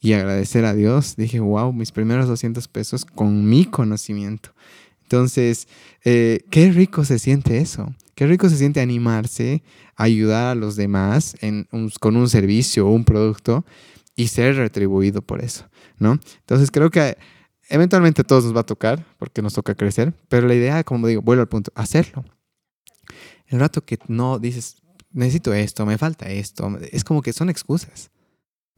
y 0.00 0.12
agradecer 0.14 0.64
a 0.64 0.74
Dios. 0.74 1.16
Dije, 1.16 1.40
wow, 1.40 1.72
mis 1.72 1.92
primeros 1.92 2.26
200 2.28 2.68
pesos 2.68 3.04
con 3.04 3.48
mi 3.48 3.64
conocimiento. 3.66 4.54
Entonces, 5.02 5.66
eh, 6.04 6.40
qué 6.50 6.70
rico 6.70 7.04
se 7.04 7.18
siente 7.18 7.58
eso. 7.58 7.94
Qué 8.14 8.26
rico 8.26 8.48
se 8.48 8.56
siente 8.56 8.80
animarse, 8.80 9.62
ayudar 9.96 10.46
a 10.48 10.54
los 10.54 10.76
demás 10.76 11.34
en 11.40 11.66
un- 11.72 11.90
con 12.00 12.16
un 12.16 12.28
servicio 12.28 12.86
o 12.86 12.92
un 12.92 13.04
producto 13.04 13.64
y 14.14 14.28
ser 14.28 14.56
retribuido 14.56 15.20
por 15.22 15.42
eso, 15.42 15.66
¿no? 15.98 16.18
Entonces, 16.40 16.70
creo 16.70 16.90
que 16.90 17.16
eventualmente 17.70 18.20
a 18.20 18.24
todos 18.24 18.44
nos 18.44 18.54
va 18.54 18.60
a 18.60 18.66
tocar 18.66 19.04
porque 19.18 19.40
nos 19.40 19.54
toca 19.54 19.74
crecer, 19.74 20.12
pero 20.28 20.46
la 20.46 20.54
idea, 20.54 20.84
como 20.84 21.06
digo, 21.06 21.22
vuelvo 21.22 21.40
al 21.42 21.48
punto, 21.48 21.72
hacerlo. 21.74 22.24
El 23.46 23.60
rato 23.60 23.84
que 23.84 23.98
no 24.08 24.38
dices, 24.38 24.82
necesito 25.10 25.54
esto, 25.54 25.86
me 25.86 25.96
falta 25.96 26.28
esto, 26.28 26.78
es 26.92 27.04
como 27.04 27.22
que 27.22 27.32
son 27.32 27.48
excusas. 27.48 28.10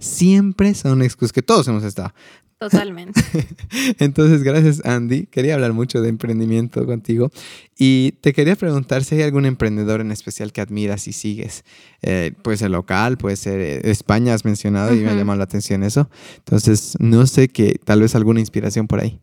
Siempre 0.03 0.75
son 0.75 1.03
excusas, 1.03 1.33
que 1.33 1.43
todos 1.43 1.67
hemos 1.69 1.85
estado. 1.85 2.13
Totalmente. 2.59 3.21
Entonces, 3.99 4.45
gracias 4.45 4.85
Andy. 4.85 5.27
Quería 5.27 5.55
hablar 5.55 5.73
mucho 5.73 6.01
de 6.01 6.09
emprendimiento 6.09 6.87
contigo 6.87 7.33
y 7.77 8.13
te 8.21 8.33
quería 8.33 8.55
preguntar 8.55 9.03
si 9.03 9.17
hay 9.17 9.23
algún 9.23 9.47
emprendedor 9.47 10.01
en 10.01 10.13
especial 10.13 10.53
que 10.53 10.61
admiras 10.61 11.09
y 11.09 11.13
sigues. 11.13 11.65
Eh, 12.03 12.33
puede 12.43 12.57
ser 12.59 12.71
local, 12.71 13.19
puede 13.19 13.35
ser 13.35 13.59
eh, 13.61 13.81
España, 13.91 14.33
has 14.35 14.45
mencionado 14.45 14.95
y 14.95 15.01
me 15.01 15.11
ha 15.11 15.15
llamado 15.17 15.39
la 15.39 15.45
atención 15.45 15.83
eso. 15.83 16.09
Entonces, 16.39 16.97
no 17.01 17.27
sé 17.27 17.49
que 17.49 17.81
tal 17.85 18.01
vez 18.01 18.15
alguna 18.15 18.39
inspiración 18.39 18.87
por 18.87 19.01
ahí. 19.01 19.19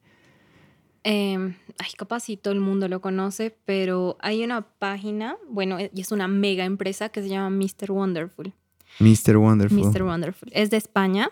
Eh, 1.05 1.37
ay, 1.77 1.89
capaz 1.97 2.21
si 2.21 2.35
todo 2.35 2.53
el 2.53 2.59
mundo 2.59 2.89
lo 2.89 2.99
conoce, 2.99 3.55
pero 3.63 4.17
hay 4.19 4.43
una 4.43 4.61
página, 4.61 5.37
bueno, 5.49 5.79
e- 5.79 5.91
y 5.95 6.01
es 6.01 6.11
una 6.11 6.27
mega 6.27 6.65
empresa 6.65 7.07
que 7.07 7.21
se 7.21 7.29
llama 7.29 7.49
Mr. 7.51 7.91
Wonderful. 7.91 8.53
Mr. 8.99 9.37
Wonderful. 9.37 9.77
Mr. 9.77 10.03
Wonderful. 10.03 10.49
Es 10.53 10.69
de 10.69 10.77
España 10.77 11.29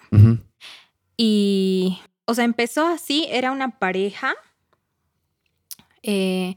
y, 1.18 2.00
o 2.26 2.34
sea, 2.36 2.46
empezó 2.46 2.86
así, 2.86 3.26
era 3.30 3.52
una 3.52 3.80
pareja 3.80 4.36
eh, 6.04 6.56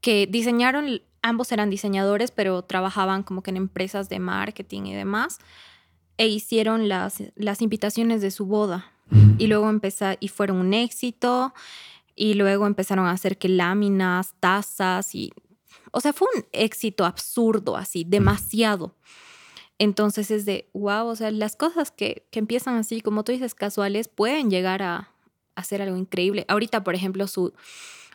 que 0.00 0.26
diseñaron, 0.26 1.00
ambos 1.22 1.50
eran 1.50 1.70
diseñadores, 1.70 2.30
pero 2.30 2.62
trabajaban 2.62 3.22
como 3.22 3.42
que 3.42 3.50
en 3.50 3.56
empresas 3.56 4.08
de 4.08 4.18
marketing 4.20 4.82
y 4.82 4.94
demás, 4.94 5.38
e 6.18 6.28
hicieron 6.28 6.88
las, 6.88 7.22
las 7.34 7.62
invitaciones 7.62 8.20
de 8.20 8.30
su 8.30 8.46
boda. 8.46 8.92
Y 9.38 9.46
luego 9.46 9.70
empezó, 9.70 10.04
y 10.20 10.28
fueron 10.28 10.58
un 10.58 10.74
éxito, 10.74 11.54
y 12.14 12.34
luego 12.34 12.66
empezaron 12.66 13.06
a 13.06 13.12
hacer 13.12 13.38
que 13.38 13.48
láminas, 13.48 14.34
tazas, 14.38 15.14
y, 15.14 15.32
o 15.92 16.00
sea, 16.02 16.12
fue 16.12 16.28
un 16.36 16.44
éxito 16.52 17.06
absurdo, 17.06 17.76
así, 17.76 18.04
demasiado. 18.06 18.94
Entonces 19.78 20.30
es 20.30 20.44
de, 20.44 20.68
wow, 20.72 21.06
o 21.06 21.16
sea, 21.16 21.30
las 21.30 21.54
cosas 21.56 21.90
que, 21.90 22.26
que 22.30 22.38
empiezan 22.40 22.76
así, 22.76 23.00
como 23.00 23.22
tú 23.22 23.32
dices, 23.32 23.54
casuales, 23.54 24.08
pueden 24.08 24.50
llegar 24.50 24.82
a, 24.82 25.10
ser 25.64 25.82
algo 25.82 25.96
increíble. 25.96 26.44
Ahorita, 26.48 26.84
por 26.84 26.94
ejemplo, 26.94 27.26
su, 27.26 27.52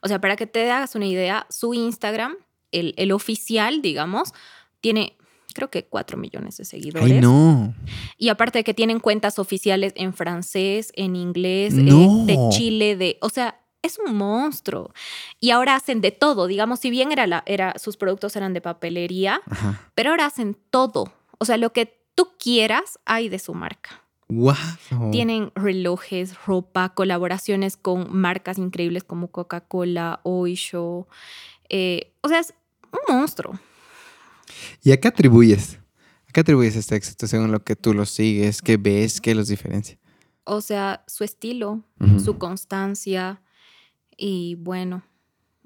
o 0.02 0.08
sea, 0.08 0.20
para 0.22 0.36
que 0.38 0.48
te 0.48 0.72
hagas 0.72 0.96
una 0.96 1.06
idea, 1.08 1.46
su 1.50 1.74
Instagram, 1.74 2.36
el, 2.72 2.94
el 2.98 3.12
oficial, 3.12 3.82
digamos, 3.82 4.34
tiene, 4.80 5.18
creo 5.54 5.70
que 5.70 5.86
4 5.86 6.18
millones 6.18 6.56
de 6.58 6.66
seguidores. 6.66 7.12
Ay, 7.12 7.20
no. 7.22 7.74
Y 8.18 8.30
aparte 8.30 8.60
de 8.60 8.64
que 8.64 8.74
tienen 8.74 9.00
cuentas 9.00 9.40
oficiales 9.40 9.92
en 9.98 10.14
francés, 10.14 10.92
en 10.96 11.16
inglés, 11.18 11.74
No. 11.74 12.24
eh, 12.24 12.26
de 12.28 12.38
Chile, 12.50 12.96
de, 12.96 13.18
o 13.22 13.30
sea, 13.30 13.60
es 13.82 14.00
un 14.00 14.16
monstruo. 14.16 14.94
Y 15.42 15.52
ahora 15.52 15.76
hacen 15.76 16.00
de 16.00 16.12
todo, 16.12 16.48
digamos, 16.48 16.80
si 16.80 16.90
bien 16.90 17.12
era 17.12 17.28
la, 17.28 17.44
era, 17.46 17.74
sus 17.78 17.98
productos 17.98 18.36
eran 18.38 18.54
de 18.54 18.62
papelería, 18.62 19.42
Ajá. 19.50 19.90
pero 19.96 20.12
ahora 20.12 20.26
hacen 20.26 20.58
todo. 20.70 21.14
O 21.44 21.46
sea, 21.46 21.58
lo 21.58 21.74
que 21.74 22.00
tú 22.16 22.30
quieras 22.40 23.00
hay 23.04 23.28
de 23.28 23.38
su 23.38 23.54
marca. 23.54 24.02
Wow. 24.30 25.12
Tienen 25.12 25.52
relojes, 25.56 26.42
ropa, 26.46 26.94
colaboraciones 26.96 27.76
con 27.76 28.16
marcas 28.16 28.58
increíbles 28.58 29.04
como 29.04 29.28
Coca-Cola, 29.28 30.22
Oisho. 30.24 31.06
eh, 31.68 32.14
o 32.22 32.30
sea, 32.30 32.40
es 32.40 32.54
un 32.94 33.14
monstruo. 33.14 33.60
¿Y 34.84 34.94
a 34.94 35.02
qué 35.02 35.10
atribuyes? 35.10 35.80
¿A 36.30 36.32
qué 36.32 36.40
atribuyes 36.40 36.78
este 36.78 36.96
éxito 36.96 37.28
según 37.28 37.52
lo 37.52 37.62
que 37.62 37.76
tú 37.76 37.94
los 37.94 38.10
sigues? 38.10 38.62
¿Qué 38.62 38.78
ves? 38.78 39.20
¿Qué 39.20 39.36
los 39.36 39.50
diferencia? 39.50 40.00
O 40.46 40.62
sea, 40.62 41.04
su 41.08 41.26
estilo, 41.26 41.84
su 42.24 42.38
constancia 42.38 43.42
y 44.16 44.56
bueno, 44.56 45.04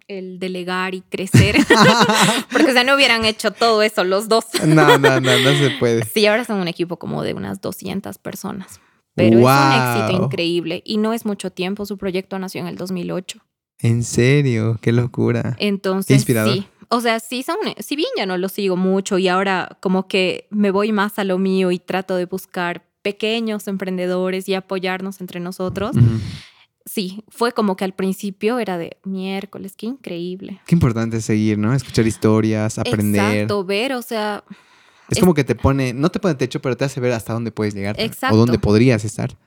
el 0.08 0.40
delegar 0.40 0.96
y 0.96 1.02
crecer. 1.02 1.56
Porque 2.52 2.72
o 2.72 2.74
sea, 2.74 2.84
no 2.84 2.96
hubieran 2.96 3.26
hecho 3.26 3.52
todo 3.52 3.82
eso 3.84 4.04
los 4.04 4.28
dos. 4.30 4.46
No, 4.66 4.98
no, 4.98 5.20
no, 5.20 5.40
no 5.40 5.54
se 5.58 5.72
puede. 5.80 6.06
Sí, 6.06 6.26
ahora 6.26 6.46
son 6.46 6.60
un 6.60 6.68
equipo 6.68 6.98
como 6.98 7.24
de 7.24 7.34
unas 7.34 7.62
200 7.62 8.18
personas. 8.18 8.80
Pero 9.16 9.40
es 9.40 9.46
un 9.46 9.74
éxito 10.06 10.24
increíble 10.24 10.82
y 10.86 10.98
no 10.98 11.12
es 11.14 11.26
mucho 11.26 11.52
tiempo. 11.52 11.86
Su 11.86 11.98
proyecto 11.98 12.38
nació 12.38 12.62
en 12.62 12.68
el 12.68 12.76
2008. 12.78 13.40
En 13.80 14.04
serio, 14.04 14.78
qué 14.82 14.92
locura. 14.92 15.56
Entonces, 15.60 16.08
Qué 16.08 16.14
inspirador. 16.14 16.54
sí. 16.54 16.68
O 16.90 17.02
sea, 17.02 17.20
sí 17.20 17.44
son, 17.44 17.58
si 17.80 17.96
bien 17.98 18.08
ya 18.16 18.26
no 18.26 18.38
lo 18.38 18.48
sigo 18.48 18.78
mucho 18.78 19.18
y 19.18 19.28
ahora 19.28 19.78
como 19.82 20.08
que 20.08 20.48
me 20.52 20.72
voy 20.72 20.94
más 20.94 21.20
a 21.20 21.26
lo 21.26 21.38
mío 21.38 21.72
y 21.72 21.80
trato 21.80 22.16
de 22.16 22.26
buscar 22.26 22.86
pequeños 23.02 23.68
emprendedores 23.68 24.48
y 24.48 24.54
apoyarnos 24.54 25.20
entre 25.20 25.42
nosotros. 25.42 25.96
Sí, 26.88 27.24
fue 27.28 27.52
como 27.52 27.76
que 27.76 27.84
al 27.86 27.94
principio 27.94 28.58
era 28.58 28.78
de 28.80 28.98
miércoles, 29.04 29.74
qué 29.78 29.86
increíble. 29.86 30.60
Qué 30.66 30.74
importante 30.74 31.22
seguir, 31.22 31.60
¿no? 31.60 31.74
Escuchar 31.74 32.08
historias, 32.08 32.80
aprender. 32.80 33.22
Exacto, 33.44 33.64
ver, 33.64 33.94
o 33.94 34.02
sea, 34.02 34.44
Es 35.10 35.18
Es- 35.18 35.20
como 35.22 35.34
que 35.34 35.44
te 35.44 35.56
pone, 35.56 35.94
no 35.94 36.10
te 36.10 36.20
pone 36.20 36.36
techo, 36.36 36.62
pero 36.62 36.76
te 36.76 36.84
hace 36.86 37.00
ver 37.00 37.14
hasta 37.14 37.32
dónde 37.34 37.52
puedes 37.52 37.74
llegar. 37.74 37.96
Exacto. 38.00 38.36
O 38.36 38.40
dónde 38.40 38.58
podrías 38.60 39.06
estar. 39.06 39.38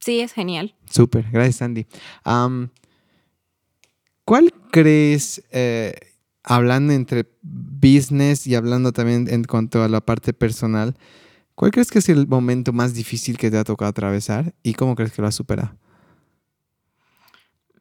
sí, 0.00 0.20
es 0.20 0.32
genial. 0.32 0.74
Súper, 0.84 1.26
gracias 1.32 1.56
Sandy. 1.56 1.86
¿Cuál 4.24 4.52
crees, 4.70 5.42
eh, 5.50 5.94
hablando 6.44 6.92
entre 6.92 7.26
business 7.42 8.46
y 8.46 8.54
hablando 8.54 8.92
también 8.92 9.26
en 9.28 9.44
cuanto 9.44 9.82
a 9.82 9.88
la 9.88 10.00
parte 10.02 10.32
personal, 10.32 10.96
cuál 11.54 11.70
crees 11.70 11.90
que 11.90 11.98
es 12.00 12.08
el 12.08 12.26
momento 12.26 12.72
más 12.72 12.94
difícil 12.94 13.38
que 13.38 13.50
te 13.50 13.56
ha 13.58 13.64
tocado 13.64 13.88
atravesar 13.88 14.54
y 14.62 14.74
cómo 14.74 14.94
crees 14.94 15.12
que 15.12 15.22
lo 15.22 15.28
has 15.28 15.34
superado? 15.34 15.72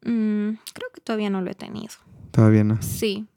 Mm, 0.03 0.57
creo 0.73 0.89
que 0.93 1.01
todavía 1.01 1.29
no 1.29 1.41
lo 1.41 1.51
he 1.51 1.55
tenido. 1.55 1.93
Todavía 2.31 2.63
no. 2.63 2.81
Sí, 2.81 3.27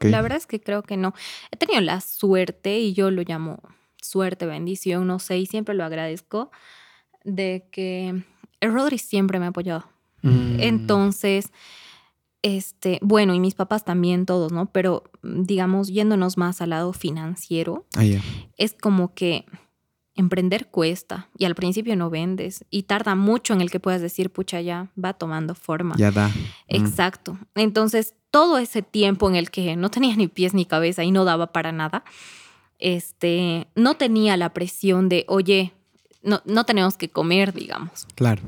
la 0.00 0.20
verdad 0.22 0.38
es 0.38 0.46
que 0.46 0.60
creo 0.60 0.82
que 0.82 0.96
no. 0.96 1.14
He 1.50 1.56
tenido 1.56 1.80
la 1.80 2.00
suerte, 2.00 2.78
y 2.78 2.92
yo 2.92 3.10
lo 3.10 3.22
llamo 3.22 3.60
suerte, 4.00 4.46
bendición, 4.46 5.06
no 5.06 5.18
sé, 5.18 5.38
y 5.38 5.46
siempre 5.46 5.74
lo 5.74 5.84
agradezco, 5.84 6.50
de 7.24 7.66
que 7.72 8.22
el 8.60 8.72
Rodri 8.72 8.98
siempre 8.98 9.38
me 9.38 9.46
ha 9.46 9.48
apoyado. 9.48 9.84
Mm, 10.22 10.60
Entonces, 10.60 11.50
este, 12.42 13.00
bueno, 13.02 13.34
y 13.34 13.40
mis 13.40 13.54
papás 13.54 13.84
también, 13.84 14.26
todos, 14.26 14.52
¿no? 14.52 14.66
Pero 14.66 15.04
mm, 15.22 15.42
digamos, 15.42 15.88
yéndonos 15.88 16.36
más 16.36 16.60
al 16.60 16.70
lado 16.70 16.92
financiero, 16.92 17.86
ah, 17.96 18.04
es 18.56 18.74
como 18.74 19.14
que 19.14 19.44
emprender 20.16 20.68
cuesta 20.68 21.28
y 21.38 21.44
al 21.44 21.54
principio 21.54 21.94
no 21.94 22.10
vendes 22.10 22.64
y 22.70 22.84
tarda 22.84 23.14
mucho 23.14 23.52
en 23.52 23.60
el 23.60 23.70
que 23.70 23.80
puedas 23.80 24.00
decir, 24.00 24.30
pucha, 24.30 24.60
ya 24.60 24.90
va 25.02 25.12
tomando 25.12 25.54
forma. 25.54 25.94
Ya 25.96 26.10
da. 26.10 26.28
Mm. 26.28 26.32
Exacto. 26.68 27.38
Entonces, 27.54 28.14
todo 28.30 28.58
ese 28.58 28.82
tiempo 28.82 29.28
en 29.28 29.36
el 29.36 29.50
que 29.50 29.76
no 29.76 29.90
tenía 29.90 30.16
ni 30.16 30.28
pies 30.28 30.54
ni 30.54 30.64
cabeza 30.64 31.04
y 31.04 31.10
no 31.10 31.24
daba 31.24 31.52
para 31.52 31.72
nada, 31.72 32.04
este, 32.78 33.68
no 33.74 33.94
tenía 33.94 34.36
la 34.36 34.52
presión 34.52 35.08
de, 35.08 35.24
oye, 35.28 35.72
no, 36.22 36.42
no 36.44 36.64
tenemos 36.64 36.96
que 36.96 37.08
comer, 37.08 37.52
digamos. 37.52 38.06
Claro. 38.14 38.42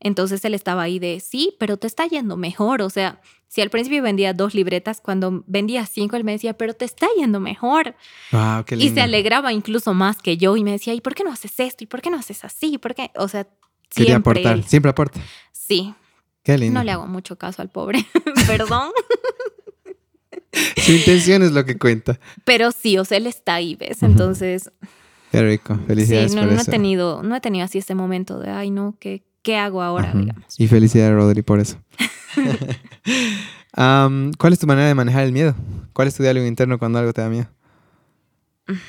Entonces 0.00 0.44
él 0.44 0.54
estaba 0.54 0.82
ahí 0.82 0.98
de, 0.98 1.20
sí, 1.20 1.54
pero 1.58 1.76
te 1.76 1.86
está 1.86 2.06
yendo 2.06 2.36
mejor. 2.36 2.82
O 2.82 2.90
sea, 2.90 3.20
si 3.52 3.60
al 3.60 3.68
principio 3.68 4.00
vendía 4.00 4.32
dos 4.32 4.54
libretas, 4.54 5.00
cuando 5.00 5.42
vendía 5.48 5.84
cinco, 5.84 6.14
él 6.14 6.22
me 6.22 6.30
decía, 6.30 6.52
pero 6.54 6.72
te 6.72 6.84
está 6.84 7.08
yendo 7.18 7.40
mejor. 7.40 7.96
Wow, 8.30 8.64
qué 8.64 8.76
Y 8.76 8.78
lindo. 8.78 8.94
se 8.94 9.00
alegraba 9.00 9.52
incluso 9.52 9.92
más 9.92 10.18
que 10.22 10.36
yo 10.36 10.56
y 10.56 10.62
me 10.62 10.70
decía, 10.70 10.94
¿y 10.94 11.00
por 11.00 11.16
qué 11.16 11.24
no 11.24 11.32
haces 11.32 11.58
esto? 11.58 11.82
¿Y 11.82 11.88
por 11.88 12.00
qué 12.00 12.10
no 12.10 12.16
haces 12.16 12.44
así? 12.44 12.78
¿Por 12.78 12.94
qué? 12.94 13.10
O 13.16 13.26
sea, 13.26 13.48
siempre. 13.90 14.14
aportar. 14.14 14.52
él. 14.56 14.64
Siempre 14.64 14.90
aporta. 14.90 15.20
Sí, 15.50 15.92
Qué 16.44 16.56
lindo. 16.58 16.78
no 16.78 16.84
le 16.84 16.92
hago 16.92 17.08
mucho 17.08 17.36
caso 17.36 17.60
al 17.60 17.70
pobre, 17.70 18.06
perdón. 18.46 18.90
Su 20.76 20.92
intención 20.92 21.42
es 21.42 21.52
lo 21.52 21.64
que 21.64 21.76
cuenta. 21.76 22.18
Pero 22.44 22.70
sí, 22.72 22.98
o 22.98 23.04
sea, 23.04 23.18
él 23.18 23.26
está 23.26 23.54
ahí, 23.56 23.74
¿ves? 23.74 24.02
Entonces, 24.04 24.70
Qué 25.32 25.42
rico. 25.42 25.74
sí, 25.74 25.80
Felicidades 25.86 26.34
no, 26.34 26.42
por 26.42 26.52
no 26.52 26.60
he 26.60 26.64
tenido, 26.64 27.22
no 27.22 27.36
he 27.36 27.40
tenido 27.40 27.64
así 27.64 27.78
ese 27.78 27.94
momento 27.94 28.38
de, 28.38 28.50
ay, 28.50 28.70
no, 28.70 28.96
¿qué, 29.00 29.22
qué 29.42 29.56
hago 29.56 29.82
ahora, 29.82 30.10
Ajá. 30.10 30.18
digamos? 30.18 30.44
Y 30.58 30.66
felicidades, 30.68 31.14
Rodri, 31.14 31.42
por 31.42 31.60
eso. 31.60 31.78
¿Cuál 33.74 34.52
es 34.52 34.58
tu 34.58 34.66
manera 34.66 34.88
de 34.88 34.94
manejar 34.94 35.24
el 35.24 35.32
miedo? 35.32 35.54
¿Cuál 35.92 36.08
es 36.08 36.16
tu 36.16 36.22
diálogo 36.22 36.46
interno 36.46 36.78
cuando 36.78 36.98
algo 36.98 37.12
te 37.12 37.20
da 37.22 37.28
miedo? 37.28 37.48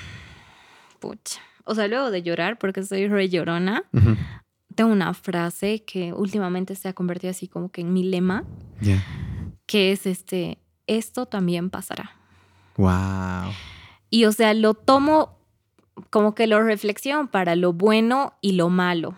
Pucha. 1.00 1.40
O 1.64 1.76
sea, 1.76 1.88
luego 1.88 2.12
de 2.12 2.24
llorar, 2.24 2.58
porque 2.58 2.84
soy 2.84 3.08
re 3.08 3.30
llorona, 3.30 3.84
tengo 4.76 4.92
una 4.92 5.14
frase 5.14 5.84
que 5.84 6.12
últimamente 6.14 6.76
se 6.76 6.88
ha 6.90 6.94
convertido 6.94 7.32
así 7.32 7.48
como 7.48 7.70
que 7.72 7.82
en 7.82 7.94
mi 7.94 8.04
lema, 8.04 8.44
Ya. 8.82 9.04
que 9.68 9.92
es 9.92 10.06
este, 10.06 10.58
esto 10.88 11.28
también 11.28 11.70
pasará. 11.70 12.12
Wow. 12.78 13.54
Y 14.10 14.26
o 14.26 14.32
sea, 14.32 14.54
lo 14.54 14.74
tomo 14.74 15.38
como 16.10 16.34
que 16.36 16.48
lo 16.48 16.62
reflexiono 16.64 17.30
para 17.30 17.56
lo 17.56 17.74
bueno 17.74 18.34
y 18.42 18.54
lo 18.54 18.70
malo. 18.70 19.16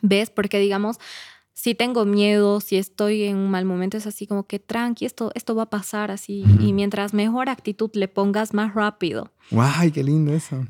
¿Ves? 0.00 0.30
Porque 0.30 0.58
digamos, 0.58 0.98
si 1.58 1.74
tengo 1.74 2.04
miedo, 2.04 2.60
si 2.60 2.76
estoy 2.76 3.24
en 3.24 3.36
un 3.36 3.50
mal 3.50 3.64
momento, 3.64 3.96
es 3.96 4.06
así 4.06 4.28
como 4.28 4.46
que 4.46 4.60
tranqui, 4.60 5.04
esto, 5.04 5.32
esto 5.34 5.56
va 5.56 5.64
a 5.64 5.70
pasar 5.70 6.12
así. 6.12 6.44
Y 6.60 6.72
mientras 6.72 7.14
mejor 7.14 7.48
actitud 7.48 7.90
le 7.94 8.06
pongas, 8.06 8.54
más 8.54 8.76
rápido. 8.76 9.32
Guay, 9.50 9.90
qué 9.90 10.04
lindo 10.04 10.32
eso. 10.32 10.64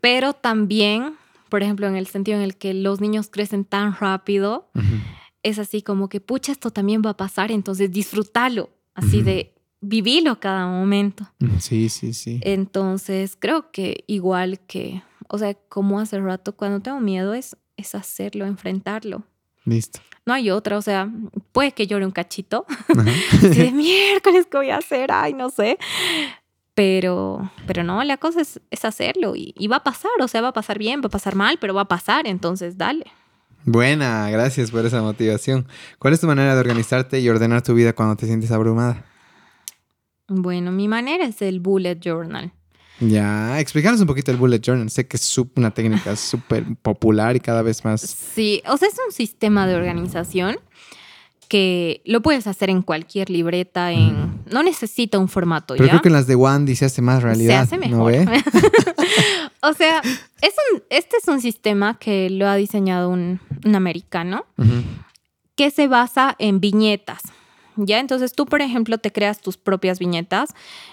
Pero 0.00 0.32
también, 0.32 1.12
por 1.50 1.62
ejemplo, 1.62 1.86
en 1.88 1.94
el 1.94 2.06
sentido 2.06 2.38
en 2.38 2.42
el 2.42 2.56
que 2.56 2.72
los 2.72 3.02
niños 3.02 3.28
crecen 3.30 3.66
tan 3.66 3.94
rápido, 3.94 4.70
es 5.42 5.58
así 5.58 5.82
como 5.82 6.08
que, 6.08 6.22
pucha, 6.22 6.52
esto 6.52 6.70
también 6.70 7.02
va 7.04 7.10
a 7.10 7.16
pasar, 7.18 7.52
entonces 7.52 7.92
disfrútalo, 7.92 8.70
así 8.94 9.20
de 9.20 9.52
vivilo 9.82 10.40
cada 10.40 10.66
momento. 10.66 11.30
Sí, 11.58 11.90
sí, 11.90 12.14
sí. 12.14 12.40
Entonces, 12.42 13.36
creo 13.38 13.70
que 13.70 14.04
igual 14.06 14.58
que, 14.60 15.02
o 15.28 15.36
sea, 15.36 15.52
como 15.68 16.00
hace 16.00 16.18
rato, 16.18 16.56
cuando 16.56 16.80
tengo 16.80 16.98
miedo 16.98 17.34
es, 17.34 17.58
es 17.76 17.94
hacerlo, 17.94 18.46
enfrentarlo. 18.46 19.26
Listo. 19.64 20.00
No 20.26 20.34
hay 20.34 20.50
otra, 20.50 20.76
o 20.76 20.82
sea, 20.82 21.10
puede 21.52 21.72
que 21.72 21.86
llore 21.86 22.04
un 22.04 22.12
cachito, 22.12 22.66
de 23.42 23.72
miércoles, 23.72 24.46
¿qué 24.50 24.56
voy 24.56 24.70
a 24.70 24.76
hacer? 24.76 25.10
Ay, 25.12 25.34
no 25.34 25.50
sé. 25.50 25.78
Pero, 26.74 27.50
pero 27.66 27.82
no, 27.82 28.02
la 28.04 28.16
cosa 28.16 28.40
es, 28.40 28.60
es 28.70 28.84
hacerlo 28.84 29.34
y, 29.36 29.54
y 29.58 29.66
va 29.66 29.76
a 29.76 29.82
pasar, 29.82 30.12
o 30.20 30.28
sea, 30.28 30.40
va 30.40 30.48
a 30.48 30.52
pasar 30.52 30.78
bien, 30.78 31.02
va 31.02 31.06
a 31.06 31.10
pasar 31.10 31.34
mal, 31.34 31.58
pero 31.60 31.74
va 31.74 31.82
a 31.82 31.88
pasar, 31.88 32.26
entonces 32.26 32.78
dale. 32.78 33.06
Buena, 33.64 34.30
gracias 34.30 34.70
por 34.70 34.86
esa 34.86 35.02
motivación. 35.02 35.66
¿Cuál 35.98 36.14
es 36.14 36.20
tu 36.20 36.26
manera 36.26 36.54
de 36.54 36.60
organizarte 36.60 37.20
y 37.20 37.28
ordenar 37.28 37.62
tu 37.62 37.74
vida 37.74 37.92
cuando 37.92 38.16
te 38.16 38.26
sientes 38.26 38.50
abrumada? 38.50 39.04
Bueno, 40.28 40.72
mi 40.72 40.88
manera 40.88 41.26
es 41.26 41.42
el 41.42 41.60
bullet 41.60 41.98
journal. 42.00 42.52
Ya, 43.00 43.58
explícanos 43.58 44.00
un 44.00 44.06
poquito 44.06 44.30
el 44.30 44.36
bullet 44.36 44.60
journal. 44.60 44.90
Sé 44.90 45.06
que 45.06 45.16
es 45.16 45.38
una 45.56 45.70
técnica 45.70 46.14
súper 46.16 46.64
popular 46.82 47.36
y 47.36 47.40
cada 47.40 47.62
vez 47.62 47.84
más. 47.84 48.00
Sí, 48.00 48.62
o 48.66 48.76
sea, 48.76 48.88
es 48.88 48.96
un 49.04 49.12
sistema 49.12 49.66
de 49.66 49.74
organización 49.74 50.58
que 51.48 52.00
lo 52.04 52.20
puedes 52.22 52.46
hacer 52.46 52.70
en 52.70 52.82
cualquier 52.82 53.28
libreta, 53.28 53.90
en 53.90 54.40
no 54.52 54.62
necesita 54.62 55.18
un 55.18 55.28
formato 55.28 55.74
Pero 55.74 55.86
ya. 55.86 55.90
creo 55.90 56.02
que 56.02 56.08
en 56.08 56.12
las 56.12 56.28
de 56.28 56.36
Wandy 56.36 56.76
se 56.76 56.84
hace 56.84 57.02
más 57.02 57.24
realidad. 57.24 57.66
Se 57.68 57.74
hace 57.74 57.88
¿no 57.88 58.04
mejor. 58.04 58.12
ve? 58.12 58.24
o 59.62 59.72
sea, 59.72 60.00
es 60.40 60.54
un, 60.72 60.82
este 60.90 61.16
es 61.16 61.26
un 61.26 61.40
sistema 61.40 61.98
que 61.98 62.30
lo 62.30 62.46
ha 62.46 62.54
diseñado 62.54 63.08
un, 63.08 63.40
un 63.64 63.74
americano 63.74 64.46
que 65.56 65.72
se 65.72 65.88
basa 65.88 66.36
en 66.38 66.60
viñetas. 66.60 67.20
¿Ya? 67.86 67.98
Entonces 67.98 68.32
tú, 68.32 68.46
por 68.46 68.62
ejemplo, 68.62 68.98
te 68.98 69.12
creas 69.12 69.40
tus 69.40 69.56
propias 69.56 69.98
viñetas 69.98 70.50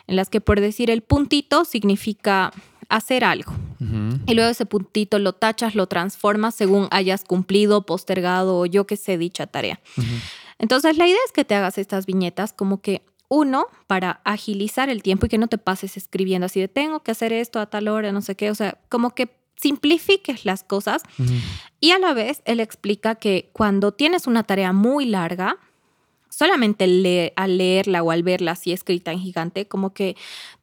en 0.08 0.16
las 0.16 0.30
que 0.30 0.42
por 0.42 0.62
decir 0.62 0.90
el 0.90 1.02
puntito 1.02 1.66
significa 1.66 2.52
hacer 2.90 3.24
algo. 3.24 3.54
Y 4.26 4.34
luego 4.34 4.50
ese 4.50 4.66
puntito 4.66 5.20
lo 5.20 5.34
tachas, 5.34 5.76
lo 5.76 5.88
transformas 5.88 6.56
según 6.56 6.88
hayas 6.92 7.24
cumplido, 7.24 7.86
postergado 7.86 8.58
o 8.58 8.66
yo 8.66 8.88
que 8.88 8.98
sé 8.98 9.18
dicha 9.18 9.46
tarea. 9.48 9.80
Entonces 10.58 10.98
la 10.98 11.08
idea 11.08 11.20
es 11.26 11.32
que 11.32 11.46
te 11.46 11.56
hagas 11.56 11.78
estas 11.78 12.06
viñetas 12.06 12.54
como 12.54 12.82
que 12.82 13.04
uno 13.30 13.68
para 13.88 14.22
agilizar 14.24 14.90
el 14.90 15.04
tiempo 15.04 15.26
y 15.26 15.30
que 15.30 15.38
no 15.38 15.48
te 15.48 15.58
pases 15.58 15.98
escribiendo 15.98 16.46
así 16.46 16.60
de 16.60 16.68
tengo 16.68 17.02
que 17.02 17.12
hacer 17.12 17.34
esto 17.34 17.60
a 17.60 17.68
tal 17.68 17.88
hora, 17.88 18.12
no 18.12 18.22
sé 18.22 18.36
qué, 18.36 18.50
o 18.50 18.56
sea, 18.56 18.80
como 18.90 19.14
que 19.14 19.36
simplifiques 19.58 20.46
las 20.46 20.64
cosas 20.64 21.02
y 21.80 21.92
a 21.92 22.00
la 22.00 22.14
vez 22.14 22.42
él 22.46 22.60
explica 22.60 23.16
que 23.16 23.50
cuando 23.54 23.92
tienes 23.92 24.28
una 24.28 24.44
tarea 24.44 24.72
muy 24.72 25.06
larga, 25.06 25.58
solamente 26.38 26.86
le- 26.86 27.34
al 27.36 27.58
leerla 27.58 28.04
o 28.04 28.12
al 28.12 28.22
verla 28.22 28.52
así 28.52 28.72
escrita 28.72 29.12
en 29.12 29.20
gigante, 29.20 29.68
como 29.68 29.92
que 29.92 30.16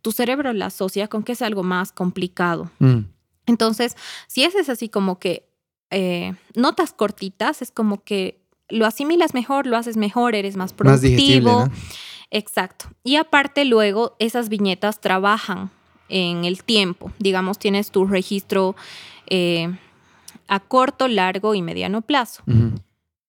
tu 0.03 0.13
cerebro 0.13 0.53
la 0.53 0.67
asocia 0.67 1.09
con 1.09 1.25
que 1.25 1.33
es 1.33 1.43
algo 1.43 1.65
más 1.65 1.91
complicado. 1.91 2.71
Mm. 2.79 3.01
Entonces, 3.47 3.97
si 4.29 4.45
haces 4.45 4.69
así 4.69 4.89
como 4.89 5.19
que 5.19 5.49
eh, 5.91 6.35
notas 6.55 6.93
cortitas, 6.93 7.61
es 7.61 7.73
como 7.73 8.05
que 8.05 8.39
lo 8.69 8.87
asimilas 8.87 9.35
mejor, 9.35 9.67
lo 9.67 9.77
haces 9.77 9.97
mejor, 9.97 10.37
eres 10.37 10.55
más 10.57 10.73
Más 10.79 11.01
digestible, 11.01 11.51
productivo. 11.51 11.67
¿no? 11.67 11.83
Exacto. 12.31 12.87
Y 13.03 13.17
aparte 13.17 13.65
luego 13.65 14.15
esas 14.21 14.49
viñetas 14.49 15.01
trabajan 15.01 15.71
en 16.09 16.45
el 16.45 16.63
tiempo. 16.63 17.11
Digamos, 17.19 17.59
tienes 17.59 17.91
tu 17.91 18.07
registro 18.07 18.77
eh, 19.27 19.77
a 20.47 20.61
corto, 20.61 21.09
largo 21.09 21.55
y 21.57 21.63
mediano 21.63 22.01
plazo. 22.01 22.43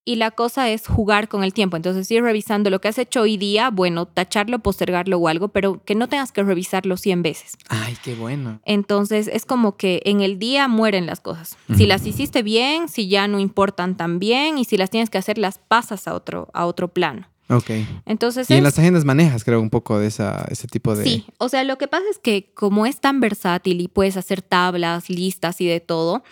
Y 0.08 0.16
la 0.16 0.30
cosa 0.30 0.70
es 0.70 0.86
jugar 0.86 1.28
con 1.28 1.42
el 1.42 1.52
tiempo. 1.52 1.76
Entonces, 1.76 2.08
ir 2.12 2.22
revisando 2.22 2.70
lo 2.70 2.80
que 2.80 2.86
has 2.86 2.96
hecho 2.96 3.22
hoy 3.22 3.36
día, 3.36 3.70
bueno, 3.70 4.06
tacharlo, 4.06 4.60
postergarlo 4.60 5.18
o 5.18 5.26
algo, 5.26 5.48
pero 5.48 5.82
que 5.84 5.96
no 5.96 6.08
tengas 6.08 6.30
que 6.30 6.44
revisarlo 6.44 6.96
100 6.96 7.22
veces. 7.22 7.58
Ay, 7.68 7.96
qué 8.04 8.14
bueno. 8.14 8.60
Entonces 8.64 9.28
es 9.30 9.44
como 9.44 9.76
que 9.76 10.02
en 10.04 10.20
el 10.20 10.38
día 10.38 10.68
mueren 10.68 11.06
las 11.06 11.18
cosas. 11.20 11.56
Si 11.76 11.86
las 11.86 12.06
hiciste 12.06 12.44
bien, 12.44 12.88
si 12.88 13.08
ya 13.08 13.26
no 13.26 13.40
importan 13.40 13.96
tan 13.96 14.20
bien 14.20 14.58
y 14.58 14.64
si 14.64 14.76
las 14.76 14.90
tienes 14.90 15.10
que 15.10 15.18
hacer, 15.18 15.38
las 15.38 15.58
pasas 15.58 16.06
a 16.06 16.14
otro, 16.14 16.48
a 16.54 16.66
otro 16.66 16.86
plano. 16.86 17.26
Ok. 17.48 17.70
Entonces 18.06 18.50
Y 18.50 18.54
en 18.54 18.58
es- 18.58 18.62
las 18.64 18.78
agendas 18.78 19.04
manejas, 19.04 19.44
creo, 19.44 19.60
un 19.60 19.70
poco 19.70 19.98
de 20.00 20.08
esa, 20.08 20.46
ese 20.50 20.66
tipo 20.68 20.96
de. 20.96 21.04
sí, 21.04 21.26
o 21.38 21.48
sea, 21.48 21.62
lo 21.64 21.78
que 21.78 21.86
pasa 21.88 22.04
es 22.10 22.18
que 22.18 22.50
como 22.54 22.86
es 22.86 23.00
tan 23.00 23.20
versátil 23.20 23.80
y 23.80 23.86
puedes 23.88 24.16
hacer 24.16 24.42
tablas, 24.42 25.08
listas 25.10 25.60
y 25.60 25.66
de 25.66 25.78
todo, 25.78 26.24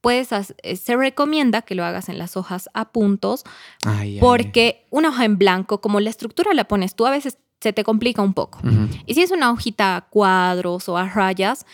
puedes 0.00 0.30
hac- 0.32 0.54
eh, 0.62 0.76
se 0.76 0.96
recomienda 0.96 1.62
que 1.62 1.74
lo 1.74 1.84
hagas 1.84 2.08
en 2.08 2.18
las 2.18 2.36
hojas 2.36 2.68
a 2.74 2.90
puntos 2.90 3.44
Ay, 3.84 4.14
ay, 4.14 4.20
porque 4.20 4.86
una 4.90 5.08
hoja 5.08 5.24
en 5.24 5.38
blanco, 5.38 5.80
como 5.80 6.00
la 6.00 6.10
estructura 6.10 6.54
la 6.54 6.64
pones 6.64 6.94
tú, 6.94 7.06
a 7.06 7.10
veces 7.10 7.38
se 7.60 7.72
te 7.72 7.82
complica 7.82 8.22
un 8.22 8.34
poco. 8.34 8.60
Y 9.06 9.14
si 9.14 9.22
es 9.22 9.30
una 9.32 9.50
hojita 9.50 9.96
a 9.96 10.00
cuadros 10.02 10.88
o 10.88 10.96
a 10.96 11.08
rayas, 11.08 11.66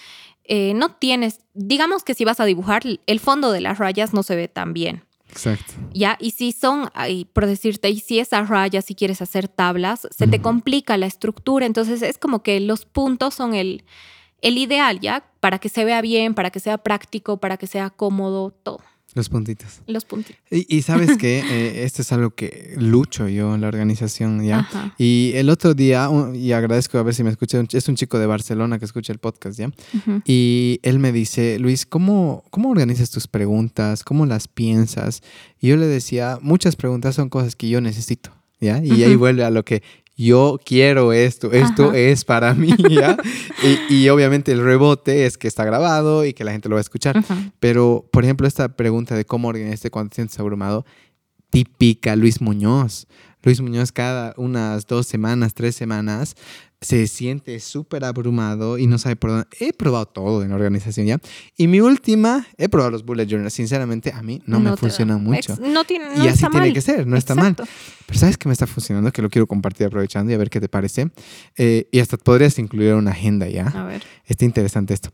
eh, 0.45 0.73
no 0.75 0.93
tienes, 0.93 1.41
digamos 1.55 2.05
que 2.05 2.15
si 2.15 2.25
vas 2.25 2.41
a 2.41 2.45
dibujar, 2.47 2.83
el 3.07 3.21
fondo 3.21 3.53
de 3.53 3.61
las 3.61 3.79
rayas 3.79 4.15
no 4.15 4.23
se 4.23 4.35
ve 4.37 4.49
tan 4.49 4.73
bien. 4.73 5.05
Exacto. 5.31 5.75
¿Ya? 5.93 6.17
Y 6.21 6.31
si 6.31 6.53
son, 6.53 6.91
ay, 6.95 7.25
por 7.27 7.47
decirte, 7.47 7.91
y 7.91 7.99
si 7.99 8.19
es 8.21 8.33
a 8.33 8.43
rayas, 8.45 8.85
si 8.85 8.95
quieres 8.95 9.21
hacer 9.21 9.49
tablas, 9.49 10.07
se 10.17 10.27
te 10.29 10.41
complica 10.41 10.97
la 10.97 11.07
estructura. 11.07 11.67
Entonces 11.67 12.03
es 12.03 12.19
como 12.19 12.43
que 12.43 12.61
los 12.61 12.85
puntos 12.87 13.35
son 13.35 13.55
el, 13.55 13.85
el 14.43 14.59
ideal, 14.59 15.01
¿ya? 15.01 15.25
Para 15.41 15.59
que 15.59 15.69
se 15.69 15.85
vea 15.85 16.01
bien, 16.01 16.35
para 16.35 16.51
que 16.51 16.61
sea 16.61 16.79
práctico, 16.79 17.39
para 17.39 17.57
que 17.57 17.67
sea 17.67 17.91
cómodo, 17.91 18.51
todo. 18.51 18.81
Los 19.15 19.29
puntitos. 19.29 19.81
Los 19.87 20.05
puntitos. 20.05 20.43
Y, 20.51 20.77
y 20.77 20.83
sabes 20.83 21.17
que 21.17 21.85
esto 21.85 22.03
es 22.03 22.11
algo 22.11 22.31
que 22.31 22.75
lucho 22.77 23.29
yo 23.29 23.55
en 23.55 23.61
la 23.61 23.69
organización, 23.69 24.45
¿ya? 24.45 24.59
Ajá. 24.59 24.95
Y 24.99 25.31
el 25.37 25.51
otro 25.51 25.75
día, 25.75 26.09
y 26.35 26.51
agradezco 26.51 26.99
a 26.99 27.05
ver 27.05 27.15
si 27.15 27.23
me 27.23 27.31
escucha, 27.31 27.63
es 27.73 27.89
un 27.89 27.95
chico 27.95 28.19
de 28.19 28.27
Barcelona 28.27 28.81
que 28.81 28.85
escucha 28.85 29.13
el 29.13 29.21
podcast, 29.21 29.57
¿ya? 29.57 29.71
Y 30.25 30.81
él 30.83 30.99
me 30.99 31.13
dice, 31.13 31.61
Luis, 31.61 31.87
¿cómo, 31.87 32.43
¿cómo 32.51 32.71
organizas 32.71 33.11
tus 33.11 33.29
preguntas? 33.29 34.03
¿Cómo 34.03 34.27
las 34.27 34.49
piensas? 34.49 35.23
Y 35.61 35.69
yo 35.69 35.77
le 35.77 35.87
decía, 35.87 36.39
muchas 36.43 36.75
preguntas 36.75 37.15
son 37.15 37.29
cosas 37.29 37.55
que 37.55 37.69
yo 37.69 37.81
necesito, 37.81 38.33
¿ya? 38.61 38.83
Y 38.83 39.05
ahí 39.05 39.15
vuelve 39.15 39.45
a 39.45 39.51
lo 39.51 39.65
que 39.65 39.85
yo 40.17 40.61
quiero 40.65 41.13
esto, 41.13 41.53
esto 41.53 41.87
Ajá. 41.87 41.99
es 41.99 42.25
para 42.25 42.55
mí, 42.55 42.75
¿ya? 42.91 43.17
y, 43.89 43.95
y 43.95 44.09
obviamente 44.09 44.53
el 44.53 44.63
rebote 44.65 45.27
es 45.27 45.37
que 45.37 45.49
está 45.49 45.65
grabado 45.65 46.25
y 46.25 46.33
que 46.33 46.45
la 46.45 46.53
gente 46.53 46.69
lo 46.69 46.77
va 46.77 46.81
a 46.81 46.83
escuchar. 46.83 47.25
Pero, 47.61 48.09
por 48.13 48.25
ejemplo, 48.25 48.47
esta 48.47 48.69
pregunta 48.69 49.17
de 49.17 49.25
cómo 49.25 49.49
organizaste 49.49 49.91
cuando 49.91 50.11
te 50.11 50.17
sientes 50.17 50.39
abrumado, 50.39 50.85
típica 51.51 52.17
Luis 52.17 52.41
Muñoz. 52.41 53.07
Luis 53.45 53.61
Muñoz 53.61 53.93
cada 53.93 54.35
unas 54.37 54.87
dos 54.87 55.07
semanas, 55.07 55.55
tres 55.55 55.77
semanas, 55.77 56.35
se 56.81 57.07
siente 57.07 57.61
súper 57.61 58.05
abrumado 58.05 58.77
y 58.79 58.87
no 58.87 58.99
sabe 58.99 59.17
por 59.17 59.31
dónde. 59.31 59.47
He 59.59 59.73
probado 59.73 60.07
todo 60.07 60.43
en 60.43 60.51
la 60.51 60.57
organización 60.57 61.07
ya. 61.07 61.19
Y 61.57 61.67
mi 61.67 61.81
última, 61.81 62.47
he 62.59 62.69
probado 62.69 62.91
los 62.91 63.05
bullet 63.05 63.27
journals. 63.27 63.55
Sinceramente, 63.55 64.13
a 64.13 64.23
mí 64.23 64.43
no, 64.47 64.61
me 64.61 64.71
da- 64.71 64.77
funcionan 64.77 65.23
mucho. 65.23 65.55
Ex- 65.55 65.61
No, 65.61 65.85
tiene, 65.85 66.15
no 66.17 66.25
y 66.25 66.29
así 66.29 66.41
tiene 66.41 66.57
mal. 66.59 66.73
que 66.75 66.81
ser, 66.83 67.07
no 67.07 67.17
está 67.17 67.35
mal. 67.35 67.55
Pero 67.57 68.19
¿sabes 68.19 68.37
qué 68.37 68.49
me 68.49 68.53
está 68.53 68.67
funcionando? 68.67 69.11
Que 69.13 69.23
lo 69.23 69.31
quiero 69.31 69.47
compartir 69.47 69.87
aprovechando 69.87 70.31
y 70.33 70.35
a 70.35 70.39
ver 70.39 70.51
qué 70.51 70.61
te 70.61 70.69
parece. 70.69 71.11
Eh, 71.57 71.89
y 71.91 72.01
hasta 72.01 72.19
podrías 72.19 72.59
incluir 72.59 72.93
una 72.95 73.13
agenda 73.13 73.49
ya. 73.49 73.67
A 73.69 73.85
ver. 73.85 74.03
Está 74.27 74.45
interesante 74.45 74.93
esto. 74.93 75.11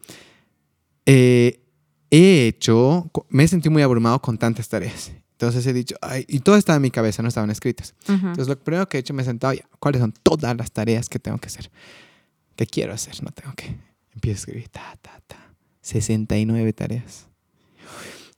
Eh, 1.06 1.62
he 2.10 2.46
hecho, 2.48 3.10
me 3.28 3.44
he 3.44 3.48
sentido 3.48 3.70
muy 3.72 3.82
abrumado 3.82 4.20
con 4.20 4.36
tantas 4.38 4.68
tareas. 4.68 5.12
Entonces 5.40 5.66
he 5.66 5.72
dicho, 5.72 5.96
ay, 6.02 6.26
y 6.28 6.40
todo 6.40 6.56
estaba 6.56 6.76
en 6.76 6.82
mi 6.82 6.90
cabeza, 6.90 7.22
no 7.22 7.28
estaban 7.28 7.48
escritas. 7.48 7.94
Ujú. 8.04 8.12
Entonces 8.12 8.46
lo 8.46 8.58
primero 8.58 8.86
que 8.86 8.98
he 8.98 9.00
hecho 9.00 9.14
me 9.14 9.22
he 9.22 9.24
sentado, 9.24 9.54
ya, 9.54 9.64
¿cuáles 9.78 10.02
son 10.02 10.12
todas 10.22 10.54
las 10.54 10.70
tareas 10.70 11.08
que 11.08 11.18
tengo 11.18 11.38
que 11.38 11.46
hacer? 11.46 11.70
¿Qué 12.56 12.66
quiero 12.66 12.92
hacer? 12.92 13.14
No 13.22 13.30
tengo 13.30 13.54
que. 13.56 13.74
Empiezo 14.12 14.36
a 14.36 14.40
escribir, 14.40 14.68
ta, 14.68 14.98
ta, 15.00 15.18
ta. 15.26 15.54
69 15.80 16.74
tareas. 16.74 17.26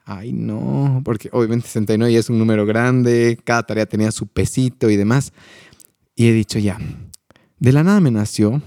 Ay, 0.04 0.32
no, 0.32 1.02
porque 1.04 1.28
obviamente 1.32 1.66
69 1.66 2.12
ya 2.12 2.20
es 2.20 2.30
un 2.30 2.38
número 2.38 2.64
grande, 2.66 3.36
cada 3.42 3.64
tarea 3.64 3.86
tenía 3.86 4.12
su 4.12 4.28
pesito 4.28 4.88
y 4.88 4.96
demás. 4.96 5.32
Y 6.14 6.28
he 6.28 6.32
dicho, 6.32 6.60
ya, 6.60 6.78
de 7.58 7.72
la 7.72 7.82
nada 7.82 7.98
me 7.98 8.12
nació, 8.12 8.62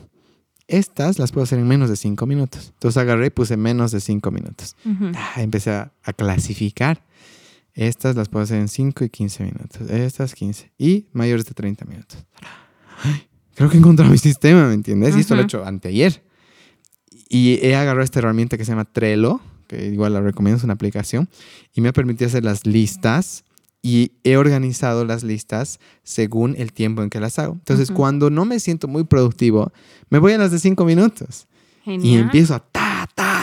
estas 0.67 1.19
las 1.19 1.31
puedo 1.31 1.45
hacer 1.45 1.59
en 1.59 1.69
menos 1.69 1.89
de 1.89 1.95
5 1.95 2.25
minutos. 2.25 2.71
Entonces 2.73 2.97
agarré 2.97 3.27
y 3.27 3.29
puse 3.29 3.55
menos 3.55 3.93
de 3.93 4.01
5 4.01 4.29
minutos. 4.29 4.75
Ujú. 4.83 5.13
Ah, 5.15 5.41
empecé 5.41 5.71
a, 5.71 5.93
a 6.03 6.11
clasificar. 6.11 7.01
Estas 7.75 8.15
las 8.15 8.29
puedo 8.29 8.43
hacer 8.43 8.57
en 8.59 8.69
5 8.69 9.03
y 9.03 9.09
15 9.09 9.43
minutos. 9.43 9.89
Estas 9.89 10.33
15. 10.33 10.71
Y 10.77 11.07
mayores 11.11 11.45
de 11.45 11.53
30 11.53 11.85
minutos. 11.85 12.25
Ay, 13.03 13.27
creo 13.53 13.69
que 13.69 13.75
he 13.75 13.79
encontrado 13.79 14.09
mi 14.09 14.17
sistema, 14.17 14.67
¿me 14.67 14.73
entiendes? 14.73 15.15
Y 15.15 15.19
esto 15.19 15.35
lo 15.35 15.41
he 15.41 15.43
hecho 15.43 15.63
anteayer. 15.65 16.23
Y 17.27 17.59
he 17.61 17.75
agarrado 17.75 18.03
esta 18.03 18.19
herramienta 18.19 18.57
que 18.57 18.63
se 18.63 18.71
llama 18.71 18.85
Trello, 18.85 19.41
que 19.67 19.87
igual 19.87 20.13
la 20.13 20.21
recomiendo, 20.21 20.57
es 20.57 20.63
una 20.63 20.73
aplicación, 20.73 21.27
y 21.73 21.81
me 21.81 21.89
ha 21.89 21.93
permitido 21.93 22.27
hacer 22.27 22.45
las 22.45 22.65
listas 22.65 23.43
y 23.81 24.13
he 24.23 24.37
organizado 24.37 25.03
las 25.05 25.23
listas 25.23 25.79
según 26.03 26.55
el 26.57 26.71
tiempo 26.71 27.03
en 27.03 27.09
que 27.09 27.19
las 27.19 27.37
hago. 27.39 27.53
Entonces, 27.53 27.89
Ujú. 27.89 27.97
cuando 27.97 28.29
no 28.29 28.45
me 28.45 28.59
siento 28.59 28.87
muy 28.87 29.03
productivo, 29.03 29.71
me 30.09 30.19
voy 30.19 30.33
a 30.33 30.37
las 30.37 30.51
de 30.51 30.59
5 30.59 30.85
minutos 30.85 31.47
y 31.85 31.91
Genial. 31.91 32.21
empiezo 32.23 32.55
a 32.55 32.59
ta, 32.59 32.94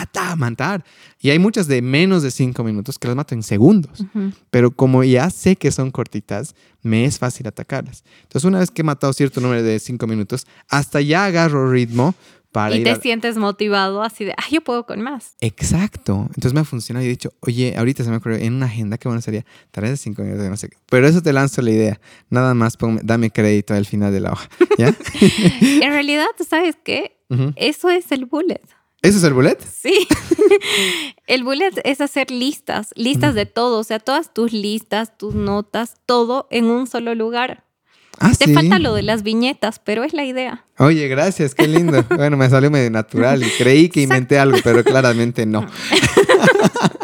ta, 0.05 0.29
ta, 0.29 0.35
matar. 0.35 0.83
Y 1.19 1.29
hay 1.29 1.39
muchas 1.39 1.67
de 1.67 1.81
menos 1.81 2.23
de 2.23 2.31
5 2.31 2.63
minutos 2.63 2.97
que 2.99 3.07
las 3.07 3.15
mato 3.15 3.33
en 3.35 3.43
segundos. 3.43 3.99
Ujú. 4.01 4.31
Pero 4.49 4.71
como 4.71 5.03
ya 5.03 5.29
sé 5.29 5.55
que 5.55 5.71
son 5.71 5.91
cortitas, 5.91 6.55
me 6.81 7.05
es 7.05 7.17
fácil 7.19 7.47
atacarlas. 7.47 8.03
Entonces, 8.23 8.43
una 8.45 8.59
vez 8.59 8.71
que 8.71 8.81
he 8.81 8.85
matado 8.85 9.13
cierto 9.13 9.39
número 9.41 9.63
de 9.63 9.79
5 9.79 10.05
minutos, 10.07 10.45
hasta 10.69 11.01
ya 11.01 11.25
agarro 11.25 11.71
ritmo 11.71 12.13
para 12.51 12.75
Y 12.75 12.79
ir 12.79 12.83
te 12.83 12.91
a- 12.91 12.95
sientes 12.99 13.37
motivado 13.37 14.03
así 14.03 14.25
de, 14.25 14.33
ay, 14.37 14.51
yo 14.51 14.61
puedo 14.61 14.85
con 14.85 15.01
más. 15.01 15.33
Exacto. 15.41 16.25
Entonces 16.27 16.53
me 16.53 16.59
ha 16.59 16.63
funcionado 16.63 17.03
y 17.03 17.07
he 17.07 17.09
dicho, 17.09 17.33
oye, 17.39 17.73
ahorita 17.75 18.03
se 18.03 18.11
me 18.11 18.17
ocurrió 18.17 18.37
en 18.37 18.53
una 18.53 18.67
agenda 18.67 18.99
que 18.99 19.07
bueno 19.07 19.21
sería 19.21 19.43
tareas 19.71 19.93
de 19.93 19.97
5 19.97 20.21
minutos, 20.21 20.47
no 20.47 20.57
sé 20.57 20.69
qué. 20.69 20.77
Pero 20.87 21.07
eso 21.07 21.23
te 21.23 21.33
lanzo 21.33 21.63
la 21.63 21.71
idea. 21.71 21.99
Nada 22.29 22.53
más 22.53 22.77
ponme- 22.77 23.01
dame 23.03 23.31
crédito 23.31 23.73
al 23.73 23.87
final 23.87 24.13
de 24.13 24.19
la 24.19 24.33
hoja. 24.33 24.47
¿Ya? 24.77 24.93
En 25.83 25.89
realidad, 25.91 26.27
¿sabes 26.47 26.77
qué? 26.83 27.17
Ujú. 27.29 27.53
Eso 27.55 27.89
es 27.89 28.11
el 28.11 28.25
bullet. 28.25 28.61
¿Eso 29.03 29.17
es 29.17 29.23
el 29.25 29.33
bullet? 29.33 29.57
Sí. 29.81 30.07
el 31.27 31.43
bullet 31.43 31.73
es 31.83 31.99
hacer 32.01 32.31
listas, 32.31 32.89
listas 32.95 33.35
de 33.35 33.45
todo, 33.45 33.79
o 33.79 33.83
sea, 33.83 33.99
todas 33.99 34.33
tus 34.33 34.53
listas, 34.53 35.17
tus 35.17 35.35
notas, 35.35 35.95
todo 36.05 36.47
en 36.49 36.65
un 36.65 36.87
solo 36.87 37.13
lugar. 37.13 37.65
Ah, 38.19 38.31
Te 38.37 38.45
sí. 38.45 38.53
falta 38.53 38.79
lo 38.79 38.93
de 38.93 39.01
las 39.01 39.23
viñetas, 39.23 39.79
pero 39.79 40.03
es 40.05 40.13
la 40.13 40.23
idea. 40.23 40.63
Oye, 40.77 41.07
gracias, 41.09 41.53
qué 41.53 41.67
lindo. 41.67 42.05
Bueno, 42.15 42.37
me 42.37 42.49
salió 42.49 42.71
medio 42.71 42.89
natural 42.91 43.43
y 43.43 43.49
creí 43.57 43.89
que 43.89 44.01
inventé 44.01 44.39
algo, 44.39 44.57
pero 44.63 44.83
claramente 44.83 45.45
no. 45.45 45.67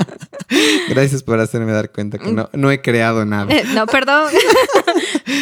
gracias 0.90 1.24
por 1.24 1.40
hacerme 1.40 1.72
dar 1.72 1.92
cuenta 1.92 2.18
que 2.18 2.32
no, 2.32 2.50
no 2.54 2.72
he 2.72 2.82
creado 2.82 3.26
nada. 3.26 3.52
Eh, 3.54 3.64
No, 3.74 3.86
perdón. 3.88 4.32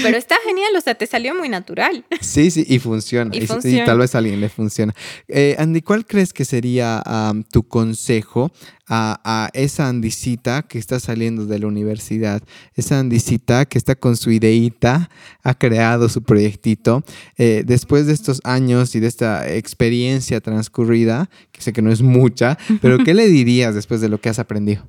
Pero 0.04 0.18
está 0.18 0.36
genial, 0.46 0.70
o 0.78 0.82
sea, 0.82 0.96
te 0.96 1.06
salió 1.08 1.34
muy 1.36 1.50
natural. 1.50 2.06
Sí, 2.22 2.52
sí, 2.52 2.66
y 2.68 2.80
funciona. 2.80 3.36
Y 3.36 3.40
Y, 3.40 3.44
y 3.44 3.48
funciona. 3.48 3.86
tal 3.86 4.00
vez 4.00 4.16
a 4.16 4.18
alguien 4.20 4.40
le 4.42 4.50
funciona. 4.50 4.94
Eh, 5.28 5.56
Andy, 5.60 5.82
¿cuál 5.82 6.06
crees 6.06 6.34
que 6.34 6.46
sería 6.46 7.04
tu 7.52 7.64
consejo 7.68 8.52
a, 8.88 9.20
a 9.24 9.50
esa 9.54 9.88
Andicita 9.90 10.64
que 10.64 10.80
está 10.80 11.00
saliendo 11.00 11.46
de 11.46 11.60
la 11.60 11.68
universidad? 11.68 12.42
Esa 12.76 13.00
Andicita 13.00 13.66
que 13.66 13.78
está 13.78 13.96
con 13.96 14.18
su 14.18 14.32
ideita, 14.32 15.10
ha 15.44 15.54
creado 15.54 16.10
su 16.10 16.24
proyectito. 16.24 17.04
Eh, 17.38 17.64
después 17.66 18.08
de 18.08 18.14
estos 18.14 18.42
años 18.44 18.96
y 18.96 19.00
de 19.00 19.08
esta 19.08 19.52
experiencia 19.54 20.42
transcurrida, 20.42 21.30
que 21.52 21.62
sé 21.62 21.74
que 21.74 21.82
no 21.82 21.92
es 21.92 22.02
mucha, 22.02 22.58
pero 22.82 22.98
¿qué 23.04 23.14
le 23.14 23.28
dirías 23.28 23.74
después 23.76 24.02
de 24.02 24.10
lo 24.10 24.20
que 24.20 24.30
has 24.30 24.40
aprendido? 24.40 24.88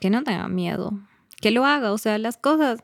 Que 0.00 0.08
no 0.10 0.22
tenga 0.24 0.48
miedo, 0.48 0.98
que 1.40 1.50
lo 1.50 1.64
haga, 1.66 1.92
o 1.92 1.98
sea, 1.98 2.16
las 2.18 2.36
cosas. 2.38 2.80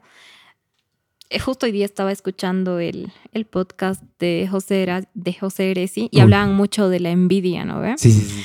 Eh, 1.31 1.39
Justo 1.39 1.67
hoy 1.67 1.73
día 1.73 1.85
estaba 1.85 2.11
escuchando 2.13 2.79
el, 2.81 3.13
el 3.33 3.47
podcast 3.47 4.03
de 4.19 4.49
José, 4.51 4.83
Era- 4.83 5.09
de 5.15 5.33
José 5.33 5.71
Eresi 5.71 6.09
y 6.11 6.21
hablaban 6.21 6.55
mucho 6.55 6.89
de 6.89 7.01
la 7.01 7.11
envidia, 7.11 7.65
¿no 7.65 7.81
ve? 7.81 7.95
Sí, 7.99 8.11
sí, 8.13 8.21
sí. 8.23 8.43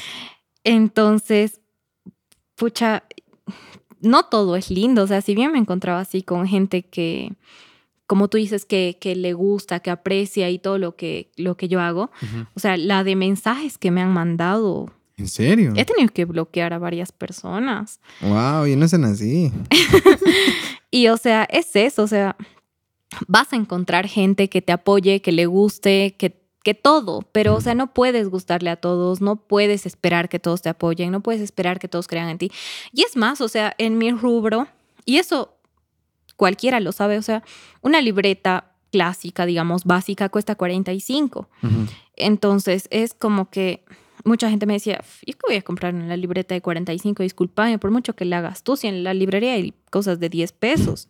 Entonces, 0.63 1.61
pucha, 2.55 3.03
no 4.01 4.23
todo 4.25 4.55
es 4.55 4.69
lindo. 4.69 5.03
O 5.03 5.07
sea, 5.07 5.21
si 5.21 5.33
bien 5.35 5.51
me 5.51 5.57
encontraba 5.57 5.99
así 5.99 6.21
con 6.21 6.47
gente 6.47 6.83
que, 6.83 7.33
como 8.07 8.27
tú 8.27 8.37
dices, 8.37 8.65
que, 8.65 8.97
que 9.01 9.15
le 9.15 9.33
gusta, 9.33 9.79
que 9.79 9.89
aprecia 9.89 10.49
y 10.51 10.59
todo 10.59 10.77
lo 10.77 10.95
que, 10.95 11.31
lo 11.37 11.57
que 11.57 11.67
yo 11.67 11.81
hago, 11.81 12.11
o 12.53 12.59
sea, 12.59 12.77
la 12.77 13.03
de 13.03 13.15
mensajes 13.15 13.77
que 13.79 13.89
me 13.91 14.01
han 14.01 14.13
mandado, 14.13 14.91
¿En 15.17 15.27
serio? 15.27 15.73
he 15.75 15.85
tenido 15.85 16.13
que 16.13 16.25
bloquear 16.25 16.73
a 16.73 16.77
varias 16.77 17.11
personas. 17.11 17.99
Wow, 18.21 18.67
yo 18.67 18.77
no 18.77 18.87
sé 18.87 18.97
así. 18.97 19.51
Y, 20.91 21.09
o 21.09 21.17
sea, 21.17 21.43
es 21.51 21.75
eso, 21.75 22.03
o 22.03 22.07
sea, 22.07 22.37
vas 23.27 23.53
a 23.53 23.55
encontrar 23.55 24.07
gente 24.07 24.49
que 24.49 24.61
te 24.61 24.71
apoye, 24.71 25.21
que 25.21 25.31
le 25.31 25.45
guste, 25.45 26.15
que, 26.17 26.41
que 26.63 26.73
todo, 26.73 27.21
pero, 27.31 27.55
o 27.55 27.61
sea, 27.61 27.75
no 27.75 27.93
puedes 27.93 28.29
gustarle 28.29 28.69
a 28.69 28.75
todos, 28.75 29.21
no 29.21 29.35
puedes 29.35 29.85
esperar 29.85 30.29
que 30.29 30.39
todos 30.39 30.61
te 30.61 30.69
apoyen, 30.69 31.11
no 31.11 31.21
puedes 31.21 31.41
esperar 31.41 31.79
que 31.79 31.87
todos 31.87 32.07
crean 32.07 32.29
en 32.29 32.37
ti. 32.37 32.51
Y 32.91 33.03
es 33.03 33.15
más, 33.15 33.41
o 33.41 33.47
sea, 33.47 33.73
en 33.77 33.97
mi 33.97 34.11
rubro, 34.11 34.67
y 35.05 35.17
eso 35.17 35.55
cualquiera 36.35 36.79
lo 36.79 36.91
sabe, 36.91 37.17
o 37.17 37.21
sea, 37.21 37.43
una 37.81 38.01
libreta 38.01 38.71
clásica, 38.91 39.45
digamos, 39.45 39.83
básica, 39.83 40.29
cuesta 40.29 40.55
45. 40.55 41.49
Ujú. 41.63 41.71
Entonces, 42.15 42.87
es 42.91 43.13
como 43.13 43.49
que 43.49 43.83
mucha 44.23 44.49
gente 44.49 44.65
me 44.65 44.73
decía, 44.73 45.03
¿y 45.25 45.33
qué 45.33 45.39
voy 45.47 45.55
a 45.57 45.61
comprar 45.61 45.93
en 45.93 46.09
la 46.09 46.17
libreta 46.17 46.55
de 46.55 46.61
45? 46.61 47.23
Disculpame, 47.23 47.77
por 47.77 47.91
mucho 47.91 48.15
que 48.15 48.25
la 48.25 48.39
hagas 48.39 48.63
tú, 48.63 48.75
si 48.75 48.87
en 48.87 49.03
la 49.03 49.13
librería 49.13 49.53
hay 49.53 49.73
cosas 49.91 50.19
de 50.19 50.29
10 50.29 50.51
pesos. 50.53 51.09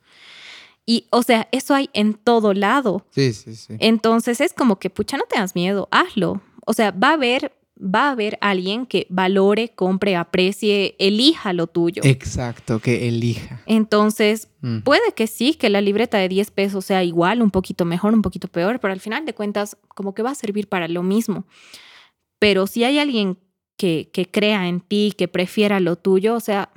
Y, 0.85 1.07
o 1.09 1.23
sea, 1.23 1.47
eso 1.51 1.73
hay 1.73 1.89
en 1.93 2.13
todo 2.13 2.53
lado. 2.53 3.05
Sí, 3.11 3.33
sí, 3.33 3.55
sí. 3.55 3.73
Entonces, 3.79 4.39
es 4.41 4.53
como 4.53 4.77
que, 4.77 4.89
pucha, 4.89 5.17
no 5.17 5.23
tengas 5.29 5.55
miedo, 5.55 5.87
hazlo. 5.91 6.41
O 6.65 6.73
sea, 6.73 6.91
va 6.91 7.09
a 7.09 7.13
haber 7.13 7.51
va 7.77 8.07
a 8.07 8.11
haber 8.11 8.37
alguien 8.39 8.85
que 8.85 9.05
valore, 9.09 9.73
compre, 9.75 10.15
aprecie, 10.15 10.95
elija 10.97 11.51
lo 11.51 11.67
tuyo. 11.67 12.01
Exacto, 12.05 12.79
que 12.79 13.09
elija. 13.09 13.61
Entonces, 13.65 14.47
Mm. 14.61 14.79
puede 14.79 15.11
que 15.13 15.27
sí, 15.27 15.55
que 15.55 15.69
la 15.69 15.81
libreta 15.81 16.17
de 16.17 16.29
10 16.29 16.51
pesos 16.51 16.85
sea 16.85 17.03
igual, 17.03 17.41
un 17.41 17.51
poquito 17.51 17.83
mejor, 17.83 18.13
un 18.13 18.21
poquito 18.21 18.47
peor, 18.47 18.79
pero 18.79 18.93
al 18.93 19.01
final 19.01 19.25
de 19.25 19.33
cuentas, 19.33 19.75
como 19.89 20.13
que 20.15 20.23
va 20.23 20.31
a 20.31 20.35
servir 20.35 20.69
para 20.69 20.87
lo 20.87 21.03
mismo. 21.03 21.43
Pero 22.39 22.65
si 22.65 22.85
hay 22.85 22.97
alguien 22.97 23.37
que, 23.75 24.09
que 24.13 24.25
crea 24.25 24.69
en 24.69 24.79
ti, 24.79 25.13
que 25.17 25.27
prefiera 25.27 25.81
lo 25.81 25.97
tuyo, 25.97 26.35
o 26.35 26.39
sea, 26.39 26.69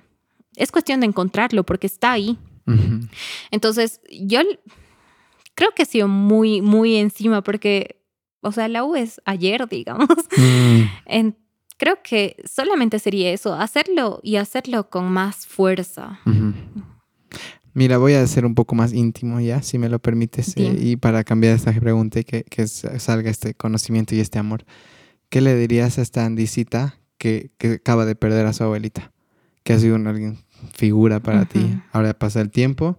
es 0.56 0.72
cuestión 0.72 0.98
de 0.98 1.06
encontrarlo 1.06 1.62
porque 1.64 1.86
está 1.86 2.10
ahí. 2.10 2.36
Entonces, 3.50 4.00
yo 4.10 4.40
creo 5.54 5.70
que 5.74 5.82
he 5.82 5.86
sido 5.86 6.08
muy, 6.08 6.60
muy 6.62 6.96
encima 6.96 7.42
porque, 7.42 8.00
o 8.40 8.52
sea, 8.52 8.68
la 8.68 8.84
U 8.84 8.94
es 8.96 9.20
ayer, 9.24 9.66
digamos. 9.70 10.08
Mm. 10.36 10.82
En- 11.06 11.36
creo 11.78 11.98
que 12.02 12.36
solamente 12.44 12.98
sería 12.98 13.30
eso, 13.32 13.54
hacerlo 13.54 14.20
y 14.22 14.36
hacerlo 14.36 14.90
con 14.90 15.10
más 15.12 15.46
fuerza. 15.46 16.18
Mira, 17.74 17.98
voy 17.98 18.14
a 18.14 18.26
ser 18.26 18.44
un 18.44 18.54
poco 18.56 18.74
más 18.74 18.92
íntimo 18.92 19.38
ya, 19.40 19.62
si 19.62 19.78
me 19.78 19.88
lo 19.88 20.00
permites, 20.00 20.56
eh, 20.56 20.76
y 20.80 20.96
para 20.96 21.22
cambiar 21.22 21.54
esta 21.54 21.72
pregunta 21.72 22.18
y 22.18 22.24
que, 22.24 22.42
que 22.42 22.66
salga 22.66 23.30
este 23.30 23.54
conocimiento 23.54 24.16
y 24.16 24.20
este 24.20 24.38
amor. 24.40 24.64
¿Qué 25.28 25.40
le 25.40 25.54
dirías 25.54 25.98
a 25.98 26.02
esta 26.02 26.24
Andisita 26.24 26.98
que, 27.18 27.52
que 27.58 27.74
acaba 27.74 28.04
de 28.06 28.16
perder 28.16 28.46
a 28.46 28.52
su 28.52 28.64
abuelita? 28.64 29.12
Que 29.62 29.74
ha 29.74 29.78
sido 29.78 29.94
una 29.94 30.10
alguien 30.10 30.38
figura 30.74 31.20
para 31.20 31.44
ti. 31.44 31.80
Ahora 31.92 32.14
pasa 32.14 32.40
el 32.40 32.50
tiempo, 32.50 32.98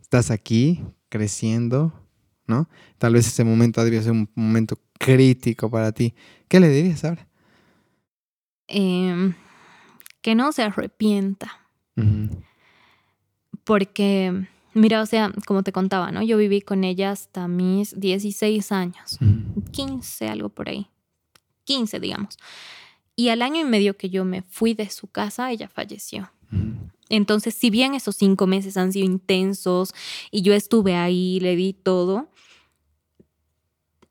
estás 0.00 0.30
aquí, 0.30 0.82
creciendo, 1.08 1.92
¿no? 2.46 2.68
Tal 2.98 3.14
vez 3.14 3.26
ese 3.26 3.44
momento 3.44 3.84
debió 3.84 4.02
ser 4.02 4.12
un 4.12 4.28
momento 4.34 4.78
crítico 4.98 5.70
para 5.70 5.92
ti. 5.92 6.14
¿Qué 6.48 6.60
le 6.60 6.68
dirías 6.68 7.04
ahora? 7.04 7.26
Em, 8.68 9.34
que 10.20 10.34
no 10.34 10.52
se 10.52 10.62
arrepienta. 10.62 11.50
Porque, 13.64 14.46
mira, 14.74 15.02
o 15.02 15.06
sea, 15.06 15.32
como 15.46 15.62
te 15.62 15.72
contaba, 15.72 16.10
¿no? 16.10 16.22
Yo 16.22 16.38
viví 16.38 16.60
con 16.60 16.84
ella 16.84 17.10
hasta 17.10 17.48
mis 17.48 17.98
16 17.98 18.72
años, 18.72 19.18
Ujú. 19.20 19.62
15, 19.72 20.28
algo 20.28 20.48
por 20.48 20.68
ahí, 20.68 20.88
15, 21.64 22.00
digamos. 22.00 22.38
Y 23.16 23.30
al 23.30 23.42
año 23.42 23.60
y 23.60 23.64
medio 23.64 23.96
que 23.96 24.10
yo 24.10 24.24
me 24.24 24.42
fui 24.42 24.74
de 24.74 24.88
su 24.90 25.08
casa, 25.08 25.50
ella 25.50 25.68
falleció. 25.68 26.30
Entonces, 27.10 27.54
si 27.54 27.70
bien 27.70 27.94
esos 27.94 28.16
cinco 28.16 28.46
meses 28.46 28.76
han 28.76 28.92
sido 28.92 29.06
intensos 29.06 29.94
y 30.30 30.42
yo 30.42 30.52
estuve 30.54 30.94
ahí, 30.94 31.40
le 31.40 31.56
di 31.56 31.72
todo, 31.72 32.28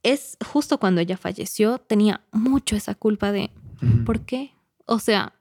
es 0.04 0.38
justo 0.46 0.80
cuando 0.80 1.02
ella 1.02 1.18
falleció, 1.18 1.78
tenía 1.80 2.22
mucho 2.32 2.76
esa 2.76 2.96
culpa 2.96 3.32
de. 3.32 3.52
¿por 4.06 4.22
qué? 4.22 4.52
O 4.86 4.98
sea, 5.00 5.34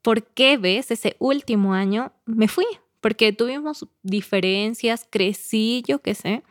¿por 0.00 0.22
qué 0.28 0.56
ves 0.56 0.90
ese 0.90 1.16
último 1.18 1.74
año 1.74 2.12
me 2.24 2.48
fui? 2.48 2.66
Porque 3.00 3.32
tuvimos 3.32 3.86
diferencias, 4.02 5.06
crecí, 5.10 5.82
yo 5.86 6.00
qué 6.00 6.14
sé, 6.14 6.42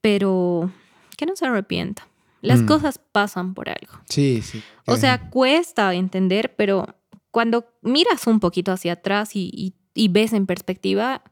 pero 0.00 0.70
que 1.16 1.26
no 1.26 1.34
se 1.36 1.46
arrepienta. 1.46 2.06
Las 2.40 2.62
Mm. 2.62 2.66
cosas 2.66 2.98
pasan 2.98 3.54
por 3.54 3.68
algo. 3.68 3.94
Sí, 4.08 4.42
sí. 4.42 4.62
O 4.86 4.96
sea, 4.96 5.30
cuesta 5.30 5.94
entender, 5.94 6.54
pero 6.56 6.86
cuando 7.32 7.66
miras 7.82 8.26
un 8.28 8.38
poquito 8.38 8.70
hacia 8.70 8.92
atrás 8.92 9.34
y, 9.34 9.50
y- 9.52 9.74
y 9.94 10.08
ves 10.08 10.32
en 10.32 10.46
perspectiva, 10.46 11.22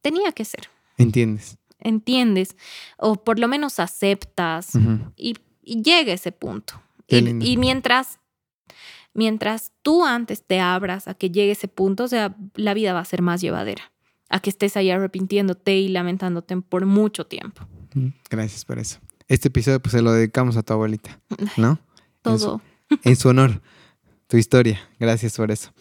tenía 0.00 0.32
que 0.32 0.44
ser. 0.46 0.70
entiendes. 0.96 1.58
Entiendes, 1.80 2.56
o 2.96 3.16
por 3.22 3.38
lo 3.38 3.46
menos 3.46 3.78
aceptas 3.78 4.70
y, 5.16 5.34
y 5.62 5.82
llega 5.82 6.14
ese 6.14 6.32
punto. 6.32 6.80
Y, 7.08 7.56
mientras, 7.58 8.20
mientras 9.12 9.72
tú 9.82 10.04
antes 10.04 10.44
te 10.46 10.60
abras 10.60 11.08
a 11.08 11.14
que 11.14 11.30
llegue 11.30 11.52
ese 11.52 11.68
punto, 11.68 12.04
o 12.04 12.08
sea, 12.08 12.34
la 12.54 12.72
vida 12.74 12.92
va 12.94 13.00
a 13.00 13.04
ser 13.04 13.22
más 13.22 13.40
llevadera. 13.40 13.92
A 14.30 14.40
que 14.40 14.50
estés 14.50 14.76
ahí 14.76 14.90
arrepintiéndote 14.90 15.76
y 15.76 15.88
lamentándote 15.88 16.56
por 16.62 16.86
mucho 16.86 17.26
tiempo. 17.26 17.66
Mm, 17.94 18.08
Gracias 18.30 18.64
por 18.64 18.78
eso. 18.78 18.98
Este 19.28 19.48
episodio 19.48 19.80
pues 19.80 19.92
se 19.92 20.02
lo 20.02 20.12
dedicamos 20.12 20.56
a 20.56 20.62
tu 20.62 20.72
abuelita, 20.72 21.20
¿no? 21.56 21.78
En 22.24 22.38
su, 22.38 22.44
Todo. 22.46 22.60
en 23.02 23.16
su 23.16 23.28
honor, 23.28 23.60
tu 24.26 24.36
historia. 24.36 24.80
Gracias 24.98 25.36
por 25.36 25.50
eso. 25.50 25.72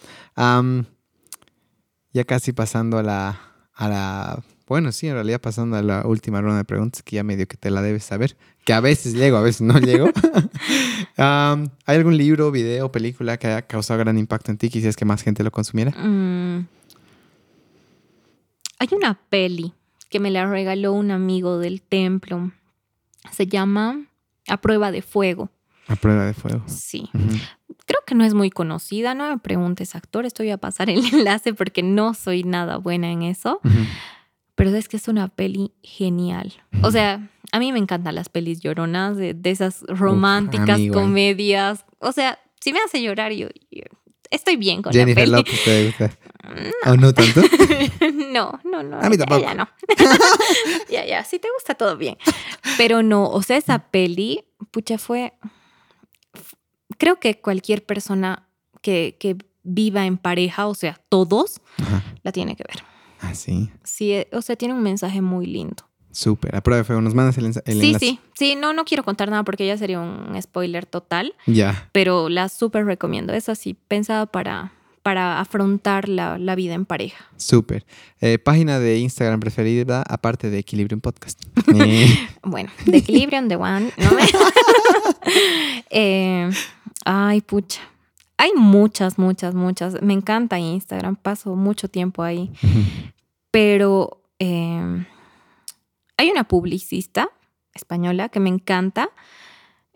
Ya 2.14 2.24
casi 2.26 2.54
pasando 2.54 2.98
a 2.98 3.04
la, 3.04 3.42
a 3.74 3.90
la... 3.90 4.44
Bueno, 4.68 4.92
sí, 4.92 5.08
en 5.08 5.14
realidad 5.14 5.42
pasando 5.42 5.76
a 5.76 5.82
la 5.82 6.06
última 6.06 6.42
ronda 6.42 6.58
de 6.58 6.64
preguntas, 6.64 7.04
que 7.04 7.16
ya 7.16 7.24
medio 7.24 7.48
que 7.48 7.58
te 7.58 7.70
la 7.70 7.82
debes 7.82 8.04
saber, 8.04 8.38
que 8.66 8.74
a 8.74 8.80
veces 8.80 9.14
llego, 9.14 9.38
a 9.38 9.42
veces 9.42 9.62
no 9.62 9.78
llego. 9.80 10.10
¿Hay 11.18 11.68
algún 11.86 12.18
libro, 12.18 12.52
video, 12.52 12.92
película 12.92 13.38
que 13.38 13.48
haya 13.48 13.62
causado 13.64 14.00
gran 14.00 14.18
impacto 14.18 14.52
en 14.52 14.58
ti? 14.58 14.70
Quisieras 14.70 14.96
que 14.96 15.06
más 15.06 15.22
gente 15.22 15.44
lo 15.44 15.52
consumiera. 15.52 15.92
Mm. 15.92 16.68
Hay 18.80 18.88
una 18.92 19.20
peli 19.30 19.74
que 20.10 20.20
me 20.20 20.32
la 20.32 20.46
regaló 20.46 20.94
un 20.94 21.12
amigo 21.12 21.58
del 21.58 21.82
templo. 21.82 22.52
Se 23.32 23.48
llama 23.48 24.06
A 24.48 24.58
prueba 24.58 24.92
de 24.92 25.02
fuego. 25.02 25.50
A 25.88 25.96
prueba 25.96 26.26
de 26.26 26.34
fuego. 26.34 26.64
Sí. 26.68 27.10
Creo 27.86 28.00
que 28.06 28.16
no 28.16 28.24
es 28.24 28.34
muy 28.34 28.50
conocida, 28.50 29.14
no 29.16 29.30
me 29.30 29.38
preguntes 29.38 29.96
actor, 29.96 30.26
estoy 30.26 30.50
a 30.52 30.58
pasar 30.58 30.90
el 30.90 31.04
enlace 31.14 31.54
porque 31.54 31.84
no 31.84 32.14
soy 32.14 32.44
nada 32.44 32.78
buena 32.78 33.12
en 33.12 33.24
eso, 33.24 33.60
pero 34.56 34.70
es 34.76 34.88
que 34.88 34.98
es 34.98 35.08
una 35.08 35.28
peli 35.28 35.74
genial. 35.84 36.54
O 36.84 36.92
sea, 36.92 37.30
a 37.52 37.60
mí 37.60 37.72
me 37.74 37.80
encantan 37.80 38.16
las 38.16 38.30
pelis 38.30 38.62
lloronas, 38.62 39.18
de, 39.18 39.34
de 39.34 39.52
esas 39.52 39.82
románticas, 39.88 40.80
comedias. 40.92 41.86
O 42.00 42.12
sea, 42.12 42.40
si 42.62 42.72
me 42.72 42.80
hace 42.80 43.02
llorar, 43.02 43.32
yo, 43.34 43.48
yo 43.72 43.84
estoy 44.32 44.56
bien 44.56 44.82
con 44.82 44.94
Jennifer 44.94 45.28
la 45.28 45.38
peli. 45.44 45.50
Lopez 45.52 45.64
te 45.66 45.86
gusta. 45.86 46.18
¿O 46.92 46.96
no 46.96 47.14
tanto? 47.14 47.42
no, 48.32 48.60
no, 48.64 48.84
no. 48.84 49.00
A 49.02 49.10
mí 49.10 49.18
ya- 49.18 49.26
tampoco. 49.26 49.42
Ya, 49.42 49.54
no. 49.54 49.68
ya, 50.90 51.06
ya, 51.06 51.24
si 51.24 51.40
te 51.40 51.48
gusta 51.58 51.76
todo 51.76 51.98
bien. 51.98 52.18
Pero 52.78 53.04
no, 53.04 53.30
o 53.30 53.42
sea, 53.42 53.58
esa 53.58 53.80
peli, 53.80 54.46
pucha, 54.72 54.98
fue... 54.98 55.34
Creo 57.04 57.20
que 57.20 57.40
cualquier 57.42 57.84
persona 57.86 58.48
que, 58.82 59.18
que 59.20 59.36
viva 59.64 60.06
en 60.06 60.18
pareja, 60.18 60.68
o 60.68 60.76
sea, 60.76 61.00
todos, 61.10 61.60
Ajá. 61.82 62.02
la 62.24 62.32
tiene 62.32 62.56
que 62.56 62.64
ver. 62.68 62.84
Ah, 63.20 63.36
sí. 63.36 63.70
Sí, 63.84 64.14
eh, 64.14 64.28
o 64.32 64.42
sea, 64.42 64.56
tiene 64.56 64.74
un 64.74 64.82
mensaje 64.84 65.22
muy 65.22 65.46
lindo. 65.46 65.84
Súper. 66.12 66.56
A 66.56 66.62
prueba 66.62 66.78
de 66.78 66.84
fuego. 66.84 67.02
Nos 67.02 67.14
mandas 67.16 67.38
el, 67.40 67.46
el 67.48 67.54
sí, 67.54 67.62
enlace. 67.88 68.00
sí, 68.06 68.20
sí, 68.38 68.56
no, 68.56 68.72
no 68.72 68.86
quiero 68.86 69.04
contar 69.04 69.30
nada 69.30 69.44
porque 69.44 69.66
ya 69.66 69.78
sería 69.78 70.00
un 70.00 70.40
spoiler 70.42 70.86
total, 70.86 71.34
Ya. 71.48 71.90
pero 71.92 72.30
la 72.30 72.50
súper 72.50 72.86
recomiendo. 72.86 73.34
Es 73.34 73.50
así, 73.50 73.74
pensada 73.74 74.26
para, 74.28 74.74
para 75.02 75.40
afrontar 75.40 76.08
la, 76.10 76.38
la 76.38 76.54
vida 76.56 76.74
en 76.76 76.86
pareja. 76.86 77.26
Súper. 77.38 77.86
Eh, 78.22 78.38
página 78.38 78.80
de 78.80 79.00
Instagram 79.00 79.40
preferida, 79.40 80.04
aparte 80.08 80.50
de 80.52 80.60
Equilibrium 80.60 81.02
Podcast. 81.02 81.42
Eh, 81.76 82.16
Bueno, 82.44 82.70
de 82.86 82.98
Equilibrium, 82.98 83.48
de 83.48 83.56
One. 83.56 83.92
¿no? 83.98 84.10
Eh, 85.90 86.50
ay, 87.06 87.42
pucha. 87.42 87.82
Hay 88.38 88.52
muchas, 88.56 89.18
muchas, 89.20 89.54
muchas. 89.56 90.02
Me 90.02 90.14
encanta 90.14 90.58
Instagram, 90.60 91.16
paso 91.16 91.56
mucho 91.56 91.88
tiempo 91.88 92.24
ahí. 92.24 92.52
Pero 93.52 94.22
eh, 94.40 95.06
hay 96.18 96.32
una 96.32 96.44
publicista 96.46 97.30
española 97.74 98.30
que 98.30 98.40
me 98.40 98.50
encanta. 98.50 99.10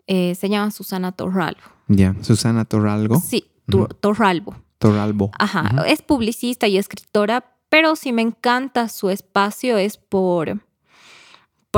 eh, 0.06 0.34
se 0.34 0.48
llama 0.48 0.70
Susana 0.70 1.12
Torralbo. 1.12 1.60
ya. 1.88 2.14
Susana 2.22 2.64
Torralgo. 2.64 3.20
Sí, 3.20 3.44
Tu-. 3.68 3.86
Torralbo. 4.00 4.56
Torralbo. 4.78 5.30
Ajá, 5.38 5.84
es 5.86 6.02
publicista 6.02 6.66
y 6.68 6.78
escritora, 6.78 7.44
pero 7.68 7.96
si 7.96 8.12
me 8.12 8.22
encanta 8.22 8.88
su 8.88 9.10
espacio 9.10 9.76
es 9.76 9.96
por, 9.98 10.60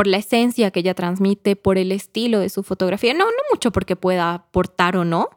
por 0.00 0.06
la 0.06 0.16
esencia 0.16 0.70
que 0.70 0.80
ella 0.80 0.94
transmite, 0.94 1.56
por 1.56 1.76
el 1.76 1.92
estilo 1.92 2.38
de 2.38 2.48
su 2.48 2.62
fotografía. 2.62 3.12
No, 3.12 3.26
no 3.26 3.30
mucho 3.52 3.70
porque 3.70 3.96
pueda 3.96 4.32
aportar 4.32 4.96
o 4.96 5.04
no, 5.04 5.28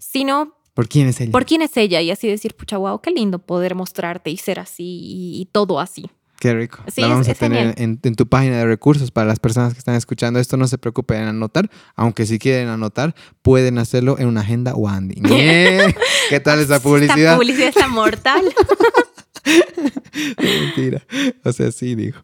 sino 0.00 0.56
¿Por 0.74 0.88
quién 0.88 1.06
es 1.06 1.20
ella? 1.20 1.30
por 1.30 1.44
quién 1.46 1.62
es 1.62 1.76
ella 1.76 2.00
y 2.00 2.10
así 2.10 2.26
decir, 2.26 2.56
pucha, 2.56 2.76
wow, 2.76 3.00
qué 3.00 3.12
lindo 3.12 3.38
poder 3.38 3.76
mostrarte 3.76 4.30
y 4.30 4.36
ser 4.36 4.58
así 4.58 4.82
y, 4.82 5.40
y 5.42 5.44
todo 5.52 5.78
así. 5.78 6.10
Qué 6.40 6.52
rico. 6.54 6.78
Sí, 6.88 7.02
La 7.02 7.06
es- 7.06 7.12
vamos 7.12 7.28
a 7.28 7.34
tener 7.34 7.74
en, 7.78 8.00
en 8.02 8.14
tu 8.16 8.26
página 8.26 8.56
de 8.56 8.64
recursos 8.66 9.12
para 9.12 9.28
las 9.28 9.38
personas 9.38 9.74
que 9.74 9.78
están 9.78 9.94
escuchando 9.94 10.40
esto. 10.40 10.56
No 10.56 10.66
se 10.66 10.76
preocupen 10.78 11.20
en 11.22 11.28
anotar, 11.28 11.70
aunque 11.94 12.26
si 12.26 12.40
quieren 12.40 12.66
anotar, 12.68 13.14
pueden 13.42 13.78
hacerlo 13.78 14.18
en 14.18 14.26
una 14.26 14.40
agenda 14.40 14.74
Wandy. 14.74 15.20
¿Qué 16.30 16.40
tal 16.42 16.58
esa 16.58 16.82
publicidad? 16.82 17.16
Esta 17.18 17.36
publicidad 17.36 17.68
está 17.68 17.86
mortal. 17.86 18.42
Mentira. 20.38 21.04
O 21.44 21.52
sea, 21.52 21.70
sí, 21.72 21.94
digo. 21.94 22.18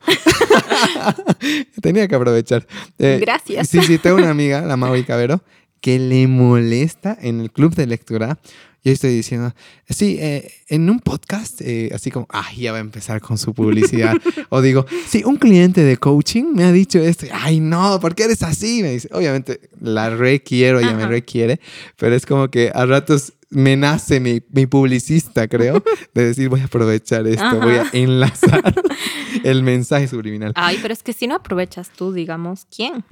Tenía 1.82 2.08
que 2.08 2.14
aprovechar. 2.14 2.66
Eh, 2.98 3.18
Gracias. 3.20 3.68
Sí, 3.68 3.80
sí, 3.82 3.98
tengo 3.98 4.16
una 4.16 4.30
amiga, 4.30 4.62
la 4.62 4.76
Maui 4.76 5.04
Cabero, 5.04 5.42
que 5.80 5.98
le 5.98 6.26
molesta 6.26 7.16
en 7.20 7.40
el 7.40 7.50
club 7.50 7.74
de 7.74 7.86
lectura. 7.86 8.38
yo 8.82 8.92
estoy 8.92 9.14
diciendo, 9.14 9.52
sí, 9.88 10.16
eh, 10.20 10.50
en 10.68 10.88
un 10.90 11.00
podcast, 11.00 11.60
eh, 11.60 11.90
así 11.94 12.10
como, 12.10 12.26
ay, 12.30 12.62
ya 12.62 12.72
va 12.72 12.78
a 12.78 12.80
empezar 12.80 13.20
con 13.20 13.38
su 13.38 13.52
publicidad. 13.54 14.14
o 14.48 14.60
digo, 14.62 14.86
sí, 15.08 15.22
un 15.24 15.36
cliente 15.36 15.82
de 15.82 15.96
coaching 15.96 16.44
me 16.54 16.64
ha 16.64 16.72
dicho 16.72 16.98
esto, 16.98 17.26
ay, 17.32 17.60
no, 17.60 17.98
¿por 18.00 18.14
qué 18.14 18.24
eres 18.24 18.42
así? 18.42 18.82
Me 18.82 18.90
dice, 18.90 19.08
obviamente 19.12 19.60
la 19.80 20.10
requiero, 20.10 20.80
ella 20.80 20.94
me 20.94 21.06
requiere, 21.06 21.60
pero 21.96 22.14
es 22.14 22.26
como 22.26 22.48
que 22.48 22.70
a 22.74 22.86
ratos 22.86 23.32
me 23.50 23.76
nace 23.76 24.20
mi, 24.20 24.40
publicista, 24.66 25.46
creo, 25.48 25.82
de 26.14 26.26
decir 26.26 26.48
voy 26.48 26.60
a 26.60 26.64
aprovechar 26.64 27.26
esto, 27.26 27.60
voy 27.60 27.74
a 27.74 27.86
enlazar 27.92 28.74
el 29.44 29.62
mensaje 29.62 30.08
subliminal. 30.08 30.52
Ay, 30.56 30.78
pero 30.82 30.92
es 30.92 31.02
que 31.02 31.12
si 31.12 31.26
no 31.26 31.36
aprovechas 31.36 31.90
tú, 31.90 32.12
digamos, 32.12 32.66
¿quién? 32.74 33.04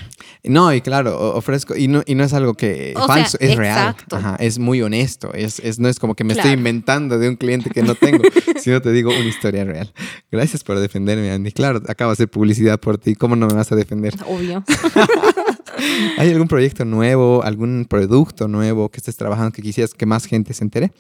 No, 0.42 0.72
y 0.74 0.80
claro, 0.80 1.34
ofrezco, 1.34 1.76
y 1.76 1.88
no, 1.88 2.02
y 2.06 2.14
no 2.14 2.24
es 2.24 2.32
algo 2.32 2.54
que 2.54 2.94
falso, 3.06 3.38
es 3.40 3.56
real. 3.56 3.94
es 4.38 4.58
muy 4.58 4.82
honesto, 4.82 5.32
es, 5.34 5.60
es, 5.60 5.78
no 5.78 5.88
es 5.88 5.98
como 5.98 6.14
que 6.14 6.24
me 6.24 6.32
estoy 6.32 6.52
inventando 6.52 7.18
de 7.18 7.28
un 7.28 7.36
cliente 7.36 7.70
que 7.70 7.82
no 7.82 7.94
tengo, 7.94 8.22
sino 8.60 8.80
te 8.82 8.90
digo 8.92 9.10
una 9.10 9.28
historia 9.28 9.64
real. 9.64 9.92
Gracias 10.30 10.64
por 10.64 10.78
defenderme, 10.78 11.30
Andy. 11.30 11.52
Claro, 11.52 11.80
acabo 11.88 12.10
de 12.10 12.14
hacer 12.14 12.28
publicidad 12.28 12.80
por 12.80 12.98
ti, 12.98 13.14
¿cómo 13.14 13.36
no 13.36 13.46
me 13.46 13.54
vas 13.54 13.70
a 13.70 13.76
defender? 13.76 14.14
Obvio. 14.26 14.64
¿Hay 16.18 16.30
algún 16.30 16.48
proyecto 16.48 16.84
nuevo, 16.84 17.42
algún 17.42 17.86
producto 17.88 18.48
nuevo 18.48 18.88
que 18.88 18.98
estés 18.98 19.16
trabajando 19.16 19.52
que 19.52 19.62
quisieras 19.62 19.94
que 19.94 20.06
más 20.06 20.26
gente 20.26 20.54
se 20.54 20.64
entere? 20.64 20.92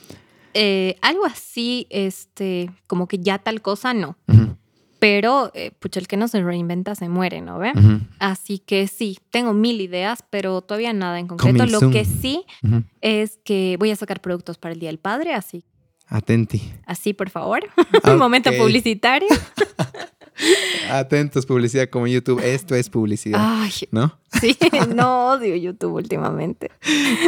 Eh, 0.54 0.96
algo 1.02 1.24
así, 1.26 1.86
este, 1.90 2.70
como 2.86 3.08
que 3.08 3.18
ya 3.18 3.38
tal 3.38 3.60
cosa, 3.60 3.92
no. 3.92 4.16
Pero, 5.00 5.50
eh, 5.52 5.70
pucha, 5.78 6.00
el 6.00 6.06
que 6.06 6.16
no 6.16 6.28
se 6.28 6.42
reinventa 6.42 6.94
se 6.94 7.10
muere, 7.10 7.42
¿no 7.42 7.58
ve? 7.58 7.72
Así 8.18 8.58
que 8.58 8.86
sí, 8.86 9.18
tengo 9.30 9.52
mil 9.52 9.80
ideas, 9.80 10.24
pero 10.30 10.62
todavía 10.62 10.92
nada 10.94 11.18
en 11.18 11.26
concreto. 11.26 11.66
Lo 11.66 11.90
que 11.90 12.04
sí 12.04 12.44
es 13.00 13.38
que 13.44 13.76
voy 13.78 13.90
a 13.90 13.96
sacar 13.96 14.20
productos 14.22 14.56
para 14.56 14.72
el 14.72 14.80
Día 14.80 14.88
del 14.88 14.98
Padre, 14.98 15.34
así. 15.34 15.64
Atenti. 16.06 16.62
Así, 16.86 17.12
por 17.12 17.30
favor. 17.30 17.60
Un 18.04 18.18
momento 18.18 18.50
publicitario. 18.56 19.28
Atentos, 20.90 21.46
publicidad 21.46 21.88
como 21.88 22.06
YouTube. 22.06 22.40
Esto 22.44 22.74
es 22.74 22.90
publicidad. 22.90 23.40
Ay, 23.42 23.72
¿No? 23.90 24.18
Sí, 24.40 24.56
no 24.94 25.28
odio 25.30 25.56
YouTube 25.56 25.94
últimamente. 25.94 26.70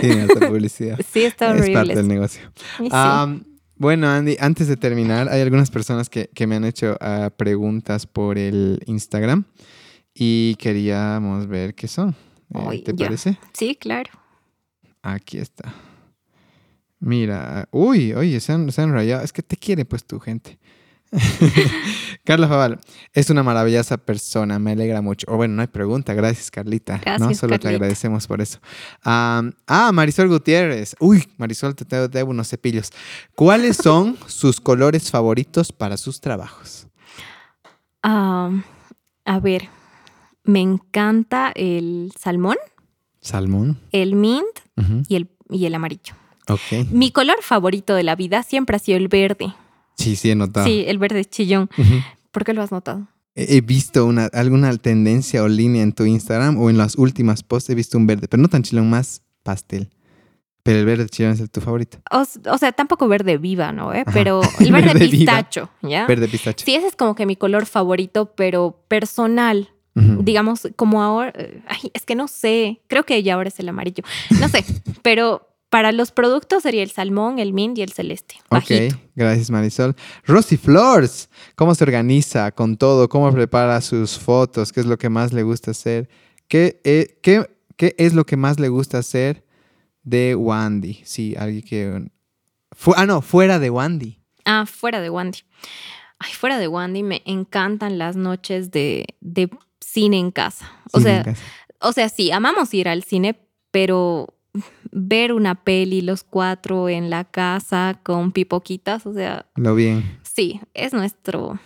Tiene 0.00 0.22
alta 0.22 0.48
publicidad. 0.48 0.98
Sí, 1.12 1.22
está 1.22 1.50
horrible. 1.50 1.68
Es 1.68 1.74
parte 1.74 1.94
del 1.94 2.08
negocio. 2.08 2.42
bueno, 3.76 4.08
Andy, 4.08 4.36
antes 4.40 4.68
de 4.68 4.76
terminar, 4.76 5.28
hay 5.28 5.40
algunas 5.40 5.70
personas 5.70 6.08
que, 6.10 6.28
me 6.46 6.56
han 6.56 6.64
hecho 6.64 6.96
ah, 7.00 7.30
preguntas 7.36 8.06
por 8.06 8.38
el 8.38 8.82
Instagram 8.86 9.44
y 10.14 10.54
queríamos 10.56 11.46
ver 11.46 11.74
qué 11.74 11.88
son. 11.88 12.14
Eh, 12.54 12.82
¿Te 12.84 12.94
parece? 12.94 13.38
Sí, 13.52 13.76
claro. 13.76 14.10
Aquí 15.02 15.38
está. 15.38 15.74
Mira, 16.98 17.68
uy, 17.70 18.14
oye, 18.14 18.40
se 18.40 18.52
han, 18.52 18.72
se 18.72 18.82
han 18.82 18.92
rayado. 18.92 19.22
Es 19.22 19.32
que 19.32 19.42
te 19.42 19.56
quiere 19.56 19.84
pues 19.84 20.04
tu 20.04 20.18
gente. 20.18 20.58
Carla 22.26 22.48
Faval, 22.48 22.80
es 23.12 23.30
una 23.30 23.42
maravillosa 23.42 23.96
persona, 23.96 24.58
me 24.58 24.72
alegra 24.72 25.00
mucho. 25.00 25.26
O 25.30 25.36
bueno, 25.36 25.54
no 25.54 25.62
hay 25.62 25.68
pregunta, 25.68 26.12
gracias 26.12 26.50
Carlita. 26.50 26.98
Gracias, 26.98 27.20
¿no? 27.20 27.34
Solo 27.34 27.58
te 27.58 27.68
agradecemos 27.68 28.26
por 28.26 28.40
eso. 28.40 28.58
ah, 29.04 29.42
Marisol 29.94 30.28
Gutiérrez. 30.28 30.96
Uy, 30.98 31.26
Marisol, 31.38 31.74
te 31.74 32.08
debo 32.08 32.32
unos 32.32 32.48
cepillos. 32.48 32.90
¿Cuáles 33.36 33.76
son 33.76 34.18
sus 34.26 34.60
colores 34.60 35.10
favoritos 35.10 35.72
para 35.72 35.96
sus 35.96 36.20
trabajos? 36.20 36.88
a 38.02 39.40
ver, 39.40 39.68
me 40.44 40.60
encanta 40.60 41.52
el 41.56 42.12
salmón. 42.18 42.56
Salmón. 43.20 43.80
El 43.90 44.14
mint 44.14 44.44
y, 45.08 45.16
el, 45.16 45.28
y 45.50 45.66
el 45.66 45.74
amarillo. 45.74 46.14
Okay. 46.48 46.84
Mi 46.92 47.10
color 47.10 47.38
favorito 47.42 47.94
de 47.94 48.04
la 48.04 48.14
vida 48.14 48.44
siempre 48.44 48.76
ha 48.76 48.78
sido 48.78 48.98
el 48.98 49.08
verde. 49.08 49.52
Sí, 49.96 50.14
sí, 50.14 50.30
he 50.30 50.34
notado. 50.34 50.66
Sí, 50.66 50.84
el 50.86 50.98
verde 50.98 51.24
chillón. 51.24 51.68
¿Por 52.36 52.44
qué 52.44 52.52
lo 52.52 52.60
has 52.60 52.70
notado? 52.70 53.08
He 53.34 53.62
visto 53.62 54.04
una, 54.04 54.26
alguna 54.26 54.76
tendencia 54.76 55.42
o 55.42 55.48
línea 55.48 55.82
en 55.82 55.92
tu 55.92 56.04
Instagram 56.04 56.58
o 56.58 56.68
en 56.68 56.76
las 56.76 56.96
últimas 56.96 57.42
posts 57.42 57.70
he 57.70 57.74
visto 57.74 57.96
un 57.96 58.06
verde, 58.06 58.28
pero 58.28 58.42
no 58.42 58.48
tan 58.48 58.62
chillón, 58.62 58.90
más 58.90 59.22
pastel. 59.42 59.88
Pero 60.62 60.80
el 60.80 60.84
verde 60.84 61.08
chillón 61.08 61.32
es 61.32 61.50
tu 61.50 61.62
favorito. 61.62 61.96
O, 62.10 62.58
sea, 62.58 62.72
tampoco 62.72 63.08
verde 63.08 63.38
viva, 63.38 63.72
¿no? 63.72 63.94
¿Eh? 63.94 64.04
Pero 64.12 64.42
el 64.60 64.70
verde, 64.70 65.08
pistacho, 65.08 65.70
¿ya? 65.80 66.06
Verde 66.06 66.28
pistacho. 66.28 66.62
Sí, 66.66 66.74
ese 66.74 66.88
es 66.88 66.94
como 66.94 67.14
que 67.14 67.24
mi 67.24 67.36
color 67.36 67.64
favorito, 67.64 68.34
pero 68.36 68.84
personal. 68.86 69.70
Digamos, 69.94 70.68
como 70.76 71.02
ahora, 71.02 71.32
ay, 71.68 71.90
es 71.94 72.04
que 72.04 72.14
no 72.14 72.28
sé, 72.28 72.82
creo 72.86 73.04
que 73.04 73.22
ya 73.22 73.32
ahora 73.32 73.48
es 73.48 73.58
el 73.60 73.70
amarillo, 73.70 74.04
no 74.38 74.46
sé, 74.50 74.62
pero 75.02 75.45
para 75.70 75.92
los 75.92 76.12
productos 76.12 76.62
sería 76.62 76.82
el 76.82 76.90
salmón, 76.90 77.38
el 77.38 77.52
mint 77.52 77.78
y 77.78 77.82
el 77.82 77.92
celeste. 77.92 78.36
Ok, 78.50 78.96
gracias 79.14 79.50
Marisol. 79.50 79.96
Rosy 80.24 80.56
Flores, 80.56 81.28
¿cómo 81.54 81.74
se 81.74 81.84
organiza 81.84 82.52
con 82.52 82.76
todo? 82.76 83.08
¿Cómo 83.08 83.32
prepara 83.32 83.80
sus 83.80 84.18
fotos? 84.18 84.72
¿Qué 84.72 84.80
es 84.80 84.86
lo 84.86 84.96
que 84.96 85.08
más 85.08 85.32
le 85.32 85.42
gusta 85.42 85.72
hacer? 85.72 86.08
¿Qué, 86.48 86.80
eh, 86.84 87.18
qué, 87.22 87.50
qué 87.76 87.94
es 87.98 88.14
lo 88.14 88.24
que 88.24 88.36
más 88.36 88.60
le 88.60 88.68
gusta 88.68 88.98
hacer 88.98 89.44
de 90.02 90.36
Wandy? 90.36 91.00
Sí, 91.04 91.34
alguien 91.36 91.62
que... 91.62 92.10
ah, 92.94 93.06
no, 93.06 93.20
fuera 93.20 93.58
de 93.58 93.70
Wandy. 93.70 94.20
Ah, 94.44 94.64
fuera 94.66 95.00
de 95.00 95.10
Wandy. 95.10 95.40
Ay, 96.18 96.32
fuera 96.32 96.58
de 96.58 96.68
Wandy 96.68 97.02
me 97.02 97.22
encantan 97.26 97.98
las 97.98 98.16
noches 98.16 98.70
de, 98.70 99.06
cine 99.80 100.18
en 100.18 100.30
casa. 100.30 100.70
O 100.92 101.00
sea, 101.00 101.24
o 101.80 101.92
sea, 101.92 102.08
sí, 102.08 102.30
amamos 102.30 102.72
ir 102.72 102.88
al 102.88 103.02
cine, 103.02 103.38
pero 103.70 104.35
ver 104.90 105.32
una 105.32 105.54
peli 105.54 106.00
los 106.00 106.24
cuatro 106.24 106.88
en 106.88 107.10
la 107.10 107.24
casa 107.24 107.98
con 108.02 108.32
pipoquitas, 108.32 109.06
o 109.06 109.14
sea... 109.14 109.46
Lo 109.56 109.74
bien. 109.74 110.18
Sí, 110.22 110.60
es 110.74 110.92
nuestro, 110.92 111.58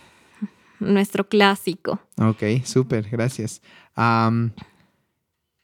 nuestro 0.79 1.27
clásico. 1.27 1.99
Ok, 2.17 2.63
súper, 2.63 3.09
gracias. 3.09 3.61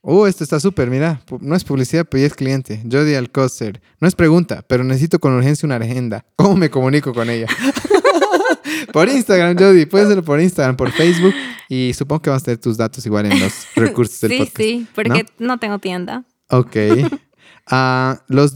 oh, 0.02 0.28
esto 0.28 0.44
está 0.44 0.60
súper, 0.60 0.90
mira, 0.90 1.22
no 1.42 1.56
es 1.56 1.64
publicidad, 1.64 2.06
pero 2.10 2.22
ya 2.22 2.28
es 2.28 2.36
cliente. 2.36 2.82
Jody 2.90 3.16
Alcocer. 3.16 3.82
No 4.00 4.08
es 4.08 4.16
pregunta, 4.16 4.64
pero 4.68 4.84
necesito 4.84 5.20
con 5.20 5.34
urgencia 5.34 5.66
una 5.66 5.76
agenda. 5.78 6.26
¿Cómo 6.36 6.56
me 6.56 6.70
comunico 6.70 7.14
con 7.14 7.30
ella? 7.30 7.48
por 8.94 9.10
Instagram, 9.10 9.58
Jody, 9.58 9.86
puedes 9.86 10.08
hacerlo 10.08 10.24
por 10.24 10.40
Instagram, 10.40 10.76
por 10.76 10.92
Facebook 10.92 11.34
y 11.70 11.94
supongo 11.94 12.22
que 12.22 12.30
vas 12.30 12.42
a 12.44 12.46
tener 12.46 12.60
tus 12.60 12.78
datos 12.78 13.06
igual 13.06 13.26
en 13.32 13.40
los 13.40 13.68
recursos 13.76 14.22
del 14.22 14.38
podcast. 14.40 14.58
Sí, 14.58 14.80
sí, 14.80 14.88
porque 14.94 15.26
¿no? 15.40 15.58
tengo 15.60 15.80
tienda. 15.80 16.24
Ok. 16.50 16.76
Ah, 17.70 18.24
los, 18.30 18.56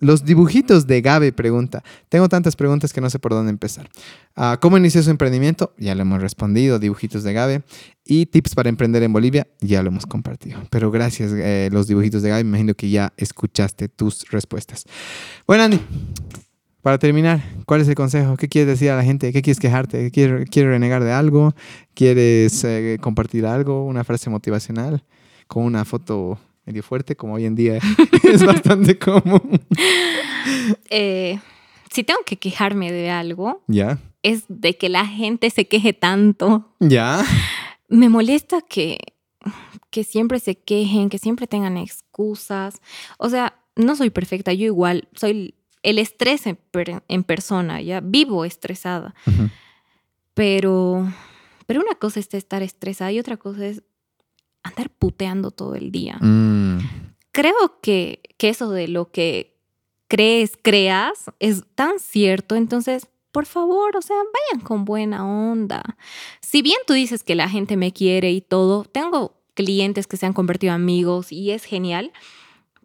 los 0.00 0.24
dibujitos 0.24 0.86
de 0.86 1.00
Gabe 1.00 1.32
pregunta. 1.32 1.82
Tengo 2.10 2.28
tantas 2.28 2.56
preguntas 2.56 2.92
que 2.92 3.00
no 3.00 3.08
sé 3.08 3.18
por 3.18 3.32
dónde 3.32 3.50
empezar. 3.50 3.88
Uh, 4.36 4.58
¿Cómo 4.60 4.76
inició 4.76 5.02
su 5.02 5.10
emprendimiento? 5.10 5.72
Ya 5.78 5.94
lo 5.94 6.02
hemos 6.02 6.20
respondido. 6.20 6.78
Dibujitos 6.78 7.22
de 7.22 7.32
Gabe. 7.32 7.62
Y 8.04 8.26
tips 8.26 8.54
para 8.54 8.68
emprender 8.68 9.02
en 9.02 9.14
Bolivia. 9.14 9.46
Ya 9.60 9.82
lo 9.82 9.88
hemos 9.88 10.04
compartido. 10.04 10.60
Pero 10.68 10.90
gracias, 10.90 11.32
eh, 11.32 11.70
los 11.72 11.86
dibujitos 11.86 12.20
de 12.20 12.28
Gabe. 12.28 12.44
Me 12.44 12.50
imagino 12.50 12.74
que 12.74 12.90
ya 12.90 13.14
escuchaste 13.16 13.88
tus 13.88 14.30
respuestas. 14.30 14.84
Bueno, 15.46 15.64
Andy. 15.64 15.80
Para 16.82 16.98
terminar, 16.98 17.42
¿cuál 17.66 17.82
es 17.82 17.88
el 17.88 17.94
consejo? 17.94 18.38
¿Qué 18.38 18.48
quieres 18.48 18.68
decir 18.68 18.90
a 18.90 18.96
la 18.96 19.04
gente? 19.04 19.32
¿Qué 19.34 19.42
quieres 19.42 19.60
quejarte? 19.60 20.10
¿Quieres, 20.10 20.48
renegar 20.50 21.04
de 21.04 21.12
algo? 21.12 21.54
¿Quieres 21.92 22.64
eh, 22.64 22.96
compartir 23.02 23.44
algo? 23.44 23.84
¿Una 23.84 24.02
frase 24.02 24.30
motivacional? 24.30 25.04
¿Con 25.46 25.64
una 25.64 25.84
foto 25.84 26.38
medio 26.70 26.84
fuerte, 26.84 27.16
como 27.16 27.34
hoy 27.34 27.46
en 27.46 27.56
día 27.56 27.78
es 28.22 28.44
bastante 28.44 28.96
común. 28.96 29.60
Eh, 30.88 31.40
si 31.90 32.04
tengo 32.04 32.20
que 32.24 32.36
quejarme 32.36 32.92
de 32.92 33.10
algo, 33.10 33.64
ya. 33.66 33.98
Es 34.22 34.44
de 34.48 34.76
que 34.76 34.88
la 34.88 35.04
gente 35.04 35.50
se 35.50 35.66
queje 35.66 35.92
tanto. 35.92 36.76
Ya. 36.78 37.24
Me 37.88 38.08
molesta 38.08 38.60
que, 38.60 38.98
que 39.90 40.04
siempre 40.04 40.38
se 40.38 40.56
quejen, 40.56 41.08
que 41.08 41.18
siempre 41.18 41.48
tengan 41.48 41.76
excusas. 41.76 42.80
O 43.18 43.28
sea, 43.28 43.58
no 43.74 43.96
soy 43.96 44.10
perfecta, 44.10 44.52
yo 44.52 44.66
igual 44.66 45.08
soy 45.14 45.54
el 45.82 45.98
estrés 45.98 46.46
en, 46.46 46.58
en 47.08 47.24
persona, 47.24 47.80
ya 47.80 48.00
vivo 48.00 48.44
estresada. 48.44 49.14
Pero 50.34 51.08
pero 51.70 51.82
una 51.82 51.94
cosa 51.94 52.18
es 52.18 52.34
estar 52.34 52.64
estresada 52.64 53.12
y 53.12 53.20
otra 53.20 53.36
cosa 53.36 53.64
es 53.64 53.84
andar 54.62 54.90
puteando 54.90 55.50
todo 55.50 55.74
el 55.74 55.90
día. 55.90 56.18
Mm. 56.20 56.78
Creo 57.32 57.80
que, 57.80 58.20
que 58.36 58.48
eso 58.48 58.70
de 58.70 58.88
lo 58.88 59.10
que 59.10 59.56
crees, 60.08 60.58
creas, 60.60 61.30
es 61.38 61.64
tan 61.74 61.98
cierto. 62.00 62.56
Entonces, 62.56 63.06
por 63.32 63.46
favor, 63.46 63.96
o 63.96 64.02
sea, 64.02 64.16
vayan 64.16 64.64
con 64.64 64.84
buena 64.84 65.26
onda. 65.26 65.82
Si 66.40 66.62
bien 66.62 66.78
tú 66.86 66.94
dices 66.94 67.22
que 67.22 67.34
la 67.34 67.48
gente 67.48 67.76
me 67.76 67.92
quiere 67.92 68.32
y 68.32 68.40
todo, 68.40 68.84
tengo 68.84 69.40
clientes 69.54 70.06
que 70.06 70.16
se 70.16 70.26
han 70.26 70.32
convertido 70.32 70.74
en 70.74 70.82
amigos 70.82 71.32
y 71.32 71.52
es 71.52 71.64
genial, 71.64 72.12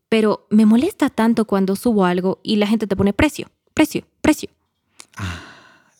pero 0.10 0.45
me 0.49 0.65
molesta 0.65 1.10
tanto 1.10 1.45
cuando 1.45 1.76
subo 1.76 2.06
algo 2.06 2.39
y 2.43 2.57
la 2.57 2.68
gente 2.68 2.88
te 2.88 2.95
pone 2.95 3.14
precio, 3.14 3.49
precio, 3.73 4.06
precio. 4.22 4.49
Ah, 5.18 5.41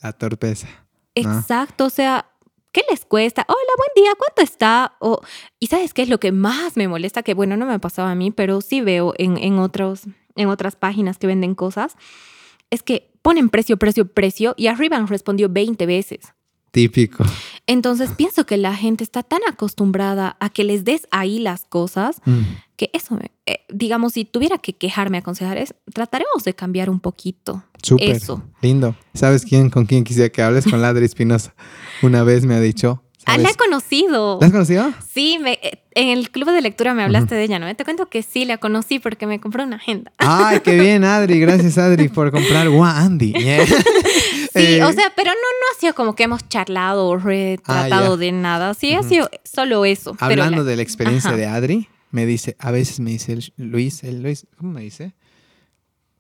la 0.02 0.14
torpeza. 0.14 0.68
Exacto, 1.16 1.86
o 1.86 1.90
sea, 1.90 2.30
¿qué 2.76 2.82
les 2.90 3.06
cuesta? 3.06 3.46
Hola, 3.48 3.58
buen 3.78 4.04
día, 4.04 4.14
¿cuánto 4.18 4.42
está? 4.42 4.98
¿Y 5.62 5.68
sabes 5.68 5.94
qué 5.94 6.02
es 6.02 6.10
lo 6.10 6.20
que 6.20 6.34
más 6.34 6.76
me 6.76 6.90
molesta? 6.90 7.24
Que 7.24 7.34
bueno, 7.34 7.56
no 7.56 7.66
me 7.66 7.74
ha 7.74 7.80
pasado 7.80 8.10
a 8.10 8.16
mí, 8.16 8.32
pero 8.32 8.60
sí 8.60 8.82
veo 8.82 9.14
en, 9.18 9.60
otros, 9.60 10.02
en 10.36 10.50
otras 10.50 10.76
páginas 10.76 11.18
que 11.18 11.26
venden 11.26 11.56
cosas, 11.56 11.96
es 12.70 12.84
que 12.84 13.14
ponen 13.22 13.48
precio, 13.48 13.78
precio, 13.78 14.06
precio 14.06 14.56
y 14.58 14.68
arriba 14.68 14.98
han 14.98 15.08
respondido 15.08 15.48
20 15.50 15.86
veces. 15.86 16.35
Típico. 16.76 17.24
Entonces 17.68 18.10
pienso 18.18 18.46
que 18.46 18.58
la 18.58 18.76
gente 18.76 19.02
está 19.06 19.24
tan 19.24 19.40
acostumbrada 19.50 20.36
a 20.42 20.50
que 20.50 20.66
les 20.66 20.84
des 20.84 21.08
ahí 21.10 21.40
las 21.40 21.64
cosas 21.64 22.18
Mm. 22.26 22.42
que 22.76 22.90
eso, 22.92 23.18
eh, 23.46 23.60
digamos, 23.70 24.12
si 24.12 24.26
tuviera 24.26 24.58
que 24.58 24.74
quejarme, 24.74 25.18
aconsejar, 25.20 25.58
es 25.58 25.74
trataremos 25.94 26.44
de 26.44 26.54
cambiar 26.54 26.90
un 26.90 27.00
poquito. 27.00 27.64
Súper. 27.82 28.10
Eso. 28.10 28.44
Lindo. 28.62 28.94
¿Sabes 29.14 29.46
quién 29.46 29.70
con 29.70 29.86
quién 29.86 30.04
quisiera 30.04 30.28
que 30.30 30.42
hables? 30.42 30.66
Con 30.66 30.82
Ladri 30.82 31.06
Espinosa. 31.06 31.56
Una 32.02 32.24
vez 32.24 32.46
me 32.46 32.56
ha 32.56 32.60
dicho. 32.60 33.02
Ah, 33.28 33.38
la 33.40 33.50
he 33.50 33.56
conocido. 33.56 34.38
¿La 34.40 34.48
has 34.48 34.52
conocido? 34.54 34.94
Sí, 35.12 35.40
me- 35.42 35.54
eh, 35.64 35.82
en 35.96 36.10
el 36.10 36.30
club 36.30 36.52
de 36.52 36.62
lectura 36.62 36.94
me 36.94 37.02
hablaste 37.04 37.34
de 37.34 37.44
ella, 37.46 37.58
¿no? 37.58 37.74
Te 37.76 37.84
cuento 37.84 38.06
que 38.08 38.22
sí, 38.22 38.46
la 38.46 38.58
conocí 38.60 39.00
porque 39.00 39.26
me 39.26 39.40
compró 39.40 39.64
una 39.64 39.78
agenda. 39.78 40.12
Ay, 40.20 40.60
qué 40.60 40.78
bien, 40.80 41.04
Adri. 41.04 41.40
Gracias, 41.40 41.80
Adri, 41.80 42.10
por 42.10 42.30
comprar 42.32 42.70
Guau, 42.70 42.84
Andy. 42.96 43.34
Yeah. 43.34 43.66
Sí, 44.56 44.62
Eh, 44.78 44.84
o 44.84 44.92
sea, 44.94 45.12
pero 45.16 45.30
no, 45.32 45.36
no 45.36 45.76
ha 45.76 45.80
sido 45.80 45.94
como 45.94 46.16
que 46.16 46.24
hemos 46.24 46.48
charlado 46.48 47.08
o 47.08 47.18
retratado 47.18 48.14
Ah, 48.14 48.18
de 48.18 48.32
nada. 48.32 48.74
Sí, 48.74 48.94
ha 48.94 49.04
sido 49.04 49.30
solo 49.44 49.84
eso. 49.86 50.14
pero 50.14 50.26
Hablando 50.44 50.64
la- 50.64 50.70
de 50.70 50.76
la 50.78 50.82
experiencia 50.82 51.32
Ajá. 51.32 51.38
de 51.38 51.46
Adri, 51.46 51.90
me 52.12 52.26
dice, 52.26 52.56
a 52.60 52.72
veces 52.72 53.00
me 53.00 53.12
dice 53.12 53.34
el 53.34 53.54
Luis, 53.58 54.04
el 54.04 54.22
Luis, 54.24 54.48
¿cómo 54.58 54.72
me 54.72 54.82
dice? 54.82 55.14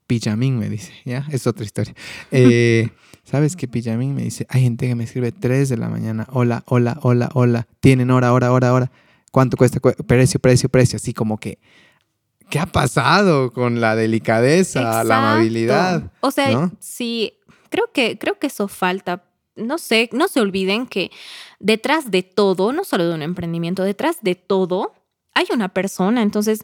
Pijamín 0.07 0.59
me 0.59 0.69
dice, 0.69 0.91
¿ya? 1.03 1.25
Es 1.31 1.47
otra 1.47 1.65
historia. 1.65 1.93
Eh, 2.31 2.89
¿Sabes 3.23 3.55
qué 3.55 3.67
Pijamín 3.67 4.13
me 4.13 4.21
dice? 4.21 4.45
Hay 4.49 4.61
gente 4.61 4.87
que 4.87 4.93
me 4.93 5.05
escribe 5.05 5.31
3 5.31 5.67
de 5.69 5.77
la 5.77 5.89
mañana, 5.89 6.27
hola, 6.31 6.61
hola, 6.67 6.99
hola, 7.01 7.29
hola, 7.33 7.67
tienen 7.79 8.11
hora, 8.11 8.31
hora, 8.33 8.51
hora, 8.51 8.71
hora, 8.71 8.91
¿cuánto 9.31 9.57
cuesta? 9.57 9.79
Cu- 9.79 9.95
Precio, 10.05 10.39
precio, 10.39 10.69
precio, 10.69 10.97
así 10.97 11.11
como 11.11 11.39
que, 11.39 11.57
¿qué 12.51 12.59
ha 12.59 12.67
pasado 12.67 13.51
con 13.51 13.81
la 13.81 13.95
delicadeza, 13.95 15.03
la 15.03 15.17
amabilidad? 15.17 16.11
O 16.19 16.29
sea, 16.29 16.51
¿no? 16.51 16.71
sí, 16.79 17.33
creo 17.69 17.91
que, 17.91 18.17
creo 18.17 18.39
que 18.39 18.47
eso 18.47 18.67
falta. 18.67 19.23
No 19.55 19.77
sé, 19.77 20.09
no 20.11 20.27
se 20.27 20.41
olviden 20.41 20.85
que 20.85 21.11
detrás 21.59 22.11
de 22.11 22.23
todo, 22.23 22.73
no 22.73 22.83
solo 22.83 23.07
de 23.07 23.15
un 23.15 23.21
emprendimiento, 23.21 23.83
detrás 23.83 24.17
de 24.21 24.35
todo 24.35 24.93
hay 25.33 25.45
una 25.53 25.69
persona. 25.69 26.21
Entonces, 26.21 26.61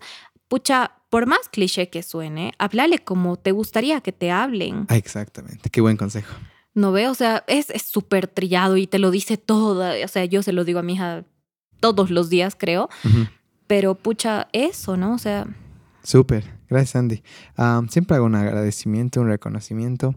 pucha, 0.48 0.92
por 1.10 1.26
más 1.26 1.50
cliché 1.50 1.90
que 1.90 2.04
suene, 2.04 2.54
háblale 2.58 3.00
como 3.00 3.38
te 3.38 3.52
gustaría 3.52 4.02
que 4.02 4.12
te 4.12 4.32
hablen. 4.32 4.86
Ah, 4.90 4.98
exactamente, 4.98 5.70
qué 5.70 5.82
buen 5.82 5.98
consejo. 5.98 6.34
No 6.74 6.92
veo, 6.92 7.12
o 7.12 7.16
sea, 7.16 7.44
es 7.48 7.68
súper 7.86 8.28
trillado 8.28 8.78
y 8.78 8.88
te 8.88 9.00
lo 9.00 9.12
dice 9.12 9.38
toda. 9.38 9.94
O 10.04 10.08
sea, 10.08 10.26
yo 10.26 10.42
se 10.42 10.54
lo 10.54 10.64
digo 10.64 10.80
a 10.80 10.84
mi 10.84 10.94
hija 10.94 11.26
todos 11.82 12.12
los 12.12 12.30
días, 12.30 12.56
creo. 12.58 12.90
Pero 13.68 13.96
pucha, 13.96 14.48
eso, 14.54 14.96
¿no? 14.96 15.14
O 15.14 15.18
sea, 15.18 15.48
Súper, 16.04 16.46
gracias 16.70 16.96
Andy. 16.96 17.24
Am, 17.56 17.88
siempre 17.90 18.16
hago 18.16 18.26
un 18.26 18.36
agradecimiento, 18.36 19.22
un 19.22 19.28
reconocimiento. 19.28 20.16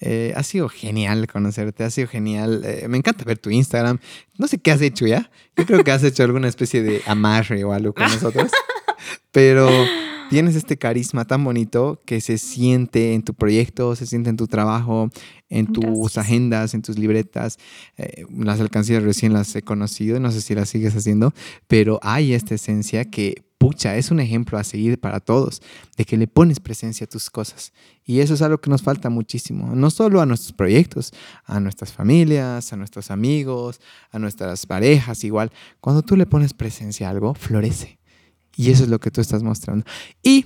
Eh, 0.00 0.32
ha 0.36 0.42
sido 0.42 0.68
genial 0.68 1.26
conocerte, 1.26 1.84
ha 1.84 1.90
sido 1.90 2.08
genial. 2.08 2.62
eh, 2.64 2.86
me 2.88 2.98
encanta 2.98 3.24
ver 3.24 3.38
tu 3.38 3.50
Instagram. 3.50 3.98
No 4.38 4.46
sé 4.48 4.58
qué 4.58 4.70
has 4.72 4.80
hecho 4.82 5.06
ya. 5.06 5.30
Yo 5.56 5.64
creo 5.66 5.82
que 5.84 5.92
has 5.92 6.02
hecho 6.04 6.22
alguna 6.24 6.48
especie 6.48 6.82
de 6.82 7.00
amarre 7.06 7.64
o 7.64 7.72
algo 7.72 7.92
con 7.94 8.04
nosotros. 8.04 8.50
Pero 9.32 9.68
tienes 10.30 10.56
este 10.56 10.76
carisma 10.78 11.24
tan 11.26 11.44
bonito 11.44 12.00
que 12.06 12.20
se 12.20 12.38
siente 12.38 13.14
en 13.14 13.22
tu 13.22 13.34
proyecto, 13.34 13.94
se 13.96 14.06
siente 14.06 14.30
en 14.30 14.36
tu 14.36 14.46
trabajo, 14.46 15.10
en 15.48 15.66
tus 15.72 15.84
Gracias. 15.84 16.18
agendas, 16.18 16.74
en 16.74 16.82
tus 16.82 16.98
libretas. 16.98 17.58
Eh, 17.96 18.24
las 18.38 18.60
alcancías 18.60 19.02
recién 19.02 19.32
las 19.32 19.54
he 19.54 19.62
conocido, 19.62 20.18
no 20.20 20.30
sé 20.32 20.40
si 20.40 20.54
las 20.54 20.68
sigues 20.68 20.94
haciendo, 20.96 21.32
pero 21.68 21.98
hay 22.02 22.34
esta 22.34 22.54
esencia 22.54 23.04
que, 23.04 23.44
pucha, 23.64 23.96
es 23.96 24.10
un 24.10 24.20
ejemplo 24.20 24.58
a 24.58 24.64
seguir 24.64 25.00
para 25.00 25.20
todos, 25.20 25.62
de 25.96 26.04
que 26.04 26.18
le 26.18 26.26
pones 26.26 26.60
presencia 26.60 27.06
a 27.06 27.08
tus 27.08 27.30
cosas. 27.30 27.72
Y 28.04 28.20
eso 28.20 28.34
es 28.34 28.42
algo 28.42 28.58
que 28.58 28.68
nos 28.68 28.82
falta 28.82 29.08
muchísimo, 29.08 29.74
no 29.74 29.88
solo 29.88 30.20
a 30.20 30.26
nuestros 30.26 30.52
proyectos, 30.52 31.14
a 31.46 31.60
nuestras 31.60 31.90
familias, 31.90 32.74
a 32.74 32.76
nuestros 32.76 33.10
amigos, 33.10 33.80
a 34.10 34.18
nuestras 34.18 34.66
parejas, 34.66 35.24
igual. 35.24 35.50
Cuando 35.80 36.02
tú 36.02 36.14
le 36.14 36.26
pones 36.26 36.52
presencia 36.52 37.08
a 37.08 37.10
algo, 37.12 37.32
florece. 37.32 37.98
Y 38.54 38.70
eso 38.70 38.84
es 38.84 38.90
lo 38.90 39.00
que 39.00 39.10
tú 39.10 39.22
estás 39.22 39.42
mostrando. 39.42 39.86
Y 40.22 40.44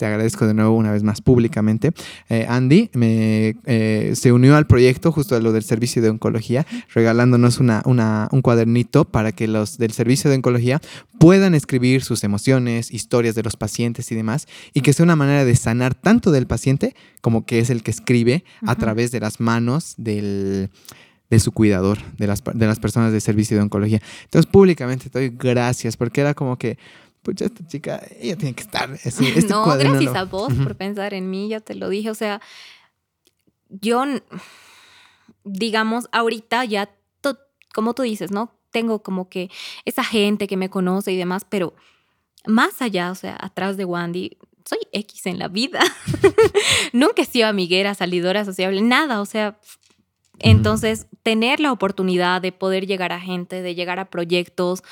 te 0.00 0.06
agradezco 0.06 0.46
de 0.46 0.54
nuevo 0.54 0.74
una 0.76 0.92
vez 0.92 1.02
más 1.02 1.20
públicamente. 1.20 1.92
Eh, 2.30 2.46
Andy 2.48 2.88
me, 2.94 3.54
eh, 3.66 4.12
se 4.14 4.32
unió 4.32 4.56
al 4.56 4.66
proyecto 4.66 5.12
justo 5.12 5.36
a 5.36 5.40
lo 5.40 5.52
del 5.52 5.62
servicio 5.62 6.00
de 6.00 6.08
oncología, 6.08 6.66
regalándonos 6.94 7.58
una, 7.60 7.82
una- 7.84 8.26
un 8.32 8.40
cuadernito 8.40 9.04
para 9.04 9.32
que 9.32 9.46
los 9.46 9.76
del 9.76 9.92
servicio 9.92 10.30
de 10.30 10.36
oncología 10.36 10.80
puedan 11.18 11.54
escribir 11.54 12.02
sus 12.02 12.24
emociones, 12.24 12.90
historias 12.90 13.34
de 13.34 13.42
los 13.42 13.56
pacientes 13.56 14.10
y 14.10 14.14
demás, 14.14 14.46
y 14.72 14.80
que 14.80 14.94
sea 14.94 15.04
una 15.04 15.16
manera 15.16 15.44
de 15.44 15.54
sanar 15.54 15.94
tanto 15.94 16.30
del 16.30 16.46
paciente 16.46 16.94
como 17.20 17.44
que 17.44 17.58
es 17.58 17.68
el 17.68 17.82
que 17.82 17.90
escribe 17.90 18.42
a 18.66 18.76
través 18.76 19.10
de 19.10 19.20
las 19.20 19.38
manos 19.38 19.92
del 19.98 20.70
de 21.28 21.38
su 21.38 21.52
cuidador, 21.52 21.98
de 22.18 22.26
las, 22.26 22.42
de 22.42 22.66
las 22.66 22.80
personas 22.80 23.12
de 23.12 23.20
servicio 23.20 23.56
de 23.56 23.62
oncología. 23.62 24.00
Entonces, 24.24 24.50
públicamente 24.50 25.10
te 25.10 25.18
doy 25.20 25.28
gracias, 25.38 25.96
porque 25.96 26.22
era 26.22 26.34
como 26.34 26.56
que, 26.56 26.76
pucha, 27.22 27.46
esta 27.46 27.66
chica, 27.66 28.02
ella 28.18 28.36
tiene 28.36 28.54
que 28.54 28.62
estar. 28.62 28.90
este 29.04 29.42
no, 29.48 29.64
gracias 29.78 30.14
a 30.14 30.24
vos 30.24 30.52
por 30.54 30.76
pensar 30.76 31.14
en 31.14 31.30
mí, 31.30 31.48
ya 31.48 31.60
te 31.60 31.74
lo 31.74 31.88
dije. 31.88 32.10
O 32.10 32.14
sea, 32.14 32.40
yo, 33.68 34.04
digamos, 35.44 36.08
ahorita 36.12 36.64
ya, 36.64 36.90
to- 37.20 37.38
como 37.74 37.94
tú 37.94 38.02
dices, 38.02 38.30
¿no? 38.30 38.52
Tengo 38.70 39.02
como 39.02 39.28
que 39.28 39.50
esa 39.84 40.04
gente 40.04 40.46
que 40.46 40.56
me 40.56 40.70
conoce 40.70 41.12
y 41.12 41.16
demás, 41.16 41.44
pero 41.48 41.74
más 42.46 42.80
allá, 42.82 43.10
o 43.10 43.14
sea, 43.14 43.36
atrás 43.40 43.76
de 43.76 43.84
Wandy, 43.84 44.38
soy 44.64 44.78
X 44.92 45.26
en 45.26 45.38
la 45.38 45.48
vida. 45.48 45.80
Nunca 46.92 47.22
he 47.22 47.24
sido 47.24 47.48
amiguera, 47.48 47.94
salidora, 47.94 48.44
sociable, 48.44 48.80
nada, 48.82 49.20
o 49.20 49.26
sea. 49.26 49.58
Entonces, 50.42 51.06
tener 51.22 51.60
la 51.60 51.70
oportunidad 51.70 52.40
de 52.40 52.50
poder 52.50 52.86
llegar 52.86 53.12
a 53.12 53.20
gente, 53.20 53.60
de 53.60 53.74
llegar 53.74 53.98
a 53.98 54.08
proyectos, 54.08 54.82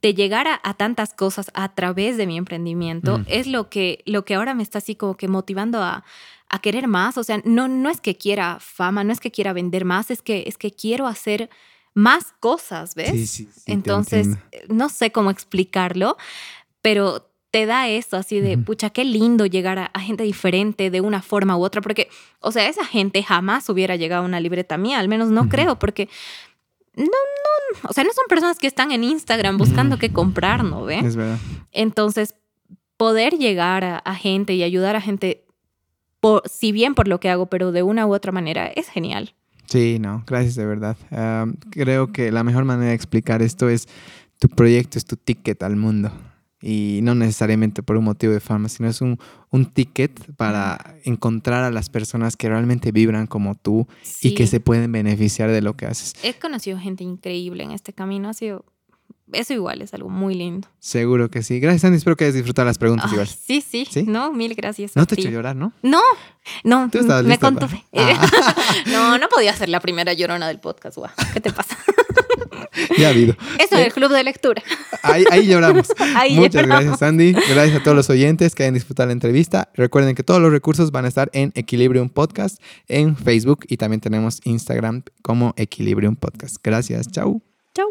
de 0.00 0.14
llegar 0.14 0.48
a, 0.48 0.60
a 0.64 0.74
tantas 0.74 1.14
cosas 1.14 1.50
a 1.54 1.74
través 1.74 2.16
de 2.16 2.26
mi 2.26 2.36
emprendimiento, 2.36 3.18
Mm. 3.18 3.24
es 3.28 3.46
lo 3.46 3.68
que, 3.70 4.02
lo 4.06 4.24
que 4.24 4.34
ahora 4.34 4.54
me 4.54 4.62
está 4.62 4.78
así 4.78 4.96
como 4.96 5.16
que 5.16 5.28
motivando 5.28 5.80
a, 5.82 6.04
a 6.48 6.58
querer 6.60 6.88
más. 6.88 7.18
O 7.18 7.24
sea, 7.24 7.40
no, 7.44 7.68
no 7.68 7.88
es 7.90 8.00
que 8.00 8.16
quiera 8.16 8.58
fama, 8.60 9.04
no 9.04 9.12
es 9.12 9.20
que 9.20 9.30
quiera 9.30 9.52
vender 9.52 9.84
más, 9.84 10.10
es 10.10 10.22
que, 10.22 10.44
es 10.46 10.58
que 10.58 10.70
quiero 10.72 11.06
hacer 11.06 11.50
más 11.94 12.32
cosas, 12.40 12.94
¿ves? 12.94 13.10
Sí, 13.10 13.26
sí, 13.26 13.48
sí, 13.54 13.70
Entonces, 13.72 14.28
eh, 14.50 14.64
no 14.68 14.88
sé 14.88 15.12
cómo 15.12 15.30
explicarlo, 15.30 16.16
pero 16.80 17.28
te 17.50 17.66
da 17.66 17.86
eso 17.88 18.16
así 18.16 18.40
de, 18.40 18.56
pucha, 18.56 18.88
qué 18.88 19.04
lindo 19.04 19.44
llegar 19.44 19.78
a, 19.78 19.84
a 19.92 20.00
gente 20.00 20.24
diferente 20.24 20.90
de 20.90 21.02
una 21.02 21.20
forma 21.20 21.54
u 21.56 21.62
otra, 21.62 21.82
porque, 21.82 22.08
o 22.40 22.50
sea, 22.50 22.66
esa 22.66 22.84
gente 22.86 23.22
jamás 23.22 23.68
hubiera 23.68 23.94
llegado 23.96 24.22
a 24.22 24.26
una 24.26 24.40
libreta 24.40 24.78
mía, 24.78 24.98
al 24.98 25.08
menos 25.08 25.28
no 25.28 25.50
creo, 25.50 25.78
porque 25.78 26.08
no, 26.96 27.04
no, 27.04 27.88
o 27.88 27.92
sea, 27.92 28.04
no 28.04 28.12
son 28.12 28.24
personas 28.28 28.58
que 28.58 28.66
están 28.66 28.92
en 28.92 29.04
Instagram 29.04 29.58
buscando 29.58 29.94
Ujú. 29.94 30.00
qué 30.00 30.12
comprar, 30.12 30.64
¿no 30.64 30.84
ve? 30.84 30.98
Es 30.98 31.16
verdad. 31.16 31.38
Entonces, 31.72 32.34
poder 32.96 33.34
llegar 33.38 33.84
a, 33.84 33.98
a 33.98 34.14
gente 34.14 34.54
y 34.54 34.62
ayudar 34.62 34.96
a 34.96 35.00
gente, 35.00 35.44
por, 36.20 36.42
si 36.48 36.72
bien 36.72 36.94
por 36.94 37.08
lo 37.08 37.18
que 37.20 37.30
hago, 37.30 37.46
pero 37.46 37.72
de 37.72 37.82
una 37.82 38.06
u 38.06 38.14
otra 38.14 38.32
manera, 38.32 38.66
es 38.66 38.88
genial. 38.88 39.34
Sí, 39.66 39.98
no, 39.98 40.22
gracias 40.26 40.54
de 40.56 40.66
verdad. 40.66 40.96
Am, 41.10 41.54
creo 41.70 42.12
que 42.12 42.30
la 42.30 42.44
mejor 42.44 42.64
manera 42.64 42.90
de 42.90 42.94
explicar 42.94 43.40
esto 43.40 43.68
es 43.70 43.88
tu 44.38 44.48
proyecto 44.48 44.98
es 44.98 45.04
tu 45.06 45.16
ticket 45.16 45.62
al 45.62 45.76
mundo. 45.76 46.12
Y 46.62 47.00
no 47.02 47.14
necesariamente 47.16 47.82
por 47.82 47.96
un 47.96 48.04
motivo 48.04 48.32
de 48.32 48.38
fama, 48.40 48.68
sino 48.68 48.88
es 48.88 49.00
un, 49.00 49.18
un 49.50 49.66
ticket 49.66 50.34
para 50.36 50.94
encontrar 51.04 51.64
a 51.64 51.70
las 51.72 51.90
personas 51.90 52.36
que 52.36 52.48
realmente 52.48 52.92
vibran 52.92 53.26
como 53.26 53.56
tú 53.56 53.88
y 54.20 54.34
que 54.34 54.46
se 54.46 54.60
pueden 54.60 54.92
beneficiar 54.92 55.50
de 55.50 55.60
lo 55.60 55.76
que 55.76 55.86
haces. 55.86 56.14
He 56.22 56.34
conocido 56.34 56.78
gente 56.78 57.02
increíble 57.02 57.64
en 57.64 57.72
este 57.72 57.92
camino, 57.92 58.28
ha 58.28 58.32
sido, 58.34 58.64
eso 59.32 59.54
igual 59.54 59.82
es 59.82 59.92
algo 59.94 60.08
muy 60.08 60.34
lindo. 60.34 60.68
Seguro 60.78 61.30
que 61.30 61.42
sí. 61.42 61.58
Gracias, 61.58 61.84
Andy. 61.84 61.96
Espero 61.96 62.16
que 62.16 62.24
hayas 62.24 62.34
disfrutado 62.34 62.66
las 62.66 62.78
preguntas 62.78 63.06
Ay, 63.08 63.14
igual. 63.14 63.26
sí, 63.28 63.60
sí, 63.66 63.86
¿Sí? 63.90 64.04
No, 64.06 64.32
mil 64.32 64.54
gracias. 64.54 64.94
No 64.94 65.02
a 65.02 65.06
te 65.06 65.14
he 65.14 65.16
ti. 65.16 65.22
hecho 65.22 65.30
llorar, 65.30 65.56
¿no? 65.56 65.72
No, 65.82 66.00
no, 66.64 66.88
Tú 66.90 66.98
me 67.02 67.08
para- 67.08 67.38
contuve. 67.38 67.82
Ah. 67.96 68.54
no, 68.86 69.18
no 69.18 69.28
podía 69.28 69.54
ser 69.56 69.68
la 69.68 69.80
primera 69.80 70.12
llorona 70.12 70.46
del 70.48 70.60
podcast, 70.60 70.96
guau. 70.96 71.10
¿Qué 71.32 71.40
te 71.40 71.50
pasa? 71.52 71.76
Ya 72.98 73.08
ha 73.08 73.10
habido. 73.10 73.34
Eso 73.58 73.76
es 73.76 73.86
el 73.86 73.92
club 73.92 74.10
de 74.12 74.24
lectura. 74.24 74.62
Ahí, 75.02 75.24
ahí 75.30 75.46
lloramos. 75.46 75.88
Ahí 76.16 76.34
Muchas 76.36 76.62
lloramos. 76.62 76.84
gracias, 76.84 77.02
Andy. 77.02 77.32
Gracias 77.32 77.80
a 77.80 77.82
todos 77.82 77.96
los 77.96 78.08
oyentes 78.10 78.54
que 78.54 78.62
hayan 78.62 78.74
disfrutado 78.74 79.06
la 79.08 79.12
entrevista. 79.12 79.68
Recuerden 79.74 80.14
que 80.14 80.22
todos 80.22 80.40
los 80.40 80.52
recursos 80.52 80.90
van 80.90 81.04
a 81.04 81.08
estar 81.08 81.30
en 81.32 81.52
Equilibrium 81.54 82.08
Podcast 82.08 82.60
en 82.88 83.16
Facebook 83.16 83.66
y 83.68 83.76
también 83.76 84.00
tenemos 84.00 84.40
Instagram 84.44 85.02
como 85.22 85.54
Equilibrium 85.56 86.16
Podcast. 86.16 86.56
Gracias. 86.62 87.10
Chau. 87.10 87.42
Chau. 87.74 87.88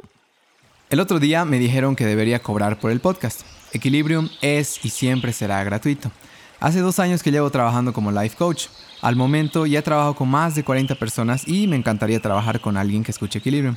El 0.90 0.99
otro 0.99 1.20
día 1.20 1.45
me 1.45 1.60
dijeron 1.60 1.95
que 1.95 2.06
debería 2.06 2.40
cobrar 2.40 2.80
por 2.80 2.91
el 2.91 2.99
podcast. 2.99 3.41
Equilibrium 3.74 4.30
es 4.41 4.84
y 4.84 4.90
siempre 4.90 5.32
será 5.32 5.64
gratuito. 5.64 6.12
Hace 6.60 6.80
dos 6.82 6.99
años 6.99 7.24
que 7.24 7.32
llevo 7.32 7.49
trabajando 7.49 7.94
como 7.94 8.12
life 8.12 8.36
coach. 8.38 8.68
Al 9.02 9.16
momento 9.16 9.66
ya 9.66 9.82
trabajo 9.82 10.16
con 10.16 10.30
más 10.30 10.53
de 10.53 10.64
40 10.64 10.94
personas 10.95 11.48
y 11.48 11.66
me 11.68 11.76
encantaría 11.76 12.20
trabajar 12.20 12.60
con 12.62 12.78
alguien 12.78 13.03
que 13.03 13.12
escuche 13.12 13.40
Equilibrium. 13.40 13.76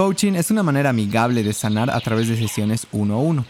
Coaching 0.00 0.32
es 0.32 0.50
una 0.50 0.62
manera 0.62 0.88
amigable 0.88 1.42
de 1.42 1.52
sanar 1.52 1.90
a 1.90 2.00
través 2.00 2.26
de 2.26 2.38
sesiones 2.38 2.86
uno 2.90 3.16
a 3.16 3.18
uno. 3.18 3.44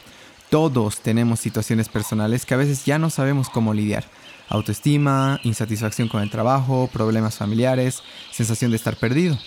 Todos 0.48 0.98
tenemos 0.98 1.38
situaciones 1.38 1.88
personales 1.88 2.44
que 2.44 2.54
a 2.54 2.56
veces 2.56 2.84
ya 2.84 2.98
no 2.98 3.08
sabemos 3.08 3.48
cómo 3.48 3.72
lidiar. 3.72 4.02
autoestima, 4.48 5.38
insatisfacción 5.44 6.08
con 6.08 6.22
el 6.22 6.30
trabajo, 6.30 6.90
problemas 6.92 7.36
familiares, 7.36 8.02
sensación 8.32 8.72
de 8.72 8.78
estar 8.78 8.96
perdido. 8.96 9.38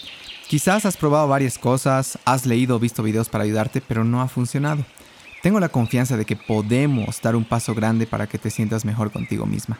Quizás 0.47 0.85
has 0.85 0.95
probado 0.95 1.27
varias 1.27 1.57
cosas, 1.57 2.17
has 2.23 2.45
leído 2.45 2.77
o 2.77 2.79
visto 2.79 3.03
videos 3.03 3.27
para 3.27 3.43
ayudarte, 3.43 3.81
pero 3.81 4.05
no 4.05 4.21
ha 4.21 4.29
funcionado. 4.29 4.85
Tengo 5.41 5.59
la 5.59 5.67
confianza 5.67 6.15
de 6.15 6.23
que 6.23 6.37
podemos 6.37 7.21
dar 7.21 7.35
un 7.35 7.43
paso 7.43 7.75
grande 7.75 8.07
para 8.07 8.27
que 8.27 8.37
te 8.37 8.49
sientas 8.49 8.85
mejor 8.85 9.11
contigo 9.11 9.45
misma. 9.45 9.77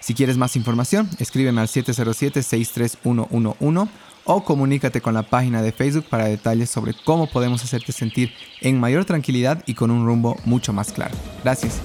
Si 0.00 0.12
quieres 0.12 0.36
más 0.36 0.56
información, 0.56 1.08
escríbeme 1.20 1.60
al 1.60 1.68
707-63111 1.68 3.88
o 4.24 4.44
comunícate 4.44 5.00
con 5.00 5.14
la 5.14 5.22
página 5.22 5.62
de 5.62 5.72
Facebook 5.72 6.06
para 6.08 6.26
detalles 6.26 6.70
sobre 6.70 6.94
cómo 7.04 7.26
podemos 7.26 7.62
hacerte 7.62 7.92
sentir 7.92 8.32
en 8.60 8.80
mayor 8.80 9.04
tranquilidad 9.04 9.62
y 9.66 9.74
con 9.74 9.90
un 9.90 10.06
rumbo 10.06 10.36
mucho 10.44 10.72
más 10.72 10.92
claro. 10.92 11.14
Gracias. 11.42 11.80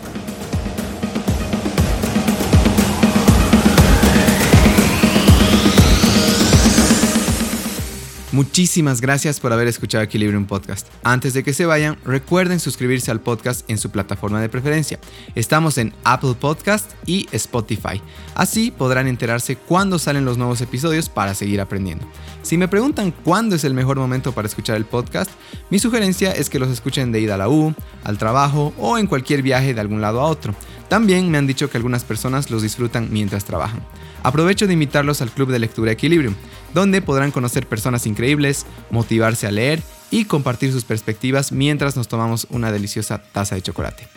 Muchísimas 8.31 9.01
gracias 9.01 9.39
por 9.39 9.51
haber 9.53 9.67
escuchado 9.67 10.03
Equilibrium 10.03 10.45
Podcast. 10.45 10.87
Antes 11.03 11.33
de 11.33 11.43
que 11.43 11.51
se 11.51 11.65
vayan, 11.65 11.97
recuerden 12.05 12.59
suscribirse 12.59 13.09
al 13.09 13.21
podcast 13.21 13.67
en 13.67 13.79
su 13.79 13.89
plataforma 13.89 14.39
de 14.39 14.49
preferencia. 14.49 14.99
Estamos 15.33 15.79
en 15.79 15.95
Apple 16.03 16.35
Podcast 16.39 16.91
y 17.07 17.27
Spotify. 17.31 17.99
Así 18.35 18.69
podrán 18.69 19.07
enterarse 19.07 19.55
cuándo 19.55 19.97
salen 19.97 20.25
los 20.25 20.37
nuevos 20.37 20.61
episodios 20.61 21.09
para 21.09 21.33
seguir 21.33 21.59
aprendiendo. 21.59 22.05
Si 22.43 22.55
me 22.55 22.67
preguntan 22.67 23.11
cuándo 23.11 23.55
es 23.55 23.63
el 23.63 23.73
mejor 23.73 23.97
momento 23.97 24.31
para 24.31 24.47
escuchar 24.47 24.77
el 24.77 24.85
podcast, 24.85 25.31
mi 25.71 25.79
sugerencia 25.79 26.31
es 26.31 26.51
que 26.51 26.59
los 26.59 26.69
escuchen 26.69 27.11
de 27.11 27.21
ida 27.21 27.33
a 27.33 27.39
la 27.39 27.49
U, 27.49 27.73
al 28.03 28.19
trabajo 28.19 28.75
o 28.77 28.99
en 28.99 29.07
cualquier 29.07 29.41
viaje 29.41 29.73
de 29.73 29.81
algún 29.81 30.01
lado 30.01 30.21
a 30.21 30.25
otro. 30.25 30.53
También 30.87 31.31
me 31.31 31.39
han 31.39 31.47
dicho 31.47 31.67
que 31.71 31.77
algunas 31.77 32.03
personas 32.03 32.51
los 32.51 32.61
disfrutan 32.61 33.09
mientras 33.11 33.43
trabajan. 33.43 33.81
Aprovecho 34.23 34.67
de 34.67 34.73
invitarlos 34.73 35.21
al 35.21 35.31
Club 35.31 35.51
de 35.51 35.59
Lectura 35.59 35.91
Equilibrium, 35.91 36.35
donde 36.73 37.01
podrán 37.01 37.31
conocer 37.31 37.67
personas 37.67 38.05
increíbles, 38.05 38.65
motivarse 38.89 39.47
a 39.47 39.51
leer 39.51 39.81
y 40.11 40.25
compartir 40.25 40.71
sus 40.71 40.83
perspectivas 40.83 41.51
mientras 41.51 41.95
nos 41.95 42.07
tomamos 42.07 42.47
una 42.49 42.71
deliciosa 42.71 43.21
taza 43.31 43.55
de 43.55 43.61
chocolate. 43.61 44.07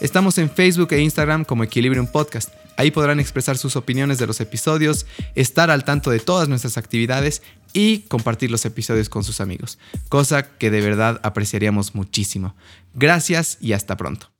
Estamos 0.00 0.38
en 0.38 0.50
Facebook 0.50 0.92
e 0.92 1.00
Instagram 1.00 1.44
como 1.44 1.62
Equilibrium 1.62 2.06
Podcast. 2.06 2.54
Ahí 2.78 2.90
podrán 2.90 3.20
expresar 3.20 3.58
sus 3.58 3.76
opiniones 3.76 4.18
de 4.18 4.26
los 4.26 4.40
episodios, 4.40 5.04
estar 5.34 5.70
al 5.70 5.84
tanto 5.84 6.10
de 6.10 6.20
todas 6.20 6.48
nuestras 6.48 6.78
actividades 6.78 7.42
y 7.74 8.00
compartir 8.08 8.50
los 8.50 8.64
episodios 8.64 9.10
con 9.10 9.24
sus 9.24 9.42
amigos, 9.42 9.78
cosa 10.08 10.56
que 10.56 10.70
de 10.70 10.80
verdad 10.80 11.20
apreciaríamos 11.22 11.94
muchísimo. 11.94 12.56
Gracias 12.94 13.58
y 13.60 13.74
hasta 13.74 13.98
pronto. 13.98 14.30